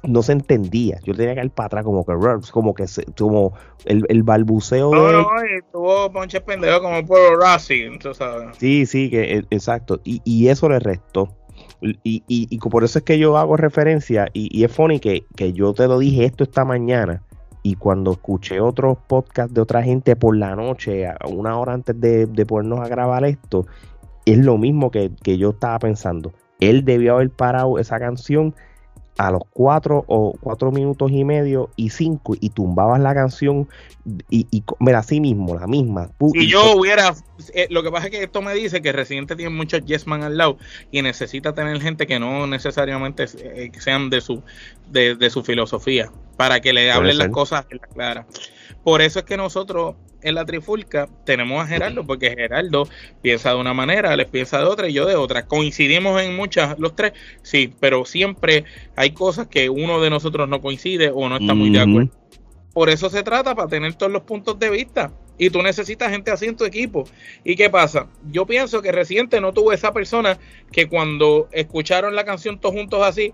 no 0.07 0.23
se 0.23 0.31
entendía. 0.33 0.99
Yo 1.03 1.13
tenía 1.13 1.35
que 1.35 1.45
ir 1.45 1.51
para 1.51 1.67
atrás 1.67 1.83
como 1.83 2.05
que 2.05 2.13
como 2.51 2.73
que 2.73 2.87
se- 2.87 3.05
como 3.17 3.53
el, 3.85 4.05
el 4.09 4.23
balbuceo 4.23 4.91
No, 4.91 5.03
de 5.07 5.13
no, 5.13 5.21
y 5.23 5.61
tuvo 5.71 6.11
ponches 6.11 6.41
pendejo 6.41 6.81
como 6.81 7.05
por 7.05 7.39
Racing, 7.39 7.99
tú 7.99 8.13
sabes. 8.13 8.57
Sí, 8.57 8.85
sí, 8.85 9.09
que 9.09 9.37
e- 9.37 9.45
exacto. 9.49 9.99
Y, 10.03 10.21
y 10.25 10.47
eso 10.47 10.67
le 10.69 10.79
restó. 10.79 11.29
Y, 11.81 11.99
y, 12.03 12.23
y 12.27 12.57
por 12.59 12.83
eso 12.83 12.99
es 12.99 13.05
que 13.05 13.19
yo 13.19 13.37
hago 13.37 13.57
referencia, 13.57 14.27
y, 14.33 14.49
y 14.57 14.63
es 14.63 14.71
funny 14.71 14.99
que, 14.99 15.25
que 15.35 15.51
yo 15.53 15.73
te 15.73 15.87
lo 15.87 15.99
dije 15.99 16.23
esto 16.25 16.43
esta 16.45 16.63
mañana, 16.65 17.21
y 17.61 17.75
cuando 17.75 18.13
escuché 18.13 18.59
otros 18.61 18.97
podcasts 19.07 19.53
de 19.53 19.61
otra 19.61 19.83
gente 19.83 20.15
por 20.15 20.35
la 20.35 20.55
noche, 20.55 21.05
a 21.07 21.17
una 21.29 21.57
hora 21.59 21.73
antes 21.73 21.99
de, 21.99 22.25
de 22.25 22.45
ponernos 22.45 22.79
a 22.79 22.87
grabar 22.87 23.25
esto, 23.25 23.65
es 24.25 24.37
lo 24.37 24.57
mismo 24.57 24.91
que, 24.91 25.11
que 25.23 25.37
yo 25.37 25.51
estaba 25.51 25.77
pensando. 25.79 26.31
Él 26.59 26.85
debió 26.85 27.15
haber 27.15 27.29
parado 27.29 27.77
esa 27.79 27.99
canción 27.99 28.55
a 29.17 29.31
los 29.31 29.43
cuatro 29.51 30.03
o 30.07 30.33
cuatro 30.39 30.71
minutos 30.71 31.11
y 31.11 31.23
medio 31.23 31.69
y 31.75 31.89
cinco 31.89 32.35
y 32.39 32.49
tumbabas 32.49 32.99
la 32.99 33.13
canción 33.13 33.67
y, 34.29 34.47
y 34.51 34.63
mira 34.79 34.99
así 34.99 35.19
mismo 35.19 35.55
la 35.55 35.67
misma 35.67 36.09
Si 36.33 36.43
y 36.43 36.47
yo 36.47 36.75
hubiera, 36.75 37.13
eh, 37.53 37.67
lo 37.69 37.83
que 37.83 37.91
pasa 37.91 38.07
es 38.07 38.11
que 38.11 38.23
esto 38.23 38.41
me 38.41 38.53
dice 38.53 38.81
que 38.81 38.91
Residente 38.91 39.35
tiene 39.35 39.51
muchos 39.51 39.85
yes 39.85 40.07
man 40.07 40.23
al 40.23 40.37
lado 40.37 40.57
y 40.91 41.01
necesita 41.01 41.53
tener 41.53 41.79
gente 41.79 42.07
que 42.07 42.19
no 42.19 42.47
necesariamente 42.47 43.25
eh, 43.37 43.71
sean 43.79 44.09
de 44.09 44.21
su 44.21 44.41
de, 44.89 45.15
de 45.15 45.29
su 45.29 45.43
filosofía 45.43 46.11
para 46.35 46.59
que 46.59 46.73
le 46.73 46.91
hablen 46.91 47.17
las 47.17 47.29
cosas 47.29 47.65
en 47.69 47.77
la 47.77 47.87
clara. 47.87 48.27
Por 48.83 49.01
eso 49.01 49.19
es 49.19 49.25
que 49.25 49.37
nosotros 49.37 49.95
en 50.21 50.35
la 50.35 50.45
trifulca 50.45 51.07
tenemos 51.25 51.63
a 51.63 51.67
Gerardo, 51.67 52.05
porque 52.05 52.31
Gerardo 52.31 52.87
piensa 53.21 53.51
de 53.51 53.57
una 53.57 53.73
manera, 53.73 54.11
Alex 54.11 54.31
piensa 54.31 54.59
de 54.59 54.65
otra 54.65 54.87
y 54.89 54.93
yo 54.93 55.05
de 55.05 55.15
otra. 55.15 55.45
Coincidimos 55.45 56.21
en 56.21 56.35
muchas, 56.35 56.77
los 56.79 56.95
tres, 56.95 57.13
sí, 57.41 57.73
pero 57.79 58.05
siempre 58.05 58.65
hay 58.95 59.11
cosas 59.11 59.47
que 59.47 59.69
uno 59.69 60.01
de 60.01 60.09
nosotros 60.09 60.47
no 60.47 60.61
coincide 60.61 61.11
o 61.13 61.29
no 61.29 61.37
está 61.37 61.53
muy 61.53 61.69
de 61.69 61.79
acuerdo. 61.79 62.11
Por 62.73 62.89
eso 62.89 63.09
se 63.09 63.21
trata, 63.21 63.53
para 63.53 63.69
tener 63.69 63.93
todos 63.93 64.11
los 64.11 64.23
puntos 64.23 64.57
de 64.57 64.71
vista. 64.71 65.13
Y 65.37 65.49
tú 65.49 65.61
necesitas 65.61 66.11
gente 66.11 66.31
así 66.31 66.45
en 66.45 66.55
tu 66.55 66.63
equipo. 66.63 67.05
¿Y 67.43 67.55
qué 67.55 67.69
pasa? 67.69 68.07
Yo 68.31 68.45
pienso 68.45 68.81
que 68.81 68.91
Residente 68.91 69.41
no 69.41 69.53
tuvo 69.53 69.73
esa 69.73 69.91
persona 69.91 70.39
que 70.71 70.87
cuando 70.87 71.49
escucharon 71.51 72.15
la 72.15 72.23
canción 72.23 72.59
todos 72.59 72.75
juntos 72.75 73.01
así, 73.03 73.33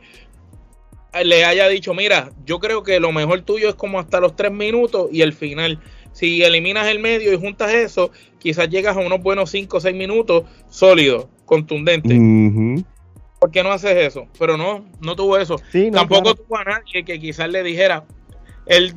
le 1.23 1.45
haya 1.45 1.67
dicho, 1.67 1.93
mira, 1.93 2.31
yo 2.45 2.59
creo 2.59 2.83
que 2.83 2.99
lo 2.99 3.11
mejor 3.11 3.41
tuyo 3.41 3.69
es 3.69 3.75
como 3.75 3.99
hasta 3.99 4.19
los 4.19 4.35
tres 4.35 4.51
minutos 4.51 5.09
y 5.11 5.21
el 5.21 5.33
final. 5.33 5.79
Si 6.11 6.43
eliminas 6.43 6.87
el 6.87 6.99
medio 6.99 7.33
y 7.33 7.37
juntas 7.37 7.73
eso, 7.73 8.11
quizás 8.39 8.69
llegas 8.69 8.97
a 8.97 8.99
unos 8.99 9.21
buenos 9.21 9.51
cinco 9.51 9.77
o 9.77 9.79
seis 9.79 9.95
minutos 9.95 10.43
sólidos, 10.69 11.27
contundentes. 11.45 12.17
Ujú. 12.17 12.83
¿Por 13.39 13.51
qué 13.51 13.63
no 13.63 13.71
haces 13.71 13.95
eso? 13.95 14.27
Pero 14.37 14.57
no, 14.57 14.85
no 15.01 15.15
tuvo 15.15 15.37
eso. 15.37 15.61
Sí, 15.71 15.89
no, 15.89 15.99
Tampoco 15.99 16.21
claro. 16.23 16.35
tuvo 16.35 16.57
a 16.57 16.63
nadie 16.63 17.05
que 17.05 17.19
quizás 17.19 17.49
le 17.49 17.63
dijera, 17.63 18.05
el 18.65 18.93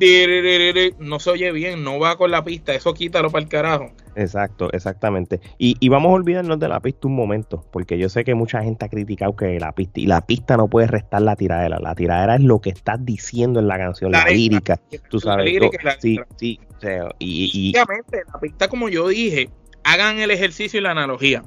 no 0.99 1.19
se 1.19 1.29
oye 1.31 1.51
bien, 1.51 1.83
no 1.83 1.97
va 1.97 2.17
con 2.17 2.29
la 2.29 2.43
pista, 2.43 2.75
eso 2.75 2.93
quítalo 2.93 3.31
para 3.31 3.43
el 3.43 3.49
carajo. 3.49 3.91
Exacto, 4.15 4.71
exactamente. 4.73 5.39
Y, 5.57 5.75
y 5.79 5.89
vamos 5.89 6.09
a 6.11 6.13
olvidarnos 6.13 6.59
de 6.59 6.67
la 6.67 6.79
pista 6.79 7.07
un 7.07 7.15
momento, 7.15 7.65
porque 7.71 7.97
yo 7.97 8.09
sé 8.09 8.23
que 8.23 8.35
mucha 8.35 8.61
gente 8.61 8.85
ha 8.85 8.89
criticado 8.89 9.35
que 9.35 9.59
la 9.59 9.71
pista, 9.73 9.99
y 9.99 10.05
la 10.05 10.25
pista 10.25 10.55
no 10.57 10.67
puede 10.67 10.87
restar 10.87 11.21
la 11.21 11.35
tiradera. 11.35 11.79
La 11.79 11.95
tiradera 11.95 12.35
es 12.35 12.41
lo 12.41 12.59
que 12.61 12.69
estás 12.69 13.03
diciendo 13.03 13.59
en 13.59 13.67
la 13.67 13.77
canción, 13.77 14.11
la, 14.11 14.25
La 14.25 14.31
lírica. 14.31 14.79
Tú 15.09 15.19
sabes. 15.19 15.45
lírica 15.45 15.77
la 15.83 15.99
sí, 15.99 16.19
sí. 16.37 16.59
o 16.77 16.79
sea, 16.79 17.09
y, 17.19 17.49
y- 17.53 17.69
Obviamente, 17.71 18.21
la 18.31 18.39
pista, 18.39 18.67
como 18.67 18.89
yo 18.89 19.07
dije, 19.07 19.49
hagan 19.83 20.19
el 20.19 20.31
ejercicio 20.31 20.79
y 20.79 20.83
la 20.83 20.91
analogía. 20.91 21.43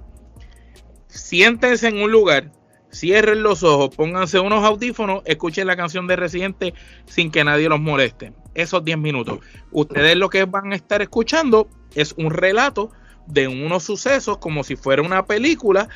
Siéntense 1.08 1.88
en 1.88 1.98
un 2.02 2.10
lugar 2.10 2.50
cierren 2.96 3.42
los 3.42 3.62
ojos, 3.62 3.94
pónganse 3.94 4.40
unos 4.40 4.64
audífonos, 4.64 5.22
escuchen 5.24 5.66
la 5.66 5.76
canción 5.76 6.06
de 6.06 6.16
Residente 6.16 6.74
sin 7.06 7.30
que 7.30 7.44
nadie 7.44 7.68
los 7.68 7.80
moleste. 7.80 8.32
Esos 8.54 8.84
10 8.84 8.98
minutos. 8.98 9.40
Ustedes 9.70 10.16
lo 10.16 10.30
que 10.30 10.44
van 10.44 10.72
a 10.72 10.76
estar 10.76 11.02
escuchando 11.02 11.68
es 11.94 12.14
un 12.16 12.30
relato 12.30 12.90
de 13.26 13.48
unos 13.48 13.84
sucesos 13.84 14.38
como 14.38 14.64
si 14.64 14.76
fuera 14.76 15.02
una 15.02 15.26
película 15.26 15.88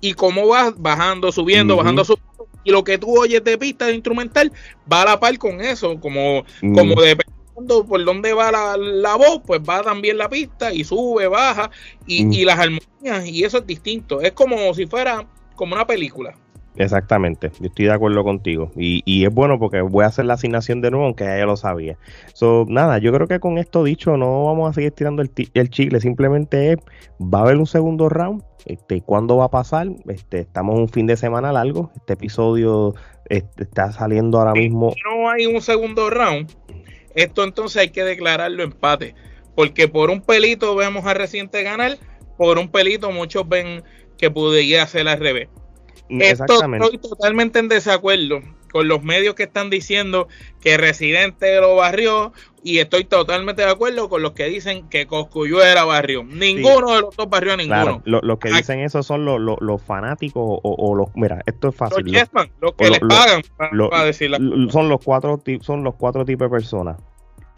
y 0.00 0.14
cómo 0.14 0.48
va 0.48 0.72
bajando, 0.76 1.32
subiendo, 1.32 1.76
bajando, 1.76 2.04
subiendo. 2.04 2.48
Y 2.64 2.70
lo 2.70 2.84
que 2.84 2.98
tú 2.98 3.18
oyes 3.18 3.42
de 3.44 3.58
pista 3.58 3.86
de 3.86 3.94
instrumental 3.94 4.52
va 4.90 5.02
a 5.02 5.04
la 5.04 5.20
par 5.20 5.36
con 5.38 5.60
eso, 5.60 5.98
como, 6.00 6.44
como 6.60 7.00
dependiendo 7.00 7.84
por 7.86 8.04
dónde 8.04 8.32
va 8.32 8.52
la, 8.52 9.16
voz, 9.16 9.42
pues 9.46 9.60
va 9.60 9.82
también 9.82 10.18
la 10.18 10.28
pista 10.28 10.72
y 10.72 10.84
sube, 10.84 11.26
baja 11.26 11.70
y, 12.06 12.40
y 12.40 12.44
las 12.44 12.58
armonías 12.58 13.26
y 13.26 13.44
eso 13.44 13.58
es 13.58 13.66
distinto. 13.66 14.20
Es 14.20 14.32
como 14.32 14.72
si 14.74 14.86
fuera 14.86 15.26
como 15.58 15.74
una 15.74 15.86
película. 15.86 16.34
Exactamente, 16.76 17.50
yo 17.58 17.66
estoy 17.66 17.86
de 17.86 17.92
acuerdo 17.92 18.22
contigo. 18.22 18.70
Y, 18.76 19.02
y, 19.04 19.24
es 19.24 19.34
bueno 19.34 19.58
porque 19.58 19.80
voy 19.80 20.04
a 20.04 20.06
hacer 20.06 20.26
la 20.26 20.34
asignación 20.34 20.80
de 20.80 20.92
nuevo, 20.92 21.06
aunque 21.06 21.24
ya 21.24 21.44
lo 21.44 21.56
sabía. 21.56 21.98
So, 22.34 22.66
nada, 22.68 22.98
yo 22.98 23.12
creo 23.12 23.26
que 23.26 23.40
con 23.40 23.58
esto 23.58 23.82
dicho, 23.82 24.16
no 24.16 24.44
vamos 24.44 24.70
a 24.70 24.72
seguir 24.72 24.92
tirando 24.92 25.20
el, 25.20 25.30
el 25.54 25.70
chicle. 25.70 26.00
Simplemente 26.00 26.72
es, 26.72 26.78
va 27.20 27.40
a 27.40 27.42
haber 27.42 27.56
un 27.56 27.66
segundo 27.66 28.08
round. 28.08 28.44
Este, 28.64 29.00
¿Cuándo 29.00 29.38
va 29.38 29.46
a 29.46 29.50
pasar? 29.50 29.88
Este, 30.08 30.40
estamos 30.40 30.78
un 30.78 30.88
fin 30.88 31.08
de 31.08 31.16
semana 31.16 31.50
largo. 31.50 31.90
Este 31.96 32.12
episodio 32.12 32.94
este, 33.28 33.64
está 33.64 33.90
saliendo 33.90 34.38
ahora 34.38 34.52
mismo. 34.52 34.92
Si 34.92 35.00
no 35.02 35.28
hay 35.28 35.46
un 35.46 35.60
segundo 35.60 36.10
round, 36.10 36.48
esto 37.16 37.42
entonces 37.42 37.82
hay 37.82 37.90
que 37.90 38.04
declararlo 38.04 38.62
empate. 38.62 39.16
Porque 39.56 39.88
por 39.88 40.10
un 40.10 40.20
pelito 40.20 40.76
vemos 40.76 41.04
a 41.06 41.14
reciente 41.14 41.64
ganar, 41.64 41.98
por 42.36 42.58
un 42.58 42.68
pelito 42.68 43.10
muchos 43.10 43.48
ven 43.48 43.82
que 44.18 44.30
podría 44.30 44.82
hacer 44.82 45.08
al 45.08 45.18
revés. 45.18 45.48
Esto 46.08 46.62
estoy 46.62 46.98
totalmente 46.98 47.58
en 47.58 47.68
desacuerdo 47.68 48.40
con 48.70 48.88
los 48.88 49.02
medios 49.02 49.34
que 49.34 49.44
están 49.44 49.70
diciendo 49.70 50.28
que 50.60 50.76
Residente 50.76 51.58
lo 51.60 51.76
barrió 51.76 52.32
y 52.62 52.78
estoy 52.78 53.04
totalmente 53.04 53.62
de 53.62 53.70
acuerdo 53.70 54.08
con 54.08 54.22
los 54.22 54.32
que 54.32 54.44
dicen 54.44 54.88
que 54.88 55.06
Coscuyuela 55.06 55.84
barrió. 55.84 56.24
Ninguno 56.24 56.94
de 56.94 57.00
los 57.00 57.16
dos 57.16 57.30
barrió 57.30 57.54
a 57.54 57.56
ninguno. 57.56 58.02
Los 58.04 58.38
que 58.38 58.50
dicen 58.50 58.80
eso 58.80 59.02
son 59.02 59.24
los, 59.24 59.82
fanáticos 59.82 60.60
o, 60.62 60.94
los... 60.94 61.08
Mira, 61.14 61.42
esto 61.46 61.68
es 61.68 61.74
fácil. 61.74 62.04
Los, 62.60 62.74
que 62.74 62.90
les 62.90 63.00
pagan 63.00 63.42
para, 63.56 64.04
decir 64.04 64.30
Son 64.70 64.88
los, 64.88 65.00
cuatro, 65.02 65.42
son 65.60 65.84
los 65.84 65.94
cuatro 65.94 66.24
tipos 66.24 66.46
de 66.46 66.50
personas 66.50 66.96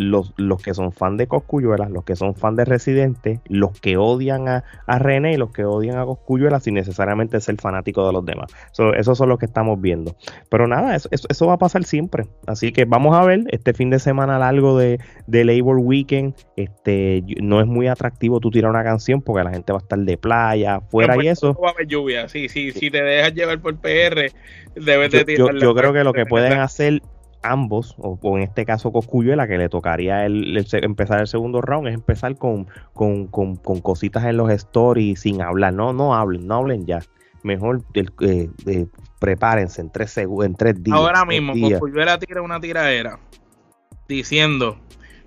los, 0.00 0.32
los 0.38 0.62
que 0.62 0.72
son 0.72 0.92
fan 0.92 1.18
de 1.18 1.26
Coscuyuela, 1.26 1.88
los 1.90 2.04
que 2.04 2.16
son 2.16 2.34
fan 2.34 2.56
de 2.56 2.64
Residente, 2.64 3.40
los 3.46 3.78
que 3.78 3.98
odian 3.98 4.48
a, 4.48 4.64
René 4.86 5.34
y 5.34 5.36
los 5.36 5.52
que 5.52 5.64
odian 5.64 5.98
a 5.98 6.06
Coscuyuela 6.06 6.58
sin 6.58 6.74
necesariamente 6.74 7.38
ser 7.40 7.56
fanático 7.60 8.06
de 8.06 8.12
los 8.14 8.24
demás. 8.24 8.50
esos 8.96 9.18
son 9.18 9.28
los 9.28 9.38
que 9.38 9.44
estamos 9.44 9.80
viendo. 9.80 10.16
Pero 10.48 10.66
nada, 10.66 10.96
eso, 10.96 11.08
eso, 11.10 11.46
va 11.46 11.54
a 11.54 11.58
pasar 11.58 11.84
siempre. 11.84 12.26
Así 12.46 12.72
que 12.72 12.86
vamos 12.86 13.14
a 13.14 13.24
ver 13.24 13.44
este 13.48 13.74
fin 13.74 13.90
de 13.90 13.98
semana 13.98 14.38
largo 14.38 14.78
de, 14.78 15.00
de 15.26 15.44
Labor 15.44 15.78
Weekend. 15.78 16.34
Este, 16.56 17.22
no 17.42 17.60
es 17.60 17.66
muy 17.66 17.86
atractivo 17.86 18.40
tú 18.40 18.50
tirar 18.50 18.70
una 18.70 18.82
canción 18.82 19.20
porque 19.20 19.44
la 19.44 19.50
gente 19.50 19.72
va 19.72 19.80
a 19.80 19.82
estar 19.82 19.98
de 19.98 20.16
playa, 20.16 20.76
afuera 20.76 21.22
y 21.22 21.28
eso. 21.28 21.54
va 21.62 21.68
a 21.68 21.72
haber 21.72 21.86
lluvia. 21.86 22.26
Sí, 22.28 22.48
sí, 22.48 22.72
si 22.72 22.90
te 22.90 23.02
dejas 23.02 23.34
llevar 23.34 23.60
por 23.60 23.76
PR, 23.76 24.32
debes 24.74 25.10
de 25.10 25.24
tirar. 25.26 25.54
Yo, 25.54 25.60
yo 25.60 25.74
creo 25.74 25.92
que 25.92 26.04
lo 26.04 26.14
que 26.14 26.24
pueden 26.24 26.58
hacer 26.58 27.02
ambos, 27.42 27.94
o, 27.98 28.18
en 28.36 28.42
este 28.42 28.64
caso 28.64 28.92
Coscuyuela, 28.92 29.46
que 29.46 29.58
le 29.58 29.68
tocaría 29.68 30.26
el, 30.26 30.56
empezar 30.72 31.20
el 31.20 31.26
segundo 31.26 31.60
round, 31.60 31.88
es 31.88 31.94
empezar 31.94 32.36
con, 32.36 32.66
con, 32.92 33.26
cositas 33.56 34.24
en 34.24 34.36
los 34.36 34.50
stories 34.50 35.20
sin 35.20 35.42
hablar. 35.42 35.72
No, 35.74 35.92
no 35.92 36.14
hablen, 36.14 36.46
no 36.46 36.56
hablen 36.56 36.86
ya. 36.86 37.00
Mejor 37.42 37.82
eh, 37.94 38.86
prepárense 39.18 39.80
en 39.80 39.90
tres, 39.90 40.16
en 40.18 40.54
tres 40.54 40.82
días. 40.82 40.96
Ahora 40.96 41.24
mismo, 41.24 41.52
Coscuyuela 41.52 42.18
tira 42.18 42.42
una 42.42 42.60
tiradera 42.60 43.18
diciendo, 44.08 44.78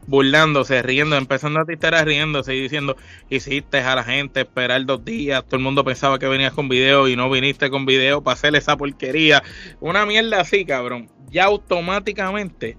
burlándose, 0.08 0.82
riendo, 0.82 1.16
empezando 1.16 1.60
a 1.60 1.66
tirar 1.66 2.06
riéndose 2.06 2.56
y 2.56 2.62
diciendo, 2.62 2.98
hiciste 3.30 3.80
a 3.80 3.96
la 3.96 4.04
gente 4.04 4.42
esperar 4.42 4.86
dos 4.86 5.04
días, 5.06 5.44
todo 5.46 5.58
el 5.58 5.64
mundo 5.64 5.84
pensaba 5.84 6.20
que 6.20 6.28
venías 6.28 6.54
con 6.54 6.70
video 6.70 7.08
y 7.08 7.16
no 7.16 7.30
viniste 7.30 7.70
con 7.70 7.86
video 7.86 8.22
para 8.22 8.34
hacer 8.34 8.56
esa 8.56 8.78
porquería. 8.78 9.44
Una 9.80 10.06
mierda 10.06 10.42
así, 10.42 10.66
cabrón 10.66 11.10
ya 11.34 11.46
automáticamente 11.46 12.78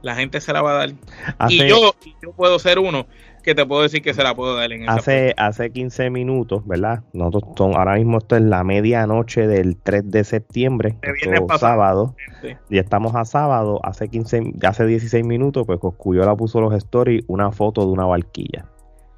la 0.00 0.16
gente 0.16 0.40
se 0.40 0.52
la 0.52 0.62
va 0.62 0.72
a 0.72 0.74
dar. 0.78 0.94
y 1.48 1.68
yo, 1.68 1.94
yo 2.20 2.32
puedo 2.32 2.58
ser 2.58 2.80
uno 2.80 3.06
que 3.42 3.54
te 3.54 3.66
puedo 3.66 3.82
decir 3.82 4.02
que 4.02 4.14
se 4.14 4.22
la 4.22 4.34
puedo 4.34 4.56
dar 4.56 4.72
en 4.72 4.88
hace, 4.88 5.34
hace 5.36 5.70
15 5.70 6.10
minutos, 6.10 6.66
¿verdad? 6.66 7.02
Nosotros 7.12 7.52
son, 7.56 7.76
ahora 7.76 7.96
mismo 7.96 8.18
esto 8.18 8.36
es 8.36 8.42
la 8.42 8.64
medianoche 8.64 9.46
del 9.46 9.76
3 9.76 10.10
de 10.10 10.24
septiembre, 10.24 10.96
sábado. 11.58 12.14
Y 12.70 12.78
estamos 12.78 13.14
a 13.14 13.24
sábado, 13.24 13.80
hace 13.84 14.08
15, 14.08 14.54
hace 14.62 14.86
16 14.86 15.24
minutos, 15.24 15.66
pues 15.66 15.78
la 16.04 16.36
puso 16.36 16.60
los 16.60 16.74
stories 16.74 17.24
una 17.26 17.50
foto 17.52 17.84
de 17.86 17.92
una 17.92 18.06
barquilla. 18.06 18.66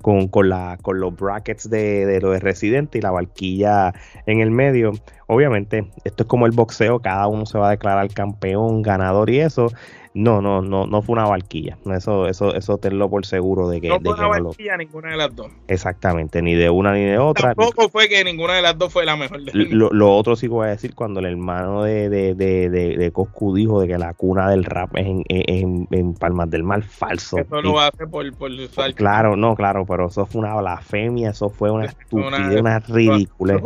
Con, 0.02 0.28
con, 0.28 0.50
la, 0.50 0.76
con 0.82 1.00
los 1.00 1.16
brackets 1.16 1.70
de, 1.70 2.04
de 2.04 2.20
lo 2.20 2.32
de 2.32 2.38
Residente 2.38 2.98
y 2.98 3.00
la 3.00 3.10
barquilla 3.10 3.94
en 4.26 4.40
el 4.40 4.50
medio. 4.50 4.92
Obviamente, 5.28 5.90
esto 6.04 6.24
es 6.24 6.28
como 6.28 6.44
el 6.44 6.52
boxeo, 6.52 7.00
cada 7.00 7.26
uno 7.26 7.46
se 7.46 7.56
va 7.56 7.68
a 7.68 7.70
declarar 7.70 8.12
campeón, 8.12 8.82
ganador 8.82 9.30
y 9.30 9.40
eso. 9.40 9.68
No, 10.16 10.40
no, 10.40 10.62
no, 10.62 10.86
no 10.86 11.02
fue 11.02 11.14
una 11.14 11.24
barquilla. 11.24 11.76
Eso, 11.86 12.28
eso, 12.28 12.54
eso 12.54 12.78
tenlo 12.78 13.10
por 13.10 13.26
seguro 13.26 13.68
de 13.68 13.80
que. 13.80 13.88
No 13.88 13.98
fue 13.98 14.12
una 14.12 14.28
barquilla 14.28 14.76
ninguna 14.76 15.10
de 15.10 15.16
las 15.16 15.34
dos. 15.34 15.50
Exactamente, 15.66 16.40
ni 16.40 16.54
de 16.54 16.70
una 16.70 16.92
ni 16.92 17.02
de 17.02 17.18
otra. 17.18 17.52
Tampoco 17.52 17.88
fue 17.88 18.08
que 18.08 18.22
ninguna 18.22 18.54
de 18.54 18.62
las 18.62 18.78
dos 18.78 18.92
fue 18.92 19.04
la 19.04 19.16
mejor. 19.16 19.40
lo, 19.52 19.90
lo, 19.90 20.16
otro 20.16 20.36
sí 20.36 20.46
que 20.46 20.52
voy 20.52 20.68
a 20.68 20.70
decir 20.70 20.94
cuando 20.94 21.18
el 21.18 21.26
hermano 21.26 21.82
de, 21.82 22.08
de, 22.08 22.34
de, 22.36 22.70
de, 22.70 23.10
Coscu 23.10 23.56
dijo 23.56 23.80
de 23.80 23.88
que 23.88 23.98
la 23.98 24.14
cuna 24.14 24.50
del 24.50 24.62
rap 24.64 24.96
es 24.96 25.06
en, 25.06 25.24
en, 25.28 25.88
en 25.90 26.14
Palmas 26.14 26.48
del 26.48 26.62
Mar, 26.62 26.84
falso. 26.84 27.38
Eso 27.38 27.60
lo 27.60 27.80
hace 27.80 28.06
por, 28.06 28.32
por 28.36 28.52
Claro, 28.94 29.34
no, 29.34 29.56
claro, 29.56 29.84
pero 29.84 30.06
eso 30.06 30.26
fue 30.26 30.42
una 30.42 30.54
blasfemia, 30.54 31.30
eso 31.30 31.48
fue 31.48 31.72
una 31.72 31.86
estupidez, 31.86 32.60
una, 32.60 32.78
ridícula 32.78 33.60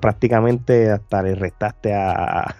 prácticamente 0.00 0.90
hasta 0.90 1.22
le 1.22 1.34
restaste 1.34 1.94
a, 1.94 2.54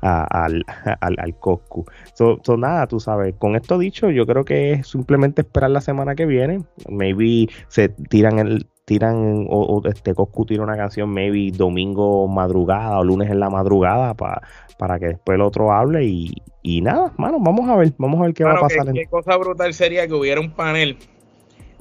al, 0.00 0.64
al, 1.00 1.38
Coscu. 1.38 1.84
So, 2.14 2.40
nada, 2.56 2.86
tú 2.86 3.00
sabes, 3.00 3.34
con 3.38 3.56
esto 3.56 3.78
dicho, 3.78 4.10
yo 4.10 4.26
creo 4.26 4.44
que 4.44 4.72
es 4.72 4.88
simplemente 4.88 5.42
esperar 5.42 5.70
la 5.70 5.80
semana 5.80 6.14
que 6.14 6.26
viene. 6.26 6.64
Maybe 6.88 7.48
se 7.68 7.88
tiran 7.88 8.38
el 8.38 8.68
tiran 8.84 9.46
o, 9.48 9.80
este 9.84 10.12
Coscu 10.12 10.44
tira 10.44 10.64
una 10.64 10.76
canción 10.76 11.08
maybe 11.08 11.56
domingo 11.56 12.26
madrugada 12.26 12.98
o 12.98 13.04
lunes 13.04 13.30
en 13.30 13.38
la 13.38 13.48
madrugada 13.48 14.14
para 14.14 14.42
para 14.82 14.98
que 14.98 15.06
después 15.06 15.36
el 15.36 15.42
otro 15.42 15.70
hable 15.70 16.04
y, 16.04 16.80
nada, 16.80 17.12
mano, 17.16 17.38
vamos 17.38 17.68
a 17.70 17.76
ver, 17.76 17.92
vamos 17.98 18.20
a 18.20 18.24
ver 18.24 18.34
qué 18.34 18.42
va 18.42 18.54
a 18.54 18.60
pasar. 18.60 18.92
Qué, 18.92 19.06
cosa 19.06 19.36
brutal 19.36 19.72
sería 19.74 20.08
que 20.08 20.14
hubiera 20.14 20.40
un 20.40 20.50
panel 20.50 20.98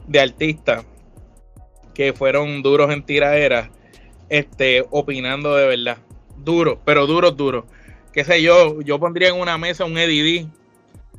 de 0.08 0.20
artistas 0.20 0.86
que 1.96 2.14
fueron 2.14 2.62
duros 2.62 2.92
en 2.92 3.04
tiraderas 3.04 3.72
este, 4.32 4.86
opinando 4.90 5.56
de 5.56 5.68
verdad. 5.68 5.98
Duro, 6.38 6.80
pero 6.86 7.06
duro, 7.06 7.32
duro. 7.32 7.68
Qué 8.14 8.24
sé 8.24 8.42
yo, 8.42 8.82
yo 8.82 9.00
pondría 9.00 9.30
en 9.30 9.40
una 9.40 9.58
mesa 9.58 9.86
un 9.86 9.98
Eddie 9.98 10.48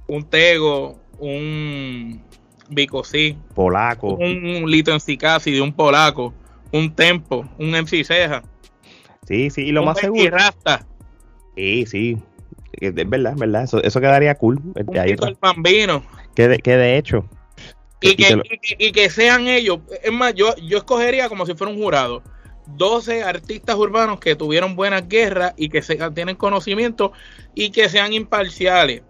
un 0.09 0.25
Tego, 0.25 0.99
un 1.19 2.23
Bicosí, 2.69 3.37
polaco, 3.55 4.15
un, 4.15 4.65
Lito 4.67 4.93
en 4.93 4.99
de 4.99 5.61
un 5.61 5.73
polaco, 5.73 6.35
un 6.73 6.95
Tempo, 6.95 7.47
un 7.59 7.71
MC 7.71 8.03
Ceja. 8.03 8.43
Sí, 9.29 9.51
sí, 9.51 9.63
y 9.63 9.73
lo 9.73 9.85
más 9.85 9.99
seguro. 9.99 10.31
Rasta. 10.31 10.85
Sí, 11.55 11.87
sí. 11.87 12.19
Es 12.73 12.95
verdad, 12.95 13.35
es 13.35 13.39
verdad. 13.39 13.63
Eso, 13.65 13.83
eso 13.83 14.01
quedaría 14.01 14.35
cool. 14.35 14.59
Un 14.75 14.99
Ahí 14.99 15.11
el 15.11 15.39
bambino. 15.41 16.03
Que 16.35 16.49
de, 16.49 16.59
que 16.59 16.77
de 16.77 16.97
hecho. 16.97 17.29
Y 18.01 18.17
que, 18.17 18.43
y, 18.79 18.91
que, 18.91 19.11
sean 19.11 19.47
ellos. 19.47 19.79
Es 20.03 20.13
más, 20.13 20.35
yo, 20.35 20.57
yo 20.57 20.79
escogería 20.79 21.29
como 21.29 21.47
si 21.47 21.55
fuera 21.55 21.73
un 21.73 21.79
jurado. 21.79 22.23
12 22.77 23.23
artistas 23.23 23.77
urbanos 23.77 24.21
que 24.21 24.37
tuvieron 24.37 24.77
buenas 24.77 25.09
guerras 25.09 25.55
y 25.57 25.69
que 25.69 25.83
se, 25.83 25.97
tienen 26.11 26.37
conocimiento 26.37 27.13
y 27.55 27.71
que 27.71 27.89
sean 27.89 28.13
imparciales 28.13 29.03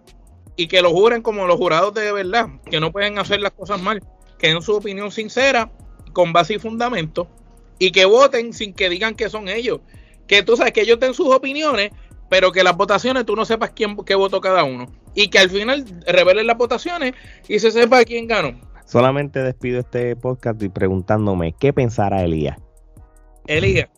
y 0.55 0.67
que 0.67 0.81
lo 0.81 0.91
juren 0.91 1.21
como 1.21 1.47
los 1.47 1.57
jurados 1.57 1.93
de 1.93 2.11
verdad, 2.11 2.47
que 2.69 2.79
no 2.79 2.91
pueden 2.91 3.17
hacer 3.17 3.41
las 3.41 3.51
cosas 3.51 3.81
mal, 3.81 4.03
que 4.37 4.47
den 4.47 4.61
su 4.61 4.73
opinión 4.73 5.11
sincera, 5.11 5.71
con 6.13 6.33
base 6.33 6.55
y 6.55 6.59
fundamento, 6.59 7.27
y 7.79 7.91
que 7.91 8.05
voten 8.05 8.53
sin 8.53 8.73
que 8.73 8.89
digan 8.89 9.15
que 9.15 9.29
son 9.29 9.49
ellos. 9.49 9.79
Que 10.27 10.43
tú 10.43 10.55
sabes 10.55 10.73
que 10.73 10.81
ellos 10.81 10.99
den 10.99 11.13
sus 11.13 11.27
opiniones, 11.27 11.91
pero 12.29 12.51
que 12.51 12.63
las 12.63 12.77
votaciones 12.77 13.25
tú 13.25 13.35
no 13.35 13.45
sepas 13.45 13.71
quién 13.71 13.97
qué 14.05 14.15
votó 14.15 14.41
cada 14.41 14.63
uno. 14.63 14.85
Y 15.15 15.29
que 15.29 15.39
al 15.39 15.49
final 15.49 15.85
revelen 16.07 16.47
las 16.47 16.57
votaciones 16.57 17.13
y 17.47 17.59
se 17.59 17.71
sepa 17.71 18.03
quién 18.03 18.27
ganó. 18.27 18.59
Solamente 18.85 19.41
despido 19.41 19.79
este 19.79 20.15
podcast 20.15 20.61
y 20.61 20.69
preguntándome 20.69 21.55
qué 21.59 21.73
pensará 21.73 22.23
Elías. 22.23 22.57
Elías. 23.47 23.89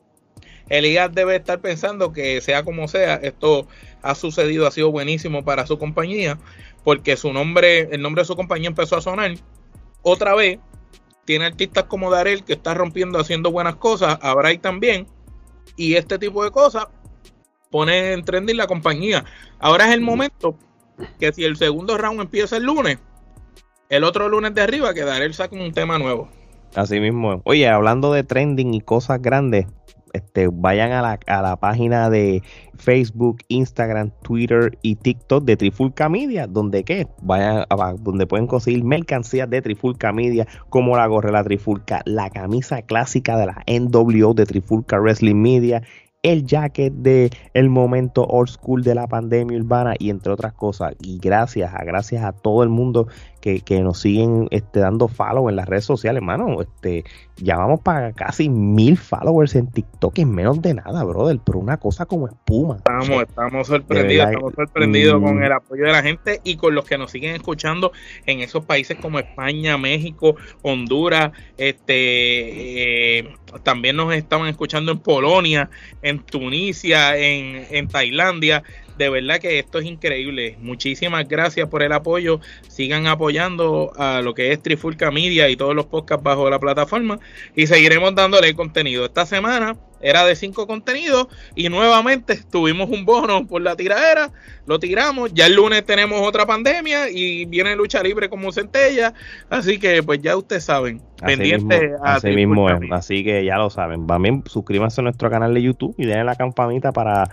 Elías 0.70 1.14
debe 1.14 1.36
estar 1.36 1.60
pensando 1.62 2.12
que 2.12 2.42
sea 2.42 2.64
como 2.64 2.88
sea, 2.88 3.16
esto 3.16 3.68
ha 4.02 4.16
sucedido, 4.16 4.68
ha 4.68 4.72
sido 4.72 4.92
buenísimo 4.92 5.44
para 5.46 5.68
su 5.68 5.78
compañía, 5.78 6.40
porque 6.84 7.18
su 7.18 7.34
nombre, 7.34 7.90
el 7.92 8.02
nombre 8.02 8.22
de 8.22 8.28
su 8.28 8.36
compañía 8.36 8.70
empezó 8.70 8.98
a 8.98 9.02
sonar 9.02 9.36
otra 10.02 10.36
vez. 10.36 10.60
Tiene 11.26 11.46
artistas 11.46 11.86
como 11.86 12.12
Darel 12.12 12.44
que 12.44 12.54
está 12.54 12.76
rompiendo, 12.76 13.20
haciendo 13.20 13.52
buenas 13.52 13.76
cosas, 13.76 14.20
a 14.22 14.58
también, 14.62 15.08
y 15.76 15.96
este 15.96 16.20
tipo 16.20 16.44
de 16.44 16.52
cosas 16.52 16.86
pone 17.72 18.14
en 18.14 18.24
trending 18.24 18.58
la 18.58 18.68
compañía. 18.68 19.26
Ahora 19.60 19.88
es 19.88 19.94
el 19.94 20.02
momento 20.02 20.56
que 21.20 21.34
si 21.34 21.44
el 21.44 21.58
segundo 21.58 21.98
round 21.98 22.22
empieza 22.22 22.58
el 22.58 22.64
lunes, 22.64 23.00
el 23.90 24.04
otro 24.04 24.30
lunes 24.30 24.54
de 24.54 24.62
arriba 24.62 24.94
quedará 24.94 25.26
el 25.26 25.34
saco 25.34 25.56
un 25.56 25.74
tema 25.74 25.98
nuevo. 25.98 26.30
Así 26.76 27.00
mismo. 27.00 27.42
Oye, 27.46 27.68
hablando 27.70 28.12
de 28.12 28.24
trending 28.24 28.74
y 28.74 28.82
cosas 28.82 29.22
grandes, 29.22 29.66
este, 30.16 30.48
vayan 30.48 30.92
a 30.92 31.02
la, 31.02 31.20
a 31.28 31.42
la 31.42 31.58
página 31.58 32.10
de 32.10 32.42
Facebook, 32.78 33.38
Instagram, 33.50 34.12
Twitter 34.24 34.78
y 34.82 34.96
TikTok 34.96 35.44
de 35.44 35.58
Trifulca 35.58 36.08
Media, 36.08 36.48
donde 36.48 36.84
qué, 36.84 37.08
vayan 37.22 37.66
a, 37.70 37.94
donde 38.00 38.26
pueden 38.28 38.48
conseguir 38.48 38.84
mercancías 38.84 39.50
de 39.50 39.62
Trifulca 39.62 40.14
Media, 40.14 40.48
como 40.70 40.96
la 40.96 41.08
gorra 41.08 41.32
la 41.32 41.44
Trifulca, 41.44 42.02
la 42.06 42.30
camisa 42.30 42.82
clásica 42.82 43.38
de 43.38 43.48
la 43.48 43.64
NWO 43.68 44.34
de 44.34 44.46
Trifulca 44.46 45.00
Wrestling 45.00 45.36
Media 45.36 45.82
el 46.26 46.44
jacket 46.44 46.92
de 46.92 47.30
el 47.54 47.70
momento 47.70 48.26
old 48.26 48.50
school 48.50 48.82
de 48.82 48.96
la 48.96 49.06
pandemia 49.06 49.60
urbana 49.60 49.94
y 50.00 50.10
entre 50.10 50.34
otras 50.34 50.54
cosas. 50.54 50.96
Y 51.00 51.20
gracias 51.20 51.72
a 51.72 51.84
gracias 51.84 52.24
a 52.24 52.32
todo 52.32 52.64
el 52.64 52.70
mundo 52.70 53.08
que, 53.64 53.80
nos 53.82 54.00
siguen 54.00 54.48
este, 54.50 54.80
dando 54.80 55.08
follow 55.08 55.50
en 55.50 55.56
las 55.56 55.68
redes 55.68 55.86
sociales, 55.86 56.18
hermano. 56.18 56.62
Este, 56.62 57.04
ya 57.38 57.58
vamos 57.58 57.80
para 57.82 58.12
casi 58.14 58.50
mil 58.50 58.98
followers 58.98 59.54
en 59.56 59.68
TikTok 59.68 60.18
en 60.18 60.32
menos 60.32 60.62
de 60.64 60.74
nada, 60.74 61.04
brother. 61.04 61.40
Pero 61.46 61.60
una 61.60 61.78
cosa 61.78 62.08
como 62.08 62.28
espuma. 62.28 62.78
Estamos, 62.78 63.22
estamos 63.22 63.68
sorprendidos, 63.68 64.30
estamos 64.30 64.54
sorprendidos 64.56 65.22
con 65.22 65.38
mm. 65.38 65.44
el 65.44 65.52
apoyo 65.52 65.86
de 65.86 65.92
la 65.92 66.02
gente 66.02 66.42
y 66.44 66.56
con 66.56 66.74
los 66.74 66.86
que 66.86 66.98
nos 66.98 67.12
siguen 67.12 67.36
escuchando 67.36 67.92
en 68.26 68.40
esos 68.40 68.66
países 68.66 68.98
como 69.00 69.20
España, 69.20 69.78
México, 69.78 70.36
Honduras, 70.64 71.32
este 71.58 73.20
eh, 73.20 73.36
también 73.64 73.96
nos 73.96 74.14
estaban 74.14 74.48
escuchando 74.48 74.92
en 74.92 75.00
Polonia, 75.00 75.70
en 76.02 76.20
Tunisia, 76.20 77.16
en, 77.16 77.66
en 77.70 77.88
Tailandia 77.88 78.64
de 78.98 79.10
verdad 79.10 79.40
que 79.40 79.60
esto 79.60 79.80
es 79.80 79.86
increíble. 79.86 80.58
Muchísimas 80.60 81.28
gracias 81.28 81.68
por 81.70 81.84
el 81.84 81.92
apoyo. 81.92 82.40
Sigan 82.68 83.08
apoyando 83.08 83.92
a 83.98 84.22
lo 84.22 84.34
que 84.34 84.52
es 84.52 84.62
Trifulca 84.62 85.12
Media 85.12 85.50
y 85.50 85.56
todos 85.56 85.76
los 85.76 85.86
podcasts 85.86 86.24
bajo 86.24 86.50
la 86.50 86.60
plataforma. 86.60 87.20
Y 87.56 87.68
seguiremos 87.68 88.16
dándole 88.16 88.54
contenido. 88.56 89.06
Esta 89.06 89.26
semana 89.26 89.76
era 90.02 90.26
de 90.26 90.36
cinco 90.36 90.68
contenidos 90.68 91.28
y 91.56 91.70
nuevamente 91.70 92.40
tuvimos 92.52 92.90
un 92.90 93.06
bono 93.06 93.48
por 93.48 93.62
la 93.62 93.76
tiradera, 93.76 94.32
lo 94.66 94.80
tiramos, 94.80 95.34
ya 95.34 95.48
el 95.48 95.56
lunes 95.56 95.86
tenemos 95.86 96.22
otra 96.22 96.46
pandemia 96.46 97.10
y 97.10 97.46
viene 97.46 97.76
lucha 97.76 98.04
libre 98.04 98.30
como 98.30 98.52
centella, 98.52 99.14
así 99.50 99.80
que 99.80 100.04
pues 100.04 100.22
ya 100.22 100.38
ustedes 100.38 100.66
saben, 100.66 101.02
pendiente 101.24 101.94
así 102.04 102.30
mismo 102.30 102.70
es, 102.70 102.80
así 102.92 103.24
que 103.24 103.46
ya 103.46 103.58
lo 103.58 103.70
saben, 103.70 104.08
también 104.08 104.44
suscríbanse 104.46 105.02
a 105.02 105.04
nuestro 105.04 105.30
canal 105.30 105.54
de 105.54 105.62
YouTube 105.62 105.96
y 105.98 106.06
denle 106.06 106.26
la 106.26 106.36
campanita 106.36 106.92
para 106.92 107.30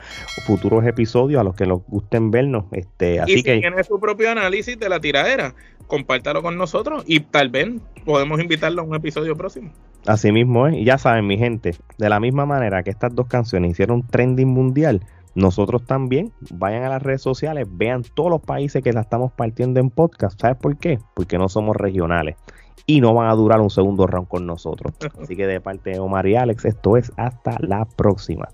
futuros 0.46 0.86
episodios 0.86 1.40
a 1.40 1.44
los 1.44 1.54
que 1.54 1.66
les 1.66 1.78
gusten 1.88 2.30
vernos, 2.30 2.64
este, 2.72 3.20
así 3.20 3.32
y 3.32 3.36
si 3.36 3.42
tiene 3.42 3.84
su 3.84 3.98
propio 4.00 4.30
análisis 4.30 4.78
de 4.78 4.88
la 4.88 5.00
tiradera, 5.00 5.54
compártalo 5.86 6.42
con 6.42 6.56
nosotros 6.56 7.04
y 7.06 7.20
tal 7.20 7.50
vez 7.50 7.68
podemos 8.04 8.40
invitarlo 8.40 8.82
a 8.82 8.84
un 8.84 8.94
episodio 8.94 9.36
próximo. 9.36 9.72
Así 10.06 10.32
mismo 10.32 10.66
es, 10.66 10.74
y 10.74 10.84
ya 10.84 10.98
saben 10.98 11.26
mi 11.26 11.38
gente, 11.38 11.76
de 11.98 12.08
la 12.08 12.18
misma 12.18 12.44
manera 12.44 12.82
que 12.82 12.90
estas 12.90 13.14
dos 13.14 13.28
canciones 13.28 13.70
hicieron 13.70 14.02
trending 14.02 14.48
mundial, 14.48 15.00
nosotros 15.34 15.84
también 15.86 16.32
vayan 16.50 16.82
a 16.82 16.88
las 16.88 17.02
redes 17.02 17.22
sociales, 17.22 17.66
vean 17.70 18.02
todos 18.14 18.30
los 18.30 18.40
países 18.40 18.82
que 18.82 18.92
la 18.92 19.02
estamos 19.02 19.32
partiendo 19.32 19.80
en 19.80 19.90
podcast. 19.90 20.38
¿Sabes 20.40 20.58
por 20.58 20.76
qué? 20.76 20.98
Porque 21.14 21.38
no 21.38 21.48
somos 21.48 21.76
regionales 21.76 22.36
y 22.86 23.00
no 23.00 23.14
van 23.14 23.30
a 23.30 23.34
durar 23.34 23.60
un 23.60 23.70
segundo 23.70 24.06
round 24.06 24.28
con 24.28 24.46
nosotros. 24.46 24.92
Así 25.22 25.36
que 25.36 25.46
de 25.46 25.60
parte 25.60 25.90
de 25.90 26.00
Omar 26.00 26.26
y 26.26 26.36
Alex, 26.36 26.64
esto 26.64 26.96
es 26.96 27.12
hasta 27.16 27.56
la 27.60 27.84
próxima. 27.84 28.48